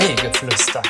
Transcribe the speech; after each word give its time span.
Kaffeegeflüster. 0.00 0.82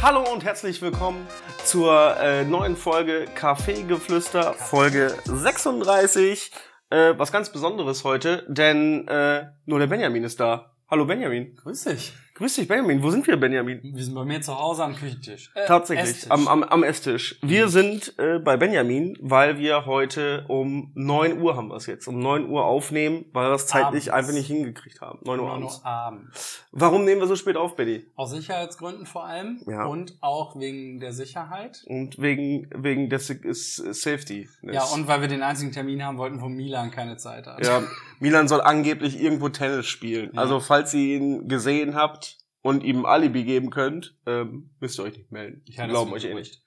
Hallo 0.00 0.22
und 0.32 0.44
herzlich 0.44 0.80
willkommen 0.80 1.26
zur 1.64 2.16
äh, 2.20 2.44
neuen 2.44 2.76
Folge 2.76 3.24
Kaffeegeflüster, 3.34 4.54
Folge 4.54 5.16
36. 5.24 6.52
Äh, 6.90 7.14
was 7.16 7.32
ganz 7.32 7.50
Besonderes 7.50 8.04
heute, 8.04 8.46
denn 8.46 9.08
äh, 9.08 9.48
nur 9.66 9.80
der 9.80 9.88
Benjamin 9.88 10.22
ist 10.22 10.38
da. 10.38 10.76
Hallo 10.88 11.06
Benjamin. 11.06 11.56
Grüß 11.56 11.84
dich. 11.84 12.14
Grüß 12.38 12.54
dich 12.54 12.68
Benjamin. 12.68 13.02
Wo 13.02 13.10
sind 13.10 13.26
wir 13.26 13.36
Benjamin? 13.36 13.80
Wir 13.82 14.04
sind 14.04 14.14
bei 14.14 14.24
mir 14.24 14.40
zu 14.40 14.56
Hause 14.56 14.84
am 14.84 14.94
Küchentisch. 14.94 15.50
Äh, 15.56 15.66
Tatsächlich, 15.66 16.08
Esstisch. 16.10 16.30
am, 16.30 16.46
am, 16.46 16.62
am 16.62 16.84
Esstisch. 16.84 17.36
Wir 17.42 17.66
sind 17.66 18.14
äh, 18.16 18.38
bei 18.38 18.56
Benjamin, 18.56 19.18
weil 19.20 19.58
wir 19.58 19.86
heute 19.86 20.44
um 20.46 20.92
9 20.94 21.40
Uhr 21.42 21.56
haben 21.56 21.66
wir 21.66 21.74
es 21.74 21.86
jetzt, 21.86 22.06
um 22.06 22.20
9 22.20 22.48
Uhr 22.48 22.64
aufnehmen, 22.64 23.24
weil 23.32 23.50
wir 23.50 23.54
es 23.56 23.66
zeitlich 23.66 24.12
Abends. 24.12 24.28
einfach 24.28 24.32
nicht 24.34 24.46
hingekriegt 24.46 25.00
haben. 25.00 25.18
9 25.24 25.40
Uhr 25.40 25.46
Nur 25.46 25.52
abends. 25.52 25.78
noch 25.78 25.84
abends. 25.84 26.64
Warum 26.70 27.04
nehmen 27.04 27.20
wir 27.20 27.26
so 27.26 27.34
spät 27.34 27.56
auf, 27.56 27.74
Benny? 27.74 28.06
Aus 28.14 28.30
Sicherheitsgründen 28.30 29.04
vor 29.06 29.24
allem 29.24 29.60
Ja. 29.66 29.86
und 29.86 30.16
auch 30.20 30.54
wegen 30.60 31.00
der 31.00 31.12
Sicherheit. 31.12 31.82
Und 31.88 32.22
wegen, 32.22 32.70
wegen 32.72 33.10
des 33.10 33.26
Safety. 33.26 34.48
Ja, 34.62 34.84
und 34.84 35.08
weil 35.08 35.22
wir 35.22 35.28
den 35.28 35.42
einzigen 35.42 35.72
Termin 35.72 36.04
haben 36.04 36.18
wollten, 36.18 36.40
wo 36.40 36.48
Milan 36.48 36.92
keine 36.92 37.16
Zeit 37.16 37.48
hat. 37.48 37.66
Ja, 37.66 37.82
Milan 38.20 38.46
soll 38.46 38.60
angeblich 38.60 39.20
irgendwo 39.20 39.48
Tennis 39.48 39.86
spielen. 39.86 40.30
Ja. 40.34 40.42
Also 40.42 40.60
falls 40.60 40.94
ihr 40.94 41.16
ihn 41.16 41.48
gesehen 41.48 41.96
habt 41.96 42.27
und 42.62 42.84
ihm 42.84 43.00
ein 43.00 43.06
Alibi 43.06 43.44
geben 43.44 43.70
könnt, 43.70 44.16
ähm, 44.26 44.70
müsst 44.80 44.98
ihr 44.98 45.04
euch 45.04 45.16
nicht 45.16 45.32
melden. 45.32 45.62
Ich 45.66 45.76
das 45.76 45.90
euch 45.90 46.24
eh 46.24 46.34
nicht. 46.34 46.62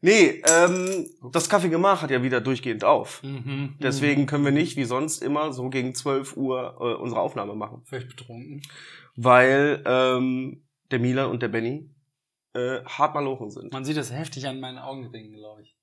Nee, 0.00 0.42
ähm, 0.48 1.06
das 1.32 1.48
Kaffee 1.48 1.70
gemacht 1.70 2.02
hat 2.02 2.10
ja 2.10 2.22
wieder 2.22 2.40
durchgehend 2.40 2.84
auf. 2.84 3.22
Mhm. 3.24 3.74
Deswegen 3.80 4.26
können 4.26 4.44
wir 4.44 4.52
nicht 4.52 4.76
wie 4.76 4.84
sonst 4.84 5.22
immer 5.22 5.52
so 5.52 5.68
gegen 5.70 5.94
12 5.94 6.36
Uhr 6.36 6.76
äh, 6.80 7.02
unsere 7.02 7.20
Aufnahme 7.20 7.54
machen. 7.54 7.82
Völlig 7.84 8.08
betrunken. 8.08 8.62
Weil 9.16 9.82
ähm, 9.84 10.62
der 10.92 11.00
Milan 11.00 11.30
und 11.30 11.42
der 11.42 11.48
Benny 11.48 11.90
äh, 12.54 12.84
hart 12.84 13.14
malochen 13.14 13.50
sind. 13.50 13.72
Man 13.72 13.84
sieht 13.84 13.96
das 13.96 14.12
heftig 14.12 14.46
an 14.46 14.60
meinen 14.60 14.78
Augenringen, 14.78 15.32
glaube 15.32 15.62
ich. 15.62 15.77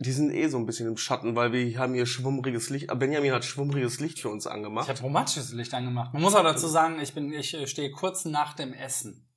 Die 0.00 0.12
sind 0.12 0.30
eh 0.32 0.46
so 0.46 0.58
ein 0.58 0.66
bisschen 0.66 0.86
im 0.86 0.96
Schatten, 0.96 1.34
weil 1.34 1.52
wir 1.52 1.76
haben 1.78 1.92
hier 1.92 2.06
schwummriges 2.06 2.70
Licht. 2.70 2.88
Ah, 2.90 2.94
Benjamin 2.94 3.32
hat 3.32 3.44
schwummriges 3.44 3.98
Licht 3.98 4.20
für 4.20 4.28
uns 4.28 4.46
Ich 4.46 4.52
angemacht. 4.52 4.88
habe 4.88 5.00
romantisches 5.00 5.52
Licht 5.52 5.74
angemacht. 5.74 6.12
Man 6.12 6.22
muss 6.22 6.36
auch 6.36 6.44
dazu 6.44 6.68
sagen, 6.68 7.00
ich 7.00 7.14
bin, 7.14 7.32
ich 7.32 7.52
äh, 7.54 7.66
stehe 7.66 7.90
kurz 7.90 8.24
nach 8.24 8.54
dem 8.54 8.72
Essen. 8.72 9.28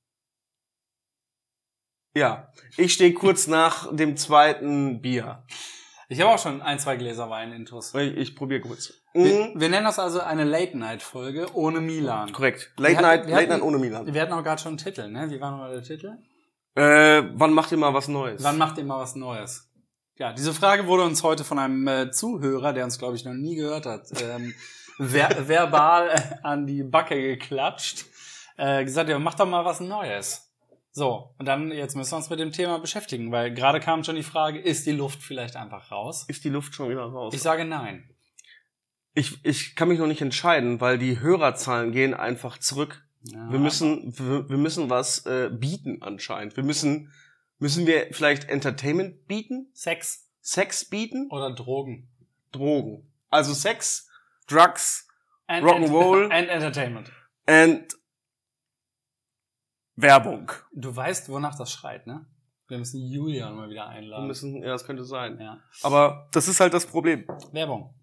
Ja, 2.14 2.52
ich 2.76 2.92
stehe 2.92 3.12
kurz 3.14 3.46
nach 3.46 3.94
dem 3.94 4.16
zweiten 4.16 5.00
Bier. 5.00 5.44
Ich 6.08 6.20
habe 6.20 6.30
auch 6.30 6.38
schon 6.38 6.60
ein, 6.60 6.78
zwei 6.78 6.96
Gläser 6.96 7.30
Wein 7.30 7.52
intus. 7.52 7.94
Ich, 7.94 8.16
ich 8.16 8.36
probiere 8.36 8.60
kurz. 8.60 8.92
Wir, 9.14 9.48
Mhm. 9.48 9.60
wir 9.60 9.68
nennen 9.68 9.84
das 9.86 9.98
also 9.98 10.20
eine 10.20 10.44
Late-Night-Folge 10.44 11.54
ohne 11.54 11.80
Milan. 11.80 12.30
Korrekt. 12.32 12.72
Wir 12.76 12.90
Late 13.00 13.28
Night 13.28 13.62
ohne 13.62 13.78
Milan. 13.78 14.12
Wir 14.12 14.20
hatten 14.22 14.32
auch 14.32 14.42
gerade 14.44 14.60
schon 14.60 14.70
einen 14.70 14.78
Titel, 14.78 15.08
ne? 15.10 15.30
Wie 15.30 15.40
war 15.40 15.50
nochmal 15.50 15.72
der 15.72 15.82
Titel? 15.82 16.18
Äh, 16.74 17.22
wann 17.34 17.52
macht 17.52 17.72
ihr 17.72 17.78
mal 17.78 17.94
was 17.94 18.08
Neues? 18.08 18.42
Wann 18.44 18.58
macht 18.58 18.78
ihr 18.78 18.84
mal 18.84 18.98
was 19.00 19.14
Neues? 19.14 19.71
Ja, 20.18 20.32
diese 20.32 20.52
Frage 20.52 20.86
wurde 20.86 21.04
uns 21.04 21.22
heute 21.22 21.44
von 21.44 21.58
einem 21.58 21.88
äh, 21.88 22.10
Zuhörer, 22.10 22.72
der 22.72 22.84
uns, 22.84 22.98
glaube 22.98 23.16
ich, 23.16 23.24
noch 23.24 23.34
nie 23.34 23.56
gehört 23.56 23.86
hat, 23.86 24.08
ähm, 24.22 24.54
ver 24.98 25.30
verbal 25.48 26.08
äh, 26.10 26.36
an 26.42 26.66
die 26.66 26.82
Backe 26.82 27.20
geklatscht. 27.20 28.04
Äh, 28.56 28.84
gesagt, 28.84 29.08
ja, 29.08 29.18
mach 29.18 29.34
doch 29.34 29.46
mal 29.46 29.64
was 29.64 29.80
Neues. 29.80 30.52
So, 30.94 31.34
und 31.38 31.46
dann, 31.46 31.70
jetzt 31.70 31.96
müssen 31.96 32.12
wir 32.12 32.16
uns 32.18 32.28
mit 32.28 32.38
dem 32.38 32.52
Thema 32.52 32.78
beschäftigen, 32.78 33.32
weil 33.32 33.54
gerade 33.54 33.80
kam 33.80 34.04
schon 34.04 34.14
die 34.14 34.22
Frage, 34.22 34.58
ist 34.58 34.84
die 34.84 34.92
Luft 34.92 35.22
vielleicht 35.22 35.56
einfach 35.56 35.90
raus? 35.90 36.26
Ist 36.28 36.44
die 36.44 36.50
Luft 36.50 36.74
schon 36.74 36.90
wieder 36.90 37.04
raus? 37.04 37.32
Ich 37.34 37.40
sage 37.40 37.64
nein. 37.64 38.10
Ich, 39.14 39.42
ich 39.44 39.74
kann 39.74 39.88
mich 39.88 39.98
noch 39.98 40.06
nicht 40.06 40.20
entscheiden, 40.20 40.82
weil 40.82 40.98
die 40.98 41.20
Hörerzahlen 41.20 41.92
gehen 41.92 42.12
einfach 42.12 42.58
zurück. 42.58 43.02
Ja, 43.22 43.50
Wir 43.50 43.58
müssen, 43.58 44.12
wir, 44.18 44.48
wir 44.50 44.58
müssen 44.58 44.90
was 44.90 45.24
äh, 45.24 45.48
bieten 45.50 46.02
anscheinend. 46.02 46.56
Wir 46.56 46.64
müssen, 46.64 47.10
müssen 47.62 47.86
wir 47.86 48.08
vielleicht 48.12 48.48
Entertainment 48.48 49.26
bieten? 49.26 49.70
Sex 49.72 50.28
Sex 50.40 50.84
bieten? 50.84 51.28
oder 51.30 51.54
Drogen. 51.54 52.08
Drogen. 52.50 53.10
Also 53.30 53.54
Sex, 53.54 54.08
Drugs 54.48 55.08
And, 55.46 55.64
Rock'n'Roll. 55.64 56.24
And 56.30 56.48
Entertainment. 56.48 57.10
and 57.46 57.94
Werbung. 59.96 60.50
Du 60.74 60.94
weißt, 60.94 61.28
wonach 61.28 61.56
das 61.56 61.70
schreit, 61.70 62.06
ne? 62.06 62.26
Wir 62.68 62.78
müssen 62.78 63.00
Julian 63.00 63.54
mal 63.54 63.68
wieder 63.68 63.82
Wir 63.82 63.88
einladen. 63.88 64.26
müssen, 64.26 64.62
ja, 64.62 64.68
das 64.70 64.84
könnte 64.84 65.04
sein. 65.04 65.38
ja. 65.40 65.60
Aber 65.82 66.28
das 66.32 66.48
ist 66.48 66.60
halt 66.60 66.72
das 66.72 66.86
Problem. 66.86 67.26
Werbung. 67.52 67.94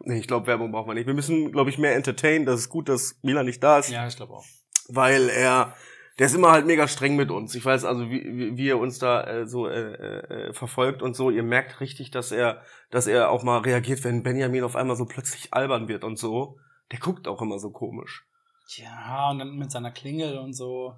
Nee, 0.00 0.18
ich 0.18 0.26
glaube, 0.28 0.46
Werbung 0.46 0.70
brauchen 0.72 0.88
wir 0.88 0.94
nicht. 0.94 1.06
Wir 1.06 1.14
müssen, 1.14 1.52
glaube 1.52 1.70
ich, 1.70 1.78
mehr 1.78 1.94
entertainen. 1.96 2.44
Das 2.46 2.60
ist 2.60 2.68
gut, 2.68 2.88
dass 2.88 3.18
Milan 3.22 3.46
nicht 3.46 3.62
da 3.62 3.78
ist, 3.78 3.90
Ja, 3.90 4.06
ich 4.06 4.16
glaube 4.16 4.34
auch. 4.34 4.44
weil 4.88 5.28
er, 5.28 5.74
der 6.18 6.26
ist 6.26 6.34
immer 6.34 6.50
halt 6.50 6.66
mega 6.66 6.88
streng 6.88 7.16
mit 7.16 7.30
uns. 7.30 7.54
Ich 7.54 7.64
weiß 7.64 7.84
also, 7.84 8.10
wie, 8.10 8.56
wie, 8.56 8.70
er 8.70 8.78
uns 8.78 8.98
da 8.98 9.24
äh, 9.24 9.46
so 9.46 9.68
äh, 9.68 9.92
äh, 9.92 10.52
verfolgt 10.52 11.02
und 11.02 11.14
so. 11.14 11.30
Ihr 11.30 11.42
merkt 11.42 11.80
richtig, 11.80 12.10
dass 12.10 12.32
er, 12.32 12.62
dass 12.90 13.06
er 13.06 13.30
auch 13.30 13.42
mal 13.42 13.58
reagiert, 13.58 14.02
wenn 14.04 14.22
Benjamin 14.22 14.64
auf 14.64 14.76
einmal 14.76 14.96
so 14.96 15.04
plötzlich 15.04 15.52
albern 15.52 15.88
wird 15.88 16.04
und 16.04 16.18
so. 16.18 16.58
Der 16.90 17.00
guckt 17.00 17.28
auch 17.28 17.42
immer 17.42 17.58
so 17.58 17.70
komisch. 17.70 18.24
Ja, 18.68 19.30
und 19.30 19.40
dann 19.40 19.56
mit 19.56 19.70
seiner 19.70 19.90
Klingel 19.90 20.38
und 20.38 20.54
so. 20.54 20.94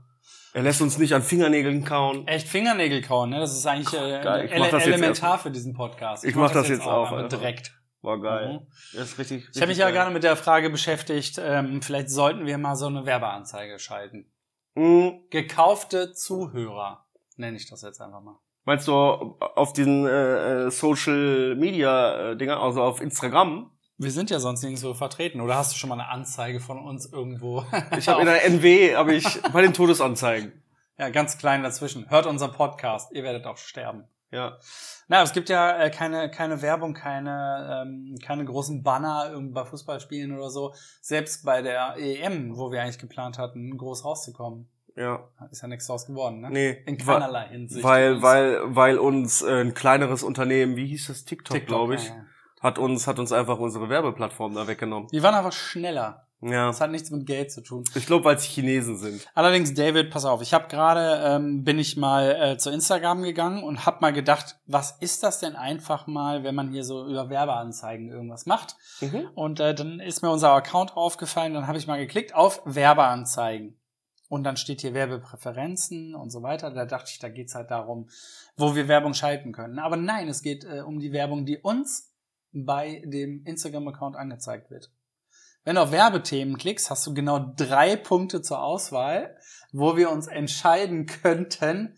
Er 0.53 0.63
lässt 0.63 0.81
uns 0.81 0.99
nicht 0.99 1.15
an 1.15 1.23
Fingernägeln 1.23 1.85
kauen. 1.85 2.27
Echt 2.27 2.49
Fingernägel 2.49 3.03
kauen, 3.03 3.31
ne? 3.31 3.41
Das 3.41 3.57
ist 3.57 3.67
eigentlich 3.67 3.93
äh, 3.95 4.23
Geil, 4.23 4.47
ich 4.47 4.53
ele 4.53 4.61
mach 4.61 4.73
jetzt 4.73 4.87
elementar 4.87 5.39
für 5.39 5.51
diesen 5.51 5.75
Podcast. 5.75 6.25
Ich 6.25 6.35
mach 6.35 6.51
das 6.53 6.69
jetzt 6.69 6.87
auch, 6.87 7.09
aber 7.09 7.17
Alter. 7.19 7.39
direkt. 7.39 7.75
War 8.03 8.21
geil. 8.21 8.61
Mhm. 8.61 8.67
Das 8.97 9.11
ist 9.11 9.19
richtig. 9.19 9.49
Ich 9.53 9.61
habe 9.61 9.69
mich 9.69 9.79
ja 9.79 9.91
gerade 9.91 10.13
mit 10.13 10.23
der 10.23 10.37
Frage 10.37 10.71
beschäftigt, 10.71 11.41
ähm, 11.43 11.83
vielleicht 11.83 12.11
sollten 12.11 12.47
wir 12.47 12.57
mal 12.57 12.77
so 12.77 12.87
eine 12.87 13.05
Werbeanzeige 13.05 13.79
schalten. 13.79 14.31
Mhm. 14.79 15.25
Gekaufte 15.31 16.13
Zuhörer, 16.13 17.05
nenne 17.37 17.57
ich 17.57 17.69
das 17.69 17.83
jetzt 17.83 18.01
einfach 18.01 18.21
mal. 18.21 18.39
Meinst 18.65 18.87
du 18.87 18.93
auf 18.93 19.73
diesen 19.73 20.07
äh, 20.07 20.67
äh, 20.67 20.71
Social 20.71 21.57
Media 21.57 22.31
äh, 22.31 22.37
Dinger, 22.37 22.61
also 22.61 22.83
auf 22.83 23.01
Instagram? 23.01 23.73
Wir 23.97 24.13
sind 24.13 24.31
ja 24.31 24.39
sonst 24.39 24.63
nirgendwo 24.63 24.95
vertreten. 24.95 25.41
Oder 25.41 25.57
hast 25.57 25.73
du 25.73 25.79
schon 25.79 25.89
mal 25.89 25.99
eine 25.99 26.09
Anzeige 26.09 26.61
von 26.61 26.79
uns 26.79 27.11
irgendwo? 27.13 27.65
Ich 27.99 28.09
habe 28.09 28.21
in 28.21 28.27
der 28.27 28.45
NW, 28.45 28.95
habe 28.95 29.15
ich 29.15 29.43
bei 29.53 29.63
den 29.63 29.73
Todesanzeigen. 29.75 30.53
Ja, 30.97 31.09
ganz 31.09 31.39
klein 31.39 31.65
dazwischen. 31.65 32.09
Hört 32.09 32.27
unseren 32.27 32.53
Podcast. 32.53 33.11
Ihr 33.13 33.25
werdet 33.25 33.47
auch 33.47 33.57
sterben. 33.57 34.05
Ja. 34.31 34.59
Na, 35.09 35.23
es 35.23 35.33
gibt 35.33 35.49
ja 35.49 35.79
äh, 35.79 35.91
keine, 35.91 36.31
keine 36.31 36.61
Werbung, 36.61 36.93
keine, 36.93 37.87
ähm, 37.87 38.19
keine 38.23 38.45
großen 38.45 38.83
Banner 38.83 39.33
bei 39.53 39.65
Fußballspielen 39.65 40.37
oder 40.37 40.51
so. 40.51 40.75
Selbst 41.01 41.45
bei 41.45 41.63
der 41.63 41.97
EM, 41.97 42.57
wo 42.57 42.71
wir 42.71 42.83
eigentlich 42.83 42.99
geplant 42.99 43.39
hatten, 43.39 43.77
groß 43.79 44.05
rauszukommen. 44.05 44.69
Ja. 44.97 45.29
Ist 45.51 45.63
ja 45.63 45.69
nichts 45.69 45.87
draus 45.87 46.07
geworden, 46.07 46.41
ne? 46.41 46.51
Nee. 46.51 46.83
In 46.85 46.99
keinerlei 46.99 47.49
Hinsicht. 47.49 47.85
Weil, 47.85 48.21
weil, 48.21 48.61
weil 48.75 48.99
uns 48.99 49.43
äh, 49.43 49.61
ein 49.61 49.73
kleineres 49.73 50.23
Unternehmen, 50.23 50.77
wie 50.77 50.89
hieß 50.89 51.07
das, 51.07 51.25
TikTok, 51.25 51.55
TikTok, 51.55 51.69
glaube 51.69 51.95
ich, 51.95 52.09
ja, 52.09 52.17
ja. 52.17 52.25
hat 52.61 52.79
uns, 52.79 53.07
hat 53.07 53.19
uns 53.19 53.33
einfach 53.33 53.59
unsere 53.59 53.89
Werbeplattform 53.89 54.55
da 54.55 54.67
weggenommen. 54.67 55.09
Die 55.13 55.23
waren 55.23 55.35
einfach 55.35 55.53
schneller. 55.53 56.28
Ja. 56.41 56.69
Das 56.69 56.81
hat 56.81 56.93
nichts 56.93 57.11
mit 57.11 57.27
Geld 57.27 57.51
zu 57.51 57.63
tun. 57.63 57.83
Ich 57.97 58.07
glaube, 58.07 58.25
weil 58.25 58.37
es 58.37 58.45
Chinesen 58.45 58.97
sind. 58.97 59.27
Allerdings, 59.35 59.75
David, 59.75 60.11
pass 60.11 60.25
auf, 60.25 60.41
ich 60.41 60.55
habe 60.55 60.69
gerade, 60.69 61.21
ähm, 61.25 61.65
bin 61.65 61.81
ich 61.81 61.97
mal 61.97 62.31
äh, 62.31 62.59
zu 62.59 62.71
Instagram 62.71 63.23
gegangen 63.23 63.65
und 63.65 63.87
habe 63.87 63.99
mal 64.01 64.13
gedacht, 64.13 64.61
was 64.67 64.93
ist 65.01 65.25
das 65.25 65.41
denn 65.41 65.57
einfach 65.57 66.07
mal, 66.07 66.45
wenn 66.45 66.55
man 66.55 66.71
hier 66.71 66.85
so 66.85 67.07
über 67.07 67.29
Werbeanzeigen 67.29 68.09
irgendwas 68.09 68.47
macht? 68.47 68.77
Mhm. 69.01 69.29
Und 69.35 69.59
äh, 69.59 69.75
dann 69.75 69.99
ist 69.99 70.23
mir 70.23 70.31
unser 70.31 70.53
Account 70.53 70.97
aufgefallen, 70.97 71.55
dann 71.55 71.67
habe 71.67 71.79
ich 71.79 71.89
mal 71.89 71.99
geklickt 71.99 72.35
auf 72.35 72.63
Werbeanzeigen. 72.65 73.77
Und 74.29 74.45
dann 74.45 74.59
steht 74.59 74.83
hier 74.83 74.95
Werbepräferenzen 74.95 76.15
und 76.15 76.31
so 76.31 76.43
weiter. 76.43 76.71
Da 76.71 76.85
dachte 76.85 77.11
ich, 77.11 77.19
da 77.19 77.31
geht's 77.31 77.55
halt 77.55 77.71
darum, 77.71 78.11
wo 78.57 78.77
wir 78.77 78.87
Werbung 78.87 79.15
schalten 79.15 79.53
können. 79.53 79.79
Aber 79.79 79.97
nein, 79.97 80.29
es 80.29 80.43
geht 80.43 80.65
äh, 80.65 80.83
um 80.83 81.01
die 81.01 81.13
Werbung, 81.13 81.47
die 81.47 81.59
uns 81.59 82.13
bei 82.53 83.03
dem 83.07 83.43
Instagram-Account 83.45 84.17
angezeigt 84.17 84.71
wird. 84.71 84.91
Wenn 85.69 85.75
du 85.75 85.83
auf 85.83 85.93
Werbethemen 85.93 86.57
klickst, 86.57 86.89
hast 86.89 87.07
du 87.07 87.13
genau 87.13 87.53
drei 87.55 87.97
Punkte 87.97 88.41
zur 88.41 88.63
Auswahl, 88.63 89.37
wo 89.71 89.99
wir 89.99 90.09
uns 90.09 90.27
entscheiden 90.27 91.05
könnten, 91.05 91.95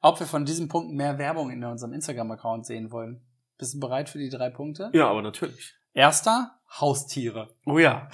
ob 0.00 0.20
wir 0.20 0.26
von 0.26 0.46
diesem 0.46 0.68
Punkt 0.68 0.94
mehr 0.94 1.18
Werbung 1.18 1.50
in 1.50 1.62
unserem 1.62 1.92
Instagram-Account 1.92 2.64
sehen 2.64 2.90
wollen. 2.90 3.20
Bist 3.58 3.74
du 3.74 3.78
bereit 3.78 4.08
für 4.08 4.16
die 4.16 4.30
drei 4.30 4.48
Punkte? 4.48 4.88
Ja, 4.94 5.10
aber 5.10 5.20
natürlich. 5.20 5.74
Erster, 5.92 6.58
Haustiere. 6.80 7.54
Oh 7.66 7.78
ja. 7.78 8.08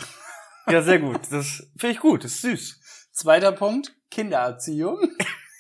Ja, 0.67 0.83
sehr 0.83 0.99
gut. 0.99 1.21
Das 1.31 1.65
finde 1.77 1.95
ich 1.95 2.01
gut. 2.01 2.25
Das 2.25 2.33
ist 2.33 2.43
süß. 2.43 3.09
Zweiter 3.13 3.53
Punkt, 3.53 3.95
Kindererziehung. 4.11 4.99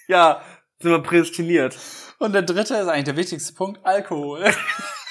Ja, 0.08 0.42
sind 0.80 0.90
wir 0.90 1.02
prädestiniert. 1.02 1.78
Und 2.18 2.32
der 2.32 2.42
dritte 2.42 2.74
ist 2.74 2.88
eigentlich 2.88 3.04
der 3.04 3.16
wichtigste 3.16 3.54
Punkt, 3.54 3.78
Alkohol. 3.84 4.44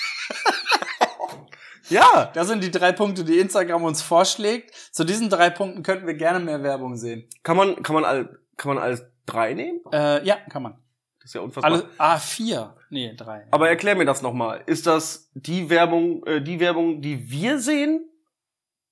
Ja. 1.90 2.32
Das 2.34 2.48
sind 2.48 2.64
die 2.64 2.72
drei 2.72 2.92
Punkte, 2.92 3.24
die 3.24 3.40
Instagram 3.40 3.84
uns 3.84 4.02
vorschlägt. 4.02 4.74
Zu 4.92 5.04
diesen 5.04 5.30
drei 5.30 5.50
Punkten 5.50 5.84
könnten 5.84 6.08
wir 6.08 6.16
gerne 6.16 6.40
mehr 6.40 6.64
Werbung 6.64 6.96
sehen. 6.96 7.28
Kann 7.44 7.58
man, 7.58 7.82
kann 7.84 7.94
man 7.96 8.06
all, 8.06 8.40
kann 8.58 8.74
man 8.76 8.84
alles 8.84 9.04
drei 9.26 9.54
nehmen? 9.54 9.80
Äh, 9.92 10.26
ja, 10.26 10.38
kann 10.50 10.64
man. 10.64 10.74
Das 11.20 11.30
ist 11.32 11.34
ja 11.36 11.42
unfassbar. 11.42 11.72
Alle, 11.72 11.90
ah, 11.98 12.18
vier. 12.18 12.76
Nee, 12.90 13.14
drei. 13.18 13.48
Aber 13.52 13.68
erklär 13.70 13.96
mir 13.96 14.06
das 14.06 14.22
nochmal. 14.22 14.62
Ist 14.68 14.86
das 14.86 15.32
die 15.34 15.70
Werbung, 15.70 16.24
äh, 16.26 16.42
die 16.42 16.60
Werbung, 16.60 17.02
die 17.02 17.30
wir 17.32 17.60
sehen? 17.60 18.08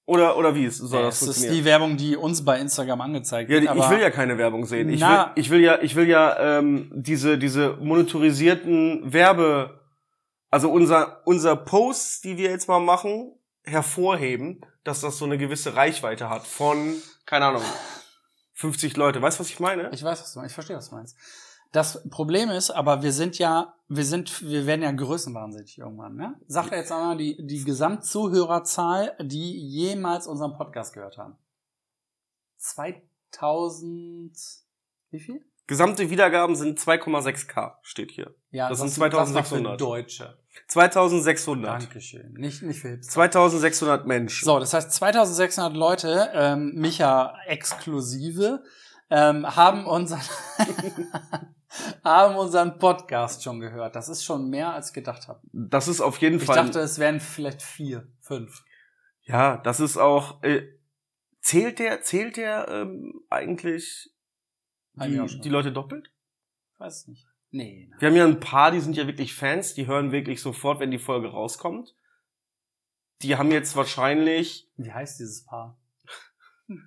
Oder, 0.05 0.35
oder 0.37 0.53
wie 0.53 0.65
ist, 0.65 0.79
soll 0.79 0.99
Ja, 0.99 1.05
das 1.05 1.21
es 1.21 1.37
ist 1.37 1.51
die 1.51 1.63
Werbung, 1.63 1.95
die 1.95 2.17
uns 2.17 2.43
bei 2.43 2.59
Instagram 2.59 2.99
angezeigt 3.01 3.49
Ja, 3.49 3.61
wird. 3.61 3.69
aber 3.69 3.79
ich 3.85 3.89
will 3.89 4.01
ja 4.01 4.09
keine 4.09 4.37
Werbung 4.37 4.65
sehen. 4.65 4.89
Ich 4.89 4.99
will, 4.99 5.07
Na. 5.07 5.31
ich 5.35 5.49
will 5.49 5.61
ja, 5.61 5.81
ich 5.81 5.95
will 5.95 6.09
ja 6.09 6.57
ähm, 6.59 6.91
diese 6.93 7.37
diese 7.37 7.77
monitorisierten 7.79 9.13
Werbe, 9.13 9.79
also 10.53 10.69
unser 10.69 11.25
unser 11.25 11.55
Posts, 11.55 12.21
die 12.21 12.37
wir 12.37 12.51
jetzt 12.51 12.67
mal 12.67 12.79
machen, 12.79 13.33
hervorheben, 13.63 14.63
dass 14.83 15.01
das 15.01 15.17
so 15.17 15.25
eine 15.25 15.39
gewisse 15.39 15.75
Reichweite 15.75 16.29
hat 16.29 16.45
von 16.45 17.01
keine 17.25 17.45
Ahnung 17.47 17.63
50 18.53 18.95
Leute. 18.95 19.19
Weißt 19.19 19.39
du, 19.39 19.41
was 19.41 19.49
ich 19.49 19.59
meine? 19.59 19.89
Ich 19.91 20.03
weiß, 20.03 20.21
was 20.21 20.31
du 20.33 20.39
meinst. 20.39 20.51
Ich 20.51 20.53
verstehe, 20.53 20.77
was 20.77 20.89
du 20.89 20.95
meinst. 20.95 21.17
Das 21.71 22.07
Problem 22.11 22.51
ist, 22.51 22.69
aber 22.69 23.01
wir 23.01 23.11
sind 23.11 23.39
ja, 23.39 23.73
wir 23.87 24.05
sind, 24.05 24.43
wir 24.43 24.67
werden 24.67 24.83
ja 24.83 24.91
größenwahnsinnig 24.91 25.79
irgendwann, 25.79 26.17
ne? 26.17 26.39
Sag 26.45 26.71
jetzt 26.71 26.91
einmal 26.91 27.17
die, 27.17 27.35
die 27.47 27.63
Gesamtzuhörerzahl, 27.63 29.17
die 29.19 29.57
jemals 29.57 30.27
unseren 30.27 30.53
Podcast 30.53 30.93
gehört 30.93 31.17
haben. 31.17 31.35
2000, 32.57 34.37
wie 35.09 35.19
viel? 35.19 35.43
Gesamte 35.65 36.09
Wiedergaben 36.09 36.55
sind 36.55 36.77
2,6k 36.77 37.75
steht 37.81 38.11
hier. 38.11 38.35
Ja, 38.51 38.67
Das 38.69 38.79
sind 38.79 38.87
war 38.99 39.09
für 39.09 39.17
2600. 39.17 39.79
Deutsche. 39.79 40.37
2600. 40.67 41.81
Dankeschön. 41.83 42.33
Nicht, 42.33 42.61
nicht 42.63 42.81
für 42.81 42.89
Hipster. 42.89 43.11
2600 43.13 44.05
Menschen. 44.05 44.45
So, 44.45 44.59
das 44.59 44.73
heißt 44.73 44.91
2600 44.91 45.75
Leute, 45.75 46.29
ähm, 46.33 46.73
Micha 46.75 47.33
exklusive, 47.47 48.63
ähm, 49.09 49.55
haben 49.55 49.85
unseren 49.85 50.21
haben 52.03 52.35
unseren 52.35 52.77
Podcast 52.77 53.43
schon 53.43 53.59
gehört. 53.59 53.95
Das 53.95 54.09
ist 54.09 54.23
schon 54.23 54.49
mehr 54.49 54.73
als 54.73 54.89
ich 54.89 54.93
gedacht 54.93 55.27
habe. 55.27 55.39
Das 55.53 55.87
ist 55.87 56.01
auf 56.01 56.17
jeden 56.17 56.37
Ich 56.37 56.45
Fall. 56.45 56.57
dachte, 56.57 56.79
es 56.79 56.99
wären 56.99 57.19
vielleicht 57.19 57.61
vier, 57.61 58.07
fünf. 58.21 58.63
Ja, 59.21 59.57
das 59.57 59.79
ist 59.79 59.97
auch. 59.97 60.43
Äh, 60.43 60.63
zählt 61.41 61.79
der, 61.79 62.01
zählt 62.01 62.37
der 62.37 62.67
ähm, 62.69 63.21
eigentlich 63.29 64.09
ich 64.09 64.12
die, 64.95 65.41
die 65.41 65.49
Leute 65.49 65.71
doppelt? 65.71 66.11
Weiß 66.77 67.01
es 67.01 67.07
nicht. 67.07 67.27
Nee. 67.51 67.87
nein. 67.89 67.99
Wir 67.99 68.07
haben 68.09 68.15
ja 68.15 68.25
ein 68.25 68.39
paar, 68.39 68.71
die 68.71 68.79
sind 68.79 68.97
ja 68.97 69.05
wirklich 69.07 69.33
Fans, 69.33 69.73
die 69.73 69.87
hören 69.87 70.11
wirklich 70.11 70.41
sofort, 70.41 70.79
wenn 70.79 70.91
die 70.91 70.99
Folge 70.99 71.29
rauskommt. 71.29 71.95
Die 73.21 73.37
haben 73.37 73.51
jetzt 73.51 73.75
wahrscheinlich. 73.75 74.69
Wie 74.75 74.91
heißt 74.91 75.19
dieses 75.19 75.45
Paar? 75.45 75.79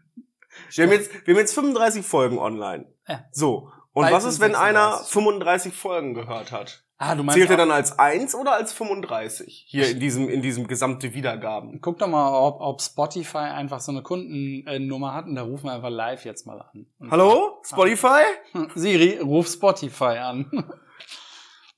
Wir 0.70 0.84
haben 0.84 0.92
jetzt, 0.92 1.12
wir 1.26 1.34
haben 1.34 1.40
jetzt 1.40 1.54
35 1.54 2.04
Folgen 2.04 2.38
online. 2.38 2.90
Ja. 3.06 3.26
So. 3.30 3.70
Und 3.92 4.04
Bald 4.04 4.14
was 4.14 4.24
ist, 4.24 4.40
wenn 4.40 4.54
einer 4.54 4.98
36. 4.98 5.12
35 5.12 5.74
Folgen 5.74 6.14
gehört 6.14 6.50
hat? 6.50 6.85
Ah, 6.98 7.14
du 7.14 7.22
meinst 7.22 7.38
Zählt 7.38 7.50
er 7.50 7.58
dann 7.58 7.70
als 7.70 7.98
1 7.98 8.34
oder 8.34 8.52
als 8.54 8.72
35? 8.72 9.66
Hier 9.68 9.90
in 9.90 10.00
diesem, 10.00 10.28
in 10.30 10.40
diesem 10.40 10.66
gesamte 10.66 11.12
Wiedergaben. 11.12 11.80
Guck 11.82 11.98
doch 11.98 12.08
mal, 12.08 12.32
ob, 12.32 12.60
ob 12.60 12.80
Spotify 12.80 13.38
einfach 13.38 13.80
so 13.80 13.92
eine 13.92 14.02
Kundennummer 14.02 15.12
hat 15.12 15.26
und 15.26 15.34
da 15.34 15.42
rufen 15.42 15.66
wir 15.66 15.72
einfach 15.72 15.90
live 15.90 16.24
jetzt 16.24 16.46
mal 16.46 16.58
an. 16.60 16.86
Und 16.98 17.10
Hallo? 17.10 17.60
Spotify? 17.64 18.22
Siri, 18.74 19.18
ruf 19.18 19.48
Spotify 19.48 20.18
an. 20.18 20.50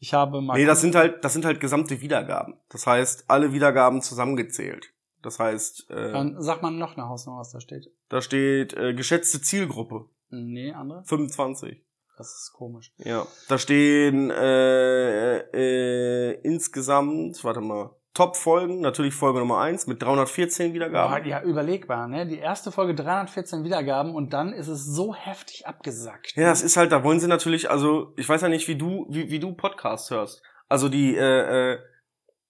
Ich 0.00 0.14
habe 0.14 0.40
mal. 0.40 0.56
Nee, 0.56 0.64
das 0.64 0.80
sind 0.80 0.94
halt, 0.94 1.24
das 1.24 1.32
sind 1.32 1.44
halt 1.44 1.58
gesamte 1.58 2.00
Wiedergaben. 2.00 2.54
Das 2.68 2.86
heißt, 2.86 3.24
alle 3.28 3.52
Wiedergaben 3.52 4.00
zusammengezählt. 4.00 4.92
Das 5.22 5.40
heißt, 5.40 5.90
äh, 5.90 6.12
Dann 6.12 6.36
sag 6.40 6.62
mal 6.62 6.70
noch 6.70 6.96
eine 6.96 7.08
Hausnummer, 7.08 7.40
was 7.40 7.50
da 7.50 7.60
steht. 7.60 7.90
da 8.08 8.22
steht 8.22 8.74
äh, 8.74 8.94
geschätzte 8.94 9.40
Zielgruppe 9.42 10.08
Nee, 10.30 10.72
andere? 10.72 11.02
25. 11.04 11.82
Das 12.18 12.34
ist 12.34 12.52
komisch. 12.52 12.92
Ja. 12.98 13.26
Da 13.48 13.58
stehen 13.58 14.30
äh, 14.30 15.38
äh, 15.38 16.40
insgesamt, 16.42 17.42
warte 17.44 17.60
mal, 17.60 17.90
Top-Folgen, 18.12 18.80
natürlich 18.80 19.14
Folge 19.14 19.38
Nummer 19.38 19.60
1 19.60 19.86
mit 19.86 20.02
314 20.02 20.70
Boah, 20.70 20.74
Wiedergaben. 20.74 21.28
ja, 21.28 21.40
überlegbar, 21.42 22.08
ne? 22.08 22.26
Die 22.26 22.38
erste 22.38 22.72
Folge 22.72 22.96
314 22.96 23.62
Wiedergaben 23.62 24.12
und 24.12 24.32
dann 24.32 24.52
ist 24.52 24.66
es 24.66 24.84
so 24.84 25.14
heftig 25.14 25.68
abgesackt. 25.68 26.34
Ja, 26.34 26.48
das 26.48 26.62
ist 26.62 26.76
halt, 26.76 26.90
da 26.90 27.04
wollen 27.04 27.20
sie 27.20 27.28
natürlich, 27.28 27.70
also 27.70 28.12
ich 28.16 28.28
weiß 28.28 28.40
ja 28.40 28.48
nicht, 28.48 28.66
wie 28.66 28.74
du, 28.74 29.06
wie, 29.08 29.30
wie 29.30 29.38
du 29.38 29.54
Podcasts 29.54 30.10
hörst. 30.10 30.42
Also 30.68 30.88
die, 30.88 31.16
äh, 31.16 31.74
äh, 31.74 31.78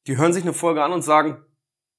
die 0.06 0.16
hören 0.16 0.32
sich 0.32 0.42
eine 0.44 0.54
Folge 0.54 0.82
an 0.82 0.92
und 0.92 1.02
sagen, 1.02 1.44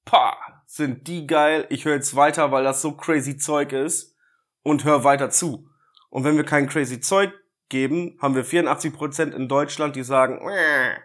pah, 0.04 0.36
sind 0.66 1.08
die 1.08 1.28
geil, 1.28 1.68
ich 1.70 1.86
höre 1.86 1.94
jetzt 1.94 2.16
weiter, 2.16 2.52
weil 2.52 2.64
das 2.64 2.82
so 2.82 2.94
crazy 2.94 3.38
Zeug 3.38 3.72
ist 3.72 4.16
und 4.64 4.84
hör 4.84 5.04
weiter 5.04 5.30
zu. 5.30 5.70
Und 6.10 6.24
wenn 6.24 6.38
wir 6.38 6.44
kein 6.44 6.68
crazy 6.68 7.00
Zeug 7.02 7.32
geben, 7.70 8.18
haben 8.22 8.36
wir 8.36 8.46
84% 8.46 9.34
in 9.34 9.48
Deutschland, 9.48 9.96
die 9.96 10.04
sagen, 10.04 10.44
"Mäh." 10.46 10.98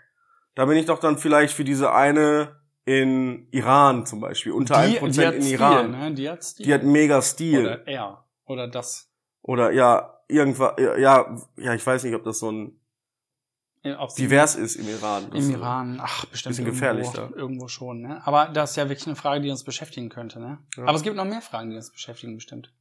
da 0.54 0.64
bin 0.66 0.76
ich 0.76 0.86
doch 0.86 1.00
dann 1.00 1.18
vielleicht 1.18 1.54
für 1.54 1.64
diese 1.64 1.92
eine 1.92 2.60
in 2.84 3.48
Iran 3.50 4.06
zum 4.06 4.20
Beispiel, 4.20 4.52
unter 4.52 4.86
die, 4.86 4.98
1% 4.98 5.14
die 5.14 5.26
hat 5.26 5.34
in 5.34 5.42
Stil, 5.42 5.54
Iran. 5.54 5.90
ne? 5.90 6.12
Die 6.12 6.28
hat 6.28 6.44
Stil. 6.44 6.66
Die 6.66 6.74
hat 6.74 6.82
mega 6.82 7.22
Stil. 7.22 7.60
Oder 7.60 7.86
er. 7.86 8.24
Oder 8.44 8.68
das. 8.68 9.10
Oder 9.42 9.72
ja, 9.72 10.20
irgendwas, 10.28 10.74
ja, 10.78 11.36
ja, 11.56 11.74
ich 11.74 11.86
weiß 11.86 12.04
nicht, 12.04 12.14
ob 12.14 12.24
das 12.24 12.38
so 12.38 12.50
ein 12.50 12.80
divers 14.18 14.54
ist 14.54 14.76
im 14.76 14.88
Iran. 14.88 15.30
Im 15.32 15.50
Iran, 15.50 15.98
ach, 16.02 16.24
bestimmt 16.26 16.52
bisschen 16.52 16.66
irgendwo, 16.66 16.80
gefährlich 16.80 17.08
da. 17.10 17.30
irgendwo 17.34 17.68
schon, 17.68 18.00
ne? 18.00 18.26
Aber 18.26 18.46
das 18.46 18.70
ist 18.70 18.76
ja 18.76 18.88
wirklich 18.88 19.06
eine 19.06 19.16
Frage, 19.16 19.42
die 19.42 19.50
uns 19.50 19.64
beschäftigen 19.64 20.08
könnte, 20.08 20.40
ne? 20.40 20.58
Ja. 20.76 20.84
Aber 20.84 20.94
es 20.94 21.02
gibt 21.02 21.16
noch 21.16 21.24
mehr 21.24 21.42
Fragen, 21.42 21.70
die 21.70 21.76
uns 21.76 21.90
beschäftigen, 21.90 22.34
bestimmt. 22.34 22.72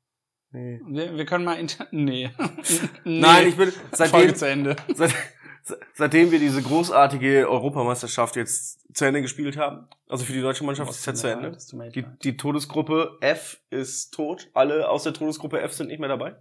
Nee. 0.54 0.80
Wir, 0.88 1.18
wir 1.18 1.26
können 1.26 1.46
mal 1.46 1.56
inter 1.56 1.88
nee. 1.92 2.30
nee. 3.04 3.20
Nein, 3.20 3.48
ich 3.48 3.58
bin 3.58 3.72
Folge 3.72 3.88
seitdem, 3.92 4.36
zu 4.36 4.48
Ende. 4.48 4.76
seit, 4.94 5.14
seitdem 5.96 6.32
wir 6.32 6.40
diese 6.40 6.62
großartige 6.62 7.50
Europameisterschaft 7.50 8.36
jetzt 8.36 8.80
zu 8.96 9.06
Ende 9.06 9.24
gespielt 9.24 9.58
haben, 9.58 9.88
also 10.08 10.24
für 10.26 10.34
die 10.34 10.42
deutsche 10.42 10.64
Mannschaft 10.64 10.92
ist 10.92 11.00
es 11.00 11.06
ja 11.06 11.14
zu 11.16 11.28
Ende. 11.28 11.58
Die, 11.96 12.06
die 12.24 12.38
Todesgruppe 12.38 13.18
F 13.22 13.62
ist 13.72 14.14
tot. 14.14 14.50
Alle 14.54 14.90
aus 14.90 15.04
der 15.04 15.14
Todesgruppe 15.14 15.60
F 15.60 15.74
sind 15.74 15.88
nicht 15.88 16.00
mehr 16.00 16.10
dabei. 16.10 16.36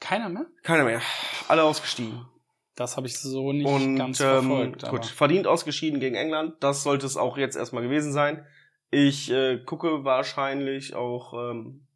Keiner 0.00 0.28
mehr? 0.28 0.46
Keiner 0.64 0.84
mehr. 0.84 1.00
Alle 1.46 1.62
ausgestiegen. 1.62 2.26
Das 2.74 2.96
habe 2.96 3.06
ich 3.06 3.16
so 3.20 3.52
nicht 3.52 3.66
Und 3.66 3.94
ganz 3.96 4.18
ähm, 4.18 4.26
verfolgt. 4.26 4.84
aber- 4.84 4.98
gut, 4.98 5.06
verdient 5.06 5.46
ausgeschieden 5.46 6.00
gegen 6.00 6.16
England. 6.16 6.54
Das 6.58 6.82
sollte 6.82 7.06
es 7.06 7.16
auch 7.16 7.36
jetzt 7.36 7.56
erstmal 7.56 7.84
gewesen 7.84 8.12
sein. 8.12 8.44
Ich 8.90 9.30
äh, 9.30 9.58
gucke 9.64 10.04
wahrscheinlich 10.04 10.94
auch 10.96 11.34
ähm, 11.34 11.86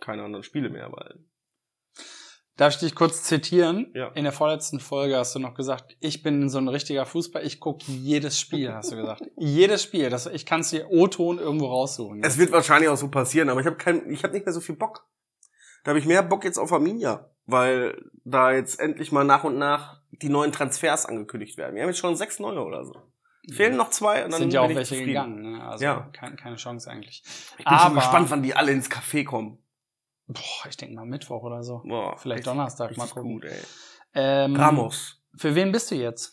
keine 0.00 0.22
anderen 0.22 0.44
Spiele 0.44 0.68
mehr, 0.70 0.90
weil 0.92 1.18
Darf 2.56 2.74
ich 2.74 2.78
dich 2.78 2.94
kurz 2.94 3.24
zitieren? 3.24 3.90
Ja. 3.94 4.08
In 4.14 4.22
der 4.22 4.32
vorletzten 4.32 4.78
Folge 4.78 5.16
hast 5.16 5.34
du 5.34 5.40
noch 5.40 5.54
gesagt, 5.54 5.96
ich 5.98 6.22
bin 6.22 6.48
so 6.48 6.58
ein 6.58 6.68
richtiger 6.68 7.04
Fußball, 7.04 7.44
ich 7.44 7.58
gucke 7.58 7.84
jedes 7.86 8.38
Spiel, 8.38 8.72
hast 8.72 8.92
du 8.92 8.96
gesagt. 8.96 9.22
jedes 9.36 9.82
Spiel. 9.82 10.08
Das, 10.08 10.26
ich 10.26 10.46
kann 10.46 10.60
es 10.60 10.70
dir 10.70 10.88
O-Ton 10.88 11.40
irgendwo 11.40 11.66
raussuchen. 11.66 12.22
Es 12.22 12.38
wird 12.38 12.52
wahrscheinlich 12.52 12.88
auch 12.88 12.96
so 12.96 13.08
passieren, 13.08 13.48
aber 13.48 13.60
ich 13.60 13.66
habe 13.66 13.76
kein, 13.76 14.08
ich 14.08 14.22
habe 14.22 14.34
nicht 14.34 14.46
mehr 14.46 14.52
so 14.52 14.60
viel 14.60 14.76
Bock. 14.76 15.04
Da 15.82 15.90
habe 15.90 15.98
ich 15.98 16.06
mehr 16.06 16.22
Bock 16.22 16.44
jetzt 16.44 16.58
auf 16.58 16.72
Arminia, 16.72 17.28
weil 17.44 18.00
da 18.24 18.52
jetzt 18.52 18.78
endlich 18.78 19.10
mal 19.10 19.24
nach 19.24 19.42
und 19.42 19.58
nach 19.58 20.00
die 20.12 20.28
neuen 20.28 20.52
Transfers 20.52 21.06
angekündigt 21.06 21.58
werden. 21.58 21.74
Wir 21.74 21.82
haben 21.82 21.90
jetzt 21.90 21.98
schon 21.98 22.14
sechs 22.14 22.38
neue 22.38 22.60
oder 22.64 22.84
so. 22.84 23.02
Fehlen 23.52 23.76
noch 23.76 23.90
zwei 23.90 24.24
und 24.24 24.32
dann 24.32 24.40
sind 24.40 24.52
ja 24.54 24.60
auch 24.60 24.68
welche 24.68 24.84
zufrieden. 24.94 25.06
gegangen. 25.08 25.42
Ne? 25.42 25.62
Also 25.64 25.84
Ja. 25.84 26.08
kein, 26.12 26.36
keine 26.36 26.56
Chance 26.56 26.88
eigentlich. 26.88 27.24
Ich 27.58 27.64
bin 27.64 27.78
schon 27.78 27.94
gespannt, 27.96 28.30
wann 28.30 28.42
die 28.44 28.54
alle 28.54 28.70
ins 28.70 28.88
Café 28.88 29.24
kommen. 29.24 29.58
Boah, 30.26 30.68
ich 30.68 30.76
denke 30.76 30.94
mal 30.94 31.04
Mittwoch 31.06 31.42
oder 31.42 31.62
so. 31.62 31.82
Boah, 31.84 32.16
Vielleicht 32.18 32.46
Donnerstag, 32.46 32.96
mal 32.96 33.06
gucken. 33.08 33.32
Gut, 33.34 33.44
ey. 33.44 33.58
Ähm, 34.14 34.56
Ramos. 34.56 35.20
Für 35.36 35.54
wen 35.54 35.72
bist 35.72 35.90
du 35.90 35.96
jetzt? 35.96 36.32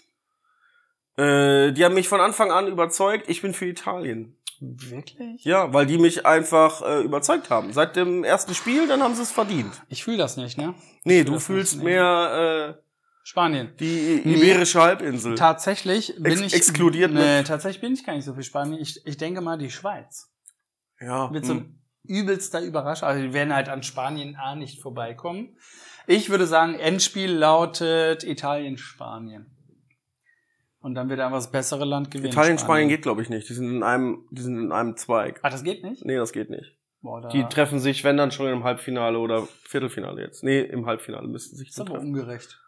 Äh, 1.18 1.72
die 1.74 1.84
haben 1.84 1.94
mich 1.96 2.08
von 2.08 2.22
Anfang 2.22 2.52
an 2.52 2.68
überzeugt. 2.68 3.30
Ich 3.30 3.42
bin 3.42 3.54
für 3.54 3.66
Italien. 3.66 4.38
Wirklich? 4.60 5.44
Ja, 5.44 5.74
weil 5.74 5.88
die 5.88 5.98
mich 5.98 6.26
einfach 6.26 6.82
äh, 6.84 7.02
überzeugt 7.02 7.50
haben. 7.50 7.74
Seit 7.74 7.96
dem 7.96 8.24
ersten 8.24 8.54
Spiel, 8.54 8.88
dann 8.88 9.02
haben 9.02 9.16
sie 9.16 9.24
es 9.24 9.32
verdient. 9.32 9.74
Ich 9.90 10.04
fühle 10.04 10.18
das 10.18 10.38
nicht, 10.38 10.58
ne? 10.58 10.76
Nee, 11.04 11.24
du 11.24 11.40
fühlst 11.40 11.78
nicht, 11.78 11.84
mehr 11.84 12.78
äh, 12.78 12.82
Spanien. 13.24 13.74
die 13.80 14.22
Nee. 14.24 14.36
Iberische 14.36 14.80
Halbinsel. 14.80 15.34
Tatsächlich 15.36 16.14
bin 16.18 16.34
Ex- 16.34 16.42
ich 16.42 16.54
exkludiert 16.54 17.12
Nee, 17.12 17.42
tatsächlich 17.44 17.82
bin 17.82 17.94
ich 17.94 18.06
gar 18.06 18.14
nicht 18.16 18.26
so 18.26 18.36
für 18.36 18.44
Spanien. 18.44 18.80
Ich, 18.80 19.04
ich 19.06 19.18
denke 19.18 19.42
mal 19.42 19.58
die 19.58 19.72
Schweiz. 19.72 20.32
Ja. 21.00 21.34
Wird 21.34 21.46
so 21.46 21.54
hm. 21.56 21.81
Übelster 22.04 22.62
Überraschung. 22.62 23.08
Also 23.08 23.22
die 23.22 23.34
werden 23.34 23.54
halt 23.54 23.70
an 23.70 23.84
Spanien 23.84 24.36
A 24.36 24.56
nicht 24.56 24.82
vorbeikommen. 24.82 25.58
Ich 26.08 26.30
würde 26.30 26.48
sagen, 26.48 26.76
Endspiel 26.76 27.32
lautet 27.32 28.24
Italien-Spanien. 28.24 29.46
Und 30.80 30.96
dann 30.96 31.10
wird 31.10 31.20
einfach 31.20 31.38
das 31.38 31.52
bessere 31.52 31.86
Land 31.86 32.10
gewinnen. 32.10 32.32
Italien, 32.34 32.58
Spanien 32.58 32.90
geht, 32.90 33.04
glaube 33.04 33.22
ich, 33.22 33.30
nicht. 33.30 33.48
Die 33.48 33.54
sind 33.54 33.70
in 33.70 33.84
einem, 33.84 34.28
die 34.32 34.42
sind 34.42 34.58
in 34.58 34.72
einem 34.72 34.98
Zweig. 34.98 35.40
Ah, 35.44 35.50
das 35.52 35.64
geht 35.64 35.84
nicht? 35.84 36.04
Nee, 36.04 36.16
das 36.16 36.32
geht 36.34 36.50
nicht. 36.50 36.76
Boah, 37.02 37.22
da 37.22 37.30
Die 37.30 37.44
treffen 37.44 37.80
sich, 37.80 38.04
wenn 38.04 38.18
dann 38.18 38.32
schon 38.32 38.48
im 38.48 38.64
Halbfinale 38.64 39.20
oder 39.20 39.48
Viertelfinale 39.64 40.22
jetzt. 40.22 40.44
Nee, 40.44 40.62
im 40.62 40.88
Halbfinale 40.88 41.28
müssten 41.28 41.56
sich 41.56 41.70
ist 41.70 41.80
aber 41.80 41.92
treffen. 41.92 42.08
ungerecht. 42.08 42.60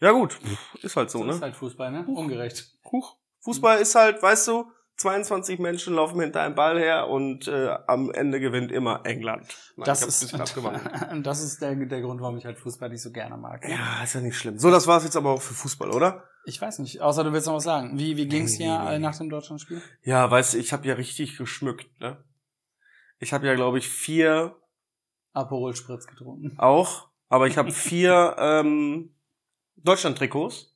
Ja 0.00 0.12
gut, 0.12 0.38
ist 0.82 0.96
halt 0.96 1.10
so, 1.10 1.18
Das 1.18 1.26
ne? 1.26 1.32
ist 1.34 1.42
halt 1.42 1.56
Fußball, 1.56 1.92
ne? 1.92 2.04
Ungerecht. 2.06 2.72
Huch. 2.90 3.16
Fußball 3.40 3.78
ist 3.78 3.94
halt, 3.94 4.22
weißt 4.22 4.48
du, 4.48 4.64
22 4.96 5.58
Menschen 5.58 5.94
laufen 5.94 6.20
hinter 6.20 6.42
einem 6.42 6.54
Ball 6.54 6.78
her 6.78 7.08
und 7.08 7.48
äh, 7.48 7.70
am 7.86 8.10
Ende 8.10 8.40
gewinnt 8.40 8.70
immer 8.70 9.04
England. 9.04 9.56
Nein, 9.76 9.86
Das 9.86 10.02
ist, 10.02 10.32
das 11.22 11.42
ist 11.42 11.62
der, 11.62 11.74
der 11.74 12.00
Grund, 12.00 12.20
warum 12.20 12.36
ich 12.36 12.44
halt 12.44 12.58
Fußball 12.58 12.88
nicht 12.88 13.02
so 13.02 13.10
gerne 13.10 13.36
mag. 13.36 13.68
Ja, 13.68 14.02
ist 14.02 14.14
ja 14.14 14.20
nicht 14.20 14.36
schlimm. 14.36 14.58
So, 14.58 14.70
das 14.70 14.86
war's 14.86 15.04
jetzt 15.04 15.16
aber 15.16 15.30
auch 15.30 15.42
für 15.42 15.54
Fußball, 15.54 15.90
oder? 15.90 16.24
Ich 16.44 16.60
weiß 16.60 16.80
nicht, 16.80 17.00
außer 17.00 17.24
du 17.24 17.32
willst 17.32 17.46
noch 17.46 17.54
was 17.54 17.64
sagen. 17.64 17.98
Wie, 17.98 18.16
wie 18.16 18.26
ging's 18.26 18.58
dir 18.58 18.78
nee, 18.78 18.84
nee. 18.84 18.94
äh, 18.96 18.98
nach 18.98 19.16
dem 19.16 19.30
Deutschlandspiel? 19.30 19.80
Ja, 20.02 20.30
weißt 20.30 20.54
du, 20.54 20.58
ich 20.58 20.72
habe 20.72 20.86
ja 20.86 20.94
richtig 20.94 21.36
geschmückt, 21.36 22.00
ne? 22.00 22.22
Ich 23.18 23.32
habe 23.32 23.46
ja, 23.46 23.54
glaube 23.54 23.78
ich, 23.78 23.88
vier 23.88 24.56
Aperol 25.32 25.74
Spritz 25.76 26.06
getrunken. 26.06 26.58
auch, 26.58 27.08
aber 27.28 27.46
ich 27.46 27.56
habe 27.56 27.70
vier 27.72 28.36
ähm, 28.38 29.14
Deutschland-Trikots. 29.76 30.71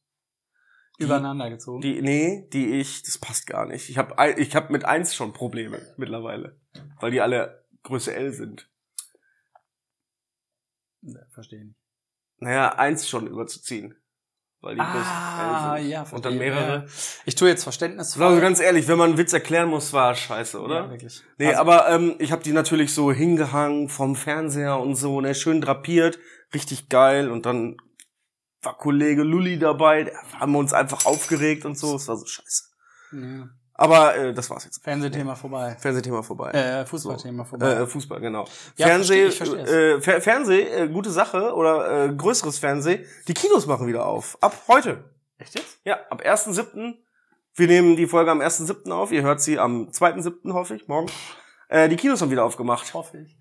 Übereinander 0.99 1.51
gezogen. 1.51 1.81
Die, 1.83 2.01
nee, 2.01 2.49
die 2.53 2.81
ich, 2.81 3.03
das 3.03 3.19
passt 3.19 3.47
gar 3.47 3.67
nicht. 3.67 3.89
Ich 3.91 3.99
habe 3.99 4.15
ich 4.41 4.55
hab 4.57 4.71
mit 4.71 4.85
eins 4.85 5.15
schon 5.15 5.33
Probleme 5.33 5.81
mittlerweile, 5.97 6.59
weil 7.01 7.11
die 7.11 7.21
alle 7.21 7.65
Größe 7.83 8.15
L 8.15 8.33
sind. 8.33 8.69
Ja, 11.03 11.21
Verstehe 11.33 11.65
nicht. 11.67 11.77
Naja, 12.39 12.75
eins 12.75 13.09
schon 13.09 13.27
überzuziehen. 13.27 13.95
Weil 14.61 14.75
die 14.75 14.81
Ah, 14.81 14.93
Größe 14.93 15.77
L 15.77 15.81
sind. 15.83 15.91
ja, 15.91 16.01
Und 16.01 16.07
verstehe. 16.09 16.31
dann 16.31 16.39
mehrere. 16.39 16.77
Ja. 16.79 16.85
Ich 17.27 17.35
tue 17.35 17.49
jetzt 17.49 17.63
verständnisvoll. 17.63 18.27
Also 18.27 18.41
ganz 18.41 18.59
ehrlich, 18.61 18.89
wenn 18.89 18.99
man 18.99 19.11
einen 19.11 19.19
Witz 19.19 19.33
erklären 19.33 19.69
muss, 19.69 19.93
war 19.93 20.15
scheiße, 20.15 20.61
oder? 20.61 20.85
Ja, 20.85 20.91
wirklich. 20.91 21.23
Nee, 21.39 21.49
Also, 21.49 21.61
aber 21.61 21.89
ähm, 21.91 22.17
ich 22.19 22.33
habe 22.33 22.43
die 22.43 22.53
natürlich 22.53 22.93
so 22.93 23.13
hingehangen 23.13 23.89
vom 23.89 24.17
Fernseher 24.17 24.79
und 24.81 24.95
so, 24.97 25.21
ne, 25.21 25.35
schön 25.35 25.61
drapiert, 25.61 26.19
richtig 26.55 26.89
geil. 26.89 27.31
Und 27.31 27.47
dann 27.47 27.77
war 28.63 28.77
Kollege 28.77 29.23
Lulli 29.23 29.59
dabei, 29.59 30.05
da 30.05 30.13
haben 30.41 30.53
wir 30.53 30.59
uns 30.59 30.73
einfach 30.73 31.07
aufgeregt 31.07 31.65
und 31.65 31.79
so, 31.79 31.97
es 31.97 32.09
war 32.09 32.17
so 32.17 32.27
scheiße. 32.27 32.65
ja. 33.13 33.49
Aber 33.79 34.17
äh, 34.17 34.33
das 34.33 34.49
war's 34.49 34.65
jetzt. 34.65 34.83
Fernsehthema 34.83 35.35
vorbei. 35.35 35.77
Fernsehthema 35.79 36.23
vorbei. 36.23 36.51
Äh, 36.53 36.87
Fußballthema 36.87 37.45
vorbei. 37.45 37.73
Äh, 37.73 37.87
Fußball, 37.87 38.21
genau. 38.21 38.47
Ja, 38.77 38.87
Fernseh, 38.87 39.27
ich 39.27 39.41
äh, 39.41 40.01
Fer 40.01 40.21
Fernseh, 40.23 40.63
äh, 40.63 40.89
gute 40.89 41.11
Sache 41.11 41.55
oder 41.55 42.07
äh, 42.07 42.15
größeres 42.15 42.59
Fernseh. 42.59 43.05
Die 43.29 43.35
Kinos 43.35 43.67
machen 43.67 43.87
wieder 43.87 44.07
auf. 44.07 44.39
Ab 44.41 44.63
heute. 44.69 45.05
Echt 45.39 45.55
jetzt? 45.55 45.79
Ja, 45.85 45.99
ab 46.09 46.23
1.7. 46.25 46.95
Wir 47.55 47.67
nehmen 47.67 47.97
die 47.97 48.07
Folge 48.07 48.31
am 48.31 48.41
1.7. 48.41 48.91
auf. 48.91 49.13
Ihr 49.13 49.23
hört 49.23 49.43
sie 49.43 49.59
am 49.59 49.91
2.7. 49.91 50.55
hoffe 50.55 50.75
ich, 50.75 50.89
morgen. 50.89 51.11
Äh, 51.69 51.89
die 51.91 51.97
Kinos 51.97 52.23
haben 52.23 52.31
wieder 52.31 52.45
aufgemacht. 52.45 52.95
Hoffe 52.95 53.19
ich. 53.19 53.36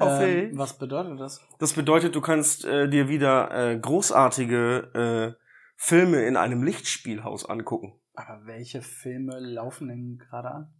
Hoffe 0.00 0.24
Ähm, 0.24 0.50
ich. 0.52 0.58
was 0.58 0.78
bedeutet 0.78 1.20
das? 1.20 1.40
Das 1.58 1.74
bedeutet, 1.74 2.14
du 2.14 2.20
kannst 2.20 2.64
äh, 2.64 2.88
dir 2.88 3.08
wieder 3.08 3.50
äh, 3.72 3.78
großartige 3.78 5.36
äh, 5.36 5.42
Filme 5.76 6.22
in 6.24 6.36
einem 6.36 6.62
Lichtspielhaus 6.62 7.44
angucken. 7.44 8.00
Aber 8.14 8.40
welche 8.46 8.82
Filme 8.82 9.38
laufen 9.38 9.88
denn 9.88 10.18
gerade 10.18 10.50
an? 10.50 10.74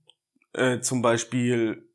Äh, 0.53 0.81
zum 0.81 1.00
Beispiel 1.03 1.89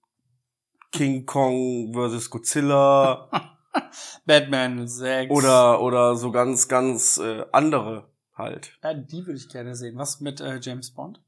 King 0.91 1.25
Kong 1.25 1.94
vs. 1.94 2.29
Godzilla 2.29 3.29
Batman 4.25 4.88
6. 4.88 5.32
oder 5.32 5.82
oder 5.82 6.15
so 6.15 6.32
ganz 6.32 6.67
ganz 6.67 7.17
äh, 7.17 7.44
andere 7.51 8.10
halt. 8.34 8.77
Ja, 8.84 8.94
die 8.94 9.25
würde 9.25 9.38
ich 9.38 9.50
gerne 9.50 9.75
sehen. 9.75 9.98
Was 9.98 10.22
mit 10.22 10.39
äh, 10.41 10.60
James 10.62 10.91
Bond? 10.94 11.22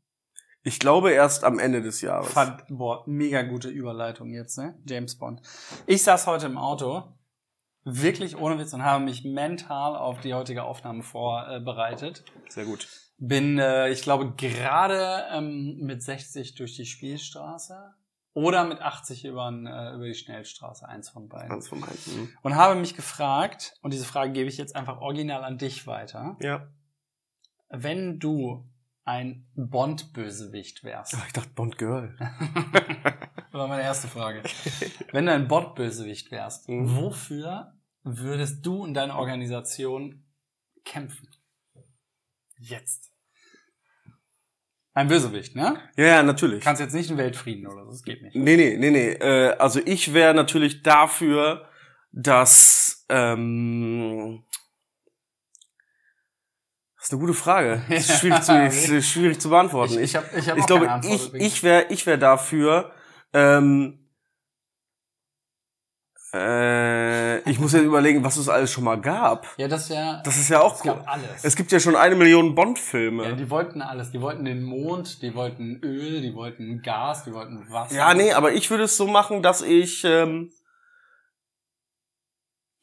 Ich 0.68 0.80
glaube 0.80 1.12
erst 1.12 1.46
am 1.46 1.60
Ende 1.60 1.82
des 1.82 2.02
Jahres. 2.02 2.28
Fand, 2.34 2.66
boah, 2.68 3.02
mega 3.06 3.42
gute 3.44 3.70
Überleitung 3.70 4.34
jetzt, 4.34 4.58
ne? 4.58 4.78
James 4.86 5.18
Bond. 5.18 5.42
Ich 5.86 6.04
saß 6.04 6.28
heute 6.28 6.46
im 6.48 6.58
Auto, 6.58 7.04
wirklich 7.86 8.36
ohne 8.36 8.60
Witz, 8.60 8.74
und 8.74 8.84
habe 8.84 9.02
mich 9.02 9.24
mental 9.24 9.96
auf 9.96 10.20
die 10.20 10.34
heutige 10.34 10.64
Aufnahme 10.64 11.04
vorbereitet. 11.04 12.26
Sehr 12.50 12.66
gut. 12.66 12.86
Bin, 13.18 13.58
äh, 13.60 13.88
ich 13.92 14.02
glaube, 14.02 14.34
gerade 14.36 15.24
ähm, 15.32 15.78
mit 15.80 16.04
60 16.04 16.56
durch 16.56 16.76
die 16.76 16.86
Spielstraße 16.86 17.94
oder 18.34 18.66
mit 18.66 18.82
80 18.82 19.24
über, 19.24 19.48
äh, 19.48 19.96
über 19.96 20.04
die 20.06 20.16
Schnellstraße, 20.16 20.86
eins 20.86 21.08
von 21.10 21.30
beiden. 21.30 21.48
Ganz 21.48 21.70
von 21.70 21.80
meinen. 21.80 21.98
Mhm. 22.08 22.30
Und 22.42 22.56
habe 22.58 22.76
mich 22.78 22.94
gefragt, 22.94 23.74
und 23.84 23.94
diese 23.94 24.04
Frage 24.04 24.34
gebe 24.34 24.50
ich 24.50 24.58
jetzt 24.58 24.76
einfach 24.76 25.00
original 25.00 25.46
an 25.46 25.58
dich 25.58 25.88
weiter, 25.88 26.36
Ja. 26.42 26.68
wenn 27.70 28.20
du 28.20 28.70
ein 29.08 29.48
Bond-Bösewicht 29.56 30.84
wärst. 30.84 31.16
Ach, 31.18 31.26
ich 31.28 31.34
dachte 31.34 31.50
Bond 31.56 31.78
Girl. 31.78 32.16
Das 33.50 33.62
war 33.62 33.70
meine 33.70 33.82
erste 33.84 34.08
Frage. 34.08 34.44
Wenn 35.14 35.26
du 35.26 35.32
ein 35.32 35.48
Bot-Bösewicht 35.48 36.30
wärst, 36.32 36.68
Mhm. 36.70 36.96
wofür 36.98 37.74
würdest 38.04 38.64
du 38.66 38.84
und 38.84 38.94
deine 38.94 39.16
Organisation 39.16 40.26
kämpfen? 40.86 41.28
Jetzt. 42.60 43.12
Ein 44.94 45.08
Bösewicht, 45.08 45.56
ne? 45.56 45.80
Ja, 45.96 46.06
ja, 46.06 46.24
natürlich. 46.24 46.60
Du 46.60 46.66
kannst 46.66 46.82
jetzt 46.82 46.94
nicht 46.94 47.10
einen 47.10 47.18
Weltfrieden 47.18 47.66
oder 47.68 47.86
so, 47.86 47.92
das 47.92 48.04
geht 48.04 48.22
nicht. 48.22 48.36
Nee, 48.36 48.58
nee, 48.58 48.78
nee, 48.78 48.92
nee. 48.92 49.12
Äh, 49.14 49.56
also 49.58 49.80
ich 49.84 50.14
wäre 50.14 50.34
natürlich 50.36 50.84
dafür, 50.84 51.68
dass 52.12 53.06
ähm, 53.10 54.44
ist 57.08 57.14
eine 57.14 57.22
gute 57.22 57.34
Frage. 57.34 57.82
Das 57.90 58.10
ist 58.10 58.20
schwierig 58.20 58.42
zu, 58.42 58.54
ist 58.66 59.08
schwierig 59.10 59.40
zu 59.40 59.50
beantworten. 59.50 59.94
Ich, 59.94 60.00
Ich, 60.02 60.16
hab, 60.18 60.36
ich, 60.36 60.50
hab 60.50 60.58
ich 60.58 60.66
glaube, 60.66 61.02
ich, 61.04 61.34
ich 61.34 61.64
wäre 61.64 61.86
ich 61.90 62.06
wär 62.06 62.18
dafür, 62.18 62.92
ähm, 63.34 64.10
äh, 66.34 67.40
ich 67.50 67.58
muss 67.60 67.72
jetzt 67.72 67.84
überlegen, 67.86 68.24
was 68.26 68.36
es 68.36 68.50
alles 68.50 68.72
schon 68.72 68.84
mal 68.84 69.00
gab. 69.00 69.48
ja, 69.58 69.70
das 69.70 69.90
wäre. 69.90 70.22
Das 70.26 70.38
ist 70.38 70.50
ja 70.50 70.60
auch 70.60 70.76
es 70.76 70.82
cool. 70.82 70.96
gab 70.96 71.08
alles. 71.08 71.44
Es 71.44 71.56
gibt 71.56 71.72
ja 71.72 71.80
schon 71.80 71.96
eine 71.96 72.16
Million 72.16 72.54
Bond-Filme. 72.54 73.24
ja, 73.24 73.32
die 73.32 73.50
wollten 73.50 73.82
alles. 73.82 74.12
Die 74.12 74.20
wollten 74.20 74.44
den 74.44 74.64
Mond, 74.64 75.22
die 75.22 75.34
wollten 75.34 75.80
Öl, 75.84 76.22
die 76.22 76.36
wollten 76.36 76.82
Gas, 76.82 77.24
die 77.24 77.34
wollten 77.34 77.70
Wasser. 77.70 77.96
Ja, 77.96 78.14
nee, 78.14 78.34
aber 78.34 78.52
ich 78.52 78.70
würde 78.70 78.84
es 78.84 78.98
so 78.98 79.08
machen, 79.08 79.42
dass 79.42 79.62
ich 79.62 80.04
ähm, 80.04 80.52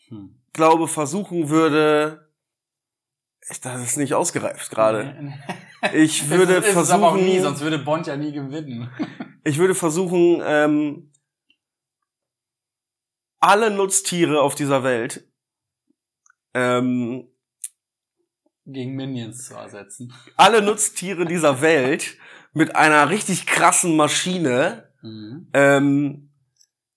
Hm. 0.09 0.41
glaube, 0.55 0.89
versuchen 0.89 1.51
würde. 1.51 2.24
Das 3.63 3.83
ist 3.83 3.97
nicht 3.97 4.15
ausgereift 4.15 4.71
gerade. 4.71 5.33
Ich 5.93 6.31
würde 6.31 6.57
es 6.57 6.67
es 6.69 6.77
ist 6.85 6.91
aber 6.91 7.09
auch 7.09 7.15
nie, 7.15 7.23
versuchen. 7.35 7.43
sonst 7.43 7.61
würde 7.61 7.79
Bond 7.79 8.07
ja 8.07 8.17
nie 8.17 8.33
gewinnen. 8.33 8.91
Ich 9.47 9.59
würde 9.59 9.75
versuchen, 9.75 10.41
ähm, 10.43 11.13
alle 13.41 13.71
Nutztiere 13.71 14.41
auf 14.41 14.55
dieser 14.55 14.83
Welt 14.83 15.29
ähm, 16.55 17.29
Gegen 18.65 18.95
Minions 18.95 19.47
zu 19.49 19.55
ersetzen. 19.55 20.15
alle 20.37 20.63
Nutztiere 20.63 21.27
dieser 21.27 21.61
Welt 21.61 22.17
mit 22.55 22.75
einer 22.77 23.11
richtig 23.11 23.47
krassen 23.47 23.97
Maschine 23.97 24.91
Mhm. 25.03 25.49
ähm, 25.53 26.31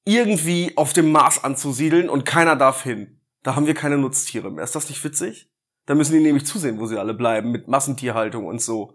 irgendwie 0.05 0.71
auf 0.77 0.93
dem 0.93 1.11
Mars 1.11 1.43
anzusiedeln 1.43 2.07
und 2.09 2.23
keiner 2.23 2.55
darf 2.55 2.83
hin. 2.83 3.19
Da 3.43 3.55
haben 3.57 3.67
wir 3.67 3.73
keine 3.73 3.97
Nutztiere 3.97 4.49
mehr. 4.49 4.63
Ist 4.63 4.75
das 4.75 4.87
nicht 4.87 5.03
witzig? 5.03 5.51
Da 5.87 5.95
müssen 5.95 6.13
die 6.13 6.19
nämlich 6.19 6.45
zusehen, 6.45 6.79
wo 6.79 6.85
sie 6.85 6.99
alle 6.99 7.13
bleiben, 7.15 7.51
mit 7.51 7.67
Massentierhaltung 7.67 8.45
und 8.45 8.61
so. 8.61 8.93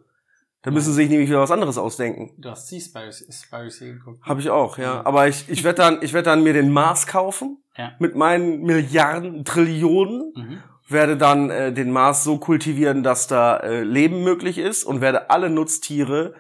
Da 0.63 0.71
müssen 0.71 0.91
sie 0.91 0.95
sich 1.03 1.09
nämlich 1.11 1.29
wieder 1.29 1.41
was 1.41 1.51
anderes 1.51 1.77
ausdenken. 1.77 2.35
Du 2.39 2.49
hast 2.49 2.69
Seaspiracy 2.69 3.87
geguckt. 3.95 4.23
Habe 4.25 4.41
ich 4.41 4.49
auch, 4.51 4.79
ja. 4.79 5.05
Aber 5.05 5.27
ich, 5.27 5.49
ich 5.49 5.65
werde 5.65 5.79
dann, 5.79 5.99
ich 6.03 6.13
werd 6.13 6.27
dann 6.29 6.45
mir 6.45 6.53
den 6.53 6.71
Mars 6.71 7.09
kaufen 7.09 7.59
Ja. 7.77 7.93
mit 7.99 8.15
meinen 8.15 8.63
Milliarden, 8.63 9.45
Trillionen, 9.45 10.33
Mhm. 10.37 10.59
werde 10.89 11.17
dann 11.17 11.51
äh, 11.51 11.73
den 11.73 11.91
Mars 11.91 12.23
so 12.23 12.39
kultivieren, 12.39 13.03
dass 13.03 13.27
da 13.27 13.57
äh, 13.57 13.83
Leben 13.83 14.23
möglich 14.23 14.59
ist 14.59 14.85
und 14.85 15.01
werde 15.01 15.31
alle 15.31 15.51
Nutztiere 15.51 16.35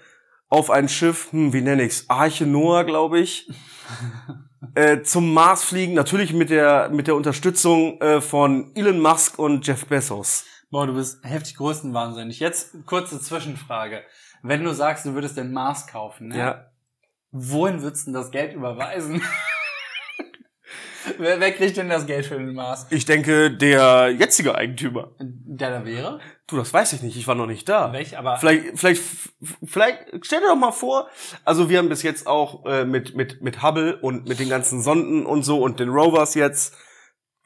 auf 0.49 0.71
ein 0.71 0.89
Schiff, 0.89 1.33
hm, 1.33 1.53
wie 1.55 1.63
nenne 1.63 1.83
ich's, 1.83 2.05
Arche 2.09 2.47
Noah, 2.47 2.85
glaube 2.85 3.19
ich, 3.19 3.51
äh, 4.75 5.02
zum 5.02 5.33
Mars 5.35 5.64
fliegen, 5.64 5.95
natürlich 5.95 6.33
mit 6.33 6.50
der 6.50 6.88
mit 6.90 7.07
der 7.07 7.14
Unterstützung 7.14 8.00
äh, 8.00 8.21
von 8.21 8.71
Elon 8.75 9.00
Musk 9.00 9.38
und 9.38 9.66
Jeff 9.66 9.87
Bezos. 9.87 10.45
Boah, 10.71 10.87
du 10.87 10.95
bist 10.95 11.23
heftig 11.25 11.57
größenwahnsinnig. 11.57 12.40
Jetzt 12.40 12.75
kurze 12.87 13.21
Zwischenfrage. 13.21 14.02
Wenn 14.42 14.64
du 14.64 14.73
sagst, 14.73 15.04
du 15.04 15.14
würdest 15.14 15.37
den 15.37 15.52
Mars 15.52 15.87
kaufen, 15.87 16.28
ne? 16.28 16.38
Ja, 16.38 16.71
wohin 17.31 17.83
würdest 17.83 18.07
du 18.07 18.12
denn 18.12 18.21
das 18.21 18.31
Geld 18.31 18.54
überweisen? 18.54 19.23
wer, 21.19 21.40
wer 21.40 21.52
kriegt 21.52 21.76
denn 21.76 21.88
das 21.88 22.07
Geld 22.07 22.26
für 22.26 22.38
den 22.38 22.54
Mars? 22.54 22.87
ich 22.90 23.04
denke, 23.04 23.50
der 23.50 24.11
jetzige 24.11 24.54
Eigentümer. 24.54 25.12
Der 25.21 25.71
da 25.71 25.85
wäre? 25.85 26.21
Du, 26.53 26.59
das 26.59 26.73
weiß 26.75 26.93
ich 26.93 27.03
nicht, 27.03 27.17
ich 27.17 27.27
war 27.27 27.35
noch 27.35 27.47
nicht 27.47 27.67
da. 27.67 27.93
Welch, 27.95 28.19
aber 28.19 28.37
Vielleicht, 28.37 28.79
vielleicht, 28.79 29.03
vielleicht, 29.65 29.99
stell 30.21 30.41
dir 30.41 30.49
doch 30.49 30.57
mal 30.57 30.71
vor, 30.71 31.09
also 31.47 31.71
wir 31.71 31.79
haben 31.79 31.89
bis 31.89 32.03
jetzt 32.03 32.27
auch 32.27 32.67
äh, 32.67 32.85
mit, 32.85 33.17
mit, 33.17 33.41
mit 33.41 33.63
Hubble 33.63 33.97
und 33.97 34.29
mit 34.29 34.39
den 34.39 34.51
ganzen 34.51 34.83
Sonden 34.83 35.25
und 35.25 35.45
so 35.45 35.63
und 35.63 35.81
den 35.81 35.89
Rovers 35.89 36.35
jetzt, 36.35 36.75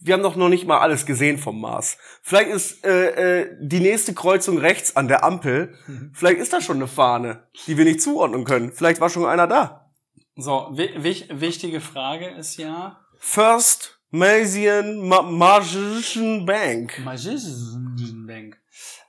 wir 0.01 0.15
haben 0.15 0.25
doch 0.25 0.35
noch 0.35 0.49
nicht 0.49 0.67
mal 0.67 0.79
alles 0.79 1.07
gesehen 1.07 1.39
vom 1.39 1.61
Mars. 1.61 1.99
Vielleicht 2.23 2.51
ist 2.51 2.85
äh, 2.85 3.43
äh, 3.43 3.57
die 3.61 3.79
nächste 3.79 4.13
Kreuzung 4.13 4.59
rechts 4.59 4.97
an 4.97 5.07
der 5.07 5.23
Ampel, 5.23 5.75
Mhm. 5.87 6.11
vielleicht 6.13 6.39
ist 6.41 6.53
da 6.53 6.61
schon 6.61 6.77
eine 6.79 6.89
Fahne, 6.89 7.45
die 7.69 7.79
wir 7.79 7.85
nicht 7.85 8.03
zuordnen 8.03 8.45
können. 8.45 8.73
Vielleicht 8.73 9.01
war 9.01 9.09
schon 9.09 9.25
einer 9.25 9.47
da. 9.47 9.89
so, 10.35 10.69
wi 10.73 10.91
wich 10.99 11.29
wichtige 11.33 11.81
Frage 11.81 12.27
ist 12.31 12.57
ja, 12.57 12.99
First 13.19 14.01
Malaysian 14.11 14.99
Ma 15.09 15.23
Magician 15.23 16.45
Bank. 16.45 16.99
Magician 17.05 18.25
Bank. 18.27 18.59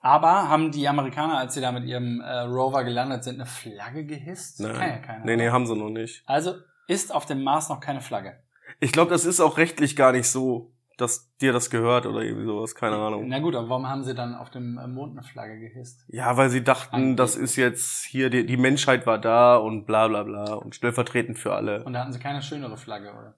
Aber 0.01 0.49
haben 0.49 0.71
die 0.71 0.87
Amerikaner, 0.87 1.37
als 1.37 1.53
sie 1.53 1.61
da 1.61 1.71
mit 1.71 1.85
ihrem 1.85 2.21
äh, 2.21 2.39
Rover 2.39 2.83
gelandet 2.83 3.23
sind, 3.23 3.35
eine 3.35 3.45
Flagge 3.45 4.05
gehisst? 4.05 4.59
Nein. 4.59 4.73
Kann 4.73 4.89
ja 4.89 4.97
keiner. 4.97 5.25
nee, 5.25 5.35
nee, 5.35 5.49
haben 5.49 5.65
sie 5.65 5.75
noch 5.75 5.89
nicht. 5.89 6.23
Also 6.25 6.55
ist 6.87 7.13
auf 7.13 7.25
dem 7.25 7.43
Mars 7.43 7.69
noch 7.69 7.79
keine 7.79 8.01
Flagge. 8.01 8.39
Ich 8.79 8.91
glaube, 8.91 9.11
das 9.11 9.25
ist 9.25 9.39
auch 9.39 9.57
rechtlich 9.57 9.95
gar 9.95 10.11
nicht 10.11 10.29
so, 10.29 10.71
dass 10.97 11.31
dir 11.37 11.53
das 11.53 11.69
gehört 11.69 12.05
oder 12.05 12.21
irgendwie 12.21 12.45
sowas, 12.45 12.73
keine 12.73 12.95
Ahnung. 12.95 13.27
Na 13.27 13.39
gut, 13.39 13.55
aber 13.55 13.69
warum 13.69 13.87
haben 13.87 14.03
sie 14.03 14.15
dann 14.15 14.33
auf 14.33 14.49
dem 14.49 14.77
äh, 14.77 14.87
Mond 14.87 15.11
eine 15.17 15.23
Flagge 15.23 15.59
gehisst? 15.59 16.03
Ja, 16.07 16.37
weil 16.37 16.49
sie 16.49 16.63
dachten, 16.63 16.95
Angeblich. 16.95 17.17
das 17.17 17.35
ist 17.35 17.55
jetzt 17.55 18.03
hier, 18.05 18.29
die, 18.29 18.45
die 18.45 18.57
Menschheit 18.57 19.05
war 19.05 19.19
da 19.19 19.57
und 19.57 19.85
bla 19.85 20.07
bla 20.07 20.23
bla 20.23 20.53
und 20.55 20.75
stellvertretend 20.75 21.37
für 21.37 21.53
alle. 21.53 21.83
Und 21.83 21.93
da 21.93 22.01
hatten 22.01 22.13
sie 22.13 22.19
keine 22.19 22.41
schönere 22.41 22.77
Flagge, 22.77 23.11
oder? 23.11 23.35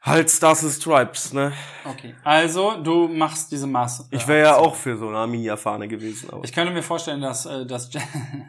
Halt 0.00 0.30
Stars 0.30 0.62
and 0.62 0.72
Stripes, 0.72 1.32
ne? 1.32 1.52
Okay. 1.84 2.14
Also, 2.22 2.80
du 2.82 3.08
machst 3.08 3.50
diese 3.50 3.66
Mars. 3.66 4.00
äh, 4.12 4.16
Ich 4.16 4.28
wäre 4.28 4.46
ja 4.46 4.56
auch 4.56 4.74
für 4.76 4.96
so 4.96 5.08
eine 5.08 5.18
Arminia-Fahne 5.18 5.88
gewesen. 5.88 6.30
Aber. 6.30 6.44
Ich 6.44 6.52
könnte 6.52 6.72
mir 6.72 6.82
vorstellen, 6.84 7.20
dass, 7.20 7.46
äh, 7.46 7.66
dass, 7.66 7.90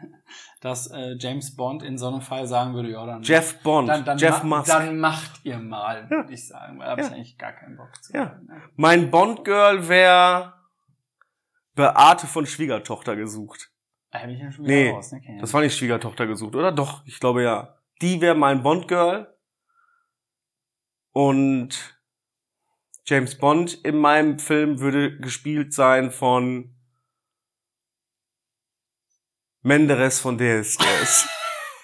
dass 0.60 0.86
äh, 0.92 1.16
James 1.18 1.56
Bond 1.56 1.82
in 1.82 1.98
so 1.98 2.06
einem 2.06 2.20
Fall 2.20 2.46
sagen 2.46 2.74
würde, 2.74 2.90
ja, 2.90 3.04
dann, 3.04 3.22
Jeff 3.22 3.58
Bond, 3.62 3.88
dann, 3.88 4.04
dann, 4.04 4.16
Jeff 4.18 4.42
ma- 4.44 4.58
Musk. 4.58 4.70
dann 4.70 4.98
macht 5.00 5.40
ihr 5.42 5.58
mal, 5.58 6.04
Ja. 6.04 6.10
würde 6.10 6.32
ich 6.32 6.46
sagen. 6.46 6.78
Weil 6.78 6.84
da 6.86 6.90
habe 6.92 7.00
ich 7.02 7.08
Ja. 7.08 7.14
eigentlich 7.14 7.36
gar 7.36 7.52
keinen 7.52 7.76
Bock 7.76 7.90
zu. 8.00 8.12
Ja. 8.12 8.24
Ne? 8.46 8.62
Mein 8.76 9.10
Bond-Girl 9.10 9.88
wäre 9.88 10.54
Beate 11.74 12.26
von 12.26 12.46
Schwiegertochter 12.46 13.16
gesucht. 13.16 13.70
Da 14.12 14.20
bin 14.20 14.30
ich 14.30 14.40
ja 14.40 14.50
schon 14.52 14.64
wieder 14.66 14.74
Nee, 14.74 14.90
raus. 14.90 15.12
Ne? 15.12 15.20
Ich 15.24 15.40
Das 15.40 15.52
war 15.52 15.60
nicht 15.62 15.76
Schwiegertochter 15.76 16.26
gesucht, 16.26 16.54
oder? 16.54 16.72
Doch, 16.72 17.04
ich 17.06 17.18
glaube 17.20 17.42
ja. 17.42 17.76
Die 18.02 18.20
wäre 18.20 18.34
mein 18.34 18.62
Bond-Girl. 18.62 19.29
Und 21.12 22.00
James 23.06 23.36
Bond 23.36 23.74
in 23.84 23.96
meinem 23.98 24.38
Film 24.38 24.80
würde 24.80 25.18
gespielt 25.18 25.74
sein 25.74 26.10
von 26.10 26.76
Menderes 29.62 30.20
von 30.20 30.38
DSDS. 30.38 31.28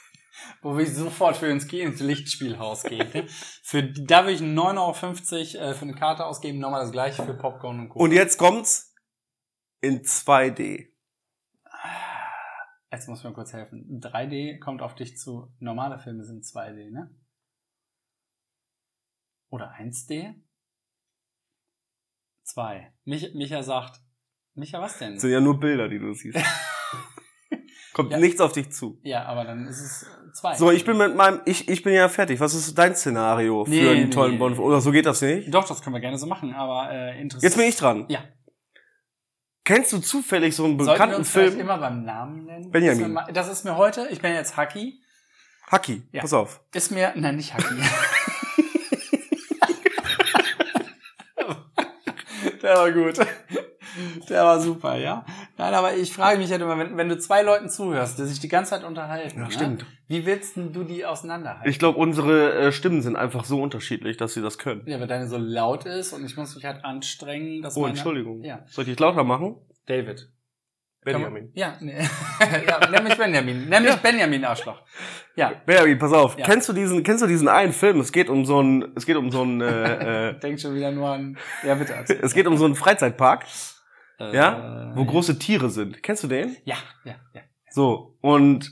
Wo 0.63 0.77
wir 0.79 0.87
sofort 0.87 1.37
für 1.37 1.51
uns 1.53 1.67
gehen, 1.69 1.93
ins 1.93 2.01
Lichtspielhaus 2.01 2.85
gehen. 2.85 3.09
ne? 3.13 3.27
für, 3.63 3.83
da 3.83 4.23
würde 4.23 4.33
ich 4.33 4.41
9,50 4.41 5.59
Euro 5.59 5.71
äh, 5.71 5.75
für 5.75 5.83
eine 5.83 5.95
Karte 5.95 6.25
ausgeben, 6.25 6.59
nochmal 6.59 6.83
das 6.83 6.93
gleiche 6.93 7.25
für 7.25 7.35
Popcorn 7.35 7.81
und 7.81 7.89
Co. 7.91 7.99
Und 7.99 8.13
jetzt 8.13 8.39
kommt's 8.39 8.95
in 9.81 10.03
2D. 10.03 10.89
Jetzt 12.91 13.09
muss 13.09 13.25
mir 13.25 13.33
kurz 13.33 13.53
helfen. 13.53 14.01
3D 14.01 14.59
kommt 14.59 14.81
auf 14.81 14.95
dich 14.95 15.19
zu. 15.19 15.53
Normale 15.59 15.99
Filme 15.99 16.25
sind 16.25 16.45
2D, 16.45 16.91
ne? 16.91 17.11
Oder 19.57 19.73
1D? 19.81 20.35
2. 22.45 22.93
Mich, 23.05 23.35
Micha 23.35 23.63
sagt. 23.63 24.01
Micha, 24.55 24.81
was 24.81 24.99
denn? 24.99 25.15
Das 25.15 25.23
sind 25.23 25.31
ja 25.31 25.41
nur 25.41 25.59
Bilder, 25.59 25.89
die 25.89 25.99
du 25.99 26.13
siehst. 26.15 26.39
Kommt 27.95 28.13
Ja. 28.13 28.19
nichts 28.19 28.41
auf 28.43 28.53
dich 28.53 28.71
zu. 28.71 29.01
Ja, 29.03 29.25
aber 29.25 29.45
dann 29.45 29.67
ist 29.67 29.81
es 29.81 30.07
2. 30.35 30.57
So, 30.57 30.71
ich 30.71 30.85
bin 30.85 30.99
mit 30.99 31.17
meinem, 31.17 31.41
ich, 31.47 31.69
ich 31.71 31.83
bin 31.83 31.95
ja 31.95 32.11
fertig. 32.11 32.39
Was 32.41 32.53
ist 32.53 32.77
dein 32.77 32.95
Szenario 32.95 33.65
für 33.65 33.71
Nee, 33.71 33.89
einen 33.89 34.05
nee. 34.05 34.11
tollen 34.11 34.39
Bond? 34.39 34.59
Oder 34.59 34.83
so 34.83 34.91
geht 34.93 35.07
das 35.07 35.23
nicht? 35.23 35.53
Doch, 35.55 35.67
das 35.67 35.81
können 35.83 35.95
wir 35.97 36.01
gerne 36.01 36.19
so 36.19 36.27
machen, 36.27 36.55
aber 36.55 36.91
äh, 36.93 37.19
interessant. 37.21 37.43
Jetzt 37.45 37.57
bin 37.57 37.67
ich 37.67 37.77
dran. 37.77 38.05
Ja. 38.11 38.23
Kennst 39.65 39.93
du 39.95 39.99
zufällig 39.99 40.55
so 40.55 40.65
einen 40.67 40.73
Sollten 40.79 40.87
wir 40.89 40.93
bekannten 40.93 41.17
uns 41.17 41.31
Film? 41.31 41.59
immer 41.59 41.79
beim 41.79 42.05
Namen 42.05 42.45
nennen? 42.45 42.71
Benjamin. 42.71 43.15
Das 43.15 43.23
ist, 43.23 43.27
mir, 43.29 43.33
das 43.33 43.49
ist 43.49 43.65
mir 43.65 43.77
heute, 43.77 44.07
ich 44.11 44.21
bin 44.21 44.33
jetzt 44.35 44.57
Haki, 44.59 45.03
Haki, 45.69 46.03
Ja. 46.13 46.21
pass 46.21 46.35
auf. 46.35 46.61
ist 46.75 46.93
mir, 46.93 47.15
nein, 47.17 47.37
nicht 47.37 47.55
Haki. 47.55 47.75
Der 52.67 52.75
war 52.77 52.91
gut. 52.91 53.19
Der 54.29 54.43
war 54.45 54.61
super, 54.61 54.97
ja. 54.97 55.25
Nein, 55.57 55.73
aber 55.73 55.95
ich 55.95 56.13
frage 56.13 56.39
mich 56.39 56.51
halt 56.51 56.61
immer, 56.61 56.77
wenn, 56.77 56.97
wenn 56.97 57.09
du 57.09 57.17
zwei 57.19 57.43
Leuten 57.43 57.69
zuhörst, 57.69 58.19
die 58.19 58.25
sich 58.25 58.41
die 58.41 58.49
ganze 58.49 58.71
Zeit 58.71 58.85
unterhalten, 58.85 59.39
Ja, 59.39 59.45
ne? 59.47 59.51
stimmt. 59.53 59.87
wie 60.09 60.27
willst 60.27 60.57
denn 60.57 60.73
du 60.73 60.83
die 60.83 61.07
auseinanderhalten? 61.07 61.71
Ich 61.71 61.79
glaube, 61.79 61.99
unsere 61.99 62.53
äh, 62.55 62.73
Stimmen 62.73 63.01
sind 63.03 63.15
einfach 63.17 63.45
so 63.45 63.63
unterschiedlich, 63.63 64.17
dass 64.17 64.35
sie 64.35 64.43
das 64.43 64.59
können. 64.59 64.83
ja, 64.87 64.99
weil 65.01 65.07
deine 65.07 65.29
so 65.29 65.39
laut 65.39 65.87
ist 65.87 66.13
und 66.13 66.25
ich 66.27 66.37
muss 66.37 66.55
mich 66.57 66.65
halt 66.65 66.85
anstrengen, 66.85 67.63
dass 67.63 67.77
Oh, 67.77 67.83
meine... 67.83 67.93
Entschuldigung. 67.95 68.43
Ja. 68.43 68.65
Soll 68.67 68.83
ich 68.85 68.91
dich 68.91 68.99
lauter 68.99 69.23
machen? 69.25 69.57
David. 69.87 70.29
Benjamin. 71.07 71.51
Ja, 71.55 71.77
nee. 71.81 71.95
ja, 72.67 72.91
nenn 72.91 73.05
mich 73.05 73.17
Benjamin. 73.17 73.69
Nenn 73.69 73.85
mich 73.85 73.95
Benjamin, 73.97 74.45
Arschloch. 74.45 74.83
Ja, 75.37 75.53
Benjamin, 75.65 75.99
pass 75.99 76.13
auf. 76.13 76.37
Ja. 76.37 76.45
Kennst 76.45 76.69
du 76.69 76.73
diesen, 76.73 77.05
kennst 77.05 77.23
du 77.23 77.29
diesen 77.29 77.47
einen 77.47 77.73
Film? 77.73 78.01
Es 78.01 78.11
geht 78.11 78.29
um 78.29 78.45
so 78.45 78.59
einen, 78.59 78.93
es 78.97 79.07
geht 79.07 79.17
um 79.17 79.31
so 79.31 79.43
einen, 79.43 79.61
äh, 79.61 80.31
äh, 80.31 80.39
denk 80.41 80.61
schon 80.61 80.75
wieder 80.75 80.91
nur 80.91 81.09
an... 81.09 81.39
Ja, 81.63 81.77
bitte. 81.77 81.95
erzähl. 81.95 82.19
es 82.21 82.35
geht 82.35 82.49
um 82.49 82.57
so 82.57 82.65
einen 82.65 82.75
Freizeitpark, 82.75 83.47
ja, 84.19 84.91
Äh, 84.93 84.97
wo 84.97 85.05
große 85.05 85.39
Tiere 85.39 85.71
sind. 85.71 86.03
Kennst 86.03 86.25
du 86.25 86.29
den? 86.29 86.57
Ja, 86.65 86.77
ja, 87.05 87.15
ja. 87.35 87.43
So, 87.71 88.17
und 88.21 88.69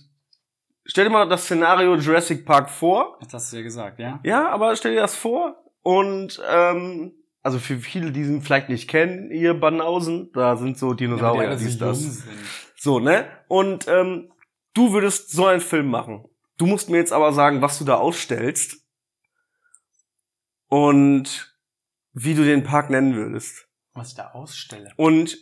stell 0.84 1.04
dir 1.04 1.10
mal 1.10 1.28
das 1.28 1.44
Szenario 1.44 1.94
Jurassic 1.94 2.44
Park 2.44 2.68
vor. 2.68 3.18
Das 3.20 3.34
hast 3.34 3.52
du 3.52 3.58
ja 3.58 3.62
gesagt, 3.62 4.00
ja? 4.00 4.18
Ja, 4.24 4.48
aber 4.48 4.74
stell 4.74 4.94
dir 4.94 5.02
das 5.02 5.14
vor. 5.14 5.56
Und 5.82 6.42
ähm, 6.50 7.12
also 7.44 7.58
für 7.58 7.78
viele, 7.78 8.10
die 8.10 8.22
ihn 8.22 8.42
vielleicht 8.42 8.70
nicht 8.70 8.88
kennen, 8.88 9.30
ihr 9.30 9.54
Banausen, 9.54 10.32
da 10.32 10.56
sind 10.56 10.78
so 10.78 10.88
Ja, 10.88 10.94
die 10.94 11.04
Dinosaurier, 11.04 11.56
so 11.58 11.64
dies, 11.64 11.78
jung 11.78 11.88
das. 11.88 12.22
So, 12.76 12.98
ne? 12.98 13.26
Und 13.48 13.86
ähm, 13.86 14.32
du 14.72 14.92
würdest 14.92 15.30
so 15.30 15.46
einen 15.46 15.60
Film 15.60 15.88
machen. 15.88 16.24
Du 16.56 16.66
musst 16.66 16.88
mir 16.88 16.96
jetzt 16.96 17.12
aber 17.12 17.32
sagen, 17.32 17.60
was 17.60 17.78
du 17.78 17.84
da 17.84 17.96
ausstellst 17.96 18.78
und 20.68 21.54
wie 22.14 22.34
du 22.34 22.44
den 22.44 22.64
Park 22.64 22.90
nennen 22.90 23.14
würdest. 23.14 23.68
Was 23.92 24.08
ich 24.10 24.14
da 24.14 24.30
ausstelle. 24.30 24.92
Und 24.96 25.36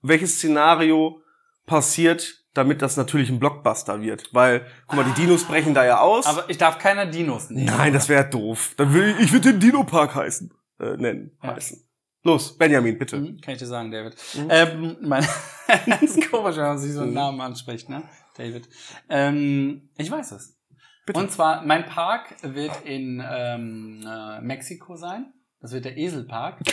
welches 0.00 0.36
Szenario 0.36 1.22
passiert, 1.66 2.44
damit 2.54 2.82
das 2.82 2.96
natürlich 2.96 3.30
ein 3.30 3.40
Blockbuster 3.40 4.00
wird. 4.00 4.32
Weil, 4.32 4.64
guck 4.86 4.96
mal, 4.96 5.04
die 5.04 5.22
Dinos 5.22 5.44
brechen 5.44 5.74
da 5.74 5.84
ja 5.84 6.00
aus. 6.00 6.26
Aber 6.26 6.48
ich 6.48 6.58
darf 6.58 6.78
keiner 6.78 7.06
Dinos 7.06 7.50
nehmen. 7.50 7.66
Nein, 7.66 7.92
das 7.92 8.08
wäre 8.08 8.28
doof. 8.28 8.74
Dann 8.76 8.94
will 8.94 9.14
ich, 9.18 9.26
ich 9.26 9.32
würde 9.32 9.52
den 9.52 9.60
Dino 9.60 9.84
Park 9.84 10.14
heißen, 10.14 10.52
äh, 10.80 10.96
nennen, 10.96 11.36
Ja. 11.42 11.54
heißen. 11.54 11.84
Los, 12.24 12.58
Benjamin, 12.58 12.98
bitte. 12.98 13.16
Mhm, 13.16 13.40
Kann 13.40 13.54
ich 13.54 13.60
dir 13.60 13.66
sagen, 13.66 13.90
David. 13.90 14.16
Mhm. 14.34 14.48
Ähm, 14.50 14.96
mein, 15.02 15.26
das 15.86 16.02
ist 16.02 16.30
komisch, 16.30 16.56
wenn 16.56 16.64
man 16.64 16.78
sich 16.78 16.92
so 16.92 17.02
einen 17.02 17.14
Namen 17.14 17.40
anspricht, 17.40 17.88
ne? 17.88 18.02
David. 18.36 18.68
Ähm, 19.08 19.88
ich 19.96 20.10
weiß 20.10 20.32
es. 20.32 20.58
Bitte. 21.06 21.20
Und 21.20 21.30
zwar, 21.30 21.62
mein 21.64 21.86
Park 21.86 22.34
wird 22.42 22.72
in 22.84 23.24
ähm, 23.26 24.04
äh, 24.06 24.40
Mexiko 24.40 24.96
sein. 24.96 25.32
Das 25.60 25.72
wird 25.72 25.84
der 25.86 25.96
Eselpark. 25.96 26.60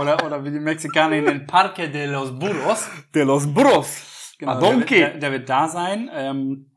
oder, 0.00 0.24
oder 0.24 0.44
wie 0.44 0.50
die 0.50 0.60
Mexikaner 0.60 1.16
ihn 1.16 1.24
nennen, 1.24 1.46
Parque 1.46 1.88
de 1.90 2.06
los 2.06 2.38
Burros. 2.38 2.88
De 3.14 3.24
los 3.24 3.52
Bros. 3.52 4.34
Genau, 4.38 4.60
der, 4.60 4.76
der, 4.84 5.18
der 5.18 5.32
wird 5.32 5.48
da 5.48 5.68
sein. 5.68 6.10
Ähm, 6.12 6.70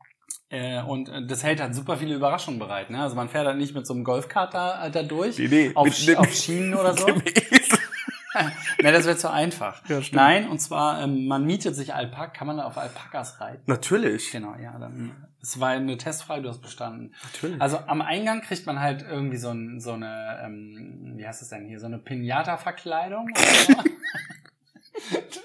äh, 0.50 0.82
und 0.82 1.08
äh, 1.08 1.24
das 1.24 1.42
hält 1.44 1.60
halt 1.60 1.74
super 1.74 1.96
viele 1.96 2.14
Überraschungen 2.14 2.58
bereit. 2.58 2.90
Ne? 2.90 3.00
Also 3.00 3.16
man 3.16 3.28
fährt 3.28 3.46
halt 3.46 3.56
nicht 3.56 3.74
mit 3.74 3.86
so 3.86 3.94
einem 3.94 4.04
Golfkart 4.04 4.52
da, 4.52 4.86
äh, 4.86 4.90
da 4.90 5.02
durch. 5.02 5.38
Nee, 5.38 5.48
nee, 5.48 5.70
auf, 5.74 5.86
mit 6.06 6.16
auf 6.16 6.34
Schienen 6.34 6.74
oder 6.74 6.96
so. 6.96 7.06
Ne, 8.32 8.52
das 8.92 9.06
wird 9.06 9.18
zu 9.18 9.30
einfach. 9.30 9.82
Ja. 9.88 10.00
Nein, 10.12 10.48
und 10.48 10.60
zwar, 10.60 11.02
ähm, 11.02 11.26
man 11.26 11.44
mietet 11.44 11.74
sich 11.74 11.94
Alpak, 11.94 12.34
kann 12.34 12.46
man 12.46 12.58
da 12.58 12.64
auf 12.64 12.78
Alpakas 12.78 13.40
reiten? 13.40 13.62
Natürlich. 13.66 14.30
Genau, 14.30 14.54
ja. 14.54 14.78
Dann, 14.78 15.12
es 15.42 15.58
war 15.58 15.70
eine 15.70 15.96
Testfrage, 15.96 16.42
du 16.42 16.48
hast 16.48 16.62
bestanden. 16.62 17.12
Natürlich. 17.32 17.60
Also 17.60 17.78
am 17.86 18.02
Eingang 18.02 18.42
kriegt 18.42 18.66
man 18.66 18.80
halt 18.80 19.02
irgendwie 19.02 19.36
so, 19.36 19.50
ein, 19.50 19.80
so 19.80 19.92
eine, 19.92 20.40
ähm, 20.44 21.14
wie 21.16 21.26
heißt 21.26 21.42
das 21.42 21.48
denn 21.48 21.66
hier, 21.66 21.80
so 21.80 21.86
eine 21.86 21.98
Pinata-Verkleidung. 21.98 23.30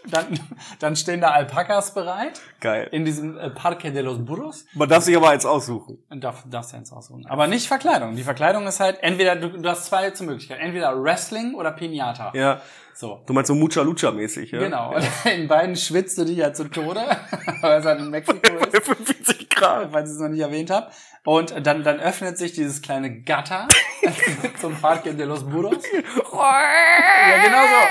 dann, 0.10 0.40
dann 0.80 0.96
stehen 0.96 1.22
da 1.22 1.30
Alpakas 1.30 1.94
bereit 1.94 2.42
Geil. 2.60 2.88
in 2.92 3.06
diesem 3.06 3.38
äh, 3.38 3.50
Parque 3.50 3.92
de 3.92 4.02
los 4.02 4.24
Burros. 4.24 4.66
Man 4.74 4.90
darf 4.90 5.04
sich 5.04 5.16
aber 5.16 5.30
eins 5.30 5.46
aussuchen. 5.46 6.00
Darf, 6.10 6.44
darfst 6.50 6.74
du 6.74 6.78
eins 6.78 6.92
aussuchen. 6.92 7.26
Aber 7.28 7.48
nicht 7.48 7.68
Verkleidung. 7.68 8.16
Die 8.16 8.24
Verkleidung 8.24 8.66
ist 8.68 8.80
halt 8.80 8.98
entweder, 9.02 9.36
du, 9.36 9.50
du 9.50 9.70
hast 9.70 9.86
zwei 9.86 10.10
zur 10.12 10.26
Möglichkeit. 10.28 10.60
Entweder 10.60 11.02
Wrestling 11.02 11.54
oder 11.56 11.72
Pinata. 11.72 12.32
Ja. 12.36 12.62
So. 12.94 13.22
Du 13.26 13.34
meinst 13.34 13.50
so 13.50 13.56
Mucha 13.56 13.82
Lucha 13.82 14.12
mäßig, 14.12 14.52
ja? 14.52 14.60
Genau. 14.60 14.96
Und 14.96 15.04
in 15.26 15.48
beiden 15.50 15.76
schwitzt 15.76 16.18
du 16.18 16.24
dich 16.24 16.38
ja 16.38 16.54
zu 16.54 16.70
Tode, 16.70 17.02
weil 17.62 17.80
es 17.80 17.86
halt 17.86 18.00
in 18.00 18.10
Mexiko 18.10 18.56
ist. 18.56 18.72
Bei 18.72 18.80
45 18.80 19.50
Grad. 19.50 19.90
falls 19.92 20.10
ich 20.10 20.16
es 20.16 20.22
noch 20.22 20.30
nicht 20.30 20.40
erwähnt 20.40 20.70
habe. 20.70 20.90
Und 21.26 21.66
dann, 21.66 21.84
dann 21.84 22.00
öffnet 22.00 22.38
sich 22.38 22.54
dieses 22.54 22.82
kleine 22.82 23.22
Gatter 23.22 23.68
zum 24.62 24.76
Parque 24.76 25.14
de 25.14 25.26
los 25.26 25.44
Burros. 25.44 25.84
Ja, 25.92 27.44
genau 27.44 27.64
so. 27.64 27.82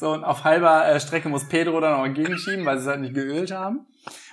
So, 0.00 0.12
und 0.12 0.24
auf 0.24 0.44
halber 0.44 0.88
äh, 0.88 0.98
Strecke 0.98 1.28
muss 1.28 1.46
Pedro 1.46 1.78
dann 1.78 1.92
auch 1.92 2.06
entgegenschieben, 2.06 2.64
weil 2.64 2.78
sie 2.78 2.84
es 2.84 2.88
halt 2.88 3.02
nicht 3.02 3.12
geölt 3.12 3.50
haben. 3.50 3.86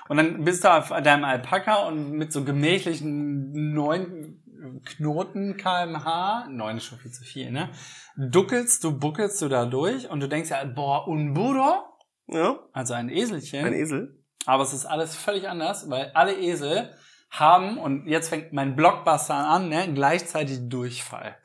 Und 0.07 0.15
dann 0.15 0.45
bist 0.45 0.63
du 0.63 0.73
auf 0.73 0.87
deinem 1.03 1.25
Alpaka 1.25 1.87
und 1.87 2.11
mit 2.11 2.31
so 2.31 2.45
gemächlichen 2.45 3.73
neun 3.73 4.41
Knoten 4.85 5.57
kmh, 5.57 6.47
neun 6.49 6.77
ist 6.77 6.85
schon 6.85 6.99
viel 6.99 7.11
zu 7.11 7.25
viel, 7.25 7.51
ne? 7.51 7.69
Duckelst 8.15 8.81
du, 8.85 8.97
buckelst 8.97 9.41
du 9.41 9.49
da 9.49 9.65
durch 9.65 10.09
und 10.09 10.21
du 10.21 10.29
denkst 10.29 10.51
ja, 10.51 10.63
boah, 10.63 11.05
un 11.05 11.33
burro, 11.33 11.83
Ja, 12.27 12.59
also 12.71 12.93
ein 12.93 13.09
Eselchen. 13.09 13.65
ein 13.65 13.73
Esel. 13.73 14.23
Aber 14.45 14.63
es 14.63 14.71
ist 14.71 14.85
alles 14.85 15.17
völlig 15.17 15.49
anders, 15.49 15.89
weil 15.89 16.11
alle 16.13 16.37
Esel 16.37 16.91
haben, 17.29 17.77
und 17.77 18.07
jetzt 18.07 18.29
fängt 18.29 18.53
mein 18.53 18.77
Blockbuster 18.77 19.35
an, 19.35 19.67
ne, 19.67 19.93
gleichzeitig 19.93 20.69
Durchfall. 20.69 21.35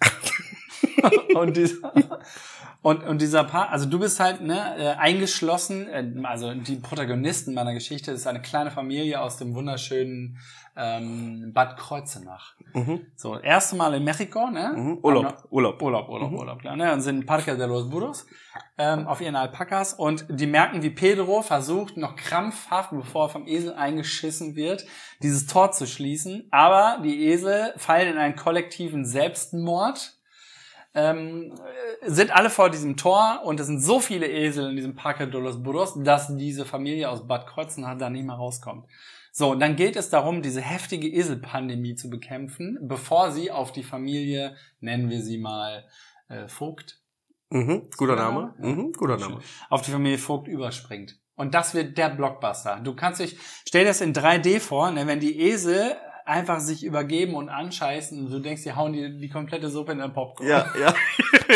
und 1.35 1.57
dieser, 1.57 1.93
und, 2.83 3.05
und 3.05 3.23
dieser 3.23 3.45
Paar, 3.45 3.71
also 3.71 3.89
du 3.89 4.01
bist 4.01 4.19
halt 4.19 4.41
ne, 4.41 4.77
äh, 4.77 4.89
eingeschlossen, 4.99 5.89
äh, 5.89 6.13
also 6.25 6.53
die 6.53 6.77
Protagonisten 6.77 7.55
meiner 7.55 7.75
Geschichte 7.75 8.11
ist 8.11 8.27
eine 8.27 8.43
kleine 8.43 8.73
Familie 8.73 9.21
aus 9.21 9.37
dem 9.37 9.55
wunderschönen 9.55 10.39
ähm, 10.75 11.53
Bad 11.53 11.77
Kreuzenach. 11.77 12.55
Mhm. 12.75 13.07
So, 13.15 13.39
erste 13.39 13.77
Mal 13.77 13.95
in 13.95 14.03
Mexiko, 14.03 14.51
ne? 14.51 14.73
Mhm. 14.75 14.99
Urlaub, 15.03 15.45
Urlaub. 15.51 15.81
Urlaub, 15.81 16.09
Urlaub, 16.09 16.33
Urlaub, 16.33 16.59
klar, 16.59 16.75
ne? 16.75 16.93
Und 16.93 17.03
sind 17.03 17.21
in 17.21 17.27
Parque 17.27 17.57
de 17.57 17.67
los 17.67 17.89
Burros 17.89 18.27
ähm, 18.79 19.07
auf 19.07 19.21
ihren 19.21 19.37
Alpakas 19.37 19.95
und 19.95 20.27
die 20.29 20.47
merken, 20.49 20.83
wie 20.83 20.91
Pedro 20.91 21.43
versucht, 21.43 21.97
noch 21.97 22.17
krampfhaft, 22.17 22.91
bevor 22.91 23.27
er 23.27 23.29
vom 23.29 23.47
Esel 23.47 23.75
eingeschissen 23.75 24.57
wird, 24.57 24.87
dieses 25.23 25.47
Tor 25.47 25.71
zu 25.71 25.87
schließen. 25.87 26.49
Aber 26.51 27.01
die 27.05 27.27
Esel 27.27 27.75
fallen 27.77 28.13
in 28.13 28.19
einen 28.19 28.35
kollektiven 28.35 29.05
Selbstmord 29.05 30.17
ähm, 30.95 31.53
äh, 32.03 32.11
sind 32.11 32.35
alle 32.35 32.51
vor 32.51 32.71
diesem 32.71 32.97
Tor 32.97 33.41
und 33.45 33.59
es 33.61 33.67
sind 33.67 33.81
so 33.81 34.01
viele 34.01 34.27
Esel 34.29 34.71
in 34.71 34.77
diesem 34.77 34.95
Parque 34.95 35.27
de 35.29 35.41
los 35.41 35.63
Burros, 35.63 35.95
dass 36.03 36.37
diese 36.37 36.65
Familie 36.65 37.09
aus 37.11 37.27
Bad 37.27 37.47
Kreuznach 37.47 37.97
da 37.99 38.11
nicht 38.11 38.27
mehr 38.27 38.37
rauskommt. 38.37 38.87
So, 39.33 39.51
und 39.53 39.61
dann 39.61 39.77
geht 39.77 39.97
es 39.97 40.11
darum, 40.11 40.43
diese 40.43 40.61
heftige 40.61 41.09
Eselpandemie 41.09 41.95
zu 41.95 42.11
bekämpfen, 42.11 42.79
bevor 42.83 43.33
sie 43.33 43.51
auf 43.51 43.73
die 43.73 43.83
Familie, 43.83 44.57
nennen 44.81 45.09
wir 45.09 45.23
sie 45.23 45.39
mal 45.39 45.85
äh, 46.29 46.49
Vogt, 46.49 46.99
Mhm. 47.55 47.91
Guter 47.99 48.17
Ja. 48.17 48.31
Name. 48.31 48.55
Mhm. 48.59 48.93
Guter 48.93 49.19
Name. 49.19 49.41
auf 49.69 49.83
die 49.83 49.91
Familie 49.91 50.17
Vogt 50.17 50.49
überspringt. 50.49 51.19
Und 51.35 51.53
das 51.55 51.75
wird 51.75 51.99
der 51.99 52.09
Blockbuster. 52.09 52.81
Du 52.83 52.95
kannst 52.95 53.21
dich, 53.21 53.37
stell 53.69 53.83
dir 53.85 53.89
das 53.89 54.01
in 54.01 54.15
3D 54.15 54.59
vor, 54.59 54.91
ne, 54.91 55.07
wenn 55.07 55.21
die 55.21 55.39
Esel 55.39 55.95
einfach 56.27 56.61
sich 56.61 56.85
übergeben 56.85 57.35
und 57.35 57.49
anscheißen 57.49 58.19
und 58.27 58.31
du 58.31 58.39
denkst, 58.39 58.63
die 58.63 58.73
hauen 58.75 58.93
die, 58.93 59.19
die 59.19 59.29
komplette 59.29 59.69
Suppe 59.69 59.93
in 59.93 59.99
den 59.99 60.13
Popcorn. 60.13 60.49
Ja, 60.49 60.67
ja. 60.81 60.95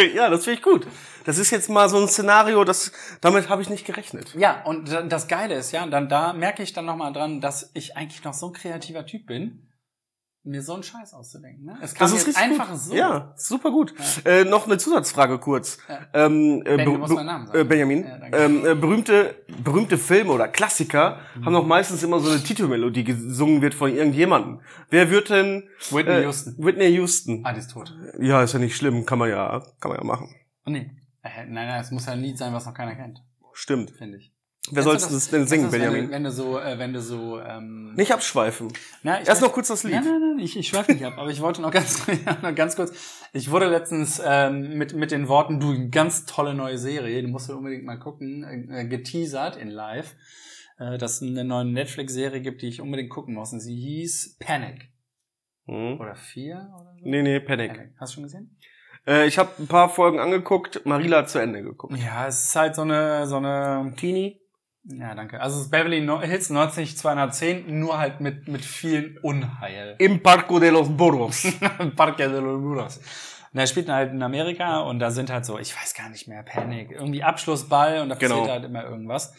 ja, 0.14 0.28
das 0.30 0.44
finde 0.44 0.58
ich 0.58 0.62
gut. 0.62 0.86
Das 1.24 1.38
ist 1.38 1.50
jetzt 1.50 1.68
mal 1.68 1.88
so 1.88 1.98
ein 1.98 2.08
Szenario, 2.08 2.64
das, 2.64 2.92
damit 3.20 3.48
habe 3.48 3.62
ich 3.62 3.68
nicht 3.70 3.84
gerechnet. 3.86 4.34
Ja, 4.34 4.62
und 4.64 4.90
da- 4.92 5.02
das 5.02 5.28
Geile 5.28 5.54
ist, 5.56 5.72
ja, 5.72 5.86
dann 5.86 6.08
da 6.08 6.32
merke 6.32 6.62
ich 6.62 6.72
dann 6.72 6.84
nochmal 6.84 7.12
dran, 7.12 7.40
dass 7.40 7.70
ich 7.74 7.96
eigentlich 7.96 8.22
noch 8.24 8.34
so 8.34 8.48
ein 8.48 8.52
kreativer 8.52 9.04
Typ 9.06 9.26
bin, 9.26 9.65
mir 10.46 10.62
so 10.62 10.74
einen 10.74 10.82
Scheiß 10.82 11.12
auszudenken. 11.14 11.64
Ne? 11.64 11.78
Es 11.82 11.94
kam 11.94 12.08
Das 12.10 12.18
ist 12.18 12.26
jetzt 12.26 12.38
einfach 12.38 12.70
gut. 12.70 12.78
so. 12.80 12.94
Ja, 12.94 13.32
super 13.36 13.70
gut. 13.70 13.92
Äh, 14.24 14.44
noch 14.44 14.66
eine 14.66 14.78
Zusatzfrage 14.78 15.38
kurz. 15.38 15.78
Ja. 15.88 16.00
Ähm, 16.26 16.62
äh, 16.64 16.76
Ben, 16.76 17.50
äh, 17.52 17.64
Benjamin, 17.64 18.04
Ja, 18.04 18.20
ähm, 18.32 18.64
äh, 18.64 18.74
berühmte, 18.74 19.34
berühmte 19.62 19.98
Filme 19.98 20.32
oder 20.32 20.48
Klassiker 20.48 21.20
haben 21.44 21.52
doch 21.52 21.66
meistens 21.66 22.02
immer 22.02 22.20
so 22.20 22.30
eine 22.30 22.42
Titelmelodie 22.42 23.04
gesungen 23.04 23.60
wird 23.62 23.74
von 23.74 23.92
irgendjemandem. 23.94 24.60
Wer 24.90 25.10
wird 25.10 25.30
denn 25.30 25.68
Whitney 25.90 26.12
äh, 26.12 26.22
Houston. 26.24 26.54
Whitney 26.58 26.86
Houston. 26.94 27.40
Ah, 27.44 27.52
die 27.52 27.58
ist 27.60 27.70
tot. 27.70 27.94
Ja, 28.20 28.42
ist 28.42 28.52
ja 28.52 28.58
nicht 28.58 28.76
schlimm, 28.76 29.04
kann 29.04 29.18
man 29.18 29.30
ja, 29.30 29.62
kann 29.80 29.90
man 29.90 29.98
ja 29.98 30.04
machen. 30.04 30.34
Nee. 30.64 30.90
Nein, 31.22 31.52
nein, 31.54 31.80
es 31.80 31.90
muss 31.90 32.06
ja 32.06 32.12
ein 32.12 32.20
Lied 32.20 32.38
sein, 32.38 32.52
was 32.52 32.66
noch 32.66 32.74
keiner 32.74 32.94
kennt, 32.94 33.20
Stimmt. 33.52 33.90
finde 33.90 34.18
ich. 34.18 34.32
Wer 34.70 34.82
soll 34.82 34.96
du 34.96 35.04
es 35.04 35.30
denn 35.30 35.46
singen, 35.46 35.64
das, 35.64 35.72
Benjamin? 35.72 36.02
Wenn 36.02 36.06
du, 36.06 36.12
wenn 36.12 36.24
du 36.24 36.30
so, 36.30 36.58
äh, 36.58 36.78
wenn 36.78 36.92
du 36.92 37.00
so, 37.00 37.40
ähm, 37.40 37.94
Nicht 37.94 38.12
abschweifen. 38.12 38.72
Na, 39.02 39.20
ich 39.20 39.28
Erst 39.28 39.42
noch 39.42 39.52
kurz 39.52 39.68
das 39.68 39.84
Lied. 39.84 39.94
Nein, 39.94 40.04
nein, 40.04 40.20
nein, 40.20 40.38
ich, 40.38 40.56
ich 40.56 40.68
schweife 40.68 40.92
nicht 40.92 41.04
ab, 41.04 41.14
aber 41.16 41.30
ich 41.30 41.40
wollte 41.40 41.62
noch 41.62 41.70
ganz, 41.70 42.06
noch 42.42 42.54
ganz 42.54 42.76
kurz. 42.76 42.92
Ich 43.32 43.50
wurde 43.50 43.68
letztens 43.68 44.20
ähm, 44.24 44.78
mit, 44.78 44.94
mit 44.94 45.10
den 45.10 45.28
Worten, 45.28 45.60
du, 45.60 45.90
ganz 45.90 46.26
tolle 46.26 46.54
neue 46.54 46.78
Serie, 46.78 47.22
du 47.22 47.28
musst 47.28 47.48
du 47.48 47.56
unbedingt 47.56 47.84
mal 47.84 47.98
gucken, 47.98 48.44
äh, 48.70 48.86
geteasert 48.86 49.56
in 49.56 49.68
live, 49.68 50.14
äh, 50.78 50.98
dass 50.98 51.16
es 51.16 51.22
eine 51.22 51.44
neue 51.44 51.64
Netflix-Serie 51.64 52.40
gibt, 52.40 52.62
die 52.62 52.68
ich 52.68 52.80
unbedingt 52.80 53.10
gucken 53.10 53.34
muss. 53.34 53.52
Und 53.52 53.60
sie 53.60 53.76
hieß 53.76 54.38
Panic. 54.38 54.90
Hm. 55.66 56.00
Oder 56.00 56.14
vier 56.14 56.70
oder 56.74 56.94
so? 56.98 57.08
Nee, 57.08 57.22
nee, 57.22 57.40
Panic. 57.40 57.72
Panic. 57.72 57.94
Hast 57.98 58.12
du 58.12 58.14
schon 58.14 58.24
gesehen? 58.24 58.56
Äh, 59.06 59.26
ich 59.26 59.38
habe 59.38 59.50
ein 59.58 59.68
paar 59.68 59.88
Folgen 59.88 60.18
angeguckt, 60.18 60.84
Marila 60.84 61.18
hat 61.18 61.30
zu 61.30 61.38
Ende 61.38 61.62
geguckt. 61.62 61.96
Ja, 61.96 62.26
es 62.26 62.44
ist 62.44 62.56
halt 62.56 62.74
so 62.74 62.82
eine, 62.82 63.26
so 63.26 63.36
eine 63.36 63.94
Teenie? 63.96 64.40
Ja, 64.88 65.14
danke. 65.14 65.40
Also 65.40 65.56
es 65.56 65.64
ist 65.64 65.70
Beverly 65.70 66.00
Hills 66.26 66.50
90210, 66.50 67.78
nur 67.80 67.98
halt 67.98 68.20
mit, 68.20 68.46
mit 68.48 68.64
viel 68.64 69.18
Unheil. 69.22 69.96
Im 69.98 70.22
Parco 70.22 70.60
de 70.60 70.70
los 70.70 70.88
Burros. 70.88 71.46
Parque 71.96 72.28
de 72.28 72.38
los 72.40 72.60
Burros. 72.60 73.00
Und 73.52 73.60
er 73.60 73.66
spielt 73.66 73.88
halt 73.88 74.12
in 74.12 74.22
Amerika 74.22 74.80
und 74.80 74.98
da 74.98 75.10
sind 75.10 75.30
halt 75.30 75.44
so, 75.46 75.58
ich 75.58 75.74
weiß 75.74 75.94
gar 75.94 76.08
nicht 76.10 76.28
mehr, 76.28 76.42
Panic, 76.42 76.90
irgendwie 76.92 77.22
Abschlussball 77.22 78.00
und 78.00 78.10
da 78.10 78.14
passiert 78.14 78.32
Genau. 78.32 78.48
halt 78.50 78.64
immer 78.64 78.84
irgendwas. 78.84 79.32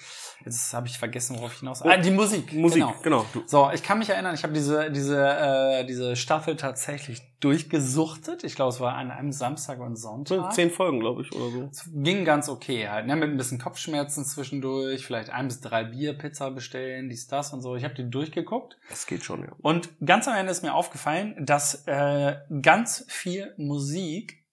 Jetzt 0.45 0.73
habe 0.73 0.87
ich 0.87 0.97
vergessen, 0.97 1.35
worauf 1.37 1.53
ich 1.53 1.59
hinaus. 1.59 1.81
Ah, 1.81 1.97
die 1.97 2.11
Musik. 2.11 2.53
Musik, 2.53 2.83
Genau. 3.03 3.25
genau. 3.33 3.43
So, 3.47 3.69
ich 3.73 3.83
kann 3.83 3.99
mich 3.99 4.09
erinnern, 4.09 4.33
ich 4.35 4.43
habe 4.43 4.53
diese, 4.53 4.91
diese, 4.91 5.17
äh, 5.27 5.85
diese 5.85 6.15
Staffel 6.15 6.55
tatsächlich 6.55 7.21
durchgesuchtet. 7.39 8.43
Ich 8.43 8.55
glaube, 8.55 8.69
es 8.69 8.79
war 8.79 8.95
an 8.95 9.11
einem 9.11 9.31
Samstag 9.31 9.79
und 9.79 9.95
Sonntag. 9.95 10.53
zehn 10.53 10.71
Folgen, 10.71 10.99
glaube 10.99 11.21
ich, 11.21 11.31
oder 11.33 11.51
so. 11.51 11.69
Es 11.71 11.89
ging 11.93 12.23
ganz 12.25 12.49
okay 12.49 12.87
halt, 12.87 13.07
ne? 13.07 13.15
Mit 13.15 13.29
ein 13.29 13.37
bisschen 13.37 13.59
Kopfschmerzen 13.59 14.25
zwischendurch, 14.25 15.05
vielleicht 15.05 15.29
ein 15.29 15.47
bis 15.47 15.59
drei 15.59 15.83
Bier, 15.83 16.17
Pizza 16.17 16.49
bestellen, 16.51 17.09
dies, 17.09 17.27
das 17.27 17.53
und 17.53 17.61
so. 17.61 17.75
Ich 17.75 17.83
habe 17.83 17.93
die 17.95 18.09
durchgeguckt. 18.09 18.77
Das 18.89 19.05
geht 19.05 19.23
schon, 19.23 19.41
ja. 19.43 19.49
Und 19.61 19.89
ganz 20.05 20.27
am 20.27 20.35
Ende 20.35 20.51
ist 20.51 20.63
mir 20.63 20.73
aufgefallen, 20.73 21.35
dass 21.45 21.83
äh, 21.87 22.35
ganz 22.61 23.05
viel 23.07 23.53
Musik 23.57 24.43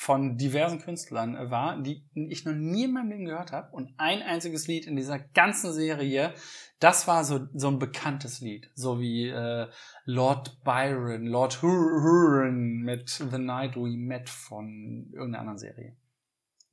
von 0.00 0.36
diversen 0.36 0.78
Künstlern 0.78 1.50
war, 1.50 1.82
die 1.82 2.04
ich 2.14 2.44
noch 2.44 2.54
nie 2.54 2.84
in 2.84 2.92
meinem 2.92 3.08
Leben 3.10 3.24
gehört 3.24 3.50
habe. 3.50 3.72
Und 3.74 3.92
ein 3.96 4.22
einziges 4.22 4.68
Lied 4.68 4.86
in 4.86 4.94
dieser 4.94 5.18
ganzen 5.18 5.72
Serie, 5.72 6.34
das 6.78 7.08
war 7.08 7.24
so, 7.24 7.48
so 7.52 7.66
ein 7.66 7.80
bekanntes 7.80 8.40
Lied. 8.40 8.70
So 8.74 9.00
wie 9.00 9.26
äh, 9.28 9.66
Lord 10.04 10.62
Byron, 10.62 11.26
Lord 11.26 11.62
Hur- 11.62 12.00
Huron 12.02 12.82
mit 12.82 13.08
The 13.10 13.38
Night 13.38 13.74
We 13.74 13.96
Met 13.96 14.28
von 14.30 15.10
irgendeiner 15.12 15.40
anderen 15.40 15.58
Serie. 15.58 15.96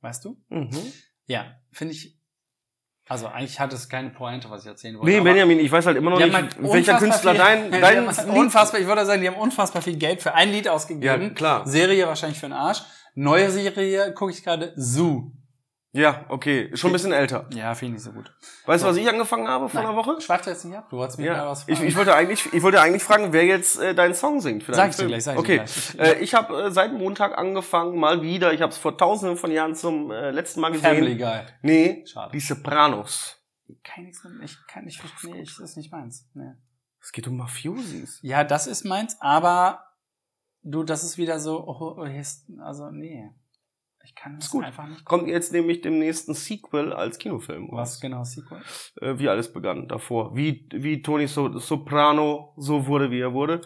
Weißt 0.02 0.24
du? 0.24 0.40
Mhm. 0.48 0.70
Ja, 1.26 1.56
finde 1.72 1.94
ich. 1.94 2.16
Also 3.08 3.28
eigentlich 3.28 3.60
hat 3.60 3.72
es 3.72 3.88
keine 3.88 4.10
Pointe, 4.10 4.50
was 4.50 4.62
ich 4.62 4.68
erzählen 4.68 4.98
wollte. 4.98 5.10
Nee, 5.10 5.20
Benjamin, 5.20 5.60
ich 5.60 5.70
weiß 5.70 5.86
halt 5.86 5.96
immer 5.96 6.10
noch 6.10 6.18
nicht, 6.18 6.34
halt 6.34 6.56
welcher 6.60 6.98
Künstler 6.98 7.32
viel, 7.32 7.40
dein, 7.40 7.70
dein 7.80 8.16
halt 8.16 8.28
unfassbar, 8.28 8.80
ich 8.80 8.86
würde 8.86 9.06
sagen, 9.06 9.22
die 9.22 9.28
haben 9.28 9.36
unfassbar 9.36 9.80
viel 9.80 9.96
Geld 9.96 10.22
für 10.22 10.34
ein 10.34 10.50
Lied 10.50 10.68
ausgegeben. 10.68 11.22
Ja, 11.22 11.28
klar. 11.30 11.66
Serie 11.68 12.06
wahrscheinlich 12.08 12.40
für 12.40 12.46
den 12.46 12.54
Arsch. 12.54 12.82
Neue 13.14 13.50
Serie 13.50 14.12
gucke 14.12 14.32
ich 14.32 14.42
gerade 14.42 14.72
Zoo. 14.76 15.30
Ja, 15.96 16.26
okay, 16.28 16.70
schon 16.76 16.90
ein 16.90 16.92
bisschen 16.92 17.12
älter. 17.12 17.46
Ja, 17.54 17.74
finde 17.74 17.96
ich 17.96 18.04
nicht 18.04 18.04
so 18.04 18.12
gut. 18.12 18.30
Weißt 18.66 18.84
du, 18.84 18.88
was 18.88 18.96
ich 18.98 19.08
angefangen 19.08 19.48
habe 19.48 19.68
vor 19.68 19.80
Nein. 19.80 19.90
einer 19.90 19.96
Woche? 19.98 20.20
Schweift 20.20 20.46
jetzt 20.46 20.64
nicht 20.66 20.76
ab. 20.76 20.88
Du 20.90 20.98
wolltest 20.98 21.18
mir 21.18 21.26
ja. 21.26 21.48
Was 21.48 21.66
ich, 21.66 21.76
fragen. 21.78 21.88
ich 21.88 21.96
wollte 21.96 22.14
eigentlich, 22.14 22.52
ich 22.52 22.62
wollte 22.62 22.80
eigentlich 22.82 23.02
fragen, 23.02 23.32
wer 23.32 23.44
jetzt 23.44 23.78
äh, 23.78 23.94
deinen 23.94 24.14
Song 24.14 24.40
singt 24.40 24.62
für 24.62 24.74
Sag 24.74 24.90
ich 24.90 24.96
dir 24.96 25.00
Film. 25.02 25.08
gleich, 25.08 25.24
sag 25.24 25.32
ich 25.38 25.42
dir 25.42 25.42
okay. 25.44 25.56
gleich. 25.56 25.94
Ich- 25.94 25.98
Äh, 26.00 26.18
ich 26.20 26.34
habe 26.34 26.62
äh, 26.64 26.70
seit 26.70 26.92
Montag 26.92 27.38
angefangen, 27.38 27.98
mal 27.98 28.20
wieder. 28.22 28.52
Ich 28.52 28.60
habe 28.60 28.72
es 28.72 28.78
vor 28.78 28.98
Tausenden 28.98 29.38
von 29.38 29.50
Jahren 29.50 29.74
zum 29.74 30.10
äh, 30.10 30.30
letzten 30.32 30.60
Mal 30.60 30.70
gesehen. 30.72 30.84
Family 30.84 31.16
Guy. 31.16 31.40
Nee, 31.62 32.04
Schade. 32.06 32.30
die 32.32 32.40
Sopranos. 32.40 33.36
Kann 33.82 34.06
ich, 34.06 34.16
ich 34.44 34.56
kann 34.68 34.84
nicht 34.84 35.00
verstehen. 35.00 35.32
Nee, 35.32 35.40
ich, 35.42 35.56
das 35.56 35.70
ist 35.70 35.76
nicht 35.76 35.90
meins. 35.90 36.28
Nee. 36.34 36.52
Es 37.00 37.10
geht 37.12 37.26
um 37.26 37.36
Mafiosis. 37.36 38.18
Ja, 38.22 38.44
das 38.44 38.66
ist 38.66 38.84
meins, 38.84 39.16
aber 39.20 39.84
du, 40.62 40.82
das 40.82 41.04
ist 41.04 41.16
wieder 41.18 41.38
so, 41.40 41.64
oh, 41.66 41.94
oh, 41.98 42.60
also 42.62 42.90
nee. 42.90 43.30
Ich 44.06 44.14
kann 44.14 44.38
gut. 44.50 44.64
einfach 44.64 44.86
nicht. 44.86 45.04
Kommt 45.04 45.26
jetzt 45.28 45.52
nämlich 45.52 45.80
dem 45.80 45.98
nächsten 45.98 46.32
Sequel 46.32 46.92
als 46.92 47.18
Kinofilm 47.18 47.68
Was 47.72 47.94
raus. 47.94 48.00
genau, 48.00 48.22
Sequel? 48.24 48.62
Äh, 49.00 49.18
wie 49.18 49.28
alles 49.28 49.52
begann 49.52 49.88
davor. 49.88 50.36
Wie, 50.36 50.68
wie 50.72 51.02
Tony 51.02 51.26
so 51.26 51.58
Soprano 51.58 52.54
so 52.56 52.86
wurde, 52.86 53.10
wie 53.10 53.20
er 53.20 53.32
wurde. 53.34 53.62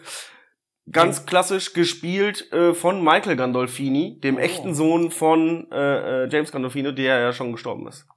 Ganz 0.91 1.27
klassisch 1.27 1.73
gespielt 1.73 2.51
äh, 2.51 2.73
von 2.73 3.03
Michael 3.03 3.35
Gandolfini, 3.35 4.19
dem 4.19 4.37
Oh. 4.37 4.39
echten 4.39 4.73
Sohn 4.73 5.11
von 5.11 5.71
äh, 5.71 6.23
äh, 6.23 6.29
James 6.29 6.51
Gandolfini, 6.51 6.93
der 6.95 7.19
ja 7.19 7.33
schon 7.33 7.51
gestorben 7.51 7.87
ist. 7.87 8.07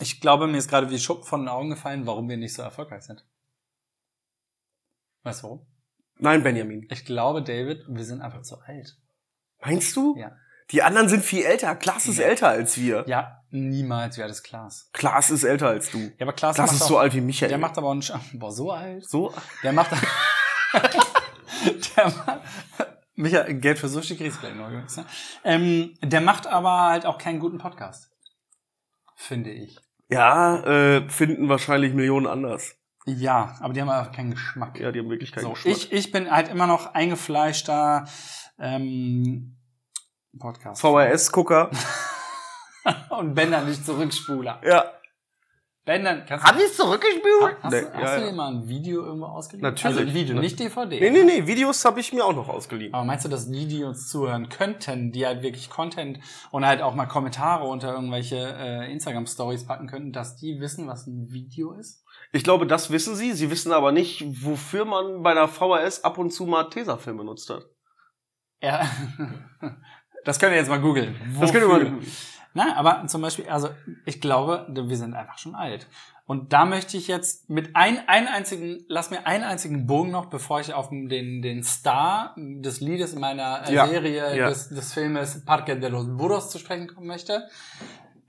Ich 0.00 0.20
glaube, 0.20 0.46
mir 0.46 0.58
ist 0.58 0.70
gerade 0.70 0.88
wie 0.90 0.98
Schuppen 0.98 1.24
von 1.24 1.40
den 1.40 1.48
Augen 1.48 1.70
gefallen, 1.70 2.06
warum 2.06 2.28
wir 2.28 2.36
nicht 2.36 2.54
so 2.54 2.62
erfolgreich 2.62 3.02
sind. 3.02 3.26
Weißt 5.24 5.42
du 5.42 5.46
warum? 5.48 5.66
Nein, 6.18 6.42
Benjamin. 6.44 6.86
Ich 6.90 7.04
glaube, 7.04 7.42
David, 7.42 7.84
wir 7.88 8.04
sind 8.04 8.22
einfach 8.22 8.42
zu 8.42 8.58
alt. 8.60 8.96
Meinst 9.62 9.96
du? 9.96 10.16
Ja. 10.16 10.36
Die 10.72 10.82
anderen 10.82 11.08
sind 11.08 11.24
viel 11.24 11.44
älter. 11.44 11.74
Klaas 11.76 12.06
ist 12.06 12.18
Ja. 12.18 12.26
älter 12.26 12.48
als 12.48 12.76
wir. 12.78 13.04
Ja, 13.06 13.42
niemals 13.50 14.18
wäre 14.18 14.28
das 14.28 14.42
Klaas. 14.42 14.88
Klaas 14.92 15.30
ist 15.30 15.44
älter 15.44 15.68
als 15.68 15.90
du. 15.90 15.98
Ja, 15.98 16.10
aber 16.20 16.32
Klaas, 16.32 16.56
Klaas 16.56 16.70
macht 16.70 16.76
ist 16.76 16.82
auch, 16.82 16.88
so 16.88 16.98
alt 16.98 17.14
wie 17.14 17.20
Michael. 17.20 17.48
Der 17.48 17.58
macht 17.58 17.76
aber 17.78 17.88
auch 17.88 17.94
nicht, 17.94 18.12
boah, 18.34 18.52
so 18.52 18.70
alt. 18.70 19.08
so. 19.08 19.32
Der 19.62 19.72
macht, 19.72 19.90
der 21.96 22.04
macht, 22.04 22.40
Micha, 23.14 23.42
Geld 23.52 23.78
für 23.78 23.88
Sushi 23.88 24.16
kriegst 24.16 24.38
du 24.38 24.40
gleich 24.40 24.54
noch 24.54 24.70
ne? 24.70 24.84
ähm, 25.44 25.94
Der 26.02 26.20
macht 26.20 26.46
aber 26.46 26.82
halt 26.82 27.06
auch 27.06 27.18
keinen 27.18 27.38
guten 27.38 27.58
Podcast. 27.58 28.10
Finde 29.16 29.50
ich. 29.50 29.78
Ja, 30.08 30.62
äh, 30.64 31.08
finden 31.10 31.48
wahrscheinlich 31.48 31.92
Millionen 31.92 32.26
anders. 32.26 32.74
Ja, 33.06 33.56
aber 33.60 33.74
die 33.74 33.80
haben 33.80 33.90
einfach 33.90 34.12
keinen 34.12 34.30
Geschmack. 34.30 34.78
Ja, 34.80 34.92
die 34.92 35.00
haben 35.00 35.10
wirklich 35.10 35.32
keinen 35.32 35.44
so, 35.44 35.50
Geschmack. 35.52 35.76
ich, 35.76 35.92
ich 35.92 36.10
bin 36.12 36.30
halt 36.30 36.48
immer 36.48 36.66
noch 36.66 36.94
eingefleischter 36.94 38.08
ähm, 38.58 39.56
Podcast. 40.38 40.80
VHS-Gucker. 40.80 41.70
Und 43.10 43.34
Ben 43.34 43.50
dann 43.50 43.68
nicht 43.68 43.84
zurückspuler. 43.84 44.60
Ja. 44.64 44.84
Wenn 45.86 46.04
dann 46.04 46.24
kannst 46.26 46.44
Hab 46.44 46.56
ich's 46.56 46.76
zurückgespielt? 46.76 47.56
Hast, 47.62 47.72
Nee, 47.72 47.80
du, 47.80 47.92
hast 47.94 48.02
ja, 48.02 48.16
du 48.16 48.22
ja. 48.22 48.30
dir 48.30 48.36
mal 48.36 48.52
ein 48.52 48.68
Video 48.68 49.04
irgendwo 49.04 49.26
ausgeliehen? 49.26 49.62
Natürlich. 49.62 49.98
Also 49.98 50.08
ein 50.08 50.14
Video, 50.14 50.38
nicht 50.38 50.60
DVD. 50.60 51.00
Nee, 51.00 51.10
nee, 51.10 51.24
nee, 51.24 51.46
Videos 51.46 51.84
habe 51.84 52.00
ich 52.00 52.12
mir 52.12 52.24
auch 52.24 52.34
noch 52.34 52.48
ausgeliehen. 52.48 52.92
Aber 52.92 53.04
meinst 53.04 53.24
du, 53.24 53.28
dass 53.28 53.50
die, 53.50 53.66
die 53.66 53.82
uns 53.82 54.08
zuhören 54.08 54.50
könnten, 54.50 55.10
die 55.10 55.26
halt 55.26 55.42
wirklich 55.42 55.70
Content 55.70 56.20
und 56.50 56.66
halt 56.66 56.82
auch 56.82 56.94
mal 56.94 57.06
Kommentare 57.06 57.64
unter 57.64 57.92
irgendwelche 57.92 58.36
äh, 58.36 58.92
Instagram-Stories 58.92 59.66
packen 59.66 59.88
könnten, 59.88 60.12
dass 60.12 60.36
die 60.36 60.60
wissen, 60.60 60.86
was 60.86 61.06
ein 61.06 61.30
Video 61.30 61.72
ist? 61.72 62.04
Ich 62.32 62.44
glaube, 62.44 62.66
das 62.66 62.90
wissen 62.90 63.16
sie. 63.16 63.32
Sie 63.32 63.50
wissen 63.50 63.72
aber 63.72 63.90
nicht, 63.90 64.22
wofür 64.44 64.84
man 64.84 65.22
bei 65.22 65.34
der 65.34 65.48
VHS 65.48 66.04
ab 66.04 66.18
und 66.18 66.30
zu 66.30 66.44
mal 66.44 66.64
Tesafilm 66.64 67.16
benutzt 67.16 67.48
hat. 67.50 67.64
Ja. 68.62 68.88
Das 70.24 70.38
könnt 70.38 70.52
ihr 70.52 70.58
jetzt 70.58 70.68
mal 70.68 70.80
googeln. 70.80 71.16
Das 71.40 71.52
wir 71.52 71.62
Wofür? 71.62 71.90
mal. 71.90 71.98
Na, 72.52 72.76
aber 72.76 73.06
zum 73.06 73.22
Beispiel, 73.22 73.48
also 73.48 73.70
ich 74.04 74.20
glaube, 74.20 74.66
wir 74.68 74.96
sind 74.96 75.14
einfach 75.14 75.38
schon 75.38 75.54
alt. 75.54 75.86
Und 76.26 76.52
da 76.52 76.64
möchte 76.64 76.96
ich 76.96 77.08
jetzt 77.08 77.50
mit 77.50 77.74
ein, 77.74 78.06
einen 78.08 78.28
einzigen, 78.28 78.84
lass 78.88 79.10
mir 79.10 79.26
einen 79.26 79.42
einzigen 79.42 79.86
Bogen 79.86 80.12
noch, 80.12 80.26
bevor 80.26 80.60
ich 80.60 80.72
auf 80.72 80.88
den, 80.90 81.42
den 81.42 81.62
Star 81.64 82.34
des 82.36 82.80
Liedes 82.80 83.14
in 83.14 83.20
meiner 83.20 83.68
äh, 83.68 83.74
Ja, 83.74 83.86
Serie 83.88 84.36
ja. 84.36 84.48
Des, 84.48 84.68
des 84.68 84.92
Filmes 84.92 85.44
Parque 85.44 85.76
de 85.76 85.88
los 85.88 86.06
Burros 86.08 86.50
zu 86.50 86.58
sprechen 86.60 86.86
kommen 86.86 87.08
möchte. 87.08 87.48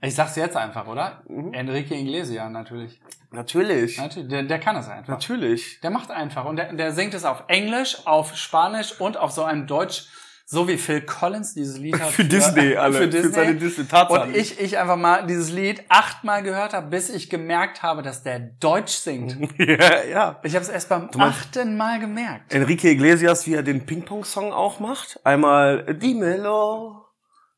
Ich 0.00 0.16
sag's 0.16 0.34
jetzt 0.34 0.56
einfach, 0.56 0.88
oder? 0.88 1.22
Mhm. 1.28 1.54
Enrique 1.54 1.92
Iglesias 1.92 2.50
natürlich. 2.50 3.00
Natürlich. 3.30 3.98
natürlich 3.98 4.28
der, 4.28 4.42
der 4.42 4.58
kann 4.58 4.74
es 4.74 4.88
einfach. 4.88 5.12
Natürlich. 5.12 5.80
Der 5.80 5.90
macht 5.90 6.10
einfach 6.10 6.44
und 6.44 6.56
der, 6.56 6.72
der 6.72 6.92
singt 6.92 7.14
es 7.14 7.24
auf 7.24 7.44
Englisch, 7.46 8.04
auf 8.04 8.36
Spanisch 8.36 9.00
und 9.00 9.16
auf 9.16 9.30
so 9.30 9.44
einem 9.44 9.68
Deutsch, 9.68 10.08
so 10.52 10.68
wie 10.68 10.76
Phil 10.76 11.00
Collins 11.00 11.54
dieses 11.54 11.78
Lied 11.78 11.98
hat. 11.98 12.10
Für 12.10 12.26
Disney 12.26 12.76
alle. 12.76 12.98
Für 12.98 13.08
Disney. 13.08 13.32
seine 13.32 13.54
Disney. 13.54 13.86
Tatsache. 13.86 14.28
Und 14.28 14.36
ich, 14.36 14.60
ich 14.60 14.76
einfach 14.76 14.98
mal 14.98 15.26
dieses 15.26 15.50
Lied 15.50 15.82
achtmal 15.88 16.42
gehört 16.42 16.74
habe, 16.74 16.88
bis 16.88 17.08
ich 17.08 17.30
gemerkt 17.30 17.82
habe, 17.82 18.02
dass 18.02 18.22
der 18.22 18.38
Deutsch 18.38 18.92
singt. 18.92 19.38
ja, 19.58 20.04
ja. 20.04 20.40
Ich 20.42 20.54
habe 20.54 20.62
es 20.62 20.68
erst 20.68 20.90
beim 20.90 21.08
achten 21.16 21.78
Mal 21.78 22.00
gemerkt. 22.00 22.52
Enrique 22.52 22.84
Iglesias, 22.84 23.46
wie 23.46 23.54
er 23.54 23.62
den 23.62 23.86
Ping-Pong-Song 23.86 24.52
auch 24.52 24.78
macht. 24.78 25.18
Einmal 25.24 25.88
äh, 25.88 25.94
Dimelo, 25.94 27.06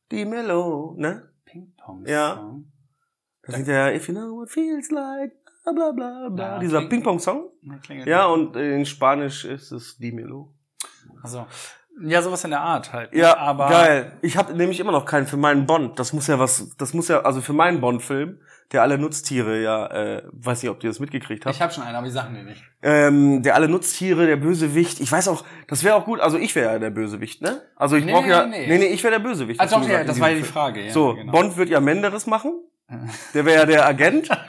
Dimelo, 0.09 0.95
ne? 0.97 1.29
Ping-Pong. 1.43 2.05
Ja. 2.07 2.55
Da 3.43 3.53
singt 3.53 3.67
er 3.67 3.93
If 3.93 4.07
you 4.07 4.13
know 4.13 4.37
what 4.37 4.49
feels 4.49 4.89
like, 4.89 5.33
bla 5.65 5.73
bla 5.73 5.91
bla 5.91 6.29
bla. 6.29 6.59
Dieser 6.59 6.87
Ping-Pong-Song. 6.87 7.49
Ja, 8.05 8.27
und 8.27 8.55
in 8.55 8.85
Spanisch 8.85 9.43
ist 9.43 9.73
es 9.73 9.97
Dimelo. 9.97 10.53
Also, 11.21 11.45
ja, 12.01 12.21
sowas 12.21 12.43
in 12.43 12.49
der 12.51 12.61
Art 12.61 12.93
halt. 12.93 13.13
Ja, 13.13 13.37
aber 13.37 13.69
geil. 13.69 14.11
Ich 14.21 14.37
habe 14.37 14.53
nämlich 14.53 14.79
immer 14.79 14.91
noch 14.91 15.05
keinen 15.05 15.27
für 15.27 15.37
meinen 15.37 15.65
Bond. 15.65 15.97
Das 15.99 16.13
muss 16.13 16.27
ja 16.27 16.39
was, 16.39 16.75
das 16.77 16.93
muss 16.93 17.07
ja, 17.07 17.21
also 17.21 17.41
für 17.41 17.53
meinen 17.53 17.79
Bond-Film, 17.81 18.39
der 18.71 18.81
alle 18.81 18.97
Nutztiere 18.97 19.61
ja, 19.61 19.87
äh, 19.87 20.23
weiß 20.31 20.63
nicht, 20.63 20.71
ob 20.71 20.83
ihr 20.83 20.89
das 20.89 20.99
mitgekriegt 20.99 21.45
habt. 21.45 21.55
ich 21.55 21.61
habe 21.61 21.71
schon 21.71 21.83
einen, 21.83 21.95
aber 21.95 22.07
ich 22.07 22.13
sag 22.13 22.33
dir 22.33 22.43
nicht. 22.43 22.63
Ähm, 22.81 23.43
der 23.43 23.55
alle 23.55 23.69
Nutztiere, 23.69 24.25
der 24.25 24.37
Bösewicht. 24.37 24.99
Ich 24.99 25.11
weiß 25.11 25.27
auch, 25.27 25.45
das 25.67 25.83
wäre 25.83 25.95
auch 25.95 26.05
gut. 26.05 26.19
Also 26.19 26.37
ich 26.37 26.53
wäre 26.55 26.73
ja 26.73 26.79
der 26.79 26.89
Bösewicht, 26.89 27.41
ne? 27.41 27.61
Also 27.75 27.95
ich 27.95 28.05
Nee, 28.05 28.11
brauche 28.11 28.27
ja, 28.27 28.45
nee, 28.45 28.59
nee, 28.59 28.67
nee. 28.67 28.77
nee, 28.79 28.85
ich 28.87 29.03
wäre 29.03 29.13
der 29.13 29.19
Bösewicht. 29.27 29.59
Also 29.59 29.75
doch, 29.75 29.83
ja, 29.83 29.87
gesagt, 29.89 30.09
das 30.09 30.19
war 30.19 30.29
ja 30.29 30.35
die. 30.37 30.43
Frage. 30.43 30.85
Ja, 30.85 30.91
so, 30.91 31.13
genau. 31.13 31.31
Bond 31.31 31.57
wird 31.57 31.69
ja 31.69 31.79
Menderes 31.79 32.25
machen. 32.27 32.53
Der 33.33 33.45
wäre 33.45 33.61
ja 33.61 33.65
der 33.65 33.87
Agent. 33.87 34.29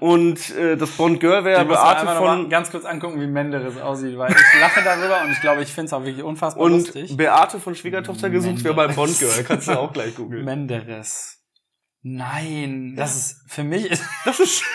Und 0.00 0.50
äh, 0.56 0.76
das 0.76 0.90
Bond 0.92 1.20
Girl 1.20 1.44
wäre 1.44 1.64
Beate 1.64 2.04
noch 2.04 2.14
mal 2.14 2.16
von 2.36 2.48
ganz 2.48 2.70
kurz 2.70 2.84
angucken, 2.84 3.20
wie 3.20 3.26
Menderes 3.26 3.80
aussieht, 3.80 4.16
weil 4.18 4.30
ich 4.32 4.60
lache 4.60 4.82
darüber 4.84 5.22
und 5.22 5.32
ich 5.32 5.40
glaube, 5.40 5.62
ich 5.62 5.72
finde 5.72 5.86
es 5.86 5.92
auch 5.92 6.04
wirklich 6.04 6.24
unfassbar 6.24 6.64
und 6.64 6.72
lustig. 6.72 7.16
Beate 7.16 7.58
von 7.60 7.74
Schwiegertochter 7.74 8.30
gesucht 8.30 8.62
wäre 8.64 8.74
beim 8.74 8.94
Bond. 8.94 9.18
Girl. 9.18 9.44
Kannst 9.44 9.68
du 9.68 9.78
auch 9.78 9.92
gleich 9.92 10.14
googeln. 10.14 10.44
Menderes. 10.44 11.40
Nein, 12.02 12.94
das 12.96 13.16
ist 13.16 13.36
für 13.50 13.64
mich 13.64 13.90
ist 13.90 14.02
Das 14.24 14.38
ist 14.40 14.62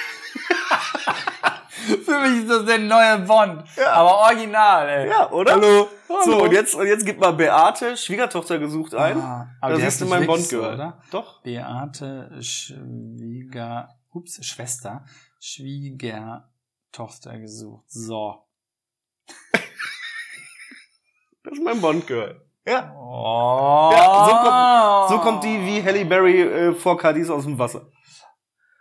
für 2.06 2.20
mich 2.22 2.40
ist 2.42 2.50
das 2.50 2.66
der 2.66 2.80
neue 2.80 3.20
Bond, 3.20 3.64
Ja. 3.78 3.94
aber 3.94 4.18
original, 4.20 4.90
ey. 4.90 5.10
ja, 5.10 5.30
oder? 5.32 5.52
Hallo. 5.54 5.88
So 6.08 6.16
Hallo. 6.34 6.44
und 6.46 6.52
jetzt 6.54 6.74
und 6.76 6.88
jetzt 6.88 7.06
gib 7.06 7.20
mal 7.20 7.34
Beate 7.34 7.96
Schwiegertochter 7.96 8.58
gesucht 8.58 8.96
ein. 8.96 9.18
Ah, 9.20 9.48
aber 9.62 9.76
da 9.76 9.80
siehst 9.80 10.02
du 10.02 10.06
mein 10.06 10.26
Bond 10.26 10.50
Girl, 10.50 10.62
so, 10.64 10.74
oder? 10.74 10.98
Doch. 11.12 11.42
Beate 11.44 12.32
Schwieger, 12.42 13.90
ups, 14.12 14.44
Schwester, 14.46 15.06
Schwiegertochter 15.40 17.38
gesucht. 17.40 17.86
So. 17.88 18.46
Das 21.44 21.54
ist 21.54 21.64
mein 21.64 21.80
Bond 21.82 22.06
Girl. 22.08 22.46
Ja. 22.68 22.94
Oh. 22.96 23.90
Ja, 23.94 24.26
so 24.28 24.36
kommt- 24.36 25.10
So 25.10 25.20
kommt 25.30 25.44
die 25.44 25.66
wie 25.66 25.84
Halle 25.84 26.06
Berry 26.06 26.42
äh, 26.42 26.74
vor 26.74 26.98
Cadiz 26.98 27.30
aus 27.30 27.46
dem 27.46 27.58
Wasser. 27.58 27.90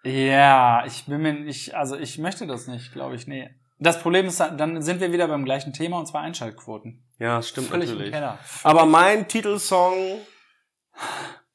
Ja, 0.04 0.84
ich 0.86 1.06
bin 1.06 1.22
mir 1.22 1.32
nicht, 1.32 1.74
also 1.74 1.96
ich 1.96 2.18
möchte 2.18 2.46
das 2.46 2.66
nicht, 2.66 2.92
glaube 2.92 3.14
ich, 3.16 3.26
nee. 3.26 3.50
Das 3.78 4.00
Problem 4.02 4.26
ist, 4.26 4.40
dann 4.40 4.82
sind 4.82 5.00
wir 5.00 5.12
wieder 5.12 5.28
beim 5.28 5.44
gleichen 5.44 5.72
Thema 5.72 5.98
und 5.98 6.06
zwar 6.06 6.22
Einschaltquoten. 6.22 7.04
Ja, 7.18 7.42
stimmt 7.42 7.68
Völlig 7.68 7.90
im 7.90 7.94
natürlich. 7.96 8.12
Keller. 8.14 8.38
Aber 8.64 8.86
mein 8.86 9.28
Titelsong, 9.28 10.18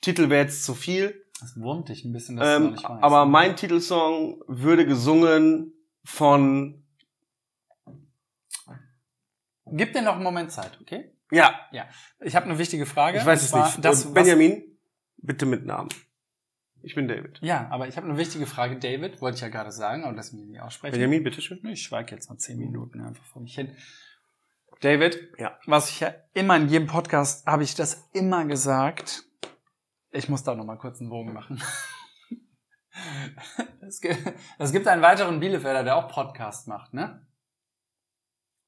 Titel 0.02 0.30
wäre 0.30 0.44
jetzt 0.46 0.64
zu 0.64 0.74
viel, 0.74 1.23
Das 1.44 1.60
wurmt 1.60 1.90
dich 1.90 2.06
ein 2.06 2.14
bisschen, 2.14 2.38
dass 2.38 2.48
du 2.48 2.60
noch 2.60 2.66
ähm, 2.68 2.72
nicht 2.74 2.84
weißt. 2.90 3.04
aber 3.04 3.26
mein 3.26 3.56
Titelsong 3.56 4.42
würde 4.48 4.86
gesungen 4.86 5.74
von, 6.04 6.84
Gib 9.66 9.94
dir 9.94 10.02
noch 10.02 10.16
einen 10.16 10.24
Moment 10.24 10.52
Zeit, 10.52 10.78
okay? 10.82 11.12
ja, 11.32 11.54
Ich 12.20 12.36
habe 12.36 12.46
eine 12.46 12.58
wichtige 12.58 12.86
Frage. 12.86 13.18
ich 13.18 13.26
weiß 13.26 13.42
es 13.44 13.54
nicht. 13.54 13.84
Das, 13.84 14.06
Und 14.06 14.14
Benjamin, 14.14 14.64
bitte 15.18 15.46
mit 15.46 15.66
Namen. 15.66 15.90
Ich 16.82 16.96
bin 16.96 17.08
David. 17.08 17.40
Ja, 17.42 17.70
aber 17.72 17.88
ich 17.88 17.96
habe 17.98 18.08
eine 18.08 18.18
wichtige 18.18 18.46
Frage, 18.46 18.78
David, 18.78 19.22
wollte 19.22 19.36
ich 19.36 19.42
ja 19.42 19.48
gerade 19.48 19.72
sagen, 19.72 20.04
aber 20.04 20.16
das 20.16 20.34
mir 20.34 20.46
nicht 20.46 20.60
aussprechen. 20.62 20.92
Benjamin, 20.94 21.24
bitteschön. 21.24 21.66
Ich 21.66 21.82
schweige 21.84 22.14
jetzt 22.14 22.30
mal 22.30 22.38
zehn 22.38 22.58
Minuten 22.60 23.02
einfach 23.02 23.24
vor 23.26 23.42
mich 23.42 23.56
hin. 23.56 23.76
David, 24.82 25.18
Ja. 25.38 25.58
was 25.66 25.90
ich 25.90 26.02
ja 26.02 26.14
immer 26.34 26.58
in 26.58 26.68
jedem 26.68 26.88
Podcast 26.88 27.48
habe 27.48 27.64
ich 27.64 27.74
das 27.74 28.10
immer 28.12 28.46
gesagt. 28.46 29.24
Ich 30.14 30.30
muss 30.30 30.44
da 30.44 30.54
noch 30.54 30.66
mal 30.66 30.78
kurz 30.78 31.00
einen 31.02 31.10
Bogen 31.10 31.34
machen. 31.34 31.62
Es 34.60 34.72
gibt, 34.72 34.88
einen 34.88 35.02
weiteren 35.02 35.40
Bielefelder, 35.40 35.84
der 35.84 35.98
auch 35.98 36.08
Podcast 36.08 36.68
macht, 36.68 36.94
ne? 36.94 37.26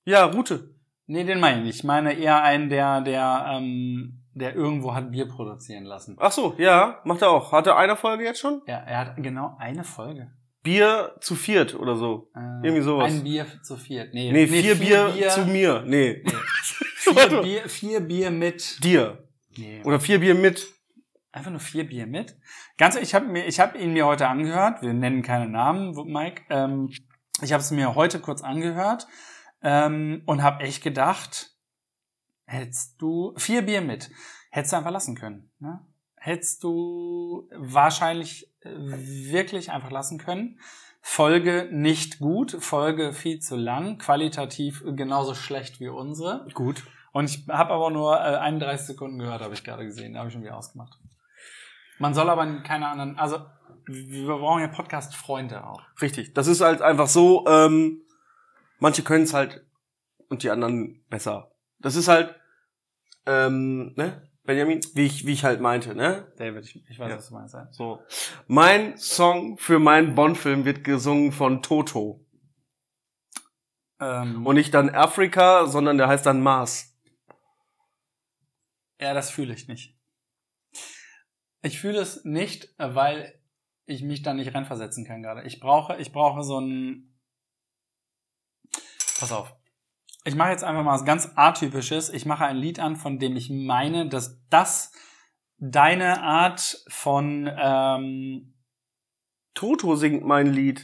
Ja, 0.04 0.26
Rute. 0.26 0.76
Nee, 1.06 1.24
den 1.24 1.40
meine 1.40 1.60
ich 1.60 1.66
nicht. 1.66 1.76
Ich 1.78 1.84
meine 1.84 2.14
eher 2.14 2.42
einen, 2.44 2.70
der, 2.70 3.02
der, 3.02 3.46
ähm, 3.52 4.24
der 4.34 4.56
irgendwo 4.56 4.96
hat 4.96 5.12
Bier 5.12 5.28
produzieren 5.28 5.84
lassen. 5.84 6.18
Ach 6.20 6.32
so, 6.32 6.56
ja, 6.58 7.02
macht 7.06 7.22
er 7.22 7.30
auch. 7.30 7.52
Hat 7.52 7.68
er 7.68 7.78
eine 7.78 7.96
Folge 7.96 8.24
jetzt 8.24 8.40
schon? 8.40 8.62
Ja, 8.68 8.78
er 8.78 8.98
hat 8.98 9.16
genau 9.18 9.56
eine 9.60 9.84
Folge. 9.84 10.32
Bier 10.64 11.16
zu 11.22 11.36
viert 11.36 11.76
oder 11.76 11.96
so. 11.96 12.32
Äh, 12.36 12.66
Irgendwie 12.66 12.82
sowas. 12.82 13.14
Ein 13.14 13.24
Bier 13.24 13.46
zu 13.62 13.78
viert. 13.78 14.14
Nee, 14.16 14.32
Nee, 14.32 14.48
vier, 14.48 14.76
Bier, 14.76 15.30
zu 15.30 15.46
mir. 15.46 15.84
Nee. 15.86 16.24
Nee. 16.26 16.32
Vier, 16.98 17.42
Bier, 17.42 17.70
vier 17.70 18.00
Bier 18.00 18.32
mit. 18.32 18.84
Dir. 18.84 19.28
Nee. 19.56 19.84
Oder 19.84 20.00
vier 20.00 20.20
Bier 20.20 20.34
mit. 20.34 20.75
Einfach 21.36 21.52
nur 21.52 21.60
vier 21.60 21.86
Bier 21.86 22.08
mit. 22.08 22.38
Ganz, 22.78 22.96
ich 22.96 23.14
habe 23.14 23.26
mir, 23.26 23.46
ich 23.46 23.60
habe 23.60 23.78
ihn 23.78 23.92
mir 23.92 24.06
heute 24.06 24.30
angehört. 24.30 24.82
Wir 24.82 24.94
nennen 24.94 25.22
keine 25.22 25.50
Namen, 25.50 25.94
Mike. 26.10 26.44
Ähm, 26.50 26.90
ich 27.42 27.52
habe 27.52 27.60
es 27.60 27.72
mir 27.72 27.94
heute 27.94 28.22
kurz 28.22 28.42
angehört 28.42 29.06
ähm, 29.62 30.24
und 30.28 30.42
habe 30.42 30.64
echt 30.64 30.82
gedacht, 30.82 31.50
hättest 32.46 33.02
du 33.02 33.34
vier 33.36 33.64
Bier 33.64 33.82
mit, 33.82 34.12
hättest 34.50 34.72
du 34.72 34.78
einfach 34.78 34.92
lassen 34.92 35.16
können. 35.16 35.52
Ne? 35.60 35.86
Hättest 36.16 36.64
du 36.64 37.50
wahrscheinlich 37.52 38.50
äh, 38.62 38.70
wirklich 38.70 39.72
einfach 39.74 39.92
lassen 39.92 40.18
können. 40.18 40.62
Folge 41.02 41.68
nicht 41.70 42.20
gut, 42.20 42.56
Folge 42.62 43.12
viel 43.12 43.40
zu 43.40 43.58
lang, 43.58 43.98
qualitativ 43.98 44.86
genauso 44.86 45.36
schlecht 45.36 45.82
wie 45.82 45.90
unsere. 45.90 46.48
Gut. 46.54 46.86
Und 47.12 47.30
ich 47.30 47.46
habe 47.50 47.74
aber 47.74 47.90
nur 47.90 48.16
äh, 48.16 48.38
31 48.38 48.88
Sekunden 48.88 49.20
gehört, 49.20 49.42
habe 49.42 49.54
ich 49.54 49.66
gerade 49.66 49.84
gesehen. 49.84 50.14
Da 50.14 50.20
habe 50.20 50.30
ich 50.30 50.34
schon 50.34 50.42
wieder 50.42 50.56
ausgemacht. 50.56 50.98
Man 52.00 52.14
soll 52.14 52.30
aber 52.30 52.46
keine 52.62 52.88
anderen, 52.88 53.18
also 53.18 53.46
wir 53.88 54.26
brauchen 54.28 54.62
ja 54.62 54.68
Podcast-Freunde 54.68 55.64
auch. 55.66 55.82
Richtig. 56.02 56.34
Das 56.34 56.48
ist 56.48 56.62
halt 56.62 56.82
einfach 56.82 57.08
so, 57.08 57.46
ähm, 57.48 58.02
manche 58.80 59.04
können 59.04 59.24
es 59.26 59.34
halt 59.34 59.66
und 60.30 60.44
die 60.44 60.50
anderen 60.50 61.04
besser. 61.10 61.52
Das 61.80 61.96
ist 61.96 62.08
halt, 62.08 62.36
ähm, 63.28 63.94
ne, 63.96 64.28
Benjamin, 64.44 64.80
wie 64.94 65.06
ich, 65.06 65.26
wie 65.26 65.34
ich 65.34 65.44
halt 65.44 65.60
meinte, 65.62 65.96
ne? 65.96 66.32
David, 66.38 66.66
ich, 66.66 66.88
ich 66.90 67.00
weiß, 67.00 67.10
Ja. 67.10 67.18
was 67.18 67.28
du 67.30 67.34
meinst. 67.36 67.54
Ja. 67.54 67.68
So. 67.72 68.00
Mein 68.48 68.98
Song 68.98 69.58
für 69.58 69.80
meinen 69.80 70.14
Bond-Film 70.16 70.66
wird 70.66 70.84
gesungen 70.84 71.32
von 71.32 71.62
Toto. 71.64 72.24
Ähm, 74.00 74.46
Und 74.46 74.56
nicht 74.56 74.74
dann 74.74 74.90
Afrika, 74.94 75.66
sondern 75.68 75.98
der 75.98 76.08
heißt 76.08 76.26
dann 76.26 76.42
Mars. 76.42 76.96
ja, 79.00 79.14
das 79.14 79.30
fühle 79.32 79.54
ich 79.54 79.68
nicht. 79.68 79.95
Ich 81.66 81.80
fühle 81.80 82.00
es 82.00 82.24
nicht, 82.24 82.70
weil 82.78 83.42
ich 83.88 84.04
mich 84.04 84.22
da 84.22 84.36
nicht 84.36 84.54
reinversetzen 84.54 85.04
kann 85.04 85.24
gerade. 85.24 85.42
Ich 85.48 85.60
brauche, 85.60 85.98
ich 85.98 86.12
brauche 86.12 86.44
so 86.44 86.60
ein. 86.60 87.18
Pass 89.20 89.32
auf. 89.32 89.56
Ich 90.26 90.36
mache 90.36 90.52
jetzt 90.52 90.64
einfach 90.64 90.84
mal 90.84 90.94
was 90.94 91.06
ganz 91.06 91.32
atypisches. 91.36 92.10
Ich 92.10 92.28
mache 92.28 92.46
ein 92.46 92.58
Lied 92.58 92.80
an, 92.80 92.96
von 92.96 93.18
dem 93.18 93.36
ich 93.36 93.50
meine, 93.50 94.08
dass 94.08 94.40
das 94.50 94.92
deine 95.58 96.22
Art 96.22 96.84
von 96.88 97.52
ähm, 97.58 98.54
Toto 99.56 99.96
singt 99.96 100.24
mein 100.24 100.54
Lied. 100.54 100.84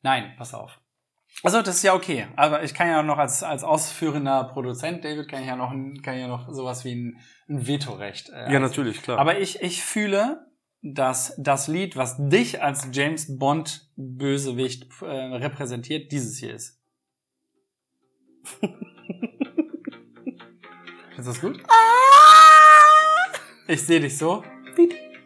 Nein, 0.00 0.34
pass 0.38 0.54
auf. 0.54 0.80
Also 1.42 1.60
das 1.62 1.76
ist 1.76 1.82
ja 1.82 1.94
okay, 1.94 2.28
aber 2.36 2.62
ich 2.62 2.72
kann 2.74 2.88
ja 2.88 3.02
noch 3.02 3.18
als 3.18 3.42
als 3.42 3.64
ausführender 3.64 4.44
Produzent 4.44 5.04
David 5.04 5.28
kann 5.28 5.40
ich 5.42 5.48
ja 5.48 5.56
noch 5.56 5.70
kann 6.02 6.16
ja 6.18 6.28
noch 6.28 6.48
sowas 6.52 6.84
wie 6.84 6.94
ein, 6.94 7.18
ein 7.48 7.66
Vetorecht. 7.66 8.30
Äh, 8.30 8.52
Ja, 8.52 8.60
natürlich, 8.60 9.02
klar. 9.02 9.18
Aber 9.18 9.38
ich 9.38 9.60
ich 9.60 9.82
fühle, 9.82 10.46
dass 10.82 11.34
das 11.38 11.68
Lied, 11.68 11.96
was 11.96 12.16
dich 12.18 12.62
als 12.62 12.88
James 12.92 13.38
Bond 13.38 13.88
Bösewicht 13.96 14.86
äh, 15.02 15.06
repräsentiert, 15.06 16.12
dieses 16.12 16.38
hier 16.38 16.54
ist. 16.54 16.80
Ist 21.18 21.28
das 21.28 21.40
gut? 21.40 21.62
Ich 23.68 23.82
sehe 23.82 24.00
dich 24.00 24.18
so 24.18 24.42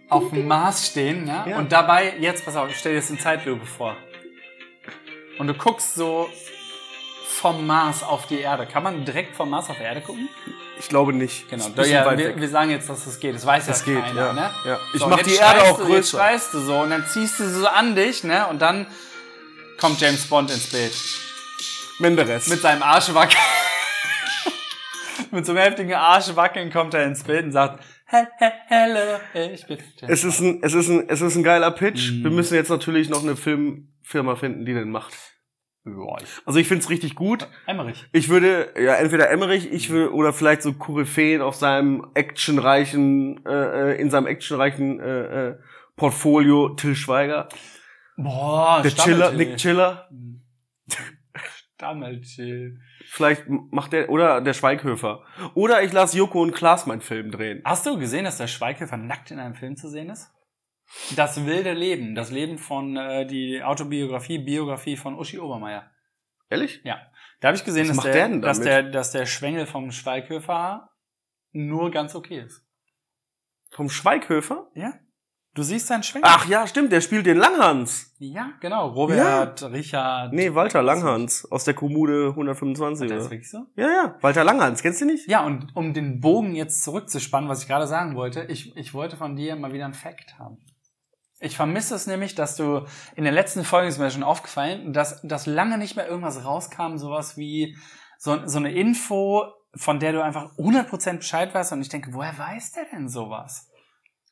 auf 0.08 0.30
dem 0.30 0.46
Mars 0.46 0.88
stehen, 0.88 1.24
ne? 1.24 1.46
Ja. 1.48 1.58
Und 1.58 1.72
dabei, 1.72 2.16
jetzt, 2.18 2.44
pass 2.44 2.54
auf, 2.56 2.68
ich 2.70 2.76
stell 2.76 2.92
dir 2.92 3.00
das 3.00 3.10
in 3.10 3.18
Zeitlupe 3.18 3.64
vor. 3.64 3.96
Und 5.38 5.46
du 5.48 5.54
guckst 5.54 5.94
so 5.94 6.28
vom 7.26 7.66
Mars 7.66 8.02
auf 8.02 8.26
die 8.26 8.38
Erde. 8.40 8.66
Kann 8.66 8.82
man 8.82 9.04
direkt 9.04 9.36
vom 9.36 9.50
Mars 9.50 9.68
auf 9.68 9.76
die 9.76 9.82
Erde 9.84 10.00
gucken? 10.00 10.28
ich 10.78 10.88
glaube 10.90 11.12
nicht. 11.14 11.48
Genau. 11.48 11.64
Ja, 11.84 12.18
wir, 12.18 12.38
wir 12.38 12.48
sagen 12.50 12.70
jetzt, 12.70 12.88
dass 12.90 13.04
das 13.06 13.18
geht. 13.18 13.34
Das 13.34 13.46
weiß 13.46 13.66
Das 13.66 13.86
ja 13.86 13.94
geht, 13.94 14.04
keiner, 14.04 14.26
ja. 14.26 14.32
ne? 14.34 14.50
ja. 14.66 14.78
Ich 14.92 15.00
So, 15.00 15.08
mach 15.08 15.22
die 15.22 15.34
Erde 15.34 15.62
auch 15.62 15.76
du, 15.78 15.84
Jetzt 15.84 16.12
größer. 16.12 16.18
schreist 16.18 16.54
du 16.54 16.60
so 16.60 16.78
und 16.80 16.90
dann 16.90 17.06
ziehst 17.06 17.38
du 17.40 17.44
sie 17.48 17.60
so 17.60 17.66
an 17.66 17.94
dich, 17.96 18.24
ne? 18.24 18.46
Und 18.48 18.60
dann 18.60 18.86
kommt 19.78 20.00
James 20.00 20.26
Bond 20.26 20.50
ins 20.50 20.68
Bild. 20.70 20.92
Menderes. 21.98 22.46
Mit 22.48 22.60
seinem 22.60 22.82
Arschwackeln. 22.82 23.40
Mit 25.30 25.46
so 25.46 25.52
einem 25.52 25.62
heftigen 25.62 25.94
Arschwackeln 25.94 26.70
kommt 26.70 26.92
er 26.94 27.04
ins 27.04 27.24
Bild 27.24 27.44
und 27.46 27.52
sagt, 27.52 27.82
"He- 28.10 28.16
he- 28.38 28.52
hello, 28.68 29.18
ich 29.54 29.66
bin 29.66 29.78
James 30.00 30.12
es 30.12 30.24
ist 30.24 30.40
ein, 30.40 30.58
es 30.62 30.74
ist 30.74 30.88
ein, 30.88 31.08
es 31.08 31.20
ist 31.22 31.36
ein 31.36 31.42
geiler 31.42 31.70
Pitch. 31.70 32.10
Mhm. 32.12 32.24
Wir 32.24 32.30
müssen 32.32 32.54
jetzt 32.54 32.68
natürlich 32.68 33.08
noch 33.08 33.22
eine 33.22 33.34
Filmfirma 34.06 34.36
finden, 34.36 34.64
die 34.64 34.72
den 34.74 34.90
macht. 34.90 35.12
Bond." 35.84 35.96
Ja, 35.98 36.16
ich- 36.22 36.46
Also 36.46 36.58
ich 36.58 36.66
find's 36.68 36.90
richtig 36.90 37.14
gut. 37.14 37.46
Emmerich. 37.66 38.04
Ich 38.12 38.28
würde, 38.28 38.72
ja, 38.76 38.94
entweder 38.94 39.30
Emmerich, 39.30 39.70
ich 39.72 39.90
will, 39.90 40.08
oder 40.08 40.32
vielleicht 40.32 40.62
so 40.62 40.72
Koryphäen 40.72 41.42
auf 41.42 41.54
seinem 41.54 42.06
actionreichen, 42.14 43.44
äh, 43.46 43.92
äh, 43.92 44.00
in 44.00 44.10
seinem 44.10 44.26
actionreichen 44.26 44.98
äh, 45.00 45.48
äh, 45.50 45.58
Portfolio 45.96 46.70
Till 46.70 46.94
Schweiger. 46.96 47.48
Boah, 48.16 48.80
Der 48.82 48.90
Chiller, 48.94 49.30
Nick 49.32 49.56
Chiller. 49.58 50.08
Stammelchill. 51.74 52.80
Vielleicht 53.04 53.44
macht 53.48 53.92
der, 53.92 54.08
oder 54.08 54.40
der 54.40 54.54
Schweighöfer. 54.54 55.22
Oder 55.54 55.82
ich 55.82 55.92
lasse 55.92 56.16
Joko 56.16 56.42
und 56.42 56.52
Klaas 56.52 56.86
meinen 56.86 57.00
Film 57.02 57.30
drehen. 57.30 57.62
Hast 57.64 57.86
du 57.86 57.98
gesehen, 57.98 58.24
dass 58.24 58.38
der 58.38 58.46
Schweighöfer 58.46 58.96
nackt 58.96 59.30
in 59.30 59.38
einem 59.38 59.54
Film 59.54 59.76
zu 59.76 59.88
sehen 59.88 60.10
ist? 60.10 60.30
Das 61.16 61.44
wilde 61.44 61.72
Leben, 61.72 62.14
das 62.14 62.30
Leben 62.30 62.58
von 62.58 62.96
äh, 62.96 63.26
die 63.26 63.62
Autobiografie, 63.62 64.38
Biografie 64.38 64.96
von 64.96 65.18
Uschi 65.18 65.38
Obermeier. 65.38 65.90
Ehrlich? 66.48 66.80
Ja, 66.84 67.00
da 67.40 67.48
habe 67.48 67.56
ich 67.56 67.64
gesehen, 67.64 67.88
Was 67.88 67.96
dass 67.96 68.04
der, 68.04 68.28
der 68.28 68.38
dass 68.38 68.60
der, 68.60 68.82
dass 68.84 69.10
der 69.12 69.26
Schwengel 69.26 69.66
vom 69.66 69.90
Schweighöfer 69.90 70.90
nur 71.52 71.90
ganz 71.90 72.14
okay 72.14 72.40
ist. 72.40 72.64
Vom 73.70 73.88
Schweighöfer? 73.88 74.70
Ja? 74.74 74.94
Du 75.54 75.62
siehst 75.62 75.86
seinen 75.86 76.02
Schwengel? 76.02 76.28
Ach 76.30 76.46
ja, 76.46 76.66
stimmt, 76.66 76.92
der 76.92 77.00
spielt 77.00 77.24
den 77.24 77.38
Langhans. 77.38 78.14
Ja, 78.18 78.52
genau. 78.60 78.88
Robert, 78.88 79.62
Richard. 79.72 80.34
Nee, 80.34 80.54
Walter 80.54 80.82
Langhans 80.82 81.50
aus 81.50 81.64
der 81.64 81.72
Kommune 81.72 82.28
125. 82.28 83.08
Das 83.08 83.16
ist 83.16 83.22
Oder? 83.24 83.30
wirklich 83.30 83.50
so? 83.50 83.66
Ja, 83.74 83.88
ja, 83.88 84.18
Walter 84.20 84.44
Langhans, 84.44 84.82
kennst 84.82 85.00
du 85.00 85.06
nicht? 85.06 85.26
Ja, 85.28 85.46
und 85.46 85.74
um 85.74 85.94
den 85.94 86.20
Bogen 86.20 86.54
jetzt 86.54 86.84
zurückzuspannen, 86.84 87.48
was 87.48 87.62
ich 87.62 87.68
gerade 87.68 87.86
sagen 87.86 88.16
wollte, 88.16 88.44
ich, 88.50 88.76
ich 88.76 88.92
wollte 88.92 89.16
von 89.16 89.34
dir 89.34 89.56
mal 89.56 89.72
wieder 89.72 89.86
einen 89.86 89.94
Fact 89.94 90.38
haben. 90.38 90.58
Ich 91.38 91.56
vermisse 91.56 91.94
es 91.94 92.06
nämlich, 92.06 92.34
dass 92.34 92.56
du 92.56 92.86
in 93.14 93.24
der 93.24 93.32
letzten 93.32 93.64
Folge 93.64 93.88
ist 93.88 93.98
mir 93.98 94.10
schon 94.10 94.22
aufgefallen, 94.22 94.92
dass, 94.92 95.20
dass 95.22 95.46
lange 95.46 95.76
nicht 95.76 95.96
mehr 95.96 96.08
irgendwas 96.08 96.44
rauskam, 96.44 96.96
sowas 96.96 97.36
wie 97.36 97.76
so, 98.18 98.46
so 98.46 98.58
eine 98.58 98.72
Info, 98.72 99.44
von 99.74 100.00
der 100.00 100.12
du 100.12 100.22
einfach 100.22 100.56
100% 100.56 101.18
Bescheid 101.18 101.54
weißt 101.54 101.72
und 101.72 101.82
ich 101.82 101.90
denke, 101.90 102.14
woher 102.14 102.36
weiß 102.38 102.72
der 102.72 102.86
denn 102.90 103.08
sowas? 103.08 103.70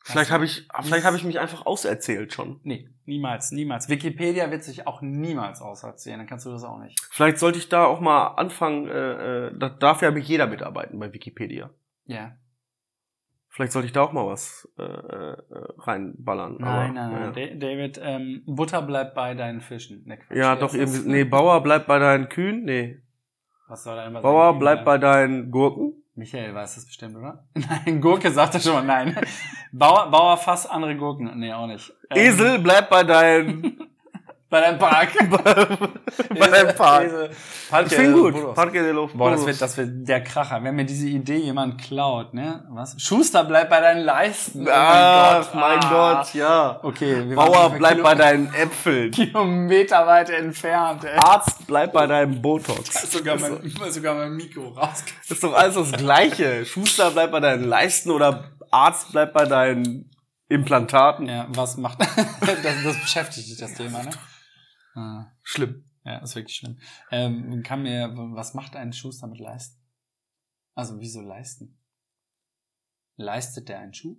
Vielleicht 0.07 0.31
habe 0.31 0.45
ich, 0.45 0.69
vielleicht 0.83 1.07
habe 1.07 1.17
ich 1.17 1.25
mich 1.25 1.41
einfach 1.41 1.65
auserzählt 1.65 2.35
schon. 2.35 2.61
Nee, 2.63 2.91
niemals, 3.07 3.53
niemals. 3.53 3.89
Wikipedia 3.89 4.51
wird 4.51 4.63
sich 4.63 4.87
auch 4.87 5.01
niemals 5.01 5.63
auserzählen, 5.63 6.19
dann 6.19 6.27
kannst 6.27 6.45
du 6.45 6.51
das 6.51 6.63
auch 6.63 6.79
nicht. 6.79 7.01
Vielleicht 7.11 7.39
sollte 7.39 7.59
ich 7.59 7.71
da 7.71 7.87
auch 7.87 8.01
mal 8.01 8.29
anfangen, 8.29 8.87
äh, 8.87 9.47
äh, 9.47 9.59
da 9.59 9.71
darf 9.71 10.03
ja 10.03 10.15
jeder 10.15 10.47
mitarbeiten 10.47 10.99
bei 10.99 11.11
Wikipedia. 11.13 11.71
Ja. 12.05 12.37
Vielleicht 13.55 13.71
sollte 13.71 13.87
ich 13.87 13.93
da 13.93 14.03
auch 14.03 14.11
mal 14.13 14.27
was 14.27 14.69
äh, 14.79 14.83
äh, 14.83 15.37
reinballern. 15.79 16.57
Nein, 16.59 16.99
aber, 16.99 17.09
nein, 17.09 17.13
nein. 17.13 17.23
Ja, 17.23 17.31
Da- 17.31 17.55
David, 17.55 18.01
ähm, 18.03 18.43
Butter 18.47 18.83
bleibt 18.83 19.15
bei 19.15 19.35
deinen 19.35 19.61
Fischen. 19.61 20.03
Ne, 20.07 20.19
Quatsch. 20.19 20.37
ja 20.37 20.57
doch, 20.57 20.75
irgendwie. 20.75 21.09
Nee, 21.09 21.23
Bauer 21.25 21.63
bleibt 21.63 21.87
bei 21.87 22.01
deinen 22.01 22.29
Kühen. 22.29 22.65
Nee. 22.65 23.01
Was 23.69 23.85
soll 23.85 23.97
er 23.97 24.09
immer 24.09 24.23
Bauer 24.23 24.59
bleibt 24.59 24.85
bei 24.85 24.99
deinen 24.99 25.53
Gurken. 25.53 25.93
Michael 26.17 26.53
weiß 26.53 26.75
das 26.75 26.87
bestimmt, 26.87 27.17
oder? 27.17 27.45
Nein, 27.55 28.01
Gurke 28.01 28.33
sagt 28.33 28.55
er 28.55 28.61
schon 28.61 28.73
mal 28.75 28.85
nein. 28.85 29.17
Bauer, 29.73 30.11
Bauer 30.11 30.37
fast 30.37 30.69
andere 30.69 30.97
Gurken. 30.97 31.31
Nee, 31.39 31.53
auch 31.53 31.69
nicht. 31.69 31.93
Ähm, 32.11 32.17
Esel 32.27 32.59
bleibt 32.59 32.91
bei 32.91 33.05
deinen 33.05 33.79
Bei 34.51 34.61
deinem 34.61 34.79
Park. 34.79 35.09
bei 36.39 36.49
deinem 36.49 36.75
Park. 36.77 37.05
Esel. 37.07 37.31
Ich 37.87 37.93
finde 37.95 38.13
gut. 38.33 38.55
Parque 38.55 38.83
de 38.83 38.93
los 38.93 39.11
Boah, 39.13 39.33
das 39.33 39.45
wird, 39.47 39.61
das 39.61 39.77
wird 39.77 40.07
der 40.07 40.23
Kracher. 40.23 40.63
Wenn 40.63 40.77
mir 40.77 40.85
diese 40.85 41.09
Idee 41.09 41.39
jemand 41.39 41.81
klaut, 41.81 42.35
ne? 42.35 42.65
Was? 42.71 42.95
Schuster 43.01 43.43
bleibt 43.45 43.71
bei 43.71 43.81
deinen 43.81 44.05
Leisten. 44.05 44.67
Ach, 44.71 45.53
mein 45.55 45.81
Ah. 45.81 45.89
Gott, 46.23 46.35
ja. 46.35 46.79
Okay, 46.83 47.29
wir 47.29 47.35
Bauer 47.37 47.53
waren 47.71 47.79
bleibt 47.79 47.95
Kilo 47.95 48.05
bei 48.05 48.15
deinen 48.15 48.55
Äpfeln. 48.55 49.11
Kilometer 49.13 50.07
weit 50.07 50.31
entfernt, 50.31 51.05
ey. 51.05 51.19
Arzt 51.19 51.67
bleibt 51.67 51.93
bei 51.93 52.07
deinem 52.07 52.41
Botox. 52.41 53.11
Sogar 53.11 53.37
mein, 53.41 53.59
sogar 53.91 54.15
mein 54.15 54.37
Mikro 54.37 54.69
raus. 54.69 55.03
Ist 55.29 55.43
doch 55.43 55.55
alles 55.55 55.75
das 55.75 55.93
Gleiche. 55.93 56.65
Schuster 56.65 57.11
bleibt 57.11 57.33
bei 57.33 57.41
deinen 57.41 57.65
Leisten 57.65 58.11
oder 58.11 58.45
Arzt 58.71 59.11
bleibt 59.11 59.33
bei 59.33 59.47
deinen 59.47 60.11
Implantaten. 60.49 61.27
Ja, 61.27 61.47
was 61.49 61.77
macht, 61.77 61.99
das, 62.01 62.15
das 62.85 63.01
beschäftigt 63.01 63.49
dich, 63.49 63.57
das 63.59 63.75
Thema, 63.75 64.03
ne? 64.03 64.11
Ah. 64.95 65.33
Schlimm. 65.43 65.85
Ja, 66.05 66.19
ist 66.19 66.37
wirklich 66.37 66.57
schlimm. 66.57 66.79
Ähm, 67.11 67.63
kann 67.63 67.83
mir, 67.83 68.11
was 68.15 68.55
macht 68.55 68.77
ein 68.77 68.93
Schuster 68.93 69.27
mit 69.27 69.39
Leisten? 69.39 69.81
Also, 70.75 71.01
wieso 71.01 71.21
leisten? 71.21 71.79
Leistet 73.17 73.69
der 73.69 73.79
einen 73.79 73.95
Schuh? 73.95 74.19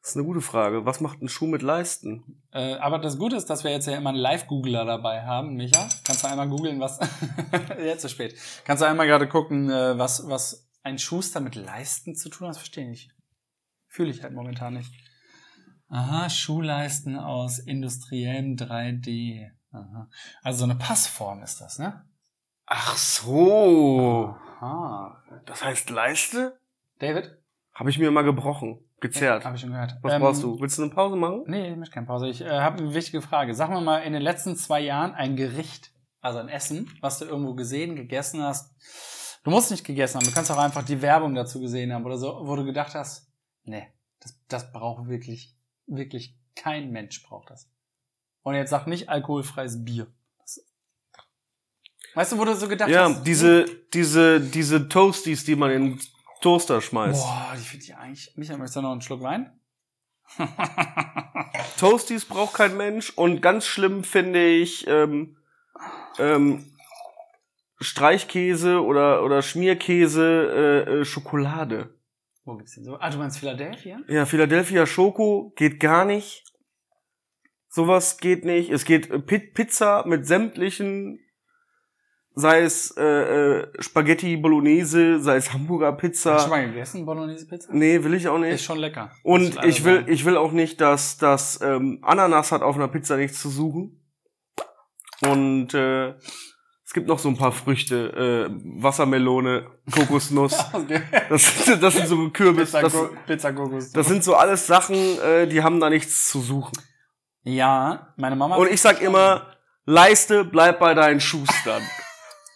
Das 0.00 0.10
ist 0.10 0.16
eine 0.16 0.26
gute 0.26 0.40
Frage. 0.40 0.84
Was 0.84 1.00
macht 1.00 1.22
ein 1.22 1.28
Schuh 1.28 1.46
mit 1.46 1.62
Leisten? 1.62 2.42
Äh, 2.50 2.74
aber 2.74 2.98
das 2.98 3.18
Gute 3.18 3.36
ist, 3.36 3.46
dass 3.46 3.64
wir 3.64 3.70
jetzt 3.70 3.86
ja 3.86 3.96
immer 3.96 4.10
einen 4.10 4.18
Live-Googler 4.18 4.84
dabei 4.84 5.22
haben. 5.22 5.54
Micha, 5.54 5.88
kannst 6.04 6.24
du 6.24 6.28
einmal 6.28 6.48
googeln, 6.48 6.80
was, 6.80 6.98
jetzt 7.78 8.02
zu 8.02 8.08
spät. 8.08 8.36
Kannst 8.64 8.82
du 8.82 8.86
einmal 8.86 9.06
gerade 9.06 9.28
gucken, 9.28 9.70
äh, 9.70 9.96
was, 9.98 10.28
was 10.28 10.68
ein 10.82 10.98
Schuster 10.98 11.40
mit 11.40 11.54
Leisten 11.54 12.16
zu 12.16 12.28
tun 12.28 12.48
hat? 12.48 12.50
Das 12.50 12.58
verstehe 12.58 12.84
ich 12.84 12.90
nicht. 12.90 13.10
Fühle 13.88 14.10
ich 14.10 14.22
halt 14.22 14.34
momentan 14.34 14.74
nicht. 14.74 14.92
Aha, 15.88 16.28
Schuhleisten 16.30 17.16
aus 17.16 17.58
industriellem 17.58 18.56
3D. 18.56 19.50
Aha. 19.72 20.08
Also 20.42 20.60
so 20.60 20.64
eine 20.64 20.76
Passform 20.76 21.42
ist 21.42 21.60
das, 21.60 21.78
ne? 21.78 22.04
Ach 22.66 22.96
so. 22.96 24.34
Aha. 24.60 25.22
Das 25.46 25.64
heißt 25.64 25.90
Leiste? 25.90 26.58
David? 26.98 27.36
Habe 27.74 27.90
ich 27.90 27.98
mir 27.98 28.10
mal 28.10 28.22
gebrochen. 28.22 28.78
Gezerrt. 29.00 29.44
Habe 29.44 29.56
ich 29.56 29.62
schon 29.62 29.72
gehört. 29.72 29.96
Was 30.02 30.12
Ähm, 30.12 30.20
brauchst 30.22 30.42
du? 30.42 30.60
Willst 30.60 30.78
du 30.78 30.82
eine 30.82 30.92
Pause 30.92 31.16
machen? 31.16 31.42
Nee, 31.46 31.72
ich 31.72 31.76
möchte 31.76 31.94
keine 31.94 32.06
Pause. 32.06 32.28
Ich 32.28 32.40
äh, 32.40 32.60
habe 32.60 32.78
eine 32.78 32.94
wichtige 32.94 33.20
Frage. 33.20 33.54
Sag 33.54 33.70
mir 33.70 33.80
mal, 33.80 33.98
in 33.98 34.12
den 34.12 34.22
letzten 34.22 34.54
zwei 34.54 34.80
Jahren 34.80 35.12
ein 35.14 35.34
Gericht, 35.34 35.92
also 36.20 36.38
ein 36.38 36.48
Essen, 36.48 36.88
was 37.00 37.18
du 37.18 37.24
irgendwo 37.24 37.54
gesehen, 37.54 37.96
gegessen 37.96 38.42
hast. 38.42 38.72
Du 39.42 39.50
musst 39.50 39.72
nicht 39.72 39.84
gegessen 39.84 40.18
haben, 40.20 40.26
du 40.26 40.32
kannst 40.32 40.52
auch 40.52 40.58
einfach 40.58 40.84
die 40.84 41.02
Werbung 41.02 41.34
dazu 41.34 41.60
gesehen 41.60 41.92
haben 41.92 42.04
oder 42.04 42.16
so, 42.16 42.46
wo 42.46 42.54
du 42.54 42.64
gedacht 42.64 42.94
hast, 42.94 43.28
nee, 43.64 43.88
das, 44.20 44.38
das 44.46 44.70
braucht 44.72 45.08
wirklich, 45.08 45.56
wirklich 45.88 46.38
kein 46.54 46.90
Mensch 46.92 47.24
braucht 47.24 47.50
das. 47.50 47.68
Und 48.42 48.54
jetzt 48.54 48.70
sag 48.70 48.86
nicht 48.86 49.08
alkoholfreies 49.08 49.84
Bier. 49.84 50.06
Weißt 52.14 52.32
du, 52.32 52.38
wo 52.38 52.44
du 52.44 52.54
so 52.54 52.68
gedacht 52.68 52.90
Ja, 52.90 53.08
hast? 53.08 53.22
diese, 53.24 53.64
diese, 53.94 54.40
diese 54.40 54.88
Toasties, 54.88 55.44
die 55.44 55.56
man 55.56 55.70
in 55.70 55.84
den 55.90 56.00
Toaster 56.42 56.80
schmeißt. 56.80 57.22
Boah, 57.22 57.52
die 57.56 57.62
finde 57.64 57.84
ich 57.84 57.96
eigentlich. 57.96 58.32
Michael, 58.36 58.58
möchtest 58.58 58.76
du 58.76 58.82
noch 58.82 58.92
einen 58.92 59.00
Schluck 59.00 59.22
Wein? 59.22 59.58
Toasties 61.78 62.24
braucht 62.24 62.54
kein 62.54 62.76
Mensch 62.76 63.10
und 63.10 63.40
ganz 63.42 63.66
schlimm 63.66 64.04
finde 64.04 64.44
ich 64.46 64.86
ähm, 64.86 65.36
ähm, 66.18 66.72
Streichkäse 67.80 68.82
oder 68.82 69.24
oder 69.24 69.42
Schmierkäse, 69.42 70.84
äh, 70.86 70.90
äh, 71.00 71.04
Schokolade. 71.04 71.94
Wo 72.44 72.56
gibt's 72.56 72.74
denn 72.74 72.84
so? 72.84 72.98
Ah, 72.98 73.10
du 73.10 73.18
meinst 73.18 73.38
Philadelphia? 73.38 74.00
Ja, 74.08 74.26
Philadelphia 74.26 74.86
Schoko 74.86 75.52
geht 75.56 75.80
gar 75.80 76.04
nicht. 76.04 76.44
Sowas 77.74 78.18
geht 78.18 78.44
nicht. 78.44 78.68
Es 78.70 78.84
geht 78.84 79.10
äh, 79.10 79.18
Pi 79.18 79.38
Pizza 79.38 80.04
mit 80.06 80.26
sämtlichen, 80.26 81.20
sei 82.34 82.60
es 82.60 82.94
äh, 82.98 83.02
äh, 83.02 83.66
Spaghetti 83.80 84.36
Bolognese, 84.36 85.20
sei 85.20 85.36
es 85.36 85.54
Hamburger 85.54 85.86
Hast 85.92 86.02
du 86.02 86.06
Pizza. 86.06 86.48
mal 86.48 86.66
gegessen, 86.66 87.06
Bolognese 87.06 87.46
Pizza? 87.48 87.70
Nee, 87.72 88.04
will 88.04 88.12
ich 88.12 88.28
auch 88.28 88.36
nicht. 88.38 88.52
Ist 88.56 88.64
schon 88.64 88.76
lecker. 88.78 89.10
Und 89.22 89.58
ich 89.64 89.84
will, 89.84 90.00
sagen. 90.00 90.12
ich 90.12 90.24
will 90.26 90.36
auch 90.36 90.52
nicht, 90.52 90.82
dass 90.82 91.16
das 91.16 91.60
ähm, 91.62 91.98
Ananas 92.02 92.52
hat 92.52 92.60
auf 92.60 92.76
einer 92.76 92.88
Pizza 92.88 93.16
nichts 93.16 93.40
zu 93.40 93.48
suchen. 93.48 94.02
Und 95.22 95.72
äh, 95.72 96.10
es 96.84 96.92
gibt 96.92 97.06
noch 97.08 97.20
so 97.20 97.30
ein 97.30 97.38
paar 97.38 97.52
Früchte. 97.52 98.48
Äh, 98.50 98.82
Wassermelone, 98.82 99.66
Kokosnuss. 99.90 100.58
Das, 101.30 101.64
sind- 101.64 101.82
das 101.82 101.94
sind 101.94 102.06
so 102.06 102.28
Kürbis. 102.28 102.72
Pizza, 102.72 102.82
Das, 102.82 102.96
Pizza 103.26 103.52
Kokos. 103.54 103.92
das 103.92 104.06
sind 104.08 104.22
so 104.24 104.34
alles 104.34 104.66
Sachen, 104.66 104.96
äh, 105.20 105.46
die 105.46 105.62
haben 105.62 105.80
da 105.80 105.88
nichts 105.88 106.28
zu 106.28 106.40
suchen. 106.40 106.76
Ja, 107.44 108.14
meine 108.16 108.36
Mama. 108.36 108.56
Und 108.56 108.70
ich 108.70 108.80
sag 108.80 109.00
immer, 109.00 109.46
Leiste, 109.84 110.44
bleib 110.44 110.78
bei 110.78 110.94
deinen 110.94 111.20
Schustern. 111.20 111.82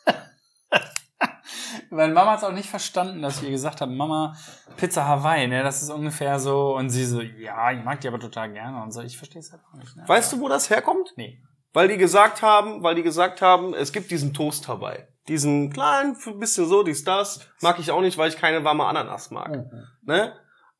Meine 1.91 2.13
Mama 2.13 2.33
hat 2.33 2.39
es 2.39 2.45
auch 2.45 2.53
nicht 2.53 2.69
verstanden, 2.69 3.23
dass 3.23 3.39
ich 3.39 3.45
ihr 3.45 3.51
gesagt 3.51 3.81
habe, 3.81 3.93
Mama, 3.93 4.37
Pizza 4.77 5.07
Hawaii, 5.07 5.47
ne, 5.47 5.63
das 5.63 5.83
ist 5.83 5.91
ungefähr 5.91 6.39
so. 6.39 6.77
Und 6.77 6.91
sie 6.91 7.05
so, 7.05 7.21
ja, 7.21 7.71
ich 7.73 7.83
mag 7.85 8.01
die 8.01 8.09
aber 8.09 8.19
total 8.19 8.53
gerne 8.53 8.83
und 8.83 8.93
so. 8.93 9.03
Ich 9.03 9.17
verstehe 9.17 9.41
es 9.41 9.53
halt 9.53 9.63
auch 9.69 9.79
nicht. 9.79 9.97
Ne? 9.97 10.05
Weißt 10.07 10.33
du, 10.33 10.41
wo 10.41 10.49
das 10.49 10.69
herkommt? 10.69 11.13
Nee. 11.17 11.41
Weil 11.73 11.89
die 11.89 11.97
gesagt 11.97 12.43
haben, 12.43 12.83
weil 12.83 12.95
die 12.95 13.03
gesagt 13.03 13.43
haben, 13.43 13.75
es 13.75 13.93
gibt 13.93 14.11
diesen 14.11 14.35
Toast 14.35 14.69
Hawaii. 14.69 15.05
Diesen 15.29 15.73
kleinen, 15.73 16.17
ein 16.25 16.39
bisschen 16.39 16.67
so, 16.67 16.83
dies, 16.83 17.05
das. 17.05 17.41
Mag 17.61 17.79
ich 17.79 17.91
auch 17.91 18.01
nicht, 18.01 18.19
weil 18.19 18.29
ich 18.29 18.37
keine 18.37 18.63
warme 18.65 18.85
Ananas 18.85 19.31
mag. 19.31 19.51
Mhm. 19.51 19.87
Ne? 20.03 20.33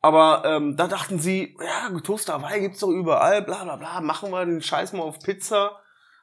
Aber 0.07 0.45
ähm, 0.45 0.77
da 0.77 0.87
dachten 0.87 1.19
sie, 1.19 1.57
ja, 1.61 1.99
Toast 1.99 2.33
Hawaii 2.33 2.61
gibt's 2.61 2.79
doch 2.79 2.91
überall, 2.91 3.43
bla 3.43 3.65
bla 3.65 3.75
bla, 3.75 4.01
machen 4.01 4.31
wir 4.31 4.47
den 4.47 4.63
Scheiß 4.63 4.93
mal 4.93 5.03
auf 5.03 5.19
Pizza. 5.19 5.73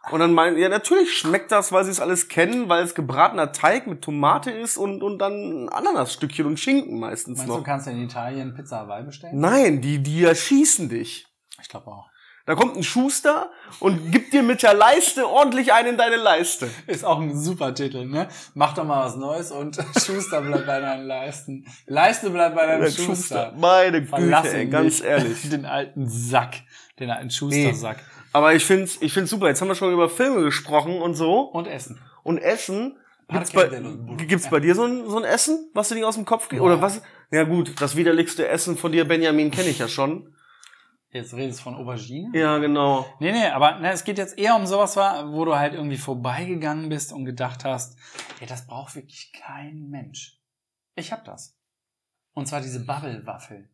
Und 0.10 0.22
dann 0.22 0.34
meinen, 0.34 0.58
ja, 0.58 0.70
natürlich 0.70 1.18
schmeckt 1.18 1.52
das, 1.52 1.74
weil 1.74 1.84
sie 1.84 1.92
es 1.92 2.00
alles 2.00 2.30
kennen, 2.30 2.70
weil 2.70 2.82
es 2.82 2.96
gebratener 2.96 3.52
Teig 3.52 3.86
mit 3.88 4.02
Tomate 4.02 4.52
ist 4.52 4.78
und, 4.78 5.04
und 5.04 5.20
dann 5.20 5.66
ein 5.66 5.70
Ananasstückchen 5.70 6.46
und 6.46 6.62
Schinken 6.62 6.98
meistens 6.98 7.40
Meinst 7.40 7.50
du, 7.50 7.54
noch. 7.56 7.60
du 7.60 7.66
kannst 7.66 7.88
in 7.88 8.02
Italien 8.02 8.54
Pizza 8.54 8.80
Hawaii 8.80 9.04
bestellen? 9.04 9.38
Nein, 9.38 9.82
die, 9.82 10.02
die 10.02 10.24
erschießen 10.24 10.88
dich. 10.88 11.28
Ich 11.62 11.68
glaube 11.68 11.88
auch. 11.88 12.10
Da 12.46 12.56
kommt 12.56 12.76
ein 12.76 12.84
Schuster 12.84 13.52
und 13.80 14.12
gibt 14.12 14.34
dir 14.34 14.44
mit 14.44 14.64
der 14.64 14.74
Leiste 14.74 15.26
ordentlich 15.30 15.72
einen 15.72 15.90
in 15.90 15.98
deine 15.98 16.18
Leiste. 16.18 16.70
Ist 16.88 17.06
auch 17.06 17.22
ein 17.22 17.38
super 17.38 17.74
Titel, 17.74 18.06
ne? 18.06 18.28
Mach 18.54 18.74
doch 18.74 18.84
mal 18.84 19.06
was 19.06 19.16
Neues 19.16 19.52
und 19.52 19.78
Schuster 20.06 20.42
bleibt 20.42 20.68
bei 20.68 20.82
deinen 20.82 21.08
Leisten. 21.08 21.66
Leiste 21.86 22.30
bleibt 22.30 22.56
bei 22.56 22.68
deinem 22.68 22.92
Schuster. 22.92 23.54
Meine 23.58 24.02
Güte, 24.02 24.10
Verlasse 24.10 24.58
ey, 24.58 24.66
ganz 24.68 25.02
ehrlich. 25.02 25.50
Den 25.50 25.66
alten 25.66 26.10
Sack. 26.10 26.56
Den 27.00 27.12
alten 27.12 27.30
Schustersack. 27.30 28.00
Aber 28.34 28.54
ich 28.54 28.66
find's, 28.66 28.98
ich 29.00 29.14
find's 29.14 29.30
super. 29.30 29.48
Jetzt 29.48 29.62
haben 29.62 29.70
wir 29.70 29.76
schon 29.76 29.94
über 29.94 30.10
Filme 30.10 30.42
gesprochen 30.42 31.02
und 31.02 31.14
so. 31.14 31.42
Und 31.42 31.68
Essen. 31.68 32.02
Und 32.24 32.40
Essen. 32.40 32.98
Gibt's 33.30 33.52
bei, 33.52 33.70
gibt's 34.28 34.50
bei 34.50 34.60
dir 34.60 34.76
so 34.76 34.84
ein, 34.84 35.08
so 35.08 35.18
ein 35.18 35.24
Essen, 35.24 35.70
was 35.74 35.88
dir 35.88 35.96
nicht 35.96 36.04
aus 36.04 36.16
dem 36.16 36.26
Kopf 36.26 36.50
geht? 36.50 36.60
Oder 36.60 36.82
was? 36.82 37.02
Ja 37.32 37.46
gut, 37.46 37.80
das 37.80 37.96
widerlichste 37.96 38.48
Essen 38.50 38.76
von 38.76 38.92
dir, 38.92 39.08
Benjamin, 39.08 39.50
kenne 39.50 39.70
ich 39.70 39.80
ja 39.80 39.88
schon. 39.88 40.28
Jetzt 41.14 41.34
redest 41.36 41.60
du 41.60 41.64
von 41.66 41.76
Aubergine? 41.76 42.32
Ja, 42.38 42.58
genau. 42.58 43.06
Nee, 43.20 43.32
nee, 43.32 43.46
aber 43.48 43.78
ne, 43.80 43.92
es 43.92 44.04
geht 44.04 44.18
jetzt 44.18 44.38
eher 44.38 44.56
um 44.56 44.66
sowas, 44.66 44.96
wo 44.98 45.46
du 45.46 45.56
halt 45.56 45.74
irgendwie 45.76 45.98
vorbeigegangen 45.98 46.90
bist 46.90 47.14
und 47.14 47.24
gedacht 47.26 47.64
hast, 47.66 47.98
ey, 48.40 48.48
das 48.48 48.66
braucht 48.66 48.96
wirklich 48.96 49.32
kein 49.32 49.90
Mensch. 49.90 50.40
Ich 50.96 51.12
hab 51.12 51.24
das. 51.24 51.56
Und 52.34 52.48
zwar 52.48 52.62
diese 52.62 52.84
Bubble-Waffeln. 52.84 53.70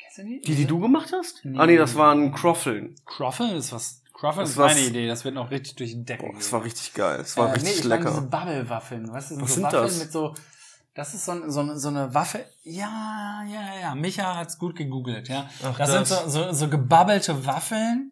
Kennst 0.00 0.18
du 0.18 0.22
die? 0.24 0.40
Die, 0.40 0.54
die 0.56 0.66
du 0.66 0.80
gemacht 0.80 1.12
hast? 1.12 1.44
Nee. 1.44 1.56
Ah 1.58 1.66
nee, 1.66 1.76
das 1.76 1.94
waren 1.94 2.32
Croffeln. 2.32 2.96
Croffle 3.04 3.54
ist 3.54 3.72
was. 3.72 4.02
Croffle 4.12 4.42
Das 4.42 4.50
ist 4.50 4.56
meine 4.56 4.80
Idee. 4.80 5.06
Das 5.06 5.24
wird 5.24 5.34
noch 5.36 5.52
richtig 5.52 5.76
durch 5.76 5.90
die 5.92 6.04
Decke 6.04 6.26
Boah, 6.26 6.34
das 6.34 6.52
war 6.52 6.64
richtig 6.64 6.94
geil. 6.94 7.18
Das 7.18 7.36
war 7.36 7.48
Äh, 7.48 7.52
richtig 7.52 7.72
nee, 7.74 7.78
ich 7.78 7.84
lecker. 7.84 8.10
diese 8.10 8.22
Bubble-Waffeln. 8.22 9.04
Du, 9.06 9.12
das 9.12 9.30
Was 9.30 9.38
so 9.38 9.46
sind 9.46 9.62
Waffeln 9.64 9.82
das? 9.84 9.98
mit 10.00 10.10
so. 10.12 10.34
Das 10.98 11.14
ist 11.14 11.24
so, 11.24 11.30
ein- 11.32 11.48
so, 11.48 11.60
eine- 11.60 11.78
so 11.78 11.88
eine 11.90 12.12
Waffe. 12.12 12.44
Ja, 12.64 13.42
ja, 13.46 13.80
ja. 13.80 13.94
Micha 13.94 14.36
hat's 14.36 14.58
gut 14.58 14.74
gegoogelt, 14.74 15.28
ja. 15.28 15.48
Ach, 15.64 15.78
das, 15.78 15.92
das. 15.92 16.08
sind 16.08 16.30
so, 16.30 16.42
so, 16.46 16.52
so 16.52 16.68
gebubbelte 16.68 17.46
Waffeln. 17.46 18.10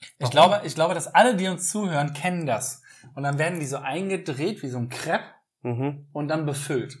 Ich 0.00 0.12
Warum? 0.20 0.30
glaube, 0.32 0.60
ich 0.64 0.74
glaube, 0.74 0.92
dass 0.92 1.06
alle, 1.14 1.34
die 1.34 1.48
uns 1.48 1.70
zuhören, 1.70 2.12
kennen 2.12 2.44
das. 2.44 2.82
Und 3.14 3.22
dann 3.22 3.38
werden 3.38 3.58
die 3.58 3.64
so 3.66 3.78
eingedreht 3.78 4.62
wie 4.62 4.68
so 4.68 4.76
ein 4.76 4.90
Crepe 4.90 5.24
Mhm. 5.62 6.06
und 6.12 6.28
dann 6.28 6.44
befüllt. 6.44 6.98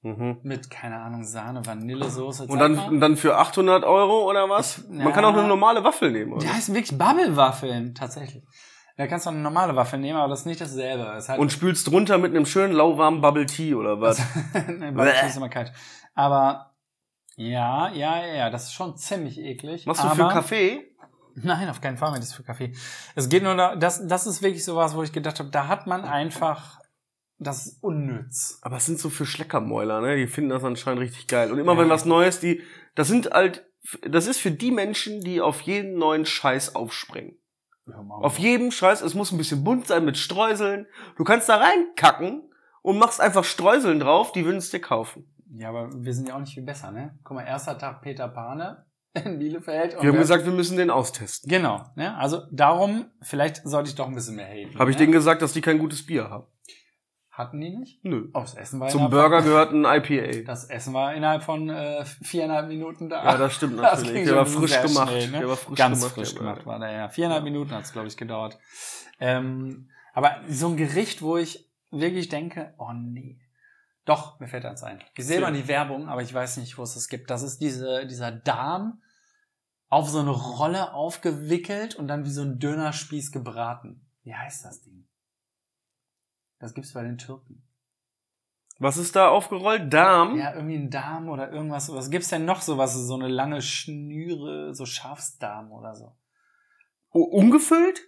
Mhm. 0.00 0.38
Mit, 0.42 0.70
keine 0.70 1.00
Ahnung, 1.00 1.24
Sahne, 1.24 1.66
Vanillesoße. 1.66 2.46
Und 2.46 2.58
dann, 2.58 2.78
und 2.78 3.00
dann 3.00 3.18
für 3.18 3.36
800 3.36 3.84
Euro 3.84 4.26
oder 4.26 4.48
was? 4.48 4.78
Ich- 4.78 4.88
Man 4.88 5.12
kann 5.12 5.24
auch 5.26 5.34
eine 5.34 5.46
normale 5.48 5.84
Waffel 5.84 6.10
nehmen. 6.12 6.32
Oder? 6.32 6.46
Die 6.46 6.48
heißen 6.50 6.74
wirklich 6.74 6.96
Bubble-Waffeln, 6.96 7.94
tatsächlich. 7.94 8.42
Da 8.96 9.06
kannst 9.06 9.26
du 9.26 9.30
eine 9.30 9.40
normale 9.40 9.76
Waffel 9.76 9.98
nehmen, 9.98 10.18
aber 10.18 10.30
das 10.30 10.40
ist 10.40 10.46
nicht 10.46 10.60
dasselbe. 10.60 11.04
Das 11.04 11.28
halt 11.28 11.38
Und 11.38 11.52
spülst 11.52 11.86
drunter 11.86 12.16
mit 12.16 12.34
einem 12.34 12.46
schönen 12.46 12.72
lauwarmen 12.72 13.20
Bubble 13.20 13.44
Tea 13.44 13.74
oder 13.74 14.00
was? 14.00 14.18
nee, 14.54 14.90
Bubble 14.90 15.12
Tea 15.12 15.26
ist 15.26 15.36
immer 15.36 15.50
kalt. 15.50 15.72
Aber 16.14 16.74
ja, 17.36 17.90
ja, 17.92 18.24
ja, 18.24 18.34
ja, 18.34 18.50
das 18.50 18.64
ist 18.64 18.72
schon 18.72 18.96
ziemlich 18.96 19.38
eklig. 19.38 19.84
Machst 19.86 20.02
du 20.02 20.08
für 20.08 20.28
Kaffee? 20.28 20.96
Nein, 21.34 21.68
auf 21.68 21.82
keinen 21.82 21.98
Fall 21.98 22.12
mehr 22.12 22.20
das 22.20 22.32
für 22.32 22.42
Kaffee. 22.42 22.72
Es 23.14 23.28
geht 23.28 23.42
nur 23.42 23.54
da, 23.54 23.76
das, 23.76 24.06
das 24.08 24.26
ist 24.26 24.40
wirklich 24.40 24.64
sowas, 24.64 24.96
wo 24.96 25.02
ich 25.02 25.12
gedacht 25.12 25.38
habe, 25.38 25.50
da 25.50 25.68
hat 25.68 25.86
man 25.86 26.04
einfach, 26.04 26.80
das 27.38 27.66
ist 27.66 27.82
unnütz. 27.82 28.58
Aber 28.62 28.78
es 28.78 28.86
sind 28.86 28.98
so 28.98 29.10
für 29.10 29.26
Schleckermäuler, 29.26 30.00
ne? 30.00 30.16
Die 30.16 30.26
finden 30.26 30.48
das 30.48 30.64
anscheinend 30.64 31.02
richtig 31.02 31.26
geil. 31.26 31.52
Und 31.52 31.58
immer 31.58 31.74
Ja. 31.74 31.78
wenn 31.80 31.90
was 31.90 32.06
Neues, 32.06 32.40
die, 32.40 32.62
das 32.94 33.08
sind 33.08 33.30
halt, 33.32 33.66
das 34.08 34.26
ist 34.26 34.40
für 34.40 34.50
die 34.50 34.70
Menschen, 34.70 35.20
die 35.20 35.42
auf 35.42 35.60
jeden 35.60 35.98
neuen 35.98 36.24
Scheiß 36.24 36.74
aufspringen. 36.74 37.36
Mal 37.86 38.16
Auf 38.22 38.38
jedem 38.38 38.72
Scheiß, 38.72 39.00
es 39.00 39.14
muss 39.14 39.30
ein 39.30 39.38
bisschen 39.38 39.62
bunt 39.62 39.86
sein 39.86 40.04
mit 40.04 40.16
Streuseln. 40.16 40.86
Du 41.16 41.24
kannst 41.24 41.48
da 41.48 41.56
reinkacken 41.56 42.42
und 42.82 42.98
machst 42.98 43.20
einfach 43.20 43.44
Streuseln 43.44 44.00
drauf, 44.00 44.32
die 44.32 44.44
würden 44.44 44.56
es 44.56 44.70
dir 44.70 44.80
kaufen. 44.80 45.32
Ja, 45.54 45.68
aber 45.68 45.88
wir 45.92 46.12
sind 46.12 46.28
ja 46.28 46.34
auch 46.34 46.40
nicht 46.40 46.54
viel 46.54 46.64
besser, 46.64 46.90
ne? 46.90 47.16
Guck 47.22 47.36
mal, 47.36 47.44
erster 47.44 47.78
Tag 47.78 48.02
Peter 48.02 48.28
Pane 48.28 48.84
in 49.24 49.38
Bielefeld. 49.38 49.94
und 49.94 50.02
Wir 50.02 50.10
haben 50.10 50.18
gesagt, 50.18 50.44
wir 50.44 50.52
müssen 50.52 50.76
den 50.76 50.90
austesten. 50.90 51.48
Genau, 51.48 51.84
ne? 51.94 52.16
Also 52.18 52.42
darum, 52.50 53.06
vielleicht 53.22 53.66
sollte 53.66 53.88
ich 53.88 53.94
doch 53.94 54.08
ein 54.08 54.14
bisschen 54.14 54.36
mehr 54.36 54.48
haten. 54.48 54.78
Habe 54.78 54.90
ich 54.90 54.96
ne? 54.96 55.04
denen 55.04 55.12
gesagt, 55.12 55.40
dass 55.40 55.52
die 55.52 55.60
kein 55.60 55.78
gutes 55.78 56.04
Bier 56.04 56.28
haben? 56.28 56.46
Hatten 57.36 57.60
die 57.60 57.68
nicht? 57.68 58.02
Nö. 58.02 58.30
Oh, 58.32 58.40
das 58.40 58.54
Essen 58.54 58.80
war 58.80 58.88
Zum 58.88 59.10
Burger 59.10 59.42
Von, 59.42 59.44
gehört 59.50 59.72
ein 59.72 59.84
IPA. 59.84 60.42
das 60.46 60.64
Essen 60.70 60.94
war 60.94 61.14
innerhalb 61.14 61.42
von 61.42 61.68
äh, 61.68 62.02
viereinhalb 62.22 62.66
Minuten 62.68 63.10
da. 63.10 63.22
Ja, 63.22 63.36
das 63.36 63.52
stimmt 63.54 63.78
Das 63.82 63.98
natürlich. 64.00 64.14
ging 64.14 64.24
der 64.24 64.36
war 64.36 64.46
frisch 64.46 64.80
gemacht. 64.80 65.08
schnell, 65.10 65.28
ne? 65.30 65.38
Der 65.40 65.48
war 65.50 65.56
frisch 65.58 65.76
Ganz 65.78 65.98
gemacht. 66.00 66.14
frisch 66.14 66.30
der 66.32 66.38
gemacht 66.38 66.64
war- 66.64 66.78
der, 66.78 66.92
ja. 66.92 67.08
Viereinhalb 67.10 67.44
Minuten 67.44 67.72
hat 67.72 67.84
es, 67.84 67.92
glaube 67.92 68.08
ich, 68.08 68.16
gedauert. 68.16 68.58
Ähm, 69.20 69.90
aber 70.14 70.36
so 70.48 70.68
ein 70.68 70.78
Gericht, 70.78 71.20
wo 71.20 71.36
ich 71.36 71.68
wirklich 71.90 72.30
denke, 72.30 72.72
oh 72.78 72.92
nee. 72.94 73.38
Doch, 74.06 74.40
mir 74.40 74.46
fällt 74.48 74.64
eins 74.64 74.82
ein. 74.82 75.00
Ich 75.14 75.26
sehe 75.26 75.40
mal 75.42 75.52
die 75.52 75.68
Werbung, 75.68 76.08
aber 76.08 76.22
ich 76.22 76.32
weiß 76.32 76.56
nicht, 76.56 76.78
wo 76.78 76.84
es 76.84 76.94
das 76.94 77.08
gibt. 77.08 77.28
Das 77.30 77.42
ist 77.42 77.58
diese, 77.60 78.06
dieser 78.06 78.30
Darm 78.32 79.02
auf 79.88 80.08
so 80.08 80.20
eine 80.20 80.30
Rolle 80.30 80.94
aufgewickelt 80.94 81.96
und 81.96 82.08
dann 82.08 82.24
wie 82.24 82.30
so 82.30 82.40
ein 82.42 82.58
Dönerspieß 82.58 83.30
gebraten. 83.30 84.06
Wie 84.22 84.34
heißt 84.34 84.64
das 84.64 84.80
Ding? 84.80 85.06
Das 86.58 86.74
gibt's 86.74 86.92
bei 86.94 87.02
den 87.02 87.18
Türken. 87.18 87.62
Was 88.78 88.98
ist 88.98 89.16
da 89.16 89.28
aufgerollt? 89.28 89.92
Darm? 89.92 90.36
Ja, 90.36 90.54
irgendwie 90.54 90.76
ein 90.76 90.90
Darm 90.90 91.28
oder 91.28 91.50
irgendwas. 91.50 91.92
Was 91.92 92.10
gibt's 92.10 92.28
denn 92.28 92.44
noch 92.44 92.60
so 92.60 92.76
was? 92.76 92.94
So 92.94 93.14
eine 93.14 93.28
lange 93.28 93.62
Schnüre, 93.62 94.74
so 94.74 94.84
Schafsdarm 94.84 95.72
oder 95.72 95.94
so. 95.94 96.12
Oh, 97.10 97.22
ungefüllt? 97.22 98.02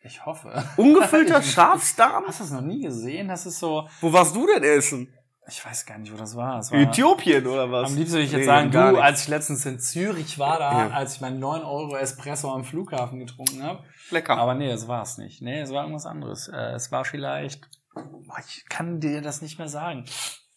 Ich 0.00 0.26
hoffe. 0.26 0.64
Ungefüllter 0.76 1.42
Schafsdarm? 1.42 2.24
Hast 2.26 2.40
du 2.40 2.44
das 2.44 2.52
noch 2.52 2.60
nie 2.60 2.82
gesehen? 2.82 3.28
Das 3.28 3.46
ist 3.46 3.58
so, 3.58 3.88
Wo 4.00 4.12
warst 4.12 4.34
du 4.34 4.46
denn 4.46 4.64
essen? 4.64 5.14
Ich 5.48 5.64
weiß 5.64 5.84
gar 5.86 5.98
nicht, 5.98 6.12
wo 6.12 6.16
das 6.16 6.36
war. 6.36 6.58
War 6.70 6.72
Äthiopien 6.80 7.46
oder 7.46 7.70
was? 7.70 7.90
am 7.90 7.96
liebsten 7.96 8.14
würde 8.14 8.24
ich 8.24 8.32
jetzt 8.32 8.40
Nee, 8.40 8.46
sagen, 8.46 8.70
du, 8.70 8.82
nichts. 8.82 9.00
als 9.00 9.22
ich 9.22 9.28
letztens 9.28 9.66
in 9.66 9.78
Zürich 9.78 10.38
war, 10.38 10.58
da, 10.58 10.88
Ja. 10.88 10.90
als 10.94 11.16
ich 11.16 11.20
meinen 11.20 11.38
9 11.38 11.62
Euro 11.62 11.96
Espresso 11.96 12.52
am 12.52 12.64
Flughafen 12.64 13.18
getrunken 13.18 13.62
habe. 13.62 13.84
Lecker. 14.10 14.36
Aber 14.38 14.54
nee, 14.54 14.68
das 14.68 14.88
war 14.88 15.02
es 15.02 15.18
nicht. 15.18 15.42
Nee, 15.42 15.60
es 15.60 15.70
war 15.70 15.82
irgendwas 15.82 16.06
anderes. 16.06 16.48
Äh, 16.48 16.72
es 16.72 16.90
war 16.92 17.04
vielleicht, 17.04 17.68
boah, 17.94 18.38
ich 18.46 18.64
kann 18.68 19.00
dir 19.00 19.20
das 19.22 19.42
nicht 19.42 19.58
mehr 19.58 19.68
sagen. 19.68 20.04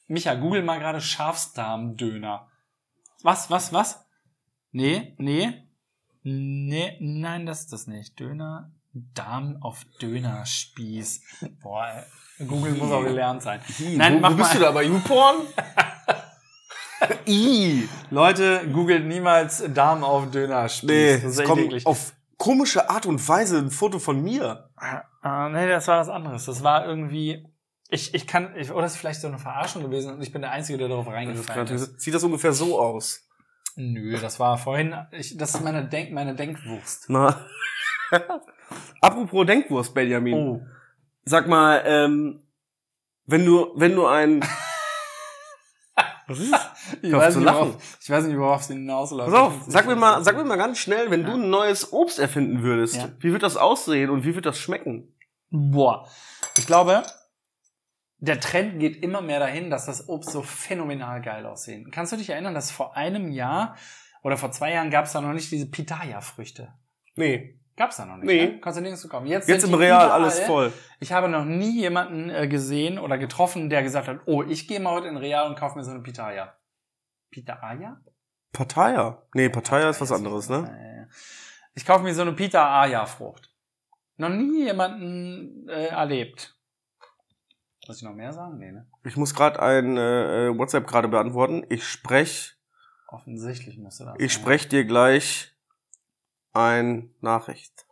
Micha, 0.08 0.36
google 0.36 0.64
mal 0.64 0.80
gerade 0.80 1.02
Schafsdarmdöner. 1.02 2.48
Was, 3.24 3.50
was, 3.50 3.74
was? 3.74 4.06
Nee, 4.72 5.16
nee. 5.18 5.64
Nee, 6.24 6.98
nein, 7.00 7.46
das 7.46 7.62
ist 7.62 7.74
das 7.74 7.88
nicht. 7.88 8.20
Döner, 8.20 8.72
Darm 9.14 9.58
auf 9.62 9.86
Dönerspieß. 10.02 11.22
Boah. 11.62 12.04
Google 12.40 12.74
muss 12.74 12.92
auch 12.92 13.04
gelernt 13.04 13.42
sein. 13.42 13.60
Nein, 13.96 14.18
wo, 14.18 14.20
mach 14.20 14.32
wo 14.32 14.36
bist 14.36 14.54
mal. 14.54 14.60
du 14.60 14.66
da 14.66 14.72
bei 14.72 14.84
YouPorn? 14.84 15.36
I. 17.28 17.88
Leute, 18.10 18.68
googelt 18.72 19.06
niemals 19.06 19.64
Darm 19.74 20.04
auf 20.04 20.30
Dönerspieß. 20.32 20.90
Nee, 20.90 21.14
das 21.20 21.32
ist 21.32 21.40
echt 21.40 21.58
eklig. 21.58 21.86
auf 21.86 22.14
komische 22.38 22.90
Art 22.90 23.06
und 23.06 23.28
Weise 23.28 23.58
ein 23.58 23.72
Foto 23.72 24.00
von 24.00 24.22
mir. 24.22 24.70
Ah, 24.76 25.50
nee, 25.50 25.68
das 25.68 25.88
war 25.88 26.00
was 26.00 26.10
anderes. 26.10 26.46
Das 26.46 26.64
war 26.64 26.86
irgendwie. 26.86 27.46
Ich, 27.90 28.14
ich 28.14 28.28
kann, 28.28 28.54
ich, 28.58 28.72
oder 28.72 28.86
es 28.86 28.94
ist 28.94 28.98
vielleicht 28.98 29.22
so 29.22 29.28
eine 29.28 29.40
Verarschung 29.40 29.82
gewesen 29.82 30.14
und 30.14 30.22
ich 30.22 30.34
bin 30.34 30.42
der 30.42 30.52
Einzige, 30.52 30.78
der 30.78 30.90
darauf 30.90 31.08
reingefallen 31.08 31.68
ist. 31.68 32.02
Sieht 32.02 32.14
das 32.14 32.24
ungefähr 32.24 32.52
so 32.52 32.80
aus? 32.80 33.28
Nö, 33.78 34.20
das 34.20 34.40
war 34.40 34.58
vorhin, 34.58 34.96
ich, 35.12 35.38
das 35.38 35.54
ist 35.54 35.64
meine, 35.64 35.88
Denk, 35.88 36.12
meine 36.12 36.36
Denkwurst. 36.36 37.06
Na. 37.10 37.46
Apropos 39.02 39.46
Denkwurst, 39.46 39.94
Benjamin. 39.94 40.34
Oh. 40.36 40.62
Sag 41.26 41.48
mal, 41.48 41.84
ähm, 41.86 42.44
wenn 43.26 43.46
du, 43.46 43.72
wenn 43.76 43.96
du 43.96 44.06
ein, 44.08 44.42
Was 46.28 46.40
ist? 46.40 46.54
Ich 47.02 47.14
auf 47.14 47.22
weiß, 47.22 47.36
nicht, 47.36 47.46
worauf, 47.48 47.98
ich 48.02 48.10
weiß 48.10 48.24
nicht, 48.26 48.38
worauf 48.38 48.64
sie 48.64 48.74
hinausläuft. 48.74 49.30
Pass 49.30 49.40
auf, 49.42 49.54
sag 49.68 49.88
mir 49.88 49.96
mal, 49.98 50.24
sag 50.24 50.38
mir 50.38 50.46
mal 50.46 50.56
ganz 50.56 50.78
schnell, 50.80 51.12
wenn 51.12 51.22
Ja. 51.22 51.28
du 51.28 51.34
ein 51.34 51.50
neues 51.50 51.92
Obst 51.92 52.18
erfinden 52.18 52.64
würdest, 52.64 52.96
Ja. 52.96 53.10
wie 53.20 53.34
wird 53.34 53.44
das 53.44 53.58
aussehen 53.58 54.10
und 54.10 54.24
wie 54.24 54.36
wird 54.36 54.46
das 54.46 54.58
schmecken? 54.58 55.14
Boah. 55.50 56.08
Ich 56.58 56.66
glaube, 56.66 57.04
der 58.20 58.40
Trend 58.40 58.80
geht 58.80 59.04
immer 59.04 59.22
mehr 59.22 59.40
dahin, 59.42 59.70
dass 59.70 59.86
das 59.86 60.08
Obst 60.08 60.30
so 60.32 60.42
phänomenal 60.44 61.22
geil 61.22 61.46
aussehen. 61.46 61.92
Kannst 61.92 62.14
du 62.14 62.18
dich 62.18 62.30
erinnern, 62.30 62.54
dass 62.54 62.72
vor 62.72 62.96
einem 62.96 63.30
Jahr 63.32 63.76
oder 64.24 64.38
vor 64.38 64.52
zwei 64.52 64.72
Jahren 64.72 64.90
gab 64.90 65.06
es 65.06 65.12
da 65.12 65.20
noch 65.20 65.34
nicht 65.34 65.52
diese 65.52 65.70
Pitaya-Früchte? 65.70 66.74
Nee. 67.16 67.60
Gab's 67.78 67.98
da 67.98 68.06
noch 68.06 68.18
nicht. 68.18 68.26
Nee. 68.26 68.46
Ne? 68.48 68.60
Kannst 68.60 68.78
du 68.78 68.82
nirgends 68.82 69.04
bekommen. 69.04 69.28
Jetzt, 69.28 69.48
Jetzt 69.48 69.64
im 69.64 69.74
Real 69.76 70.04
überall. 70.06 70.22
alles 70.22 70.40
voll. 70.42 70.74
Ich 71.00 71.14
habe 71.14 71.30
noch 71.30 71.46
nie 71.46 71.80
jemanden 71.80 72.30
äh, 72.32 72.48
gesehen 72.48 72.98
oder 72.98 73.18
getroffen, 73.20 73.70
der 73.70 73.84
gesagt 73.84 74.08
hat, 74.08 74.20
oh, 74.26 74.42
ich 74.44 74.68
gehe 74.68 74.80
mal 74.80 74.92
heute 74.92 75.08
in 75.08 75.18
Real 75.18 75.48
und 75.48 75.58
kaufe 75.58 75.78
mir 75.78 75.84
so 75.84 75.92
eine 75.92 76.02
Pitaya. 76.02 76.58
Pitaya? 77.30 78.02
Pattaya. 78.52 79.22
Nee, 79.34 79.50
Pattaya 79.50 79.90
ist 79.92 80.02
was 80.02 80.12
anderes, 80.12 80.50
ne? 80.50 81.08
Ich 81.76 81.86
kaufe 81.86 82.04
mir 82.04 82.16
so 82.16 82.24
eine 82.24 82.34
Pitaya-Frucht. 82.34 83.54
Noch 84.16 84.30
nie 84.30 84.66
jemanden 84.66 85.70
äh, 85.70 85.88
erlebt. 85.88 86.58
Muss 87.88 87.98
ich 87.98 88.04
noch 88.04 88.16
mehr 88.16 88.34
sagen? 88.34 88.58
Nee, 88.58 88.72
ne? 88.72 88.88
Ich 89.04 89.16
muss 89.16 89.36
gerade 89.36 89.62
ein 89.62 89.96
äh, 89.98 90.48
äh, 90.48 90.58
WhatsApp 90.58 90.88
gerade 90.88 91.08
beantworten. 91.08 91.64
Ich 91.70 91.88
sprech, 91.88 92.56
Offensichtlich 93.08 93.78
musste 93.78 94.06
das. 94.06 94.16
ich 94.18 94.34
sprech 94.34 94.68
dir 94.68 94.86
gleich 94.86 95.56
ein 96.58 97.12
Nachricht. 97.22 97.86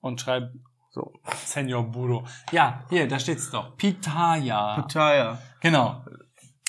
Und 0.00 0.20
schreib 0.20 0.52
So. 0.90 1.12
Senor 1.44 1.84
Budo. 1.90 2.24
Ja, 2.52 2.84
hier, 2.88 3.06
da 3.08 3.18
steht's 3.18 3.50
doch. 3.50 3.76
Pitaya. 3.76 4.76
Pattaya. 4.76 5.38
Genau. 5.60 6.04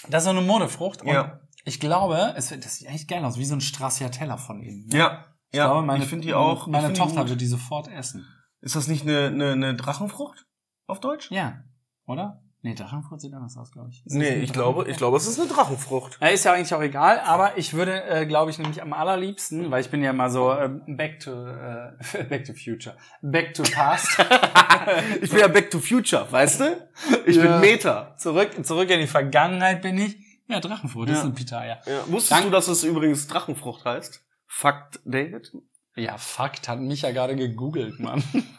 Das 0.09 0.24
ist 0.24 0.26
so 0.26 0.30
eine 0.32 0.41
Modefrucht. 0.41 1.01
Und 1.01 1.07
Ja. 1.09 1.39
Ich 1.63 1.80
glaube, 1.80 2.34
es, 2.38 2.51
wird- 2.51 2.63
das 2.63 2.76
sieht 2.76 2.88
echt 2.89 3.07
geil 3.07 3.26
aus, 3.26 3.38
wie 3.39 3.45
so 3.45 3.55
ein 3.55 3.61
Stracciatella 3.61 4.38
von 4.38 4.61
innen. 4.61 4.88
ne? 4.88 4.97
Ja. 4.97 5.26
Ich 5.49 5.57
ja. 5.57 5.66
glaube, 5.66 5.82
meine, 5.86 6.03
ich 6.03 6.09
die 6.20 6.34
auch. 6.34 6.68
Meine 6.68 6.78
ich 6.78 6.86
find 6.86 6.97
die 6.97 7.01
Tochter 7.16 7.30
wird 7.30 7.41
die 7.41 7.45
sofort 7.47 7.88
essen. 7.88 8.28
Ist 8.61 8.76
das 8.76 8.88
nicht 8.88 9.03
eine, 9.03 9.28
eine, 9.28 9.51
eine 9.53 9.76
Drachenfrucht 9.76 10.45
auf 10.88 10.99
Deutsch? 10.99 11.32
Ja. 11.32 11.63
Oder? 12.05 12.43
Nee, 12.66 12.74
Drachenfrucht 12.74 13.22
sieht 13.22 13.32
anders 13.36 13.55
aus, 13.57 13.72
glaube 13.72 13.89
ich. 13.91 14.03
Ist 14.07 14.13
Nee, 14.16 14.38
ich 14.38 14.51
glaube, 14.51 14.89
ich 14.89 14.97
glaube, 14.97 15.18
es 15.18 15.28
ist 15.28 15.39
eine 15.39 15.47
Drachenfrucht. 15.47 16.18
Ja, 16.20 16.30
ist 16.30 16.45
ja 16.45 16.53
eigentlich 16.53 16.74
auch 16.74 16.82
egal, 16.82 17.20
aber 17.20 17.59
ich 17.59 17.76
würde, 17.76 18.03
äh, 18.05 18.26
glaube 18.26 18.49
ich, 18.49 18.57
nämlich 18.57 18.82
am 18.82 18.91
allerliebsten, 18.91 19.70
weil 19.70 19.82
ich 19.82 19.91
bin 19.91 20.01
ja 20.01 20.13
mal 20.13 20.32
so 20.32 20.51
ähm, 20.51 20.82
back 20.88 21.20
to 21.20 21.32
äh, 21.47 22.24
back 22.28 22.43
to 22.43 22.53
future, 22.53 22.97
back 23.22 23.53
to 23.53 23.61
past, 23.72 24.18
ich 25.22 25.30
bin 25.30 25.39
ja 25.41 25.47
Back 25.47 25.70
to 25.70 25.80
Future, 25.80 26.26
weißt 26.32 26.61
du? 26.61 26.89
Ich 27.28 27.36
Ja. 27.36 27.43
bin 27.43 27.59
Meta. 27.61 28.16
zurück 28.18 28.49
zurück 28.66 28.89
in 28.89 28.99
die 28.99 29.05
Vergangenheit 29.07 29.84
bin 29.84 29.99
ich. 29.99 30.18
Ja, 30.47 30.59
Drachenfrucht, 30.59 31.09
das 31.09 31.18
Ja. 31.18 31.22
ist 31.22 31.28
ein 31.28 31.36
Pitaya. 31.36 31.78
Ja. 31.86 32.01
Wusstest 32.07 32.32
Dank- 32.32 32.43
du, 32.45 32.49
dass 32.49 32.68
es 32.68 32.84
übrigens 32.84 33.28
Drachenfrucht 33.28 33.86
heißt? 33.86 34.24
Fakt, 34.47 34.99
David? 35.05 35.51
Ja, 35.95 36.18
Fakt 36.18 36.68
hat 36.68 36.80
Micha 36.80 37.11
gerade 37.11 37.36
gegoogelt, 37.36 37.99
Mann. 37.99 38.24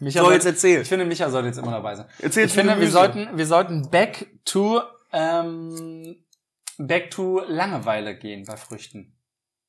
Micha 0.00 0.20
So, 0.20 0.26
soll- 0.26 0.34
jetzt 0.34 0.46
erzähl. 0.46 0.82
ich 0.82 0.88
finde, 0.88 1.04
Micha 1.04 1.28
sollte 1.30 1.48
jetzt 1.48 1.58
immer 1.58 1.72
dabei 1.72 1.94
sein. 1.96 2.06
Erzähl 2.20 2.46
Ich 2.46 2.52
finde, 2.52 2.80
wir 2.80 2.90
sollten, 2.90 3.28
wir 3.36 3.46
sollten 3.46 3.90
back 3.90 4.26
to 4.44 4.80
ähm, 5.12 6.16
back 6.78 7.10
to 7.10 7.42
Langeweile 7.46 8.16
gehen 8.16 8.44
bei 8.46 8.56
Früchten. 8.56 9.16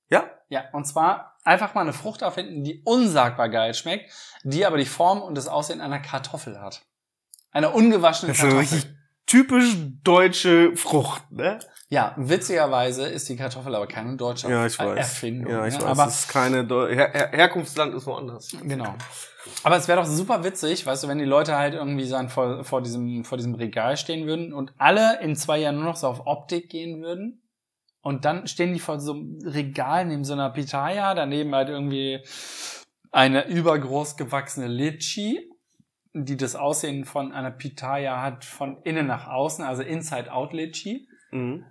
Ja? 0.09 0.29
Ja, 0.49 0.65
und 0.73 0.85
zwar 0.85 1.37
einfach 1.43 1.73
mal 1.75 1.81
eine 1.81 1.93
Frucht 1.93 2.21
erfinden, 2.23 2.63
die 2.63 2.81
unsagbar 2.83 3.49
geil 3.49 3.73
schmeckt, 3.73 4.11
die 4.43 4.65
aber 4.65 4.77
die 4.77 4.85
Form 4.85 5.21
und 5.21 5.35
das 5.35 5.47
Aussehen 5.47 5.81
einer 5.81 5.99
Kartoffel 5.99 6.59
hat. 6.61 6.81
Eine 7.51 7.69
ungewaschene 7.71 8.31
Das 8.31 8.37
ist 8.39 8.43
eine 8.43 8.53
Kartoffel. 8.55 8.77
richtig 8.77 8.95
typisch 9.25 9.75
deutsche 10.03 10.75
Frucht, 10.75 11.31
ne? 11.31 11.59
Ja, 11.91 12.13
witzigerweise 12.17 13.07
ist 13.07 13.27
die 13.29 13.35
Kartoffel 13.35 13.73
aber 13.73 13.87
keine 13.87 14.15
deutsche 14.15 14.47
Ja, 14.49 14.65
ich 14.67 14.77
weiß. 14.77 14.95
Erfindung. 14.97 15.51
Ja, 15.51 15.65
ich 15.65 15.73
ne? 15.73 15.81
weiß. 15.81 15.87
Aber 15.87 16.05
das 16.05 16.19
ist 16.21 16.27
keine 16.29 16.63
Deu 16.63 16.93
Her 16.93 17.11
Her 17.11 17.29
Herkunftsland 17.31 17.95
ist 17.95 18.05
woanders. 18.05 18.55
Genau. 18.61 18.95
Aber 19.63 19.75
es 19.75 19.87
wäre 19.87 19.99
doch 19.99 20.07
super 20.07 20.43
witzig, 20.43 20.85
weißt 20.85 21.03
du, 21.03 21.07
wenn 21.07 21.17
die 21.17 21.25
Leute 21.25 21.57
halt 21.57 21.73
irgendwie 21.73 22.07
dann 22.07 22.29
vor, 22.29 22.63
vor, 22.63 22.83
diesem, 22.83 23.25
vor 23.25 23.37
diesem 23.37 23.55
Regal 23.55 23.97
stehen 23.97 24.27
würden 24.27 24.53
und 24.53 24.73
alle 24.77 25.19
in 25.21 25.35
zwei 25.35 25.57
Jahren 25.57 25.75
nur 25.75 25.85
noch 25.85 25.95
so 25.95 26.07
auf 26.07 26.27
Optik 26.27 26.69
gehen 26.69 27.01
würden. 27.01 27.41
Und 28.01 28.23
dann 28.23 28.47
stehen 28.47 28.73
die 28.73 28.79
vor 28.79 28.99
so 28.99 29.13
einem 29.13 29.39
Regal 29.43 30.05
neben 30.05 30.23
so 30.23 30.33
einer 30.33 30.51
Pitaya, 30.51 31.15
daneben 31.15 31.53
halt 31.55 31.69
irgendwie 31.69 32.23
eine 33.11 33.47
übergroß 33.47 34.15
gewachsene 34.15 34.67
Litchi, 34.67 35.49
die 36.13 36.37
das 36.37 36.55
Aussehen 36.55 37.05
von 37.05 37.31
einer 37.31 37.51
Pitaya 37.51 38.21
hat, 38.21 38.45
von 38.45 38.81
innen 38.83 39.07
nach 39.07 39.27
außen, 39.27 39.65
also 39.65 39.81
Inside-Out 39.81 40.53
Litchi. 40.53 41.07
Mhm. 41.31 41.65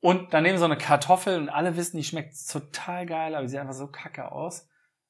Und 0.00 0.32
daneben 0.32 0.56
so 0.58 0.64
eine 0.64 0.78
Kartoffel 0.78 1.38
und 1.38 1.48
alle 1.50 1.76
wissen, 1.76 1.96
die 1.98 2.04
schmeckt 2.04 2.34
total 2.50 3.04
geil, 3.06 3.34
aber 3.34 3.46
sie 3.46 3.52
sieht 3.52 3.60
einfach 3.60 3.74
so 3.74 3.88
kacke 3.88 4.32
aus, 4.32 4.68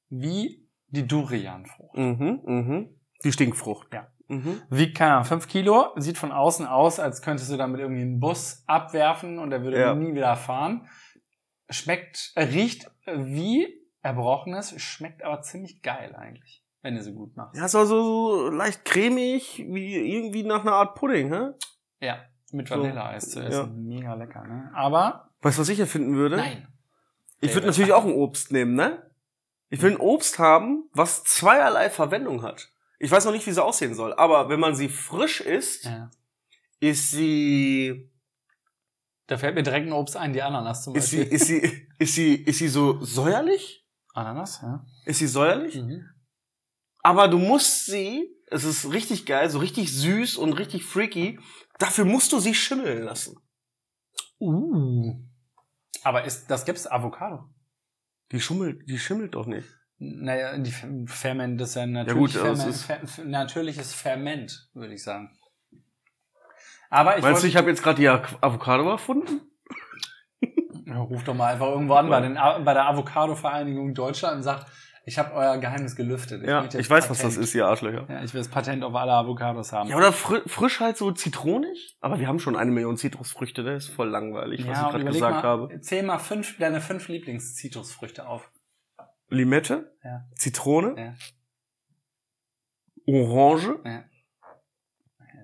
wie 0.09 0.67
die 0.87 1.07
Durianfrucht. 1.07 1.97
Mhm, 1.97 2.41
mhm. 2.43 2.99
Die 3.23 3.31
Stinkfrucht. 3.31 3.93
Ja. 3.93 4.07
Mhm. 4.27 4.61
Wiegt, 4.69 4.97
keine 4.97 5.13
Ahnung, 5.13 5.25
5 5.25 5.47
Kilo, 5.47 5.87
sieht 5.95 6.17
von 6.17 6.31
außen 6.31 6.65
aus, 6.65 6.99
als 6.99 7.21
könntest 7.21 7.51
du 7.51 7.57
damit 7.57 7.79
irgendwie 7.79 8.01
einen 8.01 8.19
Bus 8.19 8.63
abwerfen 8.67 9.39
und 9.39 9.49
der 9.51 9.63
würde 9.63 9.79
Ja. 9.79 9.95
nie 9.95 10.13
wieder 10.13 10.35
fahren. 10.35 10.87
Schmeckt, 11.69 12.33
äh, 12.35 12.43
riecht 12.43 12.85
äh, 13.05 13.17
wie 13.17 13.67
Erbrochenes, 14.01 14.81
schmeckt 14.81 15.23
aber 15.23 15.41
ziemlich 15.41 15.81
geil 15.81 16.15
eigentlich, 16.15 16.65
wenn 16.81 16.95
du 16.95 17.03
sie 17.03 17.13
gut 17.13 17.35
machst. 17.37 17.55
Ja, 17.57 17.65
ist 17.65 17.75
also 17.75 18.03
so 18.03 18.49
leicht 18.49 18.83
cremig, 18.83 19.59
wie 19.69 19.95
irgendwie 20.15 20.43
nach 20.43 20.61
einer 20.61 20.73
Art 20.73 20.95
Pudding, 20.95 21.31
hä? 21.33 21.51
Ja, 22.01 22.19
mit 22.53 22.67
So. 22.67 22.75
Vanilleeis 22.75 23.29
zu 23.31 23.39
Ja. 23.39 23.47
essen. 23.47 23.87
Mega 23.87 24.13
lecker, 24.13 24.43
ne? 24.45 24.71
Aber, 24.73 25.29
Weißt 25.41 25.57
du, 25.57 25.61
was 25.61 25.69
ich 25.69 25.79
erfinden 25.79 26.15
würde? 26.15 26.37
nein. 26.37 26.67
Ich 27.43 27.53
würde 27.55 27.65
natürlich 27.67 27.91
auch 27.93 28.05
ein 28.05 28.11
Obst 28.13 28.51
nehmen, 28.51 28.75
ne? 28.75 29.09
Ich 29.69 29.81
will 29.81 29.91
ein 29.91 29.97
Obst 29.97 30.37
haben, 30.37 30.89
was 30.93 31.23
zweierlei 31.23 31.89
Verwendung 31.89 32.43
hat. 32.43 32.69
Ich 32.99 33.09
weiß 33.09 33.25
noch 33.25 33.31
nicht, 33.31 33.47
wie 33.47 33.51
sie 33.51 33.63
aussehen 33.63 33.95
soll, 33.95 34.13
aber 34.13 34.49
wenn 34.49 34.59
man 34.59 34.75
sie 34.75 34.89
frisch 34.89 35.41
isst, 35.41 35.85
Ja. 35.85 36.11
ist 36.79 37.09
sie, 37.11 38.07
Da 39.27 39.37
fällt 39.37 39.55
mir 39.55 39.63
direkt 39.63 39.87
ein 39.87 39.93
Obst 39.93 40.17
ein, 40.17 40.33
die 40.33 40.41
Ananas 40.41 40.83
zum 40.83 40.93
ist 40.95 41.09
sie, 41.09 41.19
Beispiel. 41.19 41.35
ist 41.35 41.47
sie, 41.47 41.87
ist 41.99 42.15
sie, 42.15 42.35
ist 42.35 42.57
sie 42.59 42.67
so 42.67 43.01
säuerlich? 43.03 43.87
Ananas, 44.13 44.59
ja. 44.61 44.85
Ist 45.05 45.19
sie 45.19 45.27
säuerlich? 45.27 45.75
Mhm. 45.81 46.05
Aber 47.01 47.27
du 47.29 47.37
musst 47.39 47.85
sie, 47.85 48.29
es 48.51 48.63
ist 48.63 48.91
richtig 48.91 49.25
geil, 49.25 49.49
so 49.49 49.59
richtig 49.59 49.91
süß 49.91 50.37
und 50.37 50.53
richtig 50.53 50.85
freaky, 50.85 51.39
dafür 51.79 52.05
musst 52.05 52.31
du 52.31 52.39
sie 52.39 52.53
schimmeln 52.53 53.03
lassen. 53.03 53.37
Uh. 54.39 55.15
Aber 56.03 56.25
ist, 56.25 56.49
das 56.49 56.65
gibt's 56.65 56.87
Avocado? 56.89 57.45
Die 58.31 58.39
schummelt, 58.39 58.87
die 58.89 58.97
schimmelt 58.99 59.35
doch 59.35 59.45
nicht. 59.45 59.67
Naja, 59.97 60.57
die 60.57 60.71
Fer- 60.71 61.07
Ferment, 61.07 61.61
das 61.61 61.69
ist 61.69 61.75
ja 61.75 61.83
ein 61.83 61.93
gut, 61.93 62.33
natürlich 62.33 62.37
aber 62.39 62.49
es 62.53 62.83
Ferment, 62.83 63.03
ist- 63.03 63.15
Fer, 63.15 63.25
natürliches 63.25 63.93
Ferment, 63.93 64.69
würde 64.73 64.93
ich 64.93 65.03
sagen. 65.03 65.29
Aber 66.89 67.17
ich 67.17 67.23
Meinst 67.23 67.43
du, 67.43 67.47
ich 67.47 67.55
habe 67.55 67.69
jetzt 67.69 67.83
gerade 67.83 67.99
die 67.99 68.09
Av- 68.09 68.37
Avocado 68.41 68.89
erfunden? 68.89 69.41
Ja, 70.85 70.97
ruf 70.97 71.23
doch 71.23 71.35
mal 71.35 71.53
einfach 71.53 71.67
irgendwo 71.67 71.93
an 71.93 72.09
bei, 72.09 72.19
den, 72.19 72.33
bei 72.33 72.73
der 72.73 72.87
Avocado-Vereinigung 72.87 73.93
Deutschland 73.93 74.37
und 74.37 74.43
sag, 74.43 74.65
ich 75.03 75.17
habe 75.17 75.33
euer 75.33 75.57
Geheimnis 75.57 75.95
gelüftet. 75.95 76.43
ja, 76.43 76.61
möchte 76.61 76.77
jetzt 76.77 76.85
ich 76.85 76.89
weiß, 76.89 77.09
was 77.09 77.17
Patent. 77.19 77.37
das 77.37 77.43
ist, 77.43 77.55
ihr 77.55 77.65
Arschlöcher. 77.67 78.05
Ja, 78.09 78.23
ich 78.23 78.33
will 78.33 78.41
das 78.41 78.49
Patent 78.49 78.83
auf 78.83 78.93
alle 78.95 79.13
Avocados 79.13 79.73
haben. 79.73 79.89
Ja, 79.89 79.97
oder 79.97 80.11
fri 80.13 80.41
frisch 80.45 80.79
halt 80.79 80.97
so 80.97 81.11
zitronig? 81.11 81.97
Aber 82.01 82.19
wir 82.19 82.27
haben 82.27 82.39
schon 82.39 82.55
eine 82.55 82.71
Million 82.71 82.97
Zitrusfrüchte, 82.97 83.63
das 83.63 83.85
ist 83.85 83.93
voll 83.93 84.09
langweilig, 84.09 84.61
was 84.67 84.77
Ja, 84.77 84.89
ich 84.89 84.93
und 84.95 85.01
gerade 85.01 85.05
gesagt 85.13 85.35
mal, 85.35 85.43
habe. 85.43 85.81
Zähl 85.81 86.03
mal 86.03 86.19
fünf, 86.19 86.57
deine 86.59 86.81
fünf 86.81 87.07
Lieblings-Zitrusfrüchte 87.07 88.27
auf. 88.27 88.51
Limette, 89.29 89.95
Ja. 90.03 90.25
Zitrone, 90.35 90.95
Ja. 90.97 91.13
Orange, 93.07 93.79
Ja, 93.85 94.03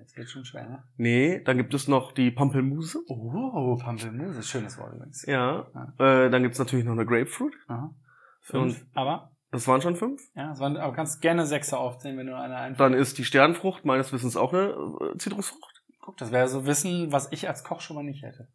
Jetzt 0.00 0.16
wird 0.16 0.30
schon 0.30 0.44
schwer, 0.44 0.68
ne? 0.68 0.84
nee, 0.96 1.40
dann 1.44 1.56
gibt 1.58 1.74
es 1.74 1.86
noch 1.88 2.12
die 2.12 2.30
Pampelmuse. 2.30 2.98
Oh, 3.08 3.76
Pampelmuse, 3.76 4.42
schönes 4.42 4.78
Wort 4.78 4.94
übrigens. 4.94 5.24
Ja, 5.26 5.66
äh, 5.98 6.30
dann 6.30 6.42
gibt's 6.42 6.58
natürlich 6.58 6.84
noch 6.86 6.92
eine 6.92 7.04
Grapefruit. 7.04 7.54
Aha. 7.66 7.94
Fünf, 8.40 8.86
aber, 8.94 9.32
Das 9.50 9.66
waren 9.66 9.80
schon 9.80 9.96
fünf. 9.96 10.22
ja, 10.34 10.52
es 10.52 10.60
waren, 10.60 10.76
aber 10.76 10.92
kannst 10.94 11.22
gerne 11.22 11.46
Sechser 11.46 11.80
aufzählen, 11.80 12.18
wenn 12.18 12.26
du 12.26 12.36
eine 12.36 12.56
einfällt. 12.56 12.80
Dann 12.80 12.92
ist 12.98 13.16
die 13.16 13.24
Sternfrucht 13.24 13.84
meines 13.84 14.12
Wissens 14.12 14.36
auch 14.36 14.52
eine 14.52 14.68
äh, 15.14 15.16
Zitrusfrucht. 15.18 15.82
Guck, 16.00 16.16
das 16.18 16.32
wäre 16.32 16.48
so 16.48 16.66
Wissen, 16.66 17.12
was 17.12 17.32
ich 17.32 17.48
als 17.48 17.64
Koch 17.64 17.80
schon 17.80 17.96
mal 17.96 18.02
nicht 18.02 18.22
hätte. 18.22 18.48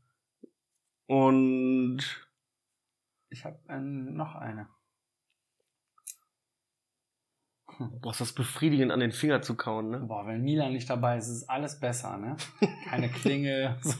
Und 1.07 1.99
Ich 3.29 3.43
habe 3.45 3.59
ähm, 3.69 4.13
noch 4.15 4.35
eine. 4.35 4.67
boah, 7.79 8.11
ist 8.11 8.21
das 8.21 8.33
befriedigend 8.33 8.91
an 8.91 8.99
den 8.99 9.11
Finger 9.11 9.41
zu 9.41 9.55
kauen, 9.55 9.89
ne? 9.89 9.99
Boah, 9.99 10.27
wenn 10.27 10.43
Milan 10.43 10.73
nicht 10.73 10.89
dabei 10.89 11.17
ist, 11.17 11.27
ist 11.27 11.49
alles 11.49 11.79
besser, 11.79 12.17
ne? 12.17 12.37
Keine 12.87 13.09
Klinge. 13.09 13.77
So. 13.83 13.97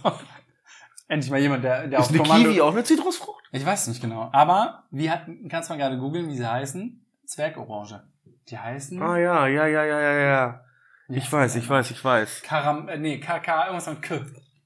Endlich 1.08 1.32
mal 1.32 1.40
jemand, 1.40 1.64
der, 1.64 1.88
der 1.88 2.00
Ist 2.00 2.06
auf 2.06 2.10
eine 2.12 2.20
Kommando... 2.20 2.50
Kiwi 2.50 2.62
auch 2.62 2.72
eine 2.72 2.84
Zitrusfrucht? 2.84 3.43
Ich 3.54 3.66
weiß 3.66 3.88
nicht 3.88 4.02
genau. 4.02 4.30
Aber, 4.34 4.84
wie 4.92 5.10
hat, 5.12 5.28
kannst 5.48 5.70
du 5.70 5.74
mal 5.74 5.78
gerade 5.80 5.98
googeln, 6.00 6.28
wie 6.28 6.36
sie 6.36 6.50
heißen? 6.52 7.06
Zwergorange. 7.26 8.04
Die 8.50 8.58
heißen... 8.58 9.02
Ah 9.02 9.18
ja, 9.18 9.48
ja, 9.48 9.68
ja, 9.68 9.86
ja, 9.86 10.00
ja, 10.02 10.14
ja. 10.20 10.66
Ich 11.08 11.32
weiß, 11.32 11.56
ich 11.58 11.70
weiß, 11.70 11.92
ich 11.92 12.04
weiß. 12.04 12.42
Karam, 12.42 12.90
äh, 12.90 12.98
nee, 12.98 13.20
KK, 13.20 13.68
irgendwas 13.68 13.88
mit 13.88 14.02
K. 14.02 14.20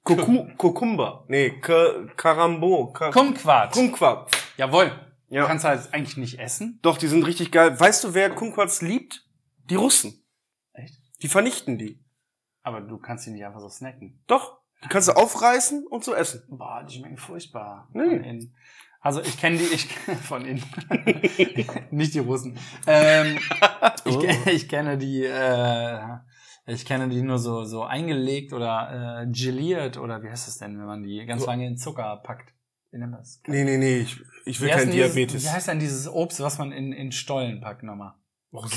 Koku, 0.04 0.48
Kokumba. 0.56 1.26
Nee, 1.28 1.60
Ka- 1.60 2.06
Karambo. 2.16 2.94
Ka 2.94 3.12
Kumquat. 3.12 3.74
Kumquat. 3.74 4.32
Jawohl. 4.56 4.92
Ja. 5.28 5.46
Kannst 5.46 5.66
du 5.66 5.68
halt 5.70 5.94
eigentlich 5.94 6.16
nicht 6.16 6.40
essen. 6.40 6.80
Doch, 6.82 6.98
die 6.98 7.08
sind 7.08 7.26
richtig 7.26 7.52
geil. 7.52 7.78
Weißt 7.78 8.06
du, 8.06 8.14
wer 8.14 8.30
Kumquats 8.30 8.82
liebt? 8.82 9.26
Die 9.70 9.76
Russen. 9.76 10.24
Echt? 10.72 10.96
Die 11.22 11.28
vernichten 11.28 11.78
die. 11.78 12.02
Aber 12.64 12.80
du 12.80 12.98
kannst 12.98 13.26
sie 13.26 13.32
nicht 13.32 13.46
einfach 13.46 13.60
so 13.60 13.68
snacken. 13.68 14.24
Doch. 14.28 14.57
Die 14.84 14.90
kannst 14.90 15.08
du 15.08 15.14
aufreißen 15.14 15.88
und 15.88 16.04
so 16.04 16.14
essen. 16.14 16.44
Boah, 16.50 16.84
die 16.88 16.96
schmecken 16.96 17.18
furchtbar. 17.18 17.88
Nee. 17.94 18.48
Also 19.02 19.22
ich 19.22 19.38
kenne 19.40 19.58
die, 19.58 19.64
ich 19.66 19.88
von 20.24 20.44
innen. 20.46 20.64
nicht 21.92 22.14
die 22.14 22.20
Russen. 22.20 22.58
Ähm, 22.88 23.38
ich, 24.06 24.16
Oh. 24.16 24.20
ke- 24.20 24.52
ich 24.52 24.68
kenne 24.68 24.98
die, 24.98 25.24
äh, 25.24 26.00
ich 26.66 26.86
kenne 26.86 27.08
die 27.10 27.22
nur 27.22 27.38
so, 27.40 27.64
so 27.64 27.84
eingelegt 27.84 28.54
oder 28.54 29.24
äh, 29.24 29.28
geliert 29.32 29.98
oder 29.98 30.22
wie 30.24 30.30
heißt 30.30 30.48
das 30.48 30.58
denn, 30.58 30.78
wenn 30.78 30.86
man 30.86 31.04
die 31.04 31.26
ganz 31.26 31.42
So. 31.44 31.48
lange 31.48 31.66
in 31.68 31.78
Zucker 31.78 32.18
packt? 32.24 32.54
Wie 32.92 32.98
nennt 32.98 33.12
man 33.12 33.22
das? 33.22 33.42
Nee, 33.48 33.64
nee, 33.64 33.78
nee. 33.78 33.98
Ich, 34.00 34.20
ich 34.46 34.60
will 34.60 34.68
Wie 34.70 34.74
heißt 34.74 34.84
kein 34.84 34.90
denn 34.92 34.98
dieses- 34.98 35.14
Diabetes. 35.14 35.44
Wie 35.46 35.50
heißt 35.50 35.68
denn 35.68 35.80
dieses 35.80 36.08
Obst, 36.10 36.40
was 36.42 36.58
man 36.58 36.72
in, 36.72 36.92
in 36.92 37.12
Stollen 37.12 37.62
packt 37.62 37.84
nochmal? 37.84 38.14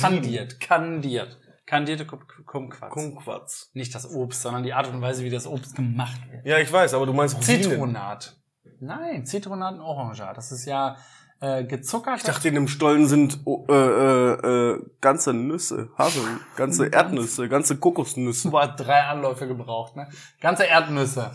Kandiert, 0.00 0.60
kandiert. 0.60 1.39
Kandierte 1.70 2.04
Kum- 2.04 2.26
Kumquats. 2.46 2.92
Kumquats. 2.92 3.70
Nicht 3.74 3.94
das 3.94 4.12
Obst, 4.12 4.42
sondern 4.42 4.64
die 4.64 4.72
Art 4.72 4.88
und 4.88 5.00
Weise, 5.00 5.22
wie 5.22 5.30
das 5.30 5.46
Obst 5.46 5.76
gemacht 5.76 6.20
wird. 6.28 6.44
Ja, 6.44 6.58
ich 6.58 6.72
weiß, 6.72 6.94
aber 6.94 7.06
du 7.06 7.12
meinst 7.12 7.36
Rosinen. 7.36 7.62
Zitronat. 7.62 8.36
Nein, 8.80 9.24
Zitronat 9.24 9.74
und 9.74 9.80
Orange. 9.80 10.28
Das 10.34 10.50
ist 10.50 10.64
ja 10.64 10.96
äh, 11.40 11.62
gezuckert. 11.62 12.16
Ich 12.16 12.22
dachte, 12.24 12.48
in 12.48 12.54
dem 12.54 12.66
Stollen 12.66 13.06
sind 13.06 13.38
oh, 13.44 13.66
äh, 13.68 13.72
äh, 13.72 14.32
äh, 14.72 14.86
ganze 15.00 15.32
Nüsse, 15.32 15.90
Haseln, 15.96 16.40
ganze 16.56 16.86
Erdnüsse, 16.88 17.48
ganze 17.48 17.76
Kokosnüsse. 17.78 18.50
Boah, 18.50 18.62
hat 18.64 18.80
drei 18.80 19.02
Anläufe 19.04 19.46
gebraucht, 19.46 19.94
ne? 19.94 20.08
Ganze 20.40 20.64
Erdnüsse. 20.64 21.30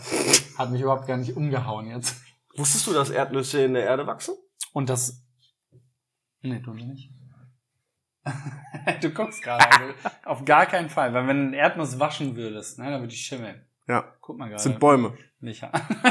Hat 0.58 0.70
mich 0.70 0.82
überhaupt 0.82 1.06
gar 1.06 1.16
nicht 1.16 1.34
umgehauen 1.34 1.86
jetzt. 1.88 2.14
Wusstest 2.58 2.86
du, 2.86 2.92
dass 2.92 3.08
Erdnüsse 3.08 3.64
in 3.64 3.72
der 3.72 3.84
Erde 3.84 4.06
wachsen? 4.06 4.34
Und 4.74 4.90
das. 4.90 5.22
Nee, 6.42 6.60
tun 6.60 6.76
sie 6.78 6.84
nicht. 6.84 7.10
du 9.00 9.10
guckst 9.10 9.42
gerade. 9.42 9.64
Also, 9.70 9.94
auf 10.24 10.44
gar 10.44 10.66
keinen 10.66 10.88
Fall. 10.90 11.12
Weil 11.14 11.26
wenn 11.26 11.36
du 11.36 11.46
eine 11.48 11.56
Erdnuss 11.56 11.98
waschen 11.98 12.36
würdest, 12.36 12.78
ne, 12.78 12.84
dann 12.90 13.00
würde 13.00 13.08
die 13.08 13.16
schimmeln. 13.16 13.62
Ja, 13.88 14.04
Guck 14.20 14.36
mal 14.38 14.50
das 14.50 14.62
gerade. 14.62 14.72
sind 14.74 14.80
Bäume. 14.80 15.14
Nicht. 15.40 15.62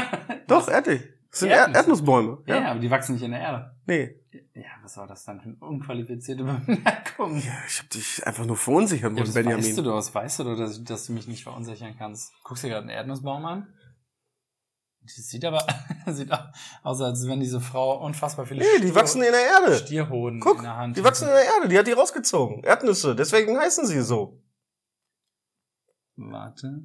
Doch, 0.46 0.68
ehrlich. 0.68 1.02
Das 1.30 1.40
sind 1.40 1.50
Erd 1.50 1.58
Erdnüsse. 1.60 1.78
Erdnussbäume. 1.80 2.38
ja. 2.46 2.54
Ja. 2.56 2.62
ja, 2.62 2.70
aber 2.70 2.80
die 2.80 2.90
wachsen 2.90 3.12
nicht 3.14 3.22
in 3.24 3.32
der 3.32 3.40
Erde. 3.40 3.74
Nee. 3.86 4.16
Ja, 4.54 4.62
was 4.82 4.96
war 4.96 5.06
das 5.06 5.24
dann 5.24 5.40
für 5.40 5.48
eine 5.48 5.56
unqualifizierte 5.56 6.44
Bemerkung? 6.44 7.36
Ja, 7.38 7.52
ich 7.68 7.78
hab 7.80 7.90
dich 7.90 8.26
einfach 8.26 8.46
nur 8.46 8.56
verunsichert 8.56 9.10
Ja, 9.12 9.18
mit 9.18 9.26
das 9.28 9.34
Benjamin. 9.34 9.62
weißt 9.64 9.76
du 9.78 9.82
doch, 9.82 9.96
das 9.96 10.14
weißt 10.14 10.38
du 10.38 10.44
doch, 10.44 10.56
dass, 10.56 10.82
dass 10.82 11.06
du 11.06 11.12
mich 11.12 11.26
nicht 11.28 11.42
verunsichern 11.42 11.94
kannst. 11.98 12.32
Guckst 12.42 12.64
dir 12.64 12.68
gerade 12.68 12.82
einen 12.82 12.90
Erdnussbaum 12.90 13.44
an? 13.44 13.66
Das 15.06 15.28
sieht 15.28 15.44
aber 15.44 15.66
sieht 16.06 16.32
au- 16.32 16.50
aus, 16.82 17.00
als 17.00 17.26
wenn 17.28 17.40
diese 17.40 17.60
Frau 17.60 18.04
unfassbar 18.04 18.44
viele 18.46 18.60
Nee, 18.64 18.80
die 18.82 18.94
wachsen 18.94 19.22
in 19.22 19.32
der 19.32 19.46
Erde. 19.46 19.76
Stierhoden 19.78 20.40
Guck, 20.40 20.58
in 20.58 20.62
der 20.64 20.76
Hand 20.76 20.96
die 20.96 21.04
wachsen 21.04 21.28
in 21.28 21.34
der 21.34 21.44
Erde. 21.44 21.68
Die 21.68 21.78
hat 21.78 21.86
die 21.86 21.92
rausgezogen. 21.92 22.62
Erdnüsse. 22.64 23.14
Deswegen 23.14 23.56
heißen 23.58 23.86
sie 23.86 24.00
so. 24.02 24.42
Warte. 26.16 26.82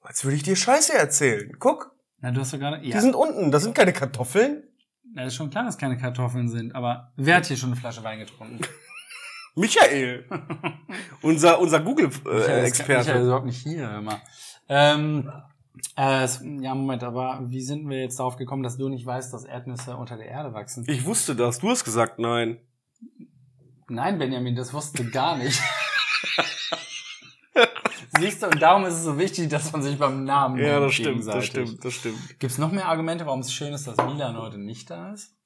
Als 0.00 0.24
würde 0.24 0.36
ich 0.36 0.42
dir 0.42 0.56
Scheiße 0.56 0.92
erzählen. 0.94 1.56
Guck, 1.58 1.92
Na, 2.20 2.30
du 2.30 2.40
hast 2.40 2.52
doch 2.52 2.58
gerade. 2.58 2.80
die 2.80 2.90
Ja, 2.90 3.00
sind 3.00 3.14
unten. 3.14 3.50
Das 3.50 3.62
sind 3.62 3.74
keine 3.74 3.92
Kartoffeln. 3.92 4.64
na, 5.14 5.24
ist 5.24 5.34
schon 5.34 5.50
klar, 5.50 5.64
dass 5.64 5.78
keine 5.78 5.96
Kartoffeln 5.96 6.48
sind, 6.48 6.74
aber 6.74 7.12
wer 7.16 7.36
hat 7.36 7.46
hier 7.46 7.56
schon 7.56 7.70
eine 7.70 7.80
Flasche 7.80 8.02
Wein 8.04 8.18
getrunken? 8.20 8.60
Michael. 9.54 10.28
unser 11.22 11.58
unser 11.60 11.80
Michael 11.80 12.06
ist- 12.08 12.24
Michael 12.24 12.36
ist 12.66 12.78
Google-Experte. 12.78 13.22
überhaupt 13.22 13.46
nicht 13.46 13.62
hier, 13.62 13.88
hör 13.88 14.02
mal. 14.02 14.20
Ähm, 14.68 15.32
äh, 15.96 16.26
ja, 16.26 16.74
Moment, 16.74 17.02
aber 17.02 17.40
wie 17.44 17.62
sind 17.62 17.88
wir 17.88 18.00
jetzt 18.00 18.18
darauf 18.18 18.36
gekommen, 18.36 18.62
dass 18.62 18.76
du 18.76 18.88
nicht 18.88 19.04
weißt, 19.06 19.32
dass 19.32 19.44
Erdnüsse 19.44 19.96
unter 19.96 20.16
der 20.16 20.26
Erde 20.26 20.52
wachsen? 20.54 20.84
ich 20.88 21.04
wusste 21.04 21.34
das. 21.34 21.58
Du 21.58 21.68
hast 21.68 21.84
gesagt 21.84 22.18
nein. 22.18 22.58
Nein, 23.88 24.18
Benjamin, 24.18 24.56
das 24.56 24.72
wusste 24.72 25.04
du 25.04 25.10
gar 25.10 25.36
nicht. 25.36 25.60
Siehst 28.18 28.42
du, 28.42 28.48
und 28.48 28.60
darum 28.60 28.84
ist 28.86 28.94
es 28.94 29.04
so 29.04 29.18
wichtig, 29.18 29.48
dass 29.48 29.70
man 29.72 29.82
sich 29.82 29.98
beim 29.98 30.24
Namen 30.24 30.58
Ja, 30.58 30.80
das 30.80 30.94
stimmt, 30.94 31.26
das 31.26 31.44
stimmt, 31.44 31.84
das 31.84 31.92
stimmt. 31.94 32.38
Gibt's 32.38 32.58
noch 32.58 32.72
mehr 32.72 32.88
Argumente, 32.88 33.26
warum 33.26 33.40
es 33.40 33.52
schön 33.52 33.72
ist, 33.72 33.86
dass 33.86 33.96
Milan 33.98 34.36
heute 34.38 34.58
nicht 34.58 34.90
da 34.90 35.12
ist? 35.12 35.36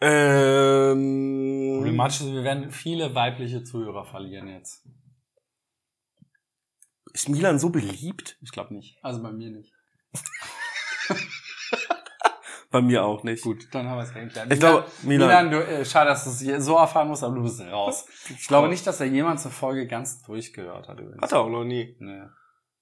Ähm, 0.00 1.74
Problematisch 1.76 2.20
ist, 2.22 2.32
wir 2.32 2.44
werden 2.44 2.70
viele 2.70 3.14
weibliche 3.14 3.62
Zuhörer 3.62 4.04
verlieren 4.04 4.48
jetzt. 4.48 4.86
Ist 7.14 7.28
Milan 7.30 7.58
so 7.58 7.70
beliebt? 7.70 8.36
Ich 8.42 8.52
glaube 8.52 8.74
nicht. 8.74 8.98
Also 9.02 9.22
bei 9.22 9.32
mir 9.32 9.50
nicht. 9.50 9.72
Bei 12.70 12.82
mir 12.82 13.04
auch 13.04 13.22
nicht. 13.22 13.44
Gut, 13.44 13.68
dann 13.70 13.88
haben 13.88 13.98
wir 13.98 14.02
es 14.02 14.12
geklärt. 14.12 14.52
Ich 14.52 14.58
glaube, 14.58 14.84
Milan, 15.04 15.48
Milan. 15.48 15.50
du, 15.52 15.64
äh, 15.64 15.84
schade, 15.84 16.10
dass 16.10 16.24
du 16.24 16.30
es 16.50 16.64
so 16.64 16.76
erfahren 16.76 17.06
musst, 17.06 17.22
aber 17.22 17.36
du 17.36 17.42
bist 17.44 17.60
raus. 17.60 18.04
Ich 18.36 18.48
glaube 18.48 18.68
nicht, 18.68 18.84
dass 18.84 18.98
da 18.98 19.04
jemand 19.04 19.40
eine 19.40 19.52
Folge 19.52 19.86
ganz 19.86 20.22
durchgehört 20.22 20.88
hat. 20.88 20.98
Übrigens. 20.98 21.22
Hat 21.22 21.30
er 21.30 21.38
auch 21.38 21.48
noch 21.48 21.62
nie. 21.62 21.94
Nee. 22.00 22.24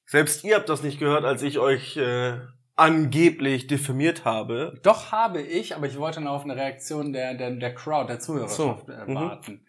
Selbst 0.07 0.45
ihr 0.45 0.57
habt 0.57 0.70
das 0.70 0.83
nicht 0.83 0.99
gehört, 0.99 1.26
als 1.26 1.43
ich 1.43 1.59
euch 1.59 1.99
äh, 1.99 2.41
angeblich 2.77 3.66
diffamiert 3.66 4.25
habe. 4.25 4.81
Doch 4.83 5.12
habe 5.12 5.43
ich, 5.43 5.77
aber 5.77 5.87
ich 5.87 5.99
wollte 5.99 6.20
noch 6.20 6.33
auf 6.33 6.45
eine 6.45 6.57
Reaktion 6.57 7.12
der, 7.12 7.35
der, 7.35 7.51
der 7.51 7.75
Crowd, 7.75 8.09
der 8.09 8.18
Zuhörerschaft 8.18 8.87
So, 8.87 8.93
mhm. 9.07 9.14
warten. 9.14 9.66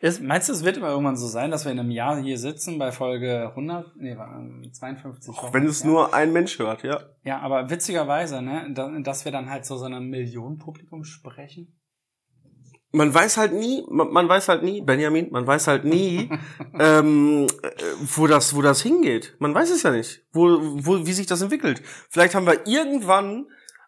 Ist, 0.00 0.22
meinst 0.22 0.48
du, 0.48 0.52
es 0.52 0.64
wird 0.64 0.76
immer 0.76 0.90
irgendwann 0.90 1.16
so 1.16 1.26
sein, 1.26 1.50
dass 1.50 1.64
wir 1.64 1.72
in 1.72 1.80
einem 1.80 1.90
Jahr 1.90 2.20
hier 2.20 2.38
sitzen 2.38 2.78
bei 2.78 2.92
Folge 2.92 3.48
100, 3.50 3.96
nee, 3.96 4.12
ähm, 4.12 4.62
52? 4.72 5.36
Auch 5.36 5.52
wenn 5.52 5.66
es 5.66 5.82
ja. 5.82 5.88
nur 5.88 6.14
ein 6.14 6.32
Mensch 6.32 6.58
hört, 6.58 6.84
ja. 6.84 7.00
Ja, 7.24 7.40
aber 7.40 7.70
witzigerweise, 7.70 8.42
ne, 8.42 8.68
da, 8.72 8.88
dass 9.00 9.24
wir 9.24 9.32
dann 9.32 9.50
halt 9.50 9.64
so 9.64 9.76
so 9.76 9.86
einem 9.86 10.08
Millionenpublikum 10.10 11.04
sprechen. 11.04 11.74
Man 12.94 13.12
weiß 13.12 13.36
halt 13.38 13.52
nie, 13.52 13.84
man, 13.90 14.10
man 14.12 14.28
weiß 14.28 14.48
halt 14.48 14.62
nie, 14.62 14.80
Benjamin, 14.80 15.28
man 15.32 15.46
weiß 15.46 15.66
halt 15.66 15.84
nie, 15.84 16.30
ähm, 16.78 17.46
äh, 17.62 17.68
wo 18.14 18.26
das, 18.26 18.54
wo 18.54 18.62
das 18.62 18.82
hingeht. 18.82 19.34
Man 19.40 19.54
weiß 19.54 19.70
es 19.70 19.82
ja 19.82 19.90
nicht, 19.90 20.22
wo, 20.32 20.58
wo, 20.60 21.04
wie 21.06 21.12
sich 21.12 21.26
das 21.26 21.42
entwickelt. 21.42 21.82
Vielleicht 22.08 22.34
haben 22.34 22.46
wir 22.46 22.66
irgendwann 22.66 23.46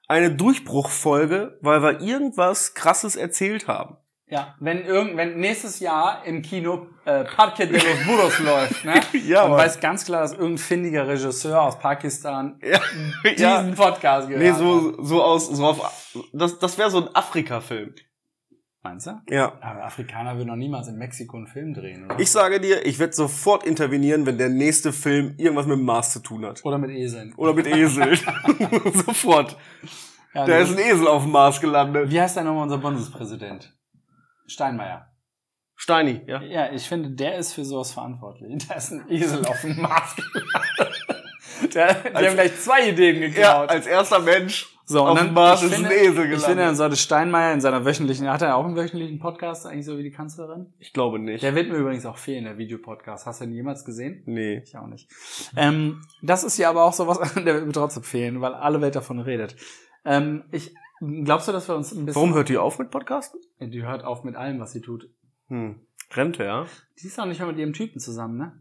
eine 0.09 0.31
Durchbruchfolge, 0.33 1.59
weil 1.63 1.83
wir 1.83 2.01
irgendwas 2.01 2.75
Krasses 2.75 3.17
erzählt 3.17 3.69
haben. 3.69 3.97
Ja, 4.29 4.57
wenn 4.59 4.85
irgend, 4.85 5.17
wenn 5.17 5.39
nächstes 5.39 5.79
Jahr 5.79 6.25
im 6.25 6.43
Kino 6.43 6.89
äh, 7.05 7.23
Parque 7.23 7.65
de 7.69 7.75
los 7.75 8.05
Burros 8.07 8.39
läuft, 8.45 8.85
ne? 8.85 8.95
Ja, 9.25 9.47
Mann. 9.47 9.59
weiß 9.59 9.79
ganz 9.79 10.05
klar, 10.05 10.23
dass 10.23 10.33
irgendein 10.33 10.59
findiger 10.59 11.07
Regisseur 11.07 11.63
aus 11.63 11.79
Pakistan 11.79 12.59
Ja, 12.63 12.81
diesen 13.23 13.39
ja. 13.41 13.63
Podcast 13.77 14.27
gehört 14.29 14.43
Nee, 14.43 14.51
hat. 14.51 14.59
so, 14.59 15.01
so 15.01 15.23
aus, 15.23 15.47
so 15.49 15.65
auf, 15.65 16.13
das, 16.33 16.59
das 16.59 16.77
wäre 16.77 16.91
so 16.91 17.03
ein 17.07 17.15
Afrika-Film. 17.15 17.95
Meinst 18.89 19.07
du? 19.07 19.21
Ja. 19.31 19.53
Aber 19.61 19.85
Afrikaner 19.85 20.37
würden 20.37 20.49
noch 20.49 20.57
niemals 20.57 20.87
in 20.89 20.97
Mexiko 20.97 21.37
einen 21.37 21.47
Film 21.49 21.75
drehen, 21.75 22.05
oder? 22.05 22.19
Ich 22.21 22.31
sage 22.31 22.61
dir, 22.61 22.87
ich 22.87 22.99
werde 22.99 23.13
sofort 23.13 23.65
intervenieren, 23.67 24.27
wenn 24.27 24.39
der 24.39 24.49
nächste 24.49 24.93
Film 24.93 25.35
irgendwas 25.39 25.67
mit 25.67 25.77
dem 25.79 25.85
Mars 25.85 26.13
zu 26.13 26.21
tun 26.21 26.45
hat. 26.47 26.65
Oder 26.65 26.79
mit 26.79 26.91
Eseln. 26.91 27.35
Oder 27.37 27.53
mit 27.53 27.67
Esel. 27.67 28.17
sofort. 29.07 29.57
Ja, 30.35 30.47
Da 30.47 30.59
ist 30.59 30.71
ein 30.71 30.79
Esel 30.79 31.09
auf 31.09 31.23
dem 31.25 31.33
Mars 31.33 31.61
gelandet. 31.61 32.11
Wie 32.11 32.21
heißt 32.21 32.37
denn 32.37 32.45
nochmal 32.45 32.63
unser 32.65 32.79
Bundespräsident? 32.79 33.75
Steinmeier. 34.47 35.11
Steini, 35.75 36.23
ja. 36.27 36.41
Ja, 36.43 36.73
ich 36.73 36.89
finde, 36.89 37.11
der 37.11 37.37
ist 37.39 37.53
für 37.53 37.65
sowas 37.65 37.93
verantwortlich. 37.93 38.67
Da 38.69 38.75
ist 38.77 38.93
ein 38.93 39.05
Esel 39.11 39.45
auf 39.47 39.61
dem 39.63 39.81
Mars 39.81 40.15
gelandet. 40.17 41.75
Der, 41.75 41.95
die 41.95 42.15
Als- 42.15 42.27
haben 42.29 42.35
gleich 42.35 42.61
zwei 42.61 42.89
Ideen 42.91 43.17
Ja, 43.23 43.29
geklaut. 43.29 43.71
als 43.71 43.87
erster 43.87 44.21
Mensch 44.21 44.67
so, 44.89 45.05
auf 45.05 45.19
dem 45.19 45.35
Mars 45.35 45.63
ich 45.63 45.69
ist 45.69 45.75
finde, 45.75 45.91
ein 45.91 45.97
Esel 45.97 46.09
Ich 46.09 46.15
finde, 46.15 46.33
dann 46.33 46.55
gelandet. 46.57 46.77
sollte 46.77 46.97
Steinmeier 46.97 47.53
in 47.53 47.61
seiner 47.61 47.85
wöchentlichen, 47.85 48.31
hat 48.31 48.43
er 48.43 48.57
auch 48.57 48.65
einen 48.65 48.77
wöchentlichen 48.77 49.19
Podcast, 49.19 49.67
eigentlich 49.67 49.85
so 49.85 49.99
wie 49.99 50.05
die 50.05 50.13
Kanzlerin? 50.13 50.73
Ich 50.79 50.93
glaube 50.93 51.19
nicht. 51.19 51.43
Der 51.43 51.57
wird 51.57 51.71
mir 51.71 51.77
übrigens 51.77 52.07
auch 52.07 52.19
fehlen, 52.19 52.45
der 52.45 52.57
Videopodcast. 52.57 53.27
Hast 53.27 53.41
du 53.41 53.47
den 53.47 53.55
jemals 53.55 53.85
gesehen? 53.85 54.23
Nee. 54.27 54.63
Ich 54.65 54.77
auch 54.77 54.87
nicht. 54.87 55.11
Ähm, 55.57 56.03
das 56.23 56.45
ist 56.45 56.57
ja 56.57 56.71
aber 56.71 56.85
auch 56.85 56.93
sowas, 56.93 57.19
der 57.35 57.45
wird 57.45 57.67
mir 57.67 57.73
trotzdem 57.73 58.05
fehlen, 58.05 58.41
weil 58.41 58.55
alle 58.55 58.81
Welt 58.81 58.95
davon 58.95 59.19
redet. 59.19 59.57
Ähm, 60.05 60.45
ich, 60.53 60.73
glaubst 61.01 61.49
du, 61.49 61.53
dass 61.53 61.69
wir 61.69 61.75
uns 61.75 61.93
ein 61.93 62.07
bisschen... 62.07 62.23
Warum 62.23 62.35
hört 62.35 62.49
die 62.49 62.57
auf 62.59 62.79
mit 62.79 62.91
Podcasten? 62.91 63.41
Die 63.61 63.83
hört 63.83 64.05
auf 64.05 64.23
mit 64.23 64.37
allem, 64.37 64.61
was 64.61 64.71
sie 64.71 64.83
tut. 64.83 65.11
Hm. 65.49 65.81
Rente, 66.13 66.45
ja. 66.45 66.67
Die 67.03 67.09
ist 67.09 67.19
auch 67.19 67.27
nicht 67.27 67.41
mal 67.41 67.49
mit 67.49 67.59
ihrem 67.59 67.73
Typen 67.73 67.99
zusammen, 67.99 68.39
ne? 68.39 68.53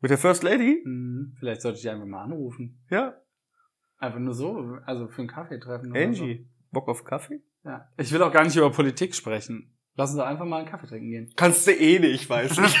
Mit 0.00 0.12
der 0.12 0.18
First 0.18 0.44
Lady? 0.44 0.80
Hm, 0.84 1.34
vielleicht 1.40 1.62
sollte 1.62 1.76
ich 1.76 1.82
die 1.82 1.90
einfach 1.90 2.06
mal 2.06 2.22
anrufen. 2.22 2.78
Ja. 2.90 3.14
Einfach 3.98 4.18
nur 4.18 4.34
so, 4.34 4.78
also 4.84 5.08
für 5.08 5.20
einen 5.22 5.28
Kaffee 5.28 5.58
treffen. 5.58 5.96
Angie. 5.96 6.48
Bock 6.70 6.88
auf 6.88 7.04
Kaffee? 7.04 7.40
So. 7.62 7.70
Ja. 7.70 7.88
Ich 7.96 8.12
will 8.12 8.22
auch 8.22 8.32
gar 8.32 8.44
nicht 8.44 8.56
über 8.56 8.70
Politik 8.70 9.14
sprechen. 9.14 9.72
Lass 9.94 10.10
uns 10.10 10.18
doch 10.18 10.26
einfach 10.26 10.44
mal 10.44 10.58
einen 10.58 10.68
Kaffee 10.68 10.86
trinken 10.86 11.10
gehen. 11.10 11.32
Kannst 11.36 11.66
du 11.66 11.72
eh 11.72 11.98
nicht, 11.98 12.28
weiß 12.28 12.58
ich. 12.58 12.80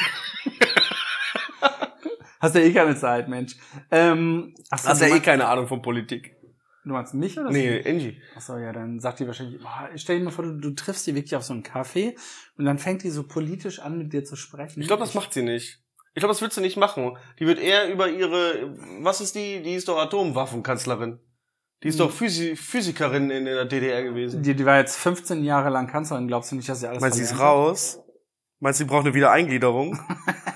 Hast 2.40 2.54
ja 2.54 2.60
eh 2.60 2.72
keine 2.72 2.94
Zeit, 2.96 3.28
Mensch. 3.28 3.56
Ähm, 3.90 4.54
achso, 4.70 4.88
Hast 4.90 5.00
du, 5.00 5.06
ja 5.08 5.16
eh 5.16 5.20
keine 5.20 5.46
Ahnung 5.48 5.66
von 5.66 5.80
Politik. 5.80 6.36
du 6.84 6.90
meinst 6.92 7.14
mich 7.14 7.38
oder 7.38 7.50
Nee, 7.50 7.82
sie? 7.82 7.88
Angie. 7.88 8.22
Achso, 8.36 8.58
ja, 8.58 8.72
dann 8.72 9.00
sagt 9.00 9.20
die 9.20 9.26
wahrscheinlich, 9.26 9.60
boah, 9.60 9.88
stell 9.96 10.18
dir 10.18 10.24
mal 10.26 10.30
vor, 10.30 10.44
du, 10.44 10.58
du 10.58 10.70
triffst 10.74 11.06
die 11.06 11.14
wirklich 11.14 11.34
auf 11.34 11.42
so 11.44 11.54
einen 11.54 11.62
Kaffee 11.62 12.14
und 12.58 12.66
dann 12.66 12.78
fängt 12.78 13.02
die 13.02 13.10
so 13.10 13.26
politisch 13.26 13.78
an, 13.80 13.96
mit 13.98 14.12
dir 14.12 14.24
zu 14.24 14.36
sprechen. 14.36 14.80
Ich 14.80 14.86
glaube, 14.86 15.00
das 15.00 15.14
macht 15.14 15.32
sie 15.32 15.42
nicht. 15.42 15.82
Ich 16.16 16.20
glaube, 16.20 16.32
das 16.32 16.40
wird 16.40 16.52
sie 16.54 16.62
nicht 16.62 16.78
machen. 16.78 17.18
Die 17.38 17.46
wird 17.46 17.58
eher 17.58 17.92
über 17.92 18.08
ihre, 18.08 18.74
was 19.00 19.20
ist 19.20 19.34
die? 19.34 19.60
Die 19.62 19.74
ist 19.74 19.86
doch 19.88 19.98
Atomwaffenkanzlerin. 19.98 21.20
Die 21.82 21.88
ist 21.88 22.00
Hm. 22.00 22.06
doch 22.06 22.10
Physi 22.10 22.56
Physikerin 22.56 23.30
in 23.30 23.44
der 23.44 23.66
DDR 23.66 24.02
gewesen. 24.02 24.42
Die, 24.42 24.54
die 24.56 24.64
war 24.64 24.78
jetzt 24.78 24.96
15 24.96 25.44
Jahre 25.44 25.68
lang 25.68 25.88
Kanzlerin. 25.88 26.26
Glaubst 26.26 26.50
du 26.50 26.56
nicht, 26.56 26.68
dass 26.70 26.80
sie 26.80 26.88
alles 26.88 27.02
Meinst 27.02 27.18
du, 27.20 27.24
sie 27.24 27.32
ist 27.34 27.38
raus? 27.38 28.00
Meinst 28.60 28.80
du, 28.80 28.84
sie 28.84 28.88
braucht 28.88 29.04
eine 29.04 29.14
Wiedereingliederung? 29.14 30.00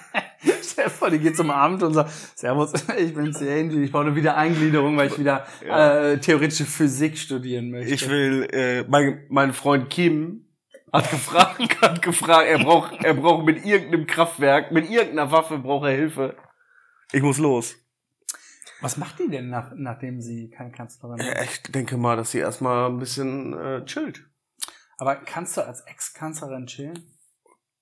Stell 0.63 0.85
dir 0.85 0.91
vor, 0.91 1.11
die 1.11 1.19
geht 1.19 1.37
zum 1.37 1.51
Abend 1.51 1.83
und 1.83 1.93
sagt, 1.93 2.11
Servus, 2.35 2.73
ich 2.99 3.13
bin's, 3.15 3.39
die 3.39 3.51
Angie, 3.51 3.83
ich 3.85 3.93
brauche 3.93 4.07
eine 4.07 4.17
Wiedereingliederung, 4.17 4.97
weil 4.97 5.09
ich 5.09 5.19
wieder 5.19 5.47
Ja. 5.67 6.13
äh, 6.13 6.19
theoretische 6.19 6.65
Physik 6.65 7.19
studieren 7.19 7.71
möchte. 7.71 7.93
Ich 7.93 8.09
will, 8.09 8.49
äh, 8.51 8.85
mein, 8.89 9.27
mein 9.29 9.53
Freund 9.53 9.91
Kim 9.91 10.47
hat 10.93 11.11
gefragt, 11.11 11.61
hat 11.83 12.03
gefragt, 12.03 12.47
er 12.49 12.59
braucht, 12.59 13.03
er 13.05 13.15
braucht 13.15 13.45
mit 13.45 13.65
irgendeinem 13.65 14.07
Kraftwerk, 14.07 14.73
mit 14.73 14.89
irgendeiner 14.91 15.31
Waffe 15.31 15.59
braucht 15.59 15.87
er 15.87 15.93
Hilfe. 15.97 16.37
Ich 17.13 17.23
muss 17.23 17.39
los. 17.39 17.77
Was 18.81 18.97
macht 18.97 19.19
die 19.19 19.29
denn, 19.29 19.51
nach, 19.51 19.73
nachdem 19.75 20.21
sie 20.21 20.49
keine 20.51 20.71
Kanzlerin 20.73 21.19
ist? 21.19 21.27
Ja, 21.27 21.43
Ich 21.43 21.63
denke 21.65 21.97
mal, 21.97 22.17
dass 22.17 22.31
sie 22.31 22.39
erstmal 22.39 22.89
ein 22.89 22.99
bisschen 22.99 23.53
äh, 23.59 23.85
chillt. 23.85 24.25
Aber 24.97 25.17
kannst 25.17 25.57
du 25.57 25.67
als 25.67 25.83
Ex-Kanzlerin 25.83 26.67
chillen? 26.67 27.17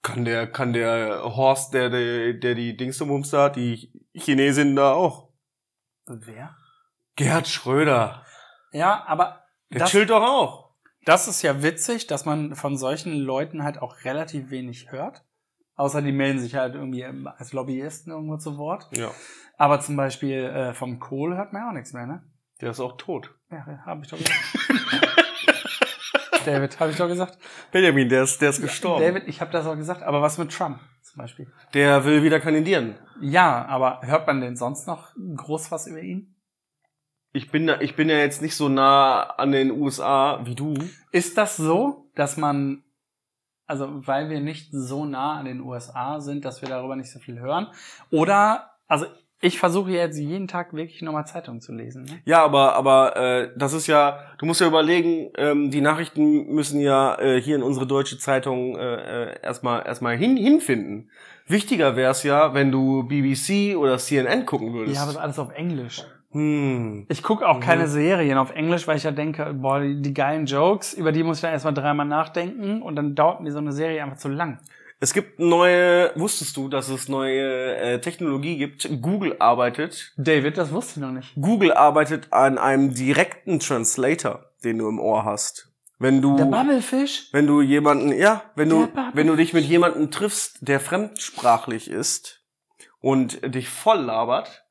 Kann 0.03 0.25
der, 0.25 0.47
kann 0.47 0.73
der 0.73 1.23
Horst, 1.37 1.75
der, 1.75 1.91
der, 1.91 2.35
der 2.35 2.55
die 2.55 2.77
Dingsumums 2.77 3.31
da 3.31 3.45
hat, 3.45 3.57
die 3.57 3.93
Chinesin 4.15 4.77
da 4.77 4.93
auch. 4.93 5.33
Wer? 6.07 6.57
Gerhard 7.17 7.49
Schröder. 7.49 8.25
Ja, 8.73 9.05
aber 9.07 9.45
Der 9.71 9.87
chillt 9.87 10.11
doch 10.11 10.23
auch. 10.23 10.68
Das 11.09 11.27
ist 11.27 11.41
ja 11.41 11.63
witzig, 11.63 12.07
dass 12.07 12.27
man 12.27 12.55
von 12.55 12.77
solchen 12.77 13.15
Leuten 13.15 13.65
halt 13.65 13.81
auch 13.81 14.05
relativ 14.05 14.51
wenig 14.51 14.93
hört. 14.93 15.25
Außer 15.75 16.03
die 16.03 16.13
melden 16.13 16.39
sich 16.39 16.55
halt 16.55 16.75
irgendwie 16.75 17.05
als 17.05 17.53
Lobbyisten 17.55 18.13
irgendwo 18.13 18.37
zu 18.37 18.59
Wort. 18.59 18.89
Ja. 18.91 19.11
Aber 19.57 19.81
zum 19.81 19.97
Beispiel 19.97 20.45
äh, 20.45 20.75
vom 20.75 20.99
Kohl 20.99 21.37
hört 21.37 21.53
man 21.53 21.63
ja 21.63 21.69
auch 21.69 21.73
nichts 21.73 21.95
mehr, 21.95 22.07
ne? 22.07 22.23
Der 22.61 22.71
ist 22.71 22.81
auch 22.81 22.97
tot. 22.97 23.35
Ja, 23.51 23.65
habe 23.87 24.03
ich 24.05 24.11
doch 24.11 24.19
gesagt. 24.19 24.39
David, 26.45 26.81
habe 26.81 26.91
ich 26.91 26.97
doch 26.97 27.09
gesagt. 27.09 27.39
Benjamin, 27.73 28.09
der 28.09 28.25
ist, 28.25 28.43
der 28.43 28.51
ist 28.51 28.61
gestorben. 28.61 29.03
David, 29.03 29.29
ich 29.29 29.41
habe 29.41 29.51
das 29.51 29.67
auch 29.67 29.77
gesagt. 29.77 30.03
Aber 30.03 30.21
was 30.21 30.37
mit 30.37 30.53
Trump 30.53 30.81
zum 31.03 31.19
Beispiel? 31.19 31.51
Der 31.75 32.05
will 32.05 32.23
wieder 32.23 32.41
kandidieren. 32.41 32.97
Ja, 33.21 33.65
aber 33.67 34.01
hört 34.03 34.27
man 34.27 34.41
denn 34.41 34.57
sonst 34.57 34.87
noch 34.87 35.15
groß 35.17 35.71
was 35.71 35.87
über 35.87 36.01
ihn? 36.01 36.35
Ich 37.33 37.51
bin 37.51 37.67
da, 37.67 37.81
ich 37.81 37.95
bin 37.95 38.09
ja 38.09 38.19
jetzt 38.19 38.43
nicht 38.43 38.57
so 38.57 38.69
nah 38.69 39.23
an 39.23 39.53
den 39.53 39.71
USA 39.71 40.41
wie 40.45 40.55
du. 40.55 40.75
Ist 41.13 41.37
das 41.37 41.57
so, 41.57 42.11
dass 42.15 42.37
man, 42.37 42.85
also 43.67 44.07
weil 44.07 44.31
wir 44.31 44.41
nicht 44.41 44.71
so 44.73 45.05
nah 45.05 45.39
an 45.39 45.45
den 45.45 45.61
USA 45.61 46.21
sind, 46.21 46.45
dass 46.45 46.63
wir 46.63 46.69
darüber 46.69 46.97
nicht 46.97 47.11
so 47.11 47.19
viel 47.19 47.39
hören? 47.39 47.69
Oder, 48.11 48.71
also 48.87 49.07
ich 49.41 49.59
versuche 49.59 49.91
jetzt 49.91 50.19
jeden 50.19 50.49
Tag 50.49 50.73
wirklich 50.73 51.01
nochmal 51.03 51.27
Zeitungen 51.27 51.61
zu 51.61 51.73
lesen. 51.73 52.05
Ne? 52.05 52.21
Ja, 52.25 52.43
aber 52.43 52.75
aber 52.75 53.17
äh, 53.17 53.51
das 53.57 53.73
ist 53.73 53.87
ja, 53.87 54.19
du 54.39 54.47
musst 54.47 54.61
ja 54.61 54.67
überlegen, 54.67 55.31
ähm, 55.37 55.71
die 55.71 55.81
Nachrichten 55.81 56.47
müssen 56.47 56.81
ja 56.81 57.17
äh, 57.21 57.41
hier 57.41 57.57
in 57.57 57.63
unsere 57.63 57.87
deutsche 57.87 58.19
Zeitung 58.19 58.77
äh, 58.77 59.31
äh, 59.31 59.41
erstmal 59.43 59.87
erstmal 59.87 60.17
hin, 60.17 60.37
hinfinden. 60.37 61.11
Wichtiger 61.47 61.95
wäre 61.95 62.11
es 62.11 62.25
ja, 62.25 62.53
wenn 62.53 62.73
du 62.73 63.05
BBC 63.05 63.77
oder 63.77 63.99
CNN 63.99 64.45
gucken 64.45 64.75
würdest. 64.75 64.97
Ja, 64.97 65.03
aber 65.03 65.13
das 65.13 65.17
ist 65.17 65.23
alles 65.23 65.39
auf 65.39 65.53
Englisch. 65.53 66.05
Hm. 66.39 67.07
Ich 67.09 67.23
gucke 67.23 67.47
auch 67.49 67.61
keine 67.61 67.85
Mhm. 67.85 67.89
Serien 67.89 68.39
auf 68.39 68.51
Englisch, 68.55 68.87
weil 68.87 68.97
ich 68.97 69.03
ja 69.05 69.11
denke, 69.11 69.53
boah, 69.55 69.81
die, 69.81 70.01
die 70.01 70.15
geilen 70.15 70.47
Jokes, 70.47 70.95
über 70.95 71.13
die 71.13 71.23
muss 71.23 71.39
ich 71.39 71.43
dann 71.43 71.53
erstmal 71.53 71.75
dreimal 71.75 72.07
nachdenken 72.07 72.83
und 72.83 72.97
dann 72.97 73.15
dauert 73.15 73.41
mir 73.41 73.51
so 73.53 73.59
eine 73.59 73.73
Serie 73.73 74.03
einfach 74.03 74.19
zu 74.19 74.29
lang. 74.29 74.59
Es 75.01 75.13
gibt 75.15 75.39
neue, 75.39 76.11
wusstest 76.17 76.57
du, 76.57 76.69
dass 76.69 76.89
es 76.89 77.09
neue 77.09 77.77
äh, 77.77 78.01
Technologie 78.01 78.57
gibt? 78.59 78.89
Google 79.01 79.37
arbeitet. 79.39 80.13
David, 80.17 80.59
das 80.59 80.73
wusste 80.73 80.99
ich 80.99 81.07
noch 81.07 81.13
nicht. 81.13 81.33
Google 81.41 81.73
arbeitet 81.73 82.33
an 82.33 82.59
einem 82.59 82.93
direkten 82.95 83.61
Translator, 83.61 84.47
den 84.65 84.79
du 84.79 84.89
im 84.89 84.99
Ohr 84.99 85.25
hast. 85.25 85.73
Wenn 86.01 86.21
du 86.21 86.37
Der 86.37 86.45
Bubblefish? 86.47 87.29
wenn 87.33 87.47
du 87.47 87.61
jemanden, 87.61 88.13
ja, 88.13 88.43
wenn 88.57 88.69
du, 88.69 88.89
wenn 89.15 89.27
du 89.29 89.37
dich 89.37 89.53
mit 89.53 89.65
jemandem 89.65 90.11
triffst, 90.11 90.59
der 90.61 90.81
fremdsprachlich 90.81 91.89
ist 91.91 92.41
und 93.01 93.41
dich 93.55 93.69
voll 93.69 94.01
labert, 94.01 94.65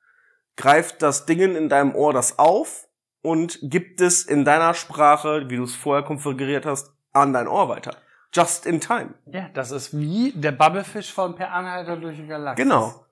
greift 0.57 1.01
das 1.01 1.25
Dingen 1.25 1.55
in 1.55 1.69
deinem 1.69 1.95
Ohr 1.95 2.11
das 2.11 2.37
auf 2.37 2.87
und 3.21 3.59
gibt 3.61 4.01
es 4.01 4.23
in 4.23 4.43
deiner 4.43 4.73
Sprache, 4.73 5.49
wie 5.49 5.55
du 5.55 5.63
es 5.63 5.75
vorher 5.75 6.03
konfiguriert 6.03 6.65
hast, 6.65 6.91
an 7.13 7.33
dein 7.33 7.47
Ohr 7.47 7.69
weiter. 7.69 7.95
Just 8.33 8.65
in 8.65 8.81
time. 8.81 9.13
Ja, 9.25 9.49
das 9.53 9.71
ist 9.71 9.97
wie 9.97 10.33
der 10.33 10.51
Bubblefish 10.51 11.13
von 11.13 11.35
Per 11.35 11.51
Anhalter 11.51 11.95
durch 11.97 12.17
die 12.17 12.27
Galaxis. 12.27 12.63
Genau. 12.63 13.05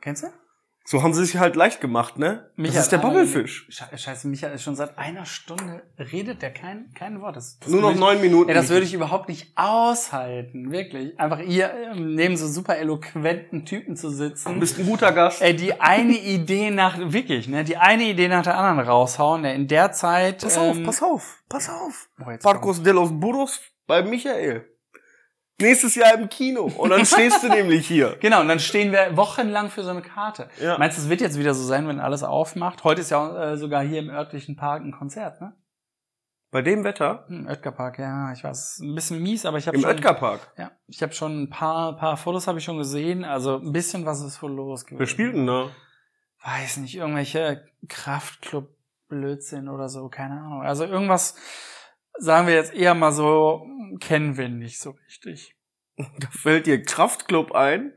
Kennst 0.00 0.24
du? 0.24 0.28
So 0.90 1.02
haben 1.02 1.12
sie 1.12 1.22
sich 1.26 1.36
halt 1.36 1.54
leicht 1.54 1.82
gemacht, 1.82 2.16
ne? 2.16 2.48
Michael 2.56 2.76
das 2.76 2.84
ist 2.84 2.92
der. 2.92 3.02
Sche- 3.02 3.98
Scheiße, 3.98 4.26
Michael 4.26 4.54
ist 4.54 4.62
schon 4.62 4.74
seit 4.74 4.96
einer 4.96 5.26
Stunde, 5.26 5.82
redet 5.98 6.40
der 6.40 6.50
kein, 6.50 6.90
kein 6.94 7.20
Wort. 7.20 7.36
Das, 7.36 7.58
das 7.58 7.68
Nur 7.68 7.82
noch 7.82 7.92
ich- 7.92 7.98
neun 7.98 8.22
Minuten. 8.22 8.48
Ja, 8.48 8.54
das 8.54 8.70
würde 8.70 8.86
ich 8.86 8.94
überhaupt 8.94 9.28
nicht 9.28 9.52
aushalten, 9.54 10.72
wirklich. 10.72 11.20
Einfach 11.20 11.40
ihr 11.40 11.70
ähm, 11.92 12.14
neben 12.14 12.38
so 12.38 12.46
super 12.48 12.78
eloquenten 12.78 13.66
Typen 13.66 13.96
zu 13.96 14.08
Du 14.08 14.14
sitzen. 14.14 14.58
bist 14.60 14.78
ein 14.78 14.86
guter 14.86 15.12
Gast. 15.12 15.42
Ey, 15.42 15.54
die 15.54 15.78
eine 15.78 16.16
Idee 16.18 16.70
nach, 16.70 16.96
wirklich, 16.98 17.48
ne, 17.48 17.64
die 17.64 17.76
eine 17.76 18.04
Idee 18.04 18.28
nach 18.28 18.44
der 18.44 18.56
anderen 18.56 18.88
raushauen, 18.88 19.42
ne, 19.42 19.54
in 19.54 19.68
der 19.68 19.92
Zeit. 19.92 20.40
Pass 20.40 20.56
auf, 20.56 20.74
ähm, 20.74 20.84
pass 20.84 21.02
auf, 21.02 21.42
pass 21.50 21.68
auf. 21.68 22.08
Oh, 22.18 22.30
Marcos 22.42 22.82
de 22.82 22.94
los 22.94 23.10
Burros 23.12 23.60
bei 23.86 24.02
Michael. 24.02 24.64
Nächstes 25.60 25.96
Jahr 25.96 26.14
im 26.14 26.28
Kino. 26.28 26.70
Und 26.76 26.90
dann 26.90 27.04
stehst 27.04 27.42
du 27.42 27.48
nämlich 27.50 27.86
hier. 27.86 28.16
Genau, 28.20 28.40
und 28.40 28.48
dann 28.48 28.60
stehen 28.60 28.92
wir 28.92 29.16
wochenlang 29.16 29.70
für 29.70 29.82
so 29.82 29.90
eine 29.90 30.02
Karte. 30.02 30.48
Ja. 30.60 30.78
Meinst 30.78 30.98
du, 30.98 31.02
es 31.02 31.08
wird 31.08 31.20
jetzt 31.20 31.38
wieder 31.38 31.52
so 31.54 31.64
sein, 31.64 31.88
wenn 31.88 31.98
alles 31.98 32.22
aufmacht? 32.22 32.84
Heute 32.84 33.00
ist 33.00 33.10
ja 33.10 33.52
äh, 33.52 33.56
sogar 33.56 33.82
hier 33.82 33.98
im 33.98 34.08
örtlichen 34.08 34.54
Park 34.56 34.82
ein 34.82 34.92
Konzert, 34.92 35.40
ne? 35.40 35.54
Bei 36.50 36.62
dem 36.62 36.82
Wetter? 36.84 37.24
Hm, 37.28 37.46
Oetker-Park, 37.46 37.98
ja, 37.98 38.32
ich 38.32 38.42
weiß, 38.42 38.78
ein 38.82 38.94
bisschen 38.94 39.20
mies, 39.22 39.44
aber 39.44 39.58
ich 39.58 39.66
habe 39.66 39.76
Im 39.76 39.82
schon, 39.82 39.90
Oetker-Park. 39.90 40.52
ja, 40.56 40.70
ich 40.86 41.02
habe 41.02 41.12
schon 41.12 41.42
ein 41.42 41.50
paar, 41.50 41.96
paar 41.96 42.16
Fotos 42.16 42.46
habe 42.46 42.58
ich 42.58 42.64
schon 42.64 42.78
gesehen, 42.78 43.24
also 43.24 43.58
ein 43.58 43.72
bisschen 43.72 44.06
was 44.06 44.22
ist 44.22 44.42
wohl 44.42 44.52
los 44.52 44.86
gewesen. 44.86 45.00
Wer 45.00 45.06
spielt 45.06 45.34
denn 45.34 45.46
da? 45.46 45.68
Weiß 46.42 46.78
nicht, 46.78 46.96
irgendwelche 46.96 47.66
Kraftclub-Blödsinn 47.88 49.68
oder 49.68 49.90
so, 49.90 50.08
keine 50.08 50.40
Ahnung. 50.40 50.62
Also 50.62 50.84
irgendwas, 50.84 51.34
sagen 52.18 52.46
wir 52.46 52.54
jetzt 52.54 52.72
eher 52.72 52.94
mal 52.94 53.12
so, 53.12 53.66
kennen 53.98 54.36
wir 54.36 54.48
nicht 54.48 54.80
so 54.80 54.90
richtig. 55.06 55.54
Da 56.20 56.28
fällt 56.30 56.66
dir 56.66 56.80
Kraftclub 56.80 57.52
ein? 57.52 57.92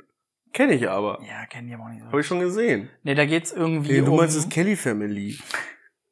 Kenne 0.53 0.73
ich 0.73 0.89
aber. 0.89 1.21
Ja, 1.23 1.45
kennen 1.45 1.67
die 1.67 1.75
aber 1.75 1.83
auch 1.83 1.89
nicht 1.89 2.01
so. 2.01 2.07
Habe 2.07 2.21
ich 2.21 2.25
schon 2.27 2.39
gesehen. 2.39 2.89
Nee, 3.03 3.13
da 3.13 3.25
geht's 3.25 3.51
irgendwie 3.51 3.91
Nee, 3.93 4.01
du 4.01 4.11
um... 4.11 4.17
meinst 4.17 4.35
das 4.35 4.49
Kelly 4.49 4.75
Family. 4.75 5.37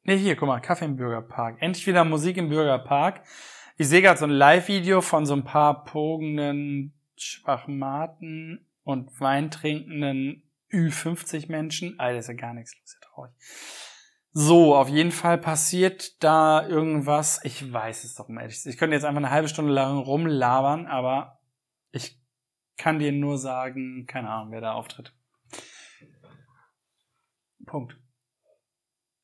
Nee, 0.03 0.17
hier, 0.17 0.35
guck 0.35 0.47
mal, 0.47 0.59
Kaffee 0.59 0.85
im 0.85 0.95
Bürgerpark. 0.95 1.61
Endlich 1.61 1.85
wieder 1.87 2.05
Musik 2.05 2.37
im 2.37 2.49
Bürgerpark. 2.49 3.21
Ich 3.77 3.87
sehe 3.87 4.01
gerade 4.01 4.19
so 4.19 4.25
ein 4.25 4.31
Live-Video 4.31 5.01
von 5.01 5.25
so 5.25 5.33
ein 5.33 5.43
paar 5.43 5.83
pogenden 5.83 6.93
Schwachmaten 7.17 8.65
und 8.83 9.19
weintrinkenden 9.19 10.43
Ü50 10.71 11.49
Menschen. 11.51 11.99
Alter, 11.99 12.19
ist 12.19 12.27
ja 12.27 12.33
gar 12.35 12.53
nichts 12.53 12.75
los, 12.79 12.97
ja 12.99 13.07
traurig. 13.07 13.31
So, 14.31 14.75
auf 14.75 14.89
jeden 14.89 15.11
Fall 15.11 15.37
passiert 15.37 16.23
da 16.23 16.67
irgendwas. 16.67 17.39
Ich 17.43 17.71
weiß 17.71 18.03
es 18.03 18.15
doch, 18.15 18.27
sein. 18.27 18.49
Ich 18.49 18.77
könnte 18.77 18.95
jetzt 18.95 19.05
einfach 19.05 19.17
eine 19.17 19.31
halbe 19.31 19.47
Stunde 19.47 19.73
lang 19.73 19.97
rumlabern, 19.97 20.85
aber 20.85 21.39
ich 21.91 22.19
kann 22.77 22.99
dir 22.99 23.11
nur 23.11 23.37
sagen, 23.37 24.05
keine 24.07 24.29
Ahnung, 24.29 24.51
wer 24.51 24.61
da 24.61 24.73
auftritt. 24.73 25.13
Punkt. 27.65 27.97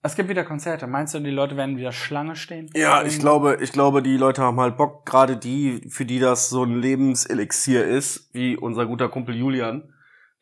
Es 0.01 0.15
gibt 0.15 0.29
wieder 0.29 0.43
Konzerte. 0.43 0.85
Meinst 0.85 1.15
du, 1.15 1.19
die 1.19 1.31
Leute 1.31 1.57
werden 1.57 1.77
wieder 1.77 1.91
Schlange 1.91 2.35
stehen? 2.35 2.69
Ja, 2.75 3.01
ich 3.01 3.17
glaube, 3.17 3.57
ich 3.61 3.71
glaube, 3.71 4.03
die 4.03 4.17
Leute 4.17 4.43
haben 4.43 4.59
halt 4.59 4.77
Bock, 4.77 5.03
gerade 5.03 5.35
die, 5.35 5.81
für 5.89 6.05
die 6.05 6.19
das 6.19 6.49
so 6.49 6.63
ein 6.63 6.79
Lebenselixier 6.79 7.83
ist, 7.83 8.29
wie 8.33 8.55
unser 8.55 8.85
guter 8.85 9.09
Kumpel 9.09 9.35
Julian. 9.35 9.91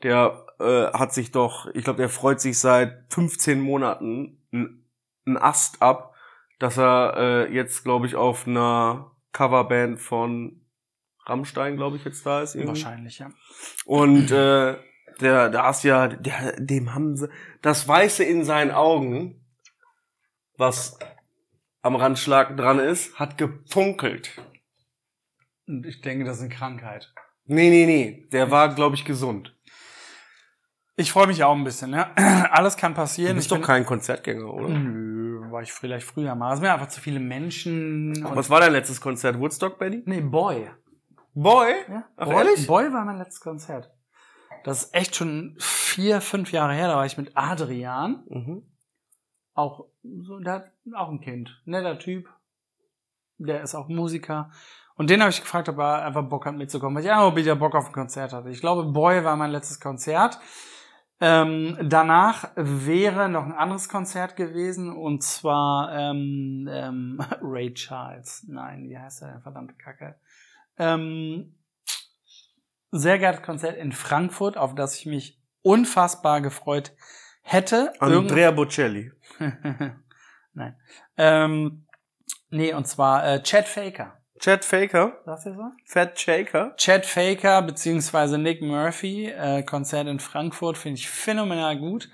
Der 0.04 0.46
äh, 0.60 0.88
hat 0.88 1.14
sich 1.14 1.32
doch, 1.32 1.68
ich 1.74 1.86
glaube, 1.86 1.98
der 1.98 2.10
freut 2.10 2.42
sich 2.42 2.60
seit 2.60 3.06
15 3.14 3.62
Monaten 3.62 4.43
einen 4.54 5.38
Ast 5.38 5.82
ab, 5.82 6.16
dass 6.60 6.78
er 6.78 7.16
äh, 7.18 7.54
jetzt, 7.54 7.84
glaube 7.84 8.08
ich, 8.08 8.16
auf 8.16 8.48
einer 8.48 9.12
Coverband 9.32 10.00
von 10.00 10.62
Rammstein, 11.26 11.76
glaube 11.76 11.98
ich, 11.98 12.06
jetzt 12.06 12.26
da 12.26 12.42
ist. 12.42 12.56
irgendwie. 12.56 12.70
Wahrscheinlich, 12.70 13.20
ja. 13.20 13.32
Und 13.86 14.32
äh, 14.32 14.78
der, 15.20 15.50
da 15.50 15.70
ist 15.70 15.84
ja, 15.84 16.08
der, 16.08 16.60
dem 16.60 16.94
haben 16.94 17.16
sie 17.16 17.30
das 17.62 17.88
Weiße 17.88 18.24
in 18.24 18.44
seinen 18.44 18.72
Augen, 18.72 19.46
was 20.58 20.98
am 21.82 21.96
Randschlag 21.96 22.56
dran 22.58 22.80
ist, 22.80 23.20
hat 23.20 23.38
gefunkelt. 23.38 24.42
Und 25.68 25.86
ich 25.86 26.02
denke, 26.02 26.26
das 26.26 26.38
ist 26.38 26.44
eine 26.44 26.54
Krankheit. 26.54 27.14
Nee, 27.46 27.70
nee, 27.70 27.86
nee. 27.86 28.28
Der 28.32 28.52
war, 28.52 28.74
glaube 28.74 28.96
ich, 28.96 29.06
gesund. 29.06 29.53
Ich 30.96 31.12
freue 31.12 31.28
mich 31.28 31.44
auch 31.44 31.56
ein 31.56 31.64
bisschen, 31.64 31.92
ja. 31.94 32.12
Alles 32.52 32.78
kann 32.78 32.94
Du 32.94 32.98
passieren. 33.02 33.36
bist 33.36 33.46
Ich 33.46 33.50
doch 33.50 33.58
bin- 33.58 33.66
kein 33.66 33.86
Konzertgänger, 33.86 34.46
oder? 34.54 34.70
Nö, 34.70 35.52
war 35.52 35.62
ich 35.64 35.74
vielleicht 35.74 36.06
früher 36.06 36.36
mal. 36.36 36.54
Es 36.54 36.60
sind 36.60 36.68
mir 36.68 36.74
einfach 36.74 36.88
zu 36.90 37.02
viele 37.02 37.20
Menschen. 37.20 38.24
Was 38.36 38.50
war 38.50 38.60
dein 38.60 38.74
letztes 38.74 39.02
Konzert? 39.02 39.40
Woodstock, 39.40 39.80
Benny? 39.80 40.04
Nee, 40.06 40.22
Boy. 40.22 40.70
Boy? 41.34 41.74
Ja? 41.90 42.04
Ach, 42.16 42.26
Boy, 42.28 42.36
ehrlich? 42.36 42.68
Boy 42.68 42.94
war 42.94 43.06
mein 43.06 43.18
letztes 43.18 43.42
Konzert. 43.42 43.92
Das 44.64 44.84
ist 44.84 44.94
echt 44.96 45.16
schon 45.16 45.56
vier, 45.60 46.22
fünf 46.22 46.52
Jahre 46.52 46.74
her. 46.74 46.88
Da 46.88 46.96
war 46.96 47.06
ich 47.08 47.18
mit 47.18 47.32
Adrian. 47.36 48.24
Mhm. 48.30 48.64
Auch, 49.56 49.88
so, 50.04 50.40
der 50.40 50.54
hat 50.54 50.72
auch 50.96 51.10
ein 51.10 51.22
Kind. 51.22 51.60
Netter 51.66 51.98
Typ. 51.98 52.30
Der 53.40 53.62
ist 53.64 53.74
auch 53.76 53.88
Musiker. 53.88 54.52
Und 54.96 55.10
den 55.10 55.22
habe 55.22 55.32
ich 55.32 55.42
gefragt, 55.42 55.68
ob 55.70 55.80
er 55.80 56.04
einfach 56.06 56.22
Bock 56.24 56.46
hat 56.46 56.56
mitzukommen, 56.56 56.96
weil 56.96 57.04
ich 57.04 57.12
einfach 57.12 57.36
wieder 57.36 57.56
Bock 57.56 57.74
auf 57.74 57.88
ein 57.88 57.94
Konzert 57.94 58.32
hatte. 58.32 58.50
Ich 58.52 58.62
glaube, 58.62 58.84
Boy 58.92 59.24
war 59.24 59.36
mein 59.36 59.50
letztes 59.52 59.80
Konzert. 59.80 60.40
Ähm, 61.26 61.78
danach 61.84 62.52
wäre 62.58 63.30
noch 63.30 63.46
ein 63.46 63.54
anderes 63.54 63.88
Konzert 63.88 64.36
gewesen 64.36 64.92
und 64.94 65.24
zwar 65.24 65.90
ähm, 65.98 66.68
ähm, 66.70 67.18
Ray 67.42 67.74
Charles. 67.74 68.44
Nein, 68.50 68.90
wie 68.90 68.98
heißt 68.98 69.22
er 69.22 69.32
denn? 69.32 69.42
Verdammte 69.42 69.74
Kacke. 69.76 70.20
Ähm, 70.78 71.56
sehr 72.92 73.20
geiles 73.20 73.42
Konzert 73.42 73.78
in 73.78 73.94
Frankfurt, 73.94 74.58
auf 74.58 74.76
das 74.76 74.98
ich 75.00 75.06
mich 75.06 75.42
unfassbar 75.62 76.42
gefreut 76.42 76.92
hätte. 77.42 77.94
Irgend- 78.02 78.30
Andrea 78.32 78.52
Bocelli. 78.52 79.14
Nein. 80.54 80.76
Ähm, 81.16 81.88
nee, 82.50 82.74
und 82.74 82.86
zwar 82.86 83.26
äh, 83.26 83.42
Chad 83.44 83.66
Faker. 83.70 84.18
Chad 84.44 84.66
Faker. 84.66 85.22
Sagst 85.24 85.46
du 85.46 85.54
so? 85.54 85.72
Fat 85.86 86.20
Shaker. 86.20 86.76
Chad 86.76 87.06
Faker 87.06 87.62
beziehungsweise 87.62 88.38
Nick 88.38 88.62
Murphy, 88.62 89.28
äh, 89.28 89.64
Konzert 89.64 90.10
in 90.10 90.20
Frankfurt, 90.20 90.78
finde 90.78 91.00
ich 91.00 91.10
phänomenal 91.10 91.80
gut. 91.80 92.10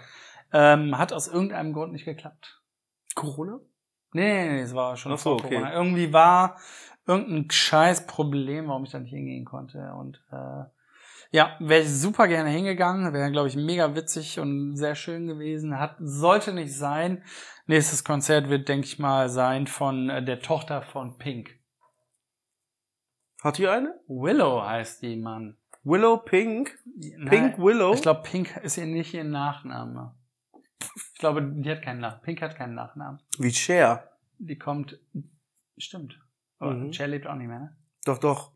Ähm, 0.54 0.96
hat 0.96 1.12
aus 1.12 1.28
irgendeinem 1.28 1.74
Grund 1.74 1.92
nicht 1.92 2.06
geklappt. 2.06 2.62
Corona? 3.16 3.60
Nee, 4.14 4.44
nee, 4.44 4.50
nee, 4.52 4.62
es 4.62 4.76
war 4.76 4.96
schon 4.96 5.14
Ach 5.14 5.18
so, 5.18 5.40
vor 5.40 5.44
okay. 5.44 5.56
Corona. 5.56 5.74
Irgendwie 5.74 6.14
war 6.14 6.60
irgendein 7.08 7.50
scheiß 7.50 8.06
Problem, 8.06 8.68
warum 8.68 8.84
ich 8.84 8.92
da 8.92 9.00
nicht 9.00 9.10
hingehen 9.10 9.46
konnte. 9.46 9.92
Und 9.98 10.22
äh, 10.32 10.66
ja, 11.32 11.58
wäre 11.60 11.82
ich 11.82 11.90
super 11.90 12.28
gerne 12.28 12.52
hingegangen. 12.52 13.12
Wäre, 13.12 13.32
glaube 13.32 13.48
ich, 13.48 13.56
mega 13.56 13.96
witzig 13.96 14.40
und 14.40 14.78
sehr 14.78 14.94
schön 14.94 15.26
gewesen. 15.26 15.80
Hat, 15.80 15.96
sollte 15.98 16.54
nicht 16.54 16.78
sein. 16.78 17.24
Nächstes 17.66 18.04
Konzert 18.04 18.50
wird, 18.50 18.70
denke 18.70 18.86
ich 18.86 19.00
mal, 19.00 19.30
sein 19.30 19.66
von 19.66 20.12
äh, 20.12 20.24
der 20.24 20.42
Tochter 20.42 20.84
von 20.84 21.18
Pink. 21.18 21.59
Hat 23.44 23.58
die 23.58 23.68
eine? 23.68 24.00
Willow 24.08 24.62
heißt 24.66 25.02
die, 25.02 25.16
Mann. 25.16 25.58
Willow 25.84 26.18
Pink. 26.18 26.78
Nein, 27.18 27.30
Pink 27.30 27.58
Willow. 27.58 27.94
Ich 27.94 28.02
glaube, 28.02 28.22
Pink 28.24 28.58
ist 28.64 28.78
ihr 28.78 28.86
nicht 28.86 29.14
ihr 29.14 29.24
Nachname. 29.24 30.14
Ich 31.14 31.20
glaube, 31.20 31.42
die 31.44 31.70
hat 31.70 31.82
keinen 31.82 32.00
Nachnamen. 32.00 32.24
Pink 32.24 32.42
hat 32.42 32.56
keinen 32.58 32.76
Nachnamen. 32.76 33.22
Wie 33.38 33.52
Cher. 33.52 34.10
Die 34.40 34.58
kommt. 34.58 35.00
Stimmt. 35.78 36.20
Aber 36.60 36.74
Mhm. 36.74 36.92
Cher 36.94 37.08
lebt 37.08 37.28
auch 37.28 37.36
nicht 37.36 37.48
mehr, 37.48 37.60
ne? 37.60 37.78
Doch, 38.06 38.18
doch. 38.18 38.52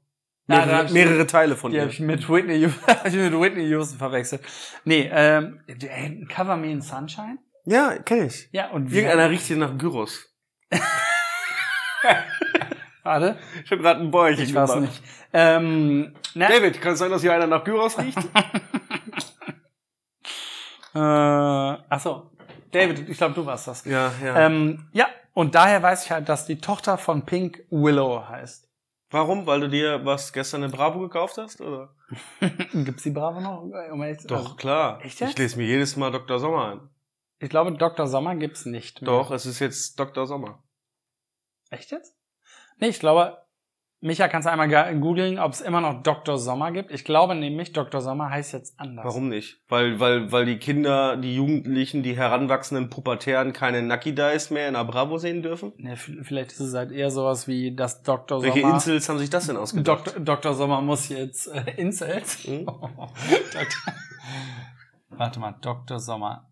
Ja, 0.48 0.60
da 0.60 0.66
Mehrere, 0.66 0.86
ich- 0.86 0.92
mehrere 0.92 1.28
Teile 1.28 1.56
von 1.56 1.72
Die 1.72 1.78
ihr. 1.78 1.84
habe 1.84 1.92
ich 1.94 2.00
mit 2.02 2.28
Whitney, 2.30 2.68
hab 2.88 3.06
ich 3.06 3.14
mit 3.14 3.32
Whitney 3.34 3.64
Houston 3.70 3.98
verwechselt. 3.98 4.42
Nee, 4.84 5.10
ähm, 5.12 5.62
Cover 6.28 6.58
Me 6.58 6.72
in 6.72 6.82
Sunshine? 6.82 7.38
Ja, 7.66 7.98
kenn 8.00 8.26
ich. 8.28 8.50
Ja, 8.52 8.70
und 8.72 8.92
wie- 8.92 8.98
Irgendeiner 8.98 9.30
riecht 9.30 9.46
hier 9.46 9.56
nach 9.58 9.78
Gyros. 9.78 10.30
Warte, 13.04 13.38
Ich 13.64 13.72
habe 13.72 13.82
gerade 13.82 14.00
ein 14.00 14.12
Bäuerchen 14.12 14.44
ich 14.46 14.56
weiß 14.56 14.76
nicht. 14.76 15.04
Ähm, 15.34 16.16
na, 16.36 16.48
David, 16.48 16.82
kann 16.82 16.94
es 16.94 17.00
sein, 17.00 17.12
dass 17.12 17.22
hier 17.22 17.34
einer 17.34 17.48
nach 17.48 17.64
Gyros 17.64 17.98
riecht? 18.00 18.18
äh, 20.96 21.00
ach 21.00 22.00
so. 22.00 22.32
David, 22.72 23.10
ich 23.10 23.18
glaube, 23.18 23.36
du 23.36 23.46
warst 23.46 23.68
das. 23.68 23.84
ja, 23.86 24.12
ja. 24.24 24.46
Ähm, 24.46 24.88
ja, 24.94 25.08
und 25.34 25.54
daher 25.54 25.84
weiß 25.84 26.06
ich 26.06 26.12
halt, 26.12 26.30
dass 26.30 26.46
die 26.46 26.60
Tochter 26.60 26.98
von 26.98 27.26
Pink 27.26 27.64
Willow 27.70 28.28
heißt. 28.28 28.70
Warum? 29.12 29.46
Weil 29.46 29.60
du 29.60 29.70
dir 29.70 30.06
was 30.06 30.34
gestern 30.34 30.64
in 30.64 30.72
Bravo 30.72 31.00
gekauft 31.00 31.38
hast, 31.38 31.62
oder? 31.62 31.94
Gibt's 32.74 33.04
die 33.04 33.12
Bravo 33.12 33.42
noch? 33.42 33.62
Um 33.92 34.04
Doch, 34.26 34.58
klar. 34.58 35.04
Echt 35.04 35.20
jetzt? 35.20 35.32
Ich 35.32 35.38
lese 35.38 35.58
mir 35.58 35.66
jedes 35.66 35.96
Mal 35.98 36.12
Dr. 36.12 36.40
Sommer 36.40 36.66
an. 36.66 36.90
Ich 37.40 37.50
glaube, 37.50 37.74
Dr. 37.74 38.08
Sommer 38.08 38.36
gibt's 38.36 38.66
nicht 38.66 39.02
mehr. 39.02 39.12
Doch, 39.12 39.30
es 39.32 39.46
ist 39.46 39.60
jetzt 39.60 40.00
Dr. 40.00 40.26
Sommer. 40.26 40.64
Echt 41.70 41.92
jetzt? 41.92 42.16
Nee, 42.84 42.90
ich 42.90 43.00
glaube, 43.00 43.38
Micha, 44.02 44.28
kannst 44.28 44.46
du 44.46 44.52
einmal 44.52 44.68
googeln, 45.00 45.40
ob 45.40 45.54
es 45.54 45.62
immer 45.62 45.80
noch 45.80 46.04
Dr. 46.04 46.38
Sommer 46.38 46.74
gibt? 46.74 46.92
Ich 46.92 47.06
glaube 47.06 47.34
nämlich, 47.34 47.72
Dr. 47.72 48.02
Sommer 48.02 48.30
heißt 48.30 48.52
jetzt 48.52 48.78
anders. 48.78 49.06
Warum 49.06 49.30
nicht? 49.30 49.62
Weil, 49.70 50.02
weil, 50.02 50.34
weil 50.34 50.44
die 50.46 50.58
Kinder, 50.58 51.16
die 51.16 51.34
Jugendlichen, 51.34 52.04
die 52.04 52.18
heranwachsenden 52.18 52.90
Pubertären 52.90 53.54
keine 53.54 53.82
Nucky 53.84 54.14
Dice 54.14 54.50
mehr 54.50 54.68
in 54.68 54.74
der 54.74 54.84
Bravo 54.84 55.18
sehen 55.18 55.42
dürfen? 55.42 55.72
Nee, 55.78 55.96
vielleicht 55.96 56.52
ist 56.52 56.60
es 56.60 56.74
halt 56.74 56.92
eher 56.92 57.10
sowas 57.10 57.48
wie 57.48 57.74
das 57.74 58.04
Dr. 58.04 58.44
Welche 58.44 58.60
Sommer. 58.60 58.74
Insels 58.74 59.08
haben 59.08 59.20
sich 59.20 59.30
das 59.30 59.48
denn 59.48 59.56
ausgedacht? 59.56 60.08
Dr. 60.08 60.20
Dr. 60.20 60.54
Sommer 60.54 60.82
muss 60.82 61.08
jetzt 61.08 61.48
äh, 61.48 61.76
Incels. 61.78 62.44
Hm? 62.44 62.66
Dr. 62.66 63.94
Warte 65.12 65.40
mal, 65.40 65.56
Dr. 65.62 66.02
Sommer. 66.02 66.50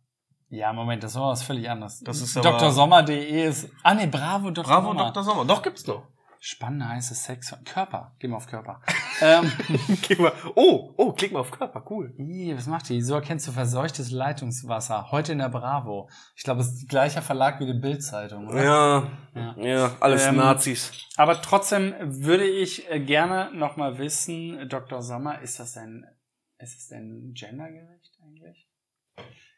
Ja, 0.47 0.71
Moment, 0.71 1.03
das 1.03 1.15
war 1.15 1.32
was 1.32 1.43
völlig 1.43 1.69
anderes. 1.69 1.99
Das 1.99 2.21
ist 2.21 2.38
aber- 2.38 2.57
DrSommer.de 2.57 3.47
ist. 3.47 3.69
Ah, 3.84 3.93
nee, 3.93 4.07
Bravo, 4.07 4.49
Dr. 4.51 4.63
Bravo, 4.63 4.88
Sommer. 4.88 5.11
Dr. 5.11 5.23
Sommer. 5.23 5.43
Doch, 5.43 5.61
gibt's 5.61 5.86
noch. 5.88 6.03
Spannende 6.44 6.89
heiße 6.89 7.14
Sex. 7.14 7.56
Körper. 7.66 8.16
Geh 8.18 8.28
mal 8.28 8.38
auf 8.38 8.48
Körper. 8.48 8.82
ähm, 9.22 9.52
Klick 10.02 10.20
mal. 10.20 10.34
Oh, 10.56 10.92
oh, 10.98 11.14
klick 11.14 11.32
mal 11.32 11.42
auf 11.42 11.52
Körper. 11.52 11.86
Cool. 11.88 12.16
Ih, 12.18 12.56
was 12.58 12.66
macht 12.66 12.89
die? 12.89 13.00
So 13.04 13.14
erkennst 13.14 13.48
du 13.48 13.52
verseuchtes 13.52 14.10
Leitungswasser. 14.10 15.12
Heute 15.12 15.34
in 15.34 15.38
der 15.38 15.50
Bravo. 15.50 16.10
Ich 16.36 16.42
glaube, 16.42 16.62
es 16.62 16.74
ist 16.74 16.89
gleicher 16.89 17.22
Verlag 17.22 17.60
wie 17.60 17.68
die 17.68 17.80
Bild-Zeitung, 17.80 18.48
oder? 18.48 18.64
Ja, 18.64 19.12
Ja. 19.36 19.56
ja, 19.60 19.98
alles 20.00 20.26
Ähm, 20.26 20.38
Nazis. 20.38 20.92
Aber 21.16 21.39
trotzdem 21.44 21.94
würde 22.00 22.46
ich 22.48 22.89
äh, 22.89 23.00
gerne 23.00 23.52
noch 23.54 23.78
mal 23.78 24.00
wissen, 24.00 24.68
Dr. 24.68 25.04
Sommer, 25.04 25.42
ist 25.42 25.60
das 25.60 25.74
denn, 25.74 26.08
ist 26.58 26.76
es 26.76 26.88
denn 26.88 27.34
gendergerecht 27.36 28.18
eigentlich? 28.26 28.68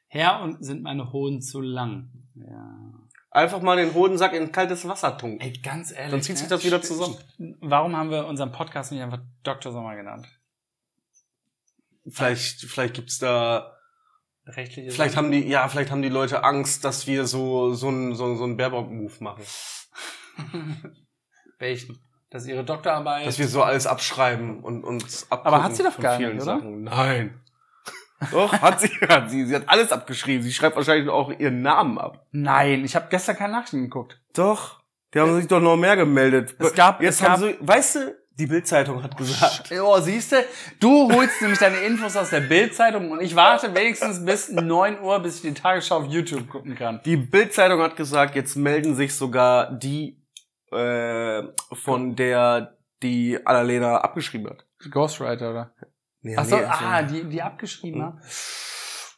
Herr 0.08 0.42
und 0.42 0.62
sind 0.66 0.84
meine 0.84 1.14
Hoden 1.14 1.42
zu 1.42 1.62
lang? 1.62 2.12
Ja. 2.36 2.92
Einfach 3.34 3.62
mal 3.64 3.78
den 3.78 3.96
Hodensack 3.96 4.34
in 4.34 4.52
kaltes 4.52 4.88
Wasser 4.88 5.18
tunken. 5.18 5.40
Ey, 5.40 5.54
ganz 5.54 5.92
ehrlich. 5.92 6.12
Dann 6.12 6.22
zieht 6.22 6.36
ne? 6.36 6.40
sich 6.40 6.48
das 6.50 6.64
wieder 6.64 6.84
zusammen. 6.84 7.18
Warum 7.62 7.98
haben 7.98 8.12
wir 8.12 8.28
unseren 8.28 8.52
Podcast 8.52 8.92
nicht 8.92 9.02
einfach 9.02 9.22
Dr. 9.42 9.72
Sommer 9.72 9.96
genannt? 9.96 10.28
Vielleicht, 12.08 12.62
vielleicht 12.62 12.94
gibt's 12.94 13.18
da, 13.18 13.76
Rechtliche 14.46 14.92
vielleicht 14.92 15.16
Sachen? 15.16 15.26
haben 15.26 15.32
die, 15.32 15.48
ja, 15.48 15.68
vielleicht 15.68 15.90
haben 15.90 16.04
die 16.04 16.10
Leute 16.10 16.44
Angst, 16.44 16.86
dass 16.86 17.08
wir 17.08 17.26
so, 17.26 17.74
so 17.74 17.90
ein, 17.90 18.14
so, 18.14 18.36
so 18.36 18.44
ein 18.44 18.56
Baerbock-Move 18.56 19.14
machen. 19.22 19.44
Welchen? 21.58 22.00
Dass 22.30 22.46
ihre 22.46 22.64
Doktorarbeit. 22.64 23.26
Dass 23.26 23.40
wir 23.40 23.48
so 23.48 23.64
alles 23.64 23.88
abschreiben 23.88 24.64
und 24.64 24.84
uns 24.84 25.32
abgucken 25.32 25.54
Aber 25.54 25.64
hat 25.64 25.76
sie 25.76 25.82
doch 25.82 26.00
gar 26.00 26.18
vielen 26.18 26.36
nicht, 26.36 26.44
oder? 26.44 26.58
Sachen. 26.58 26.84
Nein. 26.84 27.43
Doch, 28.32 28.54
hat 28.62 28.82
sie, 28.82 28.88
hat 29.10 29.30
sie. 29.30 29.46
Sie 29.46 29.56
hat 29.56 29.64
alles 29.68 29.92
abgeschrieben. 29.92 30.44
Sie 30.44 30.54
schreibt 30.54 30.76
wahrscheinlich 30.76 31.10
auch 31.10 31.32
ihren 31.32 31.62
Namen 31.62 31.98
ab. 31.98 32.26
Nein, 32.32 32.84
ich 32.86 32.96
habe 32.96 33.08
gestern 33.10 33.36
keine 33.38 33.54
Nachrichten 33.54 33.84
geguckt. 33.84 34.20
Doch. 34.34 34.82
Die 35.14 35.20
haben 35.20 35.36
sich 35.36 35.48
doch 35.48 35.60
noch 35.60 35.76
mehr 35.78 35.96
gemeldet. 35.96 36.56
Es 36.58 36.74
gab- 36.74 37.02
Jetzt 37.02 37.22
es 37.22 37.28
haben 37.30 37.42
gab- 37.42 37.52
sie, 37.52 37.58
weißt 37.62 37.96
du, 37.96 38.16
die 38.36 38.48
Bildzeitung 38.48 39.04
hat 39.04 39.16
gesagt. 39.16 39.72
Oh, 39.80 40.00
siehste, 40.00 40.44
du 40.80 41.12
holst 41.14 41.40
nämlich 41.40 41.60
deine 41.60 41.78
Infos 41.82 42.18
aus 42.18 42.32
der 42.32 42.40
Bildzeitung 42.40 43.12
und 43.12 43.22
ich 43.22 43.36
warte 43.36 43.76
wenigstens 43.76 44.26
bis 44.26 44.50
9 44.50 45.00
Uhr, 45.02 45.20
bis 45.20 45.36
ich 45.36 45.42
die 45.44 45.54
Tagesschau 45.54 45.98
auf 45.98 46.06
YouTube 46.08 46.50
gucken 46.50 46.74
kann. 46.76 47.00
Die 47.06 47.16
Bildzeitung 47.16 47.80
hat 47.82 47.96
gesagt, 47.96 48.34
jetzt 48.36 48.56
melden 48.56 48.96
sich 48.96 49.14
sogar 49.16 49.72
die 49.72 50.20
äh, 50.72 51.44
von 51.74 52.16
der 52.16 52.76
die 53.04 53.38
Annalena 53.46 53.98
abgeschrieben 53.98 54.50
hat. 54.50 54.66
Ghostwriter, 54.90 55.52
oder? 55.52 55.74
Nee, 56.24 56.36
Achso, 56.38 56.56
nee, 56.58 56.64
also- 56.64 56.86
ah, 56.86 57.02
die, 57.04 57.24
die 57.30 57.42
abgeschrieben 57.42 58.20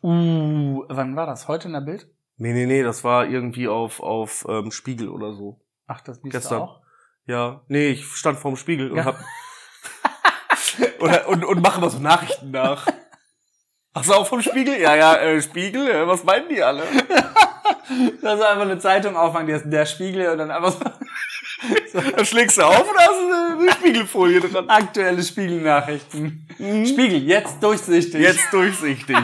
Mhm. 0.01 0.77
Uh, 0.77 0.83
wann 0.89 1.15
war 1.15 1.25
das? 1.25 1.47
Heute 1.47 1.67
in 1.67 1.73
der 1.73 1.81
Bild? 1.81 2.07
nee, 2.37 2.51
nee, 2.53 2.65
nee, 2.65 2.83
das 2.83 3.03
war 3.03 3.25
irgendwie 3.25 3.67
auf, 3.67 4.01
auf 4.01 4.45
ähm, 4.49 4.69
Spiegel 4.71 5.07
oder 5.09 5.33
so. 5.33 5.61
Ach, 5.87 6.01
das 6.01 6.21
liest 6.21 6.33
Gestern. 6.35 6.57
du 6.59 6.63
auch? 6.65 6.81
Ja, 7.25 7.61
nee, 7.69 7.87
ich 7.89 8.05
stand 8.05 8.37
vorm 8.37 8.55
Spiegel 8.57 8.91
und 8.91 8.97
Ja. 8.97 9.05
hab 9.05 9.19
und, 10.99 11.25
und, 11.27 11.45
und 11.45 11.61
mache 11.61 11.77
immer 11.79 11.89
so 11.89 11.99
Nachrichten 11.99 12.51
nach. 12.51 12.85
Ach 13.93 14.03
so, 14.03 14.13
auch 14.13 14.27
vom 14.27 14.41
Spiegel? 14.41 14.79
Ja, 14.79 14.95
ja, 14.95 15.15
äh, 15.15 15.41
Spiegel, 15.41 15.87
äh, 15.89 16.05
was 16.07 16.23
meinen 16.23 16.49
die 16.49 16.61
alle? 16.61 16.83
Das 18.21 18.39
ist 18.39 18.45
einfach 18.45 18.63
eine 18.63 18.79
Zeitung 18.79 19.15
aufmachen, 19.15 19.45
die 19.45 19.53
ist 19.53 19.69
der 19.69 19.85
Spiegel 19.85 20.27
und 20.29 20.39
dann 20.39 20.49
einfach 20.49 20.71
so 20.71 20.79
Dann 21.93 22.25
schlägst 22.25 22.57
du 22.57 22.63
auf 22.63 22.89
und 22.89 22.97
hast 22.97 23.09
eine, 23.09 23.59
eine 23.59 23.71
Spiegelfolie 23.71 24.41
dran. 24.41 24.69
aktuelle 24.69 25.23
Spiegelnachrichten. 25.23 26.47
Spiegel, 26.57 27.23
jetzt 27.23 27.61
durchsichtig. 27.61 28.21
Jetzt 28.21 28.51
durchsichtig. 28.51 29.17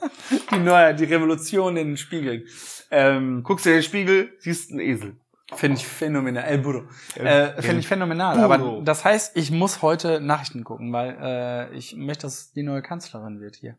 die 0.50 0.58
neue, 0.58 0.94
die 0.94 1.04
Revolution 1.04 1.76
in 1.76 1.88
den 1.88 1.96
Spiegeln. 1.96 2.44
Ähm, 2.90 3.42
Guckst 3.42 3.66
du 3.66 3.70
in 3.70 3.76
den 3.76 3.82
Spiegel, 3.82 4.32
siehst 4.40 4.70
einen 4.70 4.80
Esel. 4.80 5.16
Finde 5.54 5.78
ich 5.78 5.86
phänomenal. 5.86 6.44
El 6.44 6.58
Burro. 6.58 6.82
Äh, 7.14 7.62
Finde 7.62 7.78
ich 7.78 7.88
phänomenal. 7.88 8.36
Burro. 8.36 8.44
Aber 8.44 8.82
das 8.82 9.04
heißt, 9.04 9.36
ich 9.36 9.50
muss 9.50 9.80
heute 9.80 10.20
Nachrichten 10.20 10.62
gucken, 10.62 10.92
weil 10.92 11.16
äh, 11.20 11.74
ich 11.74 11.96
möchte, 11.96 12.22
dass 12.26 12.52
die 12.52 12.62
neue 12.62 12.82
Kanzlerin 12.82 13.40
wird 13.40 13.56
hier. 13.56 13.76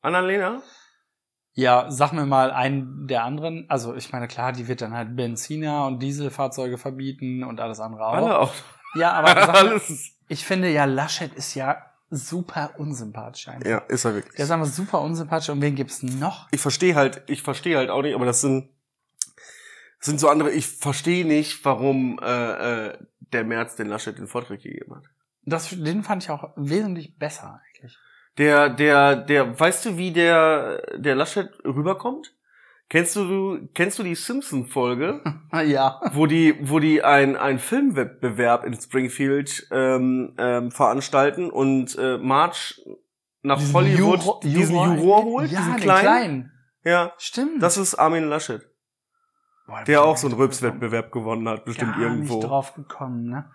Annalena? 0.00 0.62
Ja, 1.56 1.88
sag 1.88 2.12
mir 2.12 2.26
mal 2.26 2.50
einen 2.50 3.06
der 3.06 3.22
anderen. 3.22 3.66
Also 3.68 3.94
ich 3.94 4.12
meine, 4.12 4.26
klar, 4.26 4.52
die 4.52 4.66
wird 4.66 4.80
dann 4.80 4.92
halt 4.92 5.14
Benziner 5.14 5.86
und 5.86 6.00
Dieselfahrzeuge 6.00 6.78
verbieten 6.78 7.44
und 7.44 7.60
alles 7.60 7.78
andere 7.78 8.06
auch. 8.06 8.14
Alle 8.14 8.38
auch. 8.38 8.52
Ja, 8.96 9.12
aber 9.12 9.36
Alles. 9.54 10.12
ich 10.28 10.44
finde 10.44 10.70
ja, 10.70 10.84
Laschet 10.84 11.32
ist 11.34 11.54
ja 11.54 11.76
super 12.10 12.74
unsympathisch 12.78 13.48
einfach. 13.48 13.68
Ja, 13.68 13.78
ist 13.78 14.04
er 14.04 14.14
wirklich. 14.14 14.34
Der 14.34 14.44
ist 14.44 14.50
einfach 14.50 14.66
super 14.66 15.00
unsympathisch. 15.00 15.48
Und 15.50 15.60
wen 15.60 15.74
gibt's 15.74 16.02
noch? 16.02 16.48
ich 16.50 16.60
verstehe 16.60 16.94
halt, 16.94 17.22
ich 17.28 17.42
verstehe 17.42 17.76
halt 17.76 17.90
auch 17.90 18.02
nicht, 18.02 18.14
aber 18.14 18.26
das 18.26 18.40
sind, 18.40 18.70
das 19.98 20.06
sind 20.06 20.20
so 20.20 20.28
andere, 20.28 20.50
ich 20.50 20.66
verstehe 20.66 21.24
nicht, 21.24 21.64
warum 21.64 22.18
äh, 22.22 22.88
äh, 22.88 22.98
der 23.32 23.44
März 23.44 23.76
den 23.76 23.86
Laschet 23.86 24.18
den 24.18 24.26
Vortrag 24.26 24.60
gegeben 24.62 24.96
hat. 24.96 25.04
Das, 25.44 25.70
den 25.70 26.02
fand 26.02 26.22
ich 26.22 26.30
auch 26.30 26.52
wesentlich 26.56 27.16
besser 27.18 27.60
eigentlich. 27.64 27.98
Der, 28.38 28.68
der, 28.68 29.16
der, 29.16 29.58
weißt 29.58 29.86
du, 29.86 29.96
wie 29.96 30.10
der, 30.12 30.82
der 30.96 31.14
Laschet 31.14 31.48
rüberkommt? 31.64 32.34
Kennst 32.90 33.16
du, 33.16 33.68
kennst 33.74 33.98
du 33.98 34.02
die 34.02 34.14
Simpson-Folge, 34.14 35.22
ja. 35.66 36.00
wo 36.12 36.26
die, 36.26 36.56
wo 36.68 36.78
die 36.80 37.02
ein, 37.02 37.36
ein 37.36 37.58
Filmwettbewerb 37.58 38.64
in 38.64 38.74
Springfield 38.74 39.66
ähm, 39.70 40.34
ähm, 40.38 40.70
veranstalten 40.70 41.50
und 41.50 41.96
äh, 41.98 42.18
March 42.18 42.80
nach 43.42 43.60
Hollywood 43.72 44.20
Juro- 44.20 44.40
diesen 44.42 44.74
Juror- 44.76 44.94
Juror 44.96 45.22
holt, 45.24 45.50
Ja, 45.50 45.58
diesen 45.60 45.76
kleinen. 45.76 46.00
kleinen. 46.02 46.52
Ja, 46.84 47.12
Stimmt. 47.18 47.62
das 47.62 47.78
ist 47.78 47.94
Armin 47.94 48.24
Laschet, 48.28 48.62
Boah, 49.66 49.82
der 49.84 50.04
auch 50.04 50.16
so 50.18 50.26
einen 50.26 50.36
Rülpswettbewerb 50.36 51.10
gewonnen 51.10 51.48
hat, 51.48 51.64
bestimmt 51.64 51.92
gar 51.94 52.02
irgendwo. 52.02 52.34
nicht 52.36 52.46
drauf 52.48 52.74
gekommen, 52.74 53.28
ne? 53.30 53.50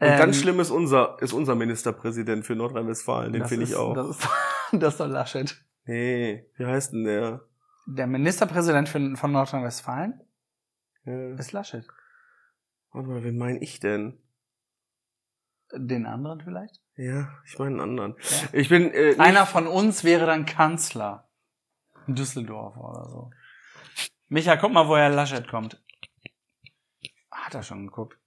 Und 0.00 0.06
Ähm, 0.06 0.18
ganz 0.18 0.36
schlimm 0.40 0.60
ist 0.60 0.70
unser, 0.70 1.16
ist 1.20 1.32
unser 1.32 1.54
Ministerpräsident 1.54 2.46
für 2.46 2.54
Nordrhein-Westfalen, 2.54 3.32
den 3.32 3.46
finde 3.46 3.64
ich 3.64 3.74
auch. 3.74 3.94
Das 3.94 4.10
ist, 4.10 4.28
das 4.72 4.94
ist 4.94 5.00
doch 5.00 5.08
Laschet. 5.08 5.64
Nee, 5.86 6.46
wie 6.56 6.66
heißt 6.66 6.92
denn 6.92 7.04
der? 7.04 7.40
Der 7.86 8.06
Ministerpräsident 8.06 8.88
von, 8.88 9.16
von 9.16 9.32
Nordrhein-Westfalen 9.32 10.20
Ja. 11.04 11.34
ist 11.34 11.52
Laschet. 11.52 11.86
Warte 12.92 13.08
mal, 13.08 13.24
wen 13.24 13.36
meine 13.38 13.58
ich 13.60 13.80
denn? 13.80 14.18
Den 15.74 16.06
anderen 16.06 16.40
vielleicht? 16.42 16.80
Ja, 16.96 17.30
ich 17.44 17.58
meine 17.58 17.72
einen 17.72 17.80
anderen. 17.80 18.16
Ja. 18.18 18.48
Ich 18.52 18.68
bin 18.68 18.90
äh, 18.92 19.16
Einer 19.18 19.46
von 19.46 19.66
uns 19.66 20.04
wäre 20.04 20.26
dann 20.26 20.46
Kanzler. 20.46 21.28
In 22.06 22.14
Düsseldorf 22.14 22.76
oder 22.76 23.08
so. 23.08 23.30
Micha, 24.28 24.56
guck 24.56 24.72
mal, 24.72 24.88
woher 24.88 25.10
Laschet 25.10 25.46
kommt. 25.48 25.82
Hat 27.30 27.54
er 27.54 27.62
schon 27.62 27.86
geguckt. 27.86 28.18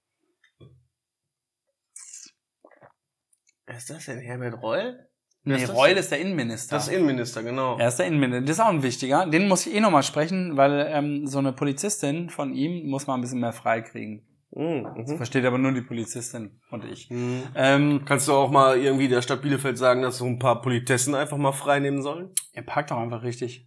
Wer 3.66 3.76
ist 3.76 3.90
das 3.90 4.06
denn? 4.06 4.18
Herbert 4.18 4.62
Reul? 4.62 5.06
Nee, 5.44 5.56
ist 5.62 5.74
Reul 5.74 5.90
denn? 5.90 5.98
ist 5.98 6.10
der 6.10 6.20
Innenminister. 6.20 6.76
Das 6.76 6.86
ist 6.86 6.94
Innenminister, 6.94 7.42
genau. 7.42 7.76
er 7.78 7.88
ist 7.88 7.96
der 7.98 8.06
Innenminister. 8.06 8.46
Das 8.46 8.56
ist 8.56 8.60
auch 8.60 8.68
ein 8.68 8.82
wichtiger. 8.82 9.26
Den 9.26 9.48
muss 9.48 9.66
ich 9.66 9.74
eh 9.74 9.80
nochmal 9.80 10.02
sprechen, 10.04 10.56
weil 10.56 10.86
ähm, 10.90 11.26
so 11.26 11.38
eine 11.38 11.52
Polizistin 11.52 12.30
von 12.30 12.54
ihm 12.54 12.88
muss 12.88 13.06
man 13.06 13.18
ein 13.18 13.22
bisschen 13.22 13.40
mehr 13.40 13.52
freikriegen. 13.52 14.24
Mhm, 14.54 14.86
Das 14.98 15.14
versteht 15.14 15.44
aber 15.46 15.58
nur 15.58 15.72
die 15.72 15.80
Polizistin 15.80 16.60
und 16.70 16.84
ich. 16.84 17.10
Mhm. 17.10 17.42
Ähm, 17.54 18.02
Kannst 18.04 18.28
du 18.28 18.34
auch 18.34 18.50
mal 18.50 18.78
irgendwie 18.78 19.08
der 19.08 19.22
Stadt 19.22 19.42
Bielefeld 19.42 19.78
sagen, 19.78 20.02
dass 20.02 20.18
so 20.18 20.26
ein 20.26 20.38
paar 20.38 20.60
Politessen 20.60 21.14
einfach 21.14 21.38
mal 21.38 21.52
frei 21.52 21.80
nehmen 21.80 22.02
sollen? 22.02 22.30
er 22.52 22.62
packt 22.62 22.90
doch 22.90 22.98
einfach 22.98 23.22
richtig. 23.22 23.66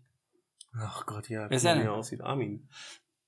Ach 0.77 1.05
Gott, 1.05 1.29
ja. 1.29 1.47
Er 1.47 1.49
wie 1.49 1.65
er 1.65 1.93
aussieht. 1.93 2.21
Armin. 2.21 2.69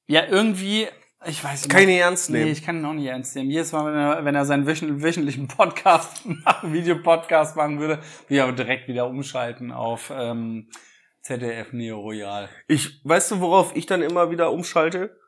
Ja, 0.05 0.25
irgendwie, 0.25 0.87
ich 1.25 1.43
weiß 1.43 1.63
nicht. 1.63 1.71
Keine 1.71 1.97
ernst 1.97 2.29
Nee, 2.29 2.39
nehmen. 2.39 2.51
ich 2.51 2.63
kann 2.63 2.77
ihn 2.79 2.85
auch 2.85 2.93
nicht 2.93 3.05
ernst 3.07 3.35
nehmen. 3.35 3.49
Jedes 3.49 3.71
Mal, 3.71 3.85
wenn 3.91 3.99
er, 3.99 4.25
wenn 4.25 4.35
er 4.35 4.45
seinen 4.45 4.65
wöchentlichen 4.67 5.47
Podcast 5.47 6.23
Videopodcast 6.63 7.55
machen 7.55 7.79
würde, 7.79 7.99
würde 8.27 8.35
er 8.39 8.43
aber 8.43 8.53
direkt 8.53 8.87
wieder 8.87 9.07
umschalten 9.07 9.71
auf 9.71 10.11
ähm, 10.15 10.69
ZDF 11.21 11.73
Neo 11.73 11.99
Royal. 11.99 12.49
Ich, 12.67 13.01
weißt 13.03 13.31
du, 13.31 13.39
worauf 13.41 13.75
ich 13.75 13.85
dann 13.85 14.01
immer 14.01 14.31
wieder 14.31 14.51
umschalte? 14.51 15.19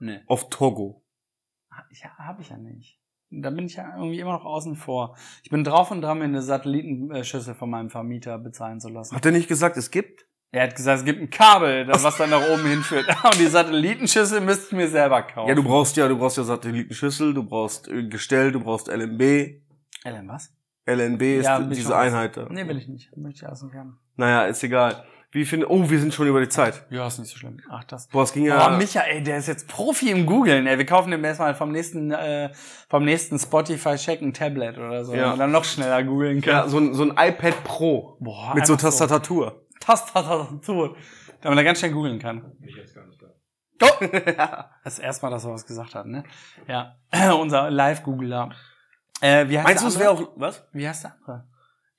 Nee. 0.00 0.20
Auf 0.26 0.48
Togo. 0.50 1.04
Ja, 1.90 2.10
habe 2.18 2.42
ich 2.42 2.50
ja 2.50 2.56
nicht. 2.56 3.00
Da 3.30 3.50
bin 3.50 3.66
ich 3.66 3.74
ja 3.74 3.94
irgendwie 3.96 4.20
immer 4.20 4.32
noch 4.32 4.44
außen 4.44 4.76
vor. 4.76 5.16
Ich 5.42 5.50
bin 5.50 5.64
drauf 5.64 5.90
und 5.90 6.00
dran, 6.02 6.18
mir 6.18 6.24
eine 6.24 6.40
Satellitenschüssel 6.42 7.54
von 7.54 7.68
meinem 7.70 7.90
Vermieter 7.90 8.38
bezahlen 8.38 8.80
zu 8.80 8.88
lassen. 8.88 9.14
Hat 9.16 9.26
er 9.26 9.32
nicht 9.32 9.48
gesagt, 9.48 9.76
es 9.76 9.90
gibt? 9.90 10.27
Er 10.50 10.62
hat 10.64 10.76
gesagt, 10.76 11.00
es 11.00 11.04
gibt 11.04 11.20
ein 11.20 11.28
Kabel, 11.28 11.84
das, 11.84 12.02
was 12.04 12.16
dann 12.16 12.30
nach 12.30 12.40
oben 12.48 12.64
hinführt. 12.66 13.06
Und 13.24 13.38
die 13.38 13.46
Satellitenschüssel 13.46 14.40
müsste 14.40 14.66
ich 14.68 14.72
mir 14.72 14.88
selber 14.88 15.22
kaufen. 15.22 15.48
Ja, 15.48 15.54
du 15.54 15.62
brauchst 15.62 15.96
ja, 15.96 16.08
du 16.08 16.16
brauchst 16.16 16.38
ja 16.38 16.42
Satellitenschüssel, 16.44 17.34
du 17.34 17.42
brauchst 17.44 17.86
äh, 17.88 18.04
Gestell, 18.08 18.50
du 18.52 18.60
brauchst 18.60 18.88
LNB. 18.88 19.20
Ellen, 20.04 20.28
was? 20.28 20.50
LNB 20.86 21.20
ist 21.22 21.44
Ja, 21.44 21.60
diese. 21.60 21.94
Einheit 21.94 22.36
da. 22.38 22.46
Nee, 22.50 22.66
will 22.66 22.78
ich 22.78 22.88
nicht. 22.88 23.14
Möchte 23.16 23.44
ich 23.44 23.50
außen 23.52 23.70
haben. 23.74 23.98
Naja, 24.16 24.44
ist 24.46 24.62
egal. 24.64 25.04
Wie 25.30 25.44
finde, 25.44 25.70
oh, 25.70 25.90
wir 25.90 26.00
sind 26.00 26.14
schon 26.14 26.26
über 26.26 26.40
die 26.40 26.48
Zeit. 26.48 26.86
Ja, 26.88 27.06
ist 27.06 27.18
nicht 27.18 27.30
so 27.30 27.36
schlimm. 27.36 27.58
Ach, 27.68 27.84
das. 27.84 28.08
Boah, 28.08 28.22
es 28.22 28.32
ging 28.32 28.46
ja. 28.46 28.66
Oh, 28.72 28.78
Micha, 28.78 29.00
ey, 29.02 29.22
der 29.22 29.36
ist 29.36 29.48
jetzt 29.48 29.68
Profi 29.68 30.10
im 30.10 30.24
Googlen. 30.24 30.66
Ey, 30.66 30.78
wir 30.78 30.86
kaufen 30.86 31.10
dem 31.10 31.22
erstmal 31.22 31.54
vom 31.54 31.70
nächsten, 31.70 32.10
äh, 32.12 32.48
vom 32.88 33.04
nächsten 33.04 33.38
Spotify 33.38 33.96
Check 33.96 34.22
ein 34.22 34.32
Tablet 34.32 34.78
oder 34.78 35.04
so, 35.04 35.14
Ja. 35.14 35.24
damit 35.24 35.40
er 35.40 35.46
noch 35.48 35.64
schneller 35.64 36.02
googeln 36.02 36.40
kann. 36.40 36.50
ja, 36.50 36.68
so 36.68 36.78
ein, 36.78 36.94
so 36.94 37.02
ein 37.02 37.10
iPad 37.10 37.62
Pro. 37.62 38.16
Boah, 38.20 38.54
mit 38.54 38.66
so 38.66 38.74
Tastatur. 38.76 39.66
Tastatur. 39.88 40.96
Damit 41.40 41.58
er 41.58 41.64
ganz 41.64 41.78
schnell 41.78 41.92
googeln 41.92 42.18
kann. 42.18 42.52
Ich 42.62 42.76
jetzt 42.76 42.94
gar 42.94 43.06
nicht 43.06 43.20
da. 43.22 43.28
Das 44.84 44.94
ist 44.94 44.98
erstmal, 44.98 45.30
dass 45.30 45.44
er 45.44 45.52
was 45.52 45.64
gesagt 45.66 45.94
hat, 45.94 46.06
ne? 46.06 46.24
Ja. 46.66 46.96
Unser 47.40 47.70
Live-Googler. 47.70 48.50
Äh, 49.20 49.48
wie 49.48 49.58
heißt 49.58 49.66
Meinst 49.68 49.84
du, 49.84 49.88
es 49.88 49.98
wäre 49.98 50.10
auch, 50.10 50.32
was? 50.36 50.66
Wie 50.72 50.88
heißt 50.88 51.04
der 51.04 51.14
andere? 51.14 51.48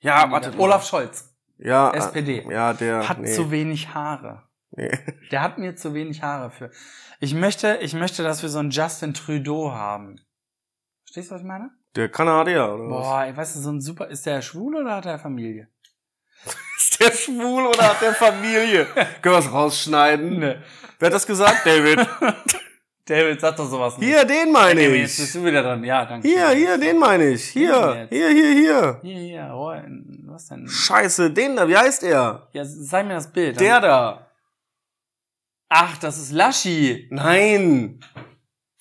Ja, 0.00 0.30
warte. 0.30 0.58
Olaf 0.58 0.86
Scholz. 0.86 1.34
Ja, 1.58 1.90
SPD. 1.92 2.38
äh, 2.40 2.52
Ja, 2.52 2.72
der. 2.72 3.08
Hat 3.08 3.18
nee. 3.18 3.32
zu 3.32 3.50
wenig 3.50 3.94
Haare. 3.94 4.42
nee. 4.70 4.90
Der 5.30 5.42
hat 5.42 5.58
mir 5.58 5.76
zu 5.76 5.92
wenig 5.94 6.22
Haare 6.22 6.50
für. 6.50 6.70
Ich 7.20 7.34
möchte, 7.34 7.76
ich 7.82 7.92
möchte, 7.94 8.22
dass 8.22 8.42
wir 8.42 8.48
so 8.48 8.58
einen 8.58 8.70
Justin 8.70 9.12
Trudeau 9.14 9.72
haben. 9.72 10.16
Verstehst 11.04 11.30
du, 11.30 11.34
was 11.34 11.42
ich 11.42 11.46
meine? 11.46 11.70
Der 11.96 12.08
Kanadier, 12.08 12.72
oder 12.72 12.84
was? 12.84 13.06
Boah, 13.06 13.24
ey, 13.24 13.36
weißt 13.36 13.56
du, 13.56 13.60
so 13.60 13.70
ein 13.72 13.80
super, 13.80 14.08
ist 14.08 14.24
der 14.24 14.40
schwul 14.42 14.76
oder 14.76 14.96
hat 14.96 15.06
er 15.06 15.18
Familie? 15.18 15.68
Ist 17.00 17.08
der 17.08 17.16
schwul 17.16 17.66
oder 17.66 17.88
hat 17.88 18.02
der 18.02 18.14
Familie? 18.14 18.84
Können 19.22 19.34
wir 19.34 19.38
es 19.38 19.50
rausschneiden? 19.50 20.38
Ne. 20.38 20.62
Wer 20.98 21.06
hat 21.06 21.14
das 21.14 21.26
gesagt? 21.26 21.64
David. 21.64 22.06
David, 23.06 23.40
sag 23.40 23.56
doch 23.56 23.68
sowas 23.68 23.96
nicht. 23.98 24.06
Hier, 24.08 24.24
den 24.24 24.52
meine 24.52 24.80
Nee, 24.80 25.00
jetzt 25.00 25.14
ich. 25.14 25.24
bist 25.24 25.34
du 25.34 25.44
wieder 25.44 25.62
dran. 25.62 25.82
Ja, 25.82 26.04
danke. 26.04 26.28
Hier, 26.28 26.50
hier, 26.50 26.78
den 26.78 26.98
meine 26.98 27.30
ich. 27.30 27.44
Hier, 27.44 28.06
hier, 28.10 28.28
hier, 28.28 28.52
hier. 28.52 29.00
Hier, 29.02 29.18
hier, 29.18 29.50
oh, 29.52 29.72
was 30.26 30.46
denn? 30.48 30.68
Scheiße, 30.68 31.30
den 31.32 31.56
da, 31.56 31.66
wie 31.66 31.76
heißt 31.76 32.02
er? 32.04 32.48
Ja, 32.52 32.64
zeig 32.64 33.06
mir 33.06 33.14
das 33.14 33.32
Bild. 33.32 33.58
Der 33.58 33.80
da. 33.80 34.26
Ach, 35.70 35.96
das 35.98 36.18
ist 36.18 36.32
Laschi. 36.32 37.08
Nein. 37.10 38.00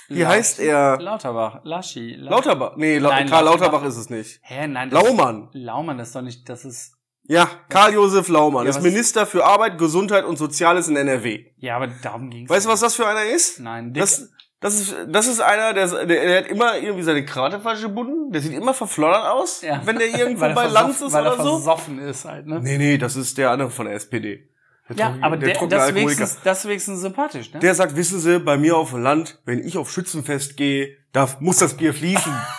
Wie 0.10 0.22
Laschi. 0.22 0.26
heißt 0.26 0.60
er? 0.60 1.00
Lauterbach. 1.00 1.62
Laschi. 1.64 2.16
La 2.16 2.32
Lauterbach. 2.32 2.76
Nee, 2.76 2.98
La 2.98 3.10
Nein, 3.10 3.30
Karl 3.30 3.46
Lauterbach. 3.46 3.72
Lauterbach 3.72 3.88
ist 3.88 3.98
es 3.98 4.10
nicht. 4.10 4.40
Hä, 4.44 4.68
nein. 4.68 4.92
Laumann. 4.92 5.50
Laumann, 5.54 5.98
das 5.98 6.10
ist 6.10 6.16
doch 6.16 6.22
nicht, 6.22 6.48
das 6.50 6.66
ist, 6.66 6.99
Ja, 7.32 7.48
Karl-Josef 7.70 8.28
Laumann 8.28 8.64
Ja, 8.66 8.72
ist 8.72 8.82
Minister 8.82 9.28
für 9.28 9.46
Arbeit, 9.46 9.78
Gesundheit 9.78 10.26
und 10.26 10.38
Soziales 10.38 10.88
in 10.88 10.96
NRW. 10.96 11.46
ja, 11.58 11.76
aber 11.76 11.88
darum 12.02 12.30
ging's. 12.32 12.50
Weißt 12.50 12.66
du, 12.66 12.70
was 12.72 12.80
das 12.80 12.96
für 12.96 13.06
einer 13.06 13.24
ist? 13.26 13.60
Nein, 13.60 13.94
Dick, 13.94 14.02
Das, 14.02 14.30
das 14.60 14.74
ist, 14.80 14.96
das 15.08 15.28
ist 15.28 15.40
einer, 15.40 15.74
der, 15.74 15.88
der, 15.88 16.26
der 16.26 16.38
hat 16.40 16.48
immer 16.48 16.76
irgendwie 16.80 17.04
seine 17.04 17.24
Krawatte 17.24 17.60
falsch 17.60 17.82
gebunden. 17.84 18.32
Der 18.32 18.42
sieht 18.42 18.54
immer 18.54 18.74
verfloddert 18.74 19.26
aus, 19.28 19.62
Ja. 19.62 19.80
wenn 19.86 20.00
der 20.00 20.08
irgendwo 20.20 20.44
er 20.46 20.56
bei 20.56 20.66
Lanz 20.66 21.02
ist 21.02 21.14
weil 21.14 21.24
er 21.26 21.34
oder 21.36 21.44
so. 21.44 21.50
versoffen 21.58 22.00
ist 22.00 22.26
halt, 22.26 22.48
ne? 22.48 22.60
Nee, 22.64 22.80
nee, 22.80 22.98
das 22.98 23.16
ist 23.16 23.38
der 23.38 23.52
andere 23.52 23.70
von 23.70 23.86
der 23.86 23.94
SPD. 23.94 24.50
Der 24.90 24.96
Ja, 24.96 25.06
trocken- 25.10 25.24
aber 25.24 25.38
der, 25.38 25.54
trockene 25.54 25.70
das, 25.82 25.94
wenigstens, 25.94 26.38
das 26.44 26.66
wenigstens 26.68 27.02
sympathisch, 27.02 27.54
ne? 27.54 27.60
Der 27.60 27.76
sagt, 27.76 27.96
wissen 27.96 28.20
Sie, 28.20 28.40
bei 28.40 28.58
mir 28.58 28.76
auf 28.76 28.90
dem 28.90 29.04
Land, 29.04 29.40
wenn 29.46 29.60
ich 29.60 29.78
auf 29.78 29.92
Schützenfest 29.92 30.58
gehe, 30.58 30.98
da 31.14 31.30
muss 31.40 31.58
das 31.58 31.76
Bier 31.78 31.94
fließen. 31.94 32.34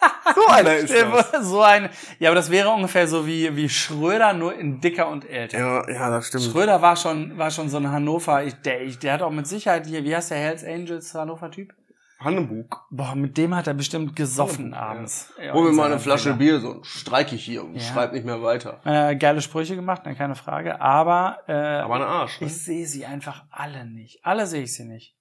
so 0.34 0.46
einer 0.48 0.76
ist 0.76 0.92
das. 0.94 1.46
so 1.48 1.62
ein, 1.62 1.88
ja, 2.18 2.30
aber 2.30 2.36
das 2.36 2.50
wäre 2.50 2.70
ungefähr 2.70 3.08
so 3.08 3.26
wie, 3.26 3.54
wie 3.56 3.68
Schröder, 3.68 4.32
nur 4.32 4.54
in 4.54 4.80
dicker 4.80 5.08
und 5.08 5.28
älter. 5.28 5.58
Ja, 5.58 5.90
ja, 5.90 6.10
das 6.10 6.28
stimmt. 6.28 6.44
Schröder 6.44 6.80
war 6.82 6.96
schon, 6.96 7.36
war 7.38 7.50
schon 7.50 7.68
so 7.68 7.78
ein 7.78 7.90
Hannover, 7.90 8.44
ich, 8.44 8.54
der, 8.54 8.82
ich, 8.82 8.98
der 8.98 9.14
hat 9.14 9.22
auch 9.22 9.30
mit 9.32 9.46
Sicherheit 9.46 9.86
hier, 9.86 10.04
wie 10.04 10.14
heißt 10.14 10.30
der 10.30 10.38
Hells 10.38 10.64
Angels 10.64 11.14
Hannover-Typ? 11.14 11.72
Hannebug. 12.20 12.84
Boah, 12.90 13.14
mit 13.14 13.36
dem 13.38 13.54
hat 13.54 13.68
er 13.68 13.74
bestimmt 13.74 14.16
gesoffen 14.16 14.74
Hannebuch, 14.74 14.90
abends. 14.90 15.32
Ja, 15.40 15.52
Hol 15.52 15.68
mir 15.70 15.72
mal 15.76 15.86
eine 15.86 16.00
Flasche. 16.00 16.34
Bier, 16.34 16.58
so 16.58 16.82
streik 16.82 17.32
ich 17.32 17.44
hier 17.44 17.62
und 17.64 17.76
Ja. 17.76 17.80
schreib 17.80 18.12
nicht 18.12 18.26
mehr 18.26 18.42
weiter. 18.42 18.80
Äh, 18.84 19.14
geile 19.14 19.40
Sprüche 19.40 19.76
gemacht, 19.76 20.04
ne, 20.04 20.16
keine 20.16 20.34
Frage. 20.34 20.80
Aber, 20.80 21.38
äh, 21.46 21.52
Aber 21.52 21.94
ein 21.94 22.02
Arsch. 22.02 22.40
Ne? 22.40 22.48
ich 22.48 22.56
sehe 22.56 22.86
sie 22.86 23.06
einfach 23.06 23.44
alle 23.52 23.84
nicht. 23.86 24.24
Alle 24.24 24.46
sehe 24.48 24.62
ich 24.64 24.74
sie 24.74 24.84
nicht. 24.84 25.14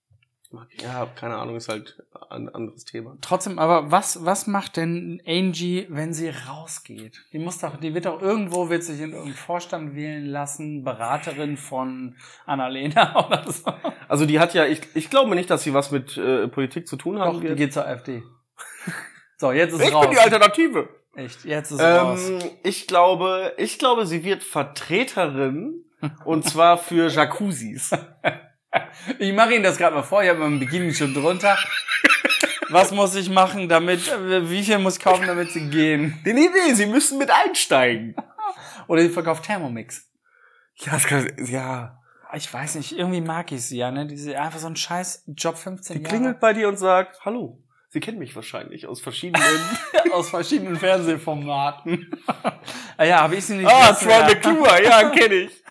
Ja, 0.82 1.06
keine 1.16 1.36
Ahnung, 1.36 1.56
ist 1.58 1.70
halt 1.70 2.02
ein 2.30 2.48
anderes 2.50 2.86
Thema. 2.86 3.18
Trotzdem, 3.22 3.60
aber 3.60 3.92
was, 3.92 4.24
was 4.26 4.48
macht 4.48 4.78
denn 4.78 5.22
Angie, 5.28 5.86
wenn 5.90 6.14
sie 6.14 6.30
rausgeht? 6.30 7.22
Die 7.34 7.40
muss 7.40 7.60
doch, 7.60 7.78
die 7.78 7.94
wird 7.94 8.06
doch 8.06 8.22
irgendwo, 8.22 8.70
wird 8.70 8.84
sich 8.84 9.00
in 9.00 9.12
irgendeinen 9.12 9.34
Vorstand 9.36 9.96
wählen 9.96 10.26
lassen, 10.26 10.84
Beraterin 10.84 11.58
von 11.58 12.16
Annalena 12.46 13.26
oder 13.28 13.52
so. 13.52 13.64
Also 14.08 14.26
die 14.26 14.40
hat 14.40 14.54
ja, 14.54 14.66
ich, 14.66 14.82
ich 14.94 15.10
glaube 15.10 15.36
nicht, 15.36 15.50
dass 15.50 15.64
sie 15.64 15.74
was 15.74 15.92
mit 15.92 16.18
äh, 16.18 16.48
Politik 16.48 16.88
zu 16.88 16.96
tun 16.96 17.20
haben 17.20 17.34
Doch, 17.36 17.42
die 17.42 17.48
wird. 17.50 17.58
geht 17.58 17.74
zur 17.74 17.86
AfD. 17.86 18.24
So, 19.40 19.52
jetzt 19.52 19.74
ist 19.74 19.84
Ich 19.88 19.94
raus. 19.94 20.02
bin 20.08 20.12
die 20.16 20.20
Alternative. 20.20 20.90
Echt, 21.14 21.46
jetzt 21.46 21.70
ist 21.70 21.80
raus. 21.80 22.28
Ähm, 22.28 22.40
ich 22.64 22.88
glaube, 22.88 23.54
ich 23.58 23.78
glaube, 23.78 24.08
sie 24.08 24.24
wird 24.24 24.44
Vertreterin 24.44 25.84
und 26.26 26.44
zwar 26.44 26.78
für 26.80 27.08
Jacuzzis. 27.12 27.92
Ich 29.20 29.34
mache 29.34 29.54
Ihnen 29.54 29.64
das 29.64 29.78
gerade 29.78 29.96
mal 29.96 30.04
vor, 30.04 30.24
ich 30.24 30.30
habe 30.30 30.40
mein 30.40 30.60
Bikini 30.60 30.94
schon 30.94 31.14
drunter. 31.14 31.58
Was 32.70 32.92
muss 32.92 33.16
ich 33.16 33.30
machen, 33.30 33.70
damit, 33.70 34.02
wie 34.50 34.64
viel 34.64 34.78
muss 34.80 34.98
ich 34.98 35.04
kaufen, 35.04 35.26
damit 35.26 35.52
sie 35.52 35.70
gehen? 35.70 36.20
Nee, 36.26 36.34
nee, 36.34 36.50
nee, 36.50 36.74
sie 36.74 36.86
müssen 36.86 37.18
mit 37.18 37.32
einsteigen. 37.32 38.16
Oder 38.88 39.04
sie 39.04 39.10
verkauft 39.10 39.46
Thermomix. 39.46 40.06
Ja, 40.76 40.92
das 40.94 41.06
kann, 41.06 41.32
ja. 41.46 42.00
Ich 42.34 42.54
weiß 42.54 42.76
nicht, 42.76 42.98
irgendwie 42.98 43.22
mag 43.22 43.52
ich 43.52 43.64
sie 43.64 43.78
ja, 43.78 43.90
ne? 43.90 44.06
Diese, 44.06 44.38
einfach 44.38 44.60
so 44.60 44.68
ein 44.68 44.76
scheiß 44.76 45.24
Job 45.28 45.58
15 45.58 45.98
Die 45.98 46.04
Jahre. 46.04 46.14
klingelt 46.14 46.40
bei 46.40 46.54
dir 46.54 46.68
und 46.68 46.78
sagt, 46.78 47.24
hallo. 47.24 47.64
Sie 47.90 48.02
kennen 48.02 48.20
mich 48.20 48.36
wahrscheinlich 48.36 48.86
aus 48.86 49.00
verschiedenen. 49.00 49.46
aus 50.12 50.30
verschiedenen 50.30 50.76
Fernsehformaten. 50.76 52.12
ah 52.98 53.04
ja, 53.06 53.22
habe 53.22 53.38
ich 53.38 53.46
sie 53.46 53.56
nicht 53.56 53.70
ah, 53.70 53.98
ja. 54.02 54.28
McClure, 54.28 54.84
ja, 54.84 55.10
kenne 55.10 55.36
ich. 55.36 55.64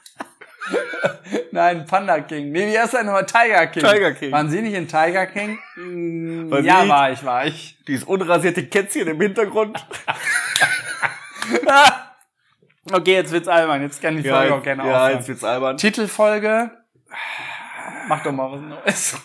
Nein, 1.52 1.86
Panda 1.86 2.20
King. 2.20 2.52
Nee, 2.52 2.66
wie 2.66 2.74
erst 2.74 2.94
eine 2.94 3.06
Nummer 3.06 3.26
Tiger 3.26 3.66
King. 3.66 3.82
Tiger 3.82 4.12
King. 4.12 4.32
Waren 4.32 4.50
Sie 4.50 4.62
nicht 4.62 4.74
in 4.74 4.86
Tiger 4.86 5.26
King? 5.26 5.58
War 6.50 6.60
ja, 6.60 6.82
sie? 6.82 6.88
war 6.88 7.10
ich, 7.10 7.24
war 7.24 7.46
ich. 7.46 7.78
Dieses 7.86 8.04
unrasierte 8.04 8.66
Kätzchen 8.66 9.06
im 9.08 9.20
Hintergrund. 9.20 9.84
Okay, 12.92 13.14
jetzt 13.14 13.32
wird's 13.32 13.48
albern. 13.48 13.82
Jetzt 13.82 14.00
kann 14.00 14.16
die 14.16 14.28
Folge 14.28 14.54
auch 14.54 14.62
gerne 14.62 14.86
ja, 14.86 14.94
aufhören. 14.94 15.18
jetzt 15.18 15.28
wird's 15.28 15.42
albern. 15.42 15.76
Titelfolge. 15.76 16.70
Mach 18.08 18.22
doch 18.22 18.30
mal 18.30 18.52
was 18.52 18.60
Neues. 18.60 19.20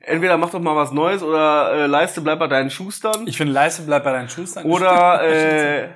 Entweder 0.00 0.36
mach 0.38 0.50
doch 0.50 0.60
mal 0.60 0.74
was 0.74 0.90
Neues 0.90 1.22
oder 1.22 1.72
äh, 1.72 1.86
Leiste 1.86 2.20
bleibt 2.20 2.40
bei 2.40 2.48
deinen 2.48 2.70
Schustern. 2.70 3.26
Ich 3.26 3.36
finde, 3.36 3.52
Leiste 3.52 3.82
bleibt 3.82 4.04
bei 4.04 4.12
deinen 4.12 4.28
Schustern. 4.28 4.64
oder 4.64 5.22
äh, 5.22 5.90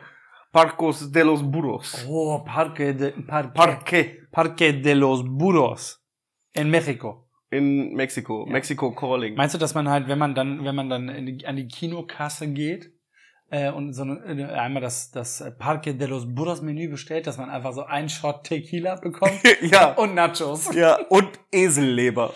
Parcos 0.53 1.11
de 1.11 1.23
los 1.25 1.43
Burros. 1.43 2.05
Oh, 2.09 2.39
Parque 2.45 2.95
de, 2.95 3.11
Parque, 3.11 3.55
Parque 3.55 4.24
Parque 4.35 4.73
de 4.83 4.95
los 4.95 5.23
Burros. 5.25 6.05
In 6.55 6.69
Mexiko. 6.69 7.29
in 7.51 7.95
Mexiko. 7.95 8.47
Mexico 8.47 8.93
Calling. 8.93 9.37
Meinst 9.37 9.55
du, 9.55 9.59
dass 9.59 9.75
man 9.75 9.89
halt, 9.89 10.09
wenn 10.09 10.19
man 10.19 10.35
dann, 10.35 10.65
wenn 10.65 10.75
man 10.75 10.91
dann 10.91 11.09
in 11.09 11.27
die, 11.27 11.47
an 11.47 11.55
die 11.55 11.69
Kinokasse 11.69 12.49
geht 12.49 12.93
äh, 13.51 13.71
und 13.71 13.93
so 13.93 14.03
eine, 14.03 14.21
äh, 14.27 14.45
einmal 14.55 14.83
das, 14.83 15.13
das 15.13 15.45
Parque 15.59 15.95
de 15.95 16.09
los 16.09 16.27
Burros 16.27 16.63
Menü 16.63 16.89
bestellt, 16.89 17.29
dass 17.29 17.39
man 17.39 17.49
einfach 17.49 17.73
so 17.73 17.85
einen 17.85 18.09
Shot 18.09 18.43
Tequila 18.43 18.97
bekommt 18.97 19.41
ja. 19.63 19.93
und 19.93 20.15
Nachos? 20.15 20.75
ja, 20.75 20.97
und 21.09 21.31
Eselleber. 21.53 22.35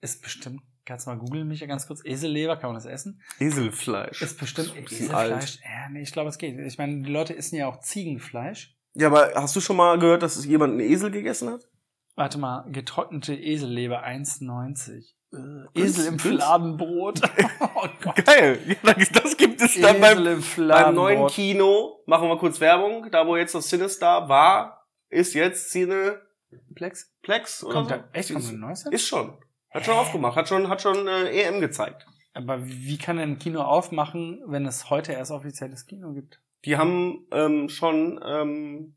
Ist 0.00 0.22
bestimmt, 0.22 0.62
kannst 0.84 1.06
du 1.06 1.10
mal 1.10 1.18
googeln, 1.18 1.48
mich 1.48 1.66
ganz 1.66 1.88
kurz, 1.88 2.04
Eselleber, 2.04 2.56
kann 2.56 2.70
man 2.70 2.76
das 2.76 2.86
essen? 2.86 3.20
Eselfleisch. 3.40 4.22
Ist 4.22 4.38
bestimmt 4.38 4.72
alt. 4.76 4.92
Eselfleisch. 4.92 5.58
Ja, 5.64 5.88
nee, 5.90 6.02
ich 6.02 6.12
glaube, 6.12 6.28
es 6.28 6.38
geht. 6.38 6.58
Ich 6.60 6.78
meine, 6.78 7.02
die 7.02 7.10
Leute 7.10 7.36
essen 7.36 7.56
ja 7.56 7.66
auch 7.66 7.80
Ziegenfleisch. 7.80 8.76
Ja, 8.94 9.06
aber 9.06 9.32
hast 9.34 9.54
du 9.54 9.60
schon 9.60 9.76
mal 9.76 9.98
gehört, 9.98 10.22
dass 10.22 10.44
jemand 10.44 10.72
einen 10.72 10.80
Esel 10.80 11.10
gegessen 11.10 11.50
hat? 11.50 11.68
Warte 12.16 12.38
mal, 12.38 12.64
getrocknete 12.70 13.34
Eselleber 13.34 14.04
1,90. 14.04 15.14
Äh, 15.32 15.80
Esel 15.80 16.06
im 16.06 16.18
Fladenbrot. 16.18 17.20
oh 17.74 17.88
Gott. 18.02 18.24
Geil. 18.26 18.58
Ja, 18.82 18.94
das 18.94 19.36
gibt 19.36 19.60
es 19.62 19.80
dann 19.80 20.00
beim, 20.00 20.26
im 20.26 20.44
beim 20.68 20.94
neuen 20.94 21.28
Kino. 21.28 22.02
Machen 22.06 22.28
wir 22.28 22.36
kurz 22.36 22.60
Werbung. 22.60 23.10
Da, 23.10 23.26
wo 23.26 23.36
jetzt 23.36 23.54
das 23.54 23.68
Cinestar 23.68 24.28
war, 24.28 24.86
ist 25.08 25.34
jetzt 25.34 25.70
Cineplex 25.70 27.12
Plex 27.22 27.62
oder 27.62 27.74
Kommt 27.74 27.90
so? 27.90 27.96
da, 27.96 28.04
echt, 28.12 28.32
kommt 28.32 28.44
da 28.44 28.50
ein 28.50 28.60
neues? 28.60 28.86
Ist 28.86 29.06
schon. 29.06 29.38
Hat 29.70 29.84
schon 29.84 29.94
aufgemacht. 29.94 30.36
Hat 30.36 30.48
schon, 30.48 30.68
hat 30.68 30.82
schon 30.82 31.06
äh, 31.06 31.30
EM 31.30 31.60
gezeigt. 31.60 32.06
Aber 32.32 32.66
wie 32.66 32.98
kann 32.98 33.16
denn 33.16 33.32
ein 33.32 33.38
Kino 33.38 33.62
aufmachen, 33.62 34.42
wenn 34.46 34.66
es 34.66 34.90
heute 34.90 35.12
erst 35.12 35.30
offizielles 35.30 35.86
Kino 35.86 36.12
gibt? 36.12 36.40
Die 36.64 36.76
haben 36.76 37.26
ähm, 37.32 37.68
schon, 37.68 38.20
ähm, 38.24 38.96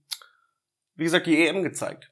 wie 0.96 1.04
gesagt, 1.06 1.28
die 1.28 1.46
EM 1.48 1.64
gezeigt. 1.64 2.12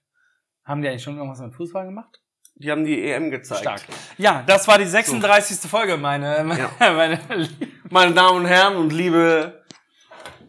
Haben 0.64 0.82
die 0.82 0.88
eigentlich 0.88 1.04
schon 1.04 1.18
irgendwas 1.18 1.40
mit 1.40 1.54
Fußball 1.56 1.86
gemacht? 1.86 2.22
Die 2.56 2.70
haben 2.72 2.86
die 2.86 3.02
EM 3.04 3.32
gezeigt. 3.32 3.62
Stark. 3.62 3.82
Ja, 4.18 4.44
das 4.46 4.68
war 4.68 4.78
die 4.78 4.86
36. 4.86 5.70
Folge, 5.70 5.98
meine, 5.98 6.44
meine, 6.44 6.70
Ja. 6.80 6.94
meine 6.94 7.20
Meine 7.90 8.14
Damen 8.14 8.38
und 8.38 8.46
Herren 8.46 8.78
und 8.78 8.94
liebe 8.94 9.64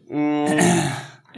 mh, 0.08 0.54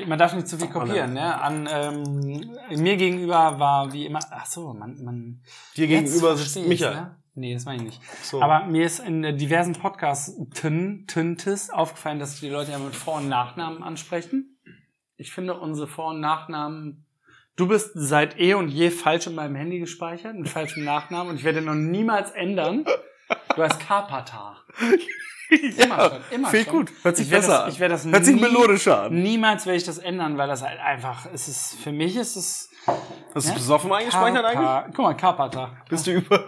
Man 0.06 0.18
darf 0.18 0.34
nicht 0.34 0.48
zu 0.48 0.58
viel 0.58 0.68
kopieren, 0.68 1.14
ne? 1.14 1.40
An 1.40 1.68
ähm, 1.70 2.56
mir 2.70 2.96
gegenüber 2.96 3.58
war 3.58 3.92
wie 3.92 4.06
immer. 4.06 4.18
Ach 4.30 4.44
so, 4.46 4.74
man, 4.74 5.02
man. 5.02 5.42
dir 5.76 5.86
gegenüber 5.86 6.36
sitzt 6.36 6.56
Michael. 6.66 6.94
Ne? 6.94 7.16
Nee, 7.36 7.54
das 7.54 7.64
meine 7.64 7.78
ich 7.78 7.84
nicht. 7.84 8.00
So. 8.22 8.40
Aber 8.40 8.64
mir 8.66 8.86
ist 8.86 9.00
in 9.00 9.24
äh, 9.24 9.34
diversen 9.36 9.74
Podcasts-Tün, 9.74 11.06
Tüntis 11.08 11.70
aufgefallen, 11.70 12.18
dass 12.20 12.38
die 12.40 12.48
Leute 12.48 12.70
ja 12.72 12.78
mit 12.78 12.94
Vor- 12.94 13.16
und 13.16 13.28
Nachnamen 13.28 13.82
ansprechen. 13.82 14.58
Ich 15.16 15.32
finde 15.32 15.54
unsere 15.58 15.88
Vor- 15.88 16.10
und 16.10 16.20
Nachnamen. 16.20 17.04
Du 17.56 17.66
bist 17.68 17.90
seit 17.94 18.38
eh 18.38 18.54
und 18.54 18.68
je 18.68 18.90
falsch 18.90 19.26
in 19.26 19.34
meinem 19.34 19.54
Handy 19.56 19.78
gespeichert, 19.80 20.34
mit 20.36 20.48
falschem 20.48 20.84
Nachnamen, 20.84 21.30
und 21.30 21.36
ich 21.36 21.44
werde 21.44 21.60
noch 21.60 21.74
niemals 21.74 22.30
ändern. 22.32 22.84
Du 23.56 23.62
heißt 23.62 23.80
Carpata. 23.80 24.56
Immer 25.50 26.10
schon, 26.10 26.20
immer 26.32 26.48
viel 26.48 26.64
schon. 26.64 26.72
gut. 26.72 26.90
Hört 27.02 27.16
sich 27.16 27.30
besser 27.30 27.48
das- 27.48 27.60
an. 27.64 27.68
ich 27.70 27.78
werde 27.78 27.94
das 27.94 28.06
Hört 28.06 28.24
sich 28.24 28.34
nie- 28.34 28.40
melodischer 28.40 29.02
an. 29.02 29.22
Niemals 29.22 29.66
werde 29.66 29.76
ich 29.76 29.84
das 29.84 29.98
ändern, 29.98 30.36
weil 30.38 30.48
das 30.48 30.62
halt 30.62 30.80
einfach, 30.80 31.26
es 31.32 31.46
ist, 31.48 31.74
für 31.80 31.92
mich 31.92 32.16
ist 32.16 32.34
es. 32.36 32.70
Hast 33.34 33.46
du 33.46 33.50
Ja? 33.50 33.54
besoffen 33.56 33.92
eingespeichert 33.92 34.44
eigentlich? 34.44 34.66
Karpa- 34.66 34.86
Guck 34.88 34.98
mal, 35.04 35.14
Carpata. 35.14 35.76
Bist 35.88 36.06
du 36.06 36.12
über... 36.12 36.44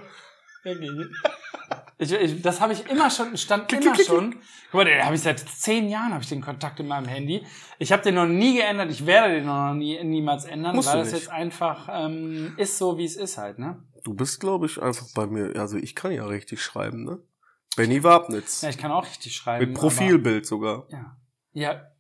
Ich, 1.99 2.13
ich, 2.13 2.43
das 2.43 2.61
habe 2.61 2.75
ich 2.75 2.87
immer 2.91 3.09
schon, 3.11 3.37
stand 3.39 3.73
immer 3.73 3.95
schon. 3.95 4.33
Guck 4.71 4.75
mal, 4.75 4.85
den 4.85 5.03
habe 5.03 5.15
ich 5.15 5.23
seit 5.23 5.41
zehn 5.41 5.89
Jahren 5.89 6.13
habe 6.13 6.23
ich 6.23 6.29
den 6.29 6.43
Kontakt 6.43 6.79
in 6.79 6.89
meinem 6.89 7.07
Handy. 7.07 7.47
Ich 7.79 7.91
habe 7.91 8.03
den 8.03 8.17
noch 8.17 8.27
nie 8.27 8.57
geändert. 8.57 8.91
Ich 8.91 9.07
werde 9.07 9.35
den 9.37 9.47
noch 9.47 9.73
nie, 9.73 10.03
niemals 10.05 10.45
ändern, 10.45 10.77
Musst 10.77 10.89
weil 10.89 10.99
das 10.99 11.13
nicht. 11.13 11.23
jetzt 11.23 11.31
einfach 11.31 11.89
ähm, 11.91 12.53
ist 12.59 12.77
so, 12.77 12.99
wie 12.99 13.07
es 13.07 13.17
ist 13.17 13.39
halt. 13.39 13.59
Ne? 13.59 13.83
Du 14.05 14.13
bist, 14.13 14.41
glaube 14.41 14.67
ich, 14.67 14.81
einfach 14.83 15.07
bei 15.15 15.27
mir. 15.27 15.59
Also 15.59 15.79
ich 15.79 15.95
kann 15.95 16.13
ja 16.13 16.27
richtig 16.27 16.63
schreiben, 16.63 17.05
ne? 17.05 17.19
Benny 17.77 18.03
Wabnitz. 18.05 18.61
Ja, 18.63 18.69
ich 18.69 18.79
kann 18.79 18.91
auch 18.91 19.05
richtig 19.05 19.35
schreiben. 19.35 19.67
Mit 19.71 19.75
Profilbild 19.79 20.45
sogar. 20.47 20.87
Aber, 20.89 20.89
ja. 20.91 21.17
Ja. 21.53 21.91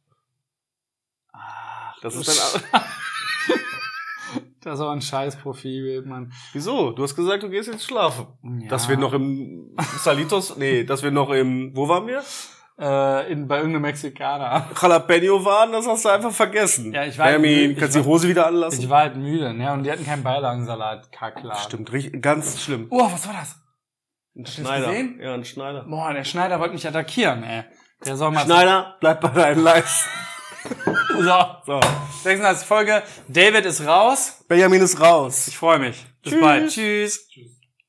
Ach, 1.33 1.99
Das 2.03 2.15
ist 2.17 2.63
dann. 2.73 2.83
Das 4.67 4.75
ist 4.75 4.81
aber 4.81 4.91
ein 4.93 5.01
scheiß 5.01 5.37
Profilbild, 5.37 6.07
Mann. 6.07 6.33
Wieso? 6.53 6.91
Du 6.91 7.05
hast 7.05 7.15
gesagt, 7.15 7.43
du 7.45 7.49
gehst 7.49 7.69
jetzt 7.69 7.85
schlafen. 7.85 8.27
Ja. 8.63 8.69
Dass 8.69 8.89
wir 8.89 8.97
noch 8.97 9.13
im 9.13 9.77
Salitos, 10.03 10.57
nee, 10.57 10.83
dass 10.83 11.05
wir 11.05 11.13
noch 11.13 11.31
im, 11.31 11.71
wo 11.77 11.89
waren 11.89 12.07
wir? 12.09 12.21
äh, 12.79 13.31
in, 13.33 13.47
bei 13.47 13.59
irgendeinem 13.59 13.83
Mexikaner. 13.83 14.67
Jalapeno 14.83 15.45
waren, 15.45 15.71
das 15.71 15.87
hast 15.87 16.05
du 16.05 16.09
einfach 16.09 16.33
vergessen. 16.33 16.93
Ja, 16.93 17.05
ich 17.05 17.17
war- 17.17 17.27
Benjamin, 17.27 17.71
ich 17.71 17.79
kannst 17.79 17.95
du 17.95 18.01
war- 18.01 18.05
die 18.05 18.09
Hose 18.11 18.29
wieder 18.29 18.47
anlassen? 18.49 18.81
Ich 18.81 18.91
war 18.91 19.03
halt 19.03 19.17
müde, 19.17 19.55
ne? 19.55 19.73
Und 19.73 19.85
die 19.85 19.91
hatten 19.93 20.05
keinen 20.05 20.23
Beilagensalat, 20.25 21.11
kackladen. 21.13 21.63
Stimmt, 21.63 21.93
richtig, 21.93 22.21
ganz 22.21 22.61
schlimm. 22.63 22.89
Oh, 22.91 23.09
was 23.11 23.27
war 23.29 23.35
das? 23.35 23.55
Ein 24.37 24.45
du 24.45 24.51
Schneider. 24.51 24.89
gesehen? 24.89 25.21
Ja, 25.23 25.33
ein 25.33 25.45
Schneider. 25.45 25.85
Boah, 25.89 26.13
der 26.13 26.25
Schneider 26.25 26.59
wollte 26.61 26.75
mich 26.75 26.87
attackieren, 26.87 27.45
ey. 27.45 27.63
Der 28.05 28.17
soll 28.17 28.33
mal. 28.33 28.45
Schneider, 28.45 28.97
bleib 29.01 29.21
bei 29.21 29.29
deinen 29.29 29.63
Leisten. 29.63 30.09
So, 31.67 31.81
So. 31.81 31.81
36 32.23 32.67
Folge. 32.67 33.03
David 33.29 33.65
ist 33.67 33.85
raus. 33.87 34.45
Benjamin 34.49 34.83
ist 34.83 35.01
raus. 35.01 35.49
Ich 35.49 35.57
freue 35.57 35.79
mich. 35.79 36.05
Bis 36.23 36.33
Tschüss. 36.33 36.41
bald. 36.43 36.71
Tschüss. 36.71 37.29
Tschüss. 37.29 37.56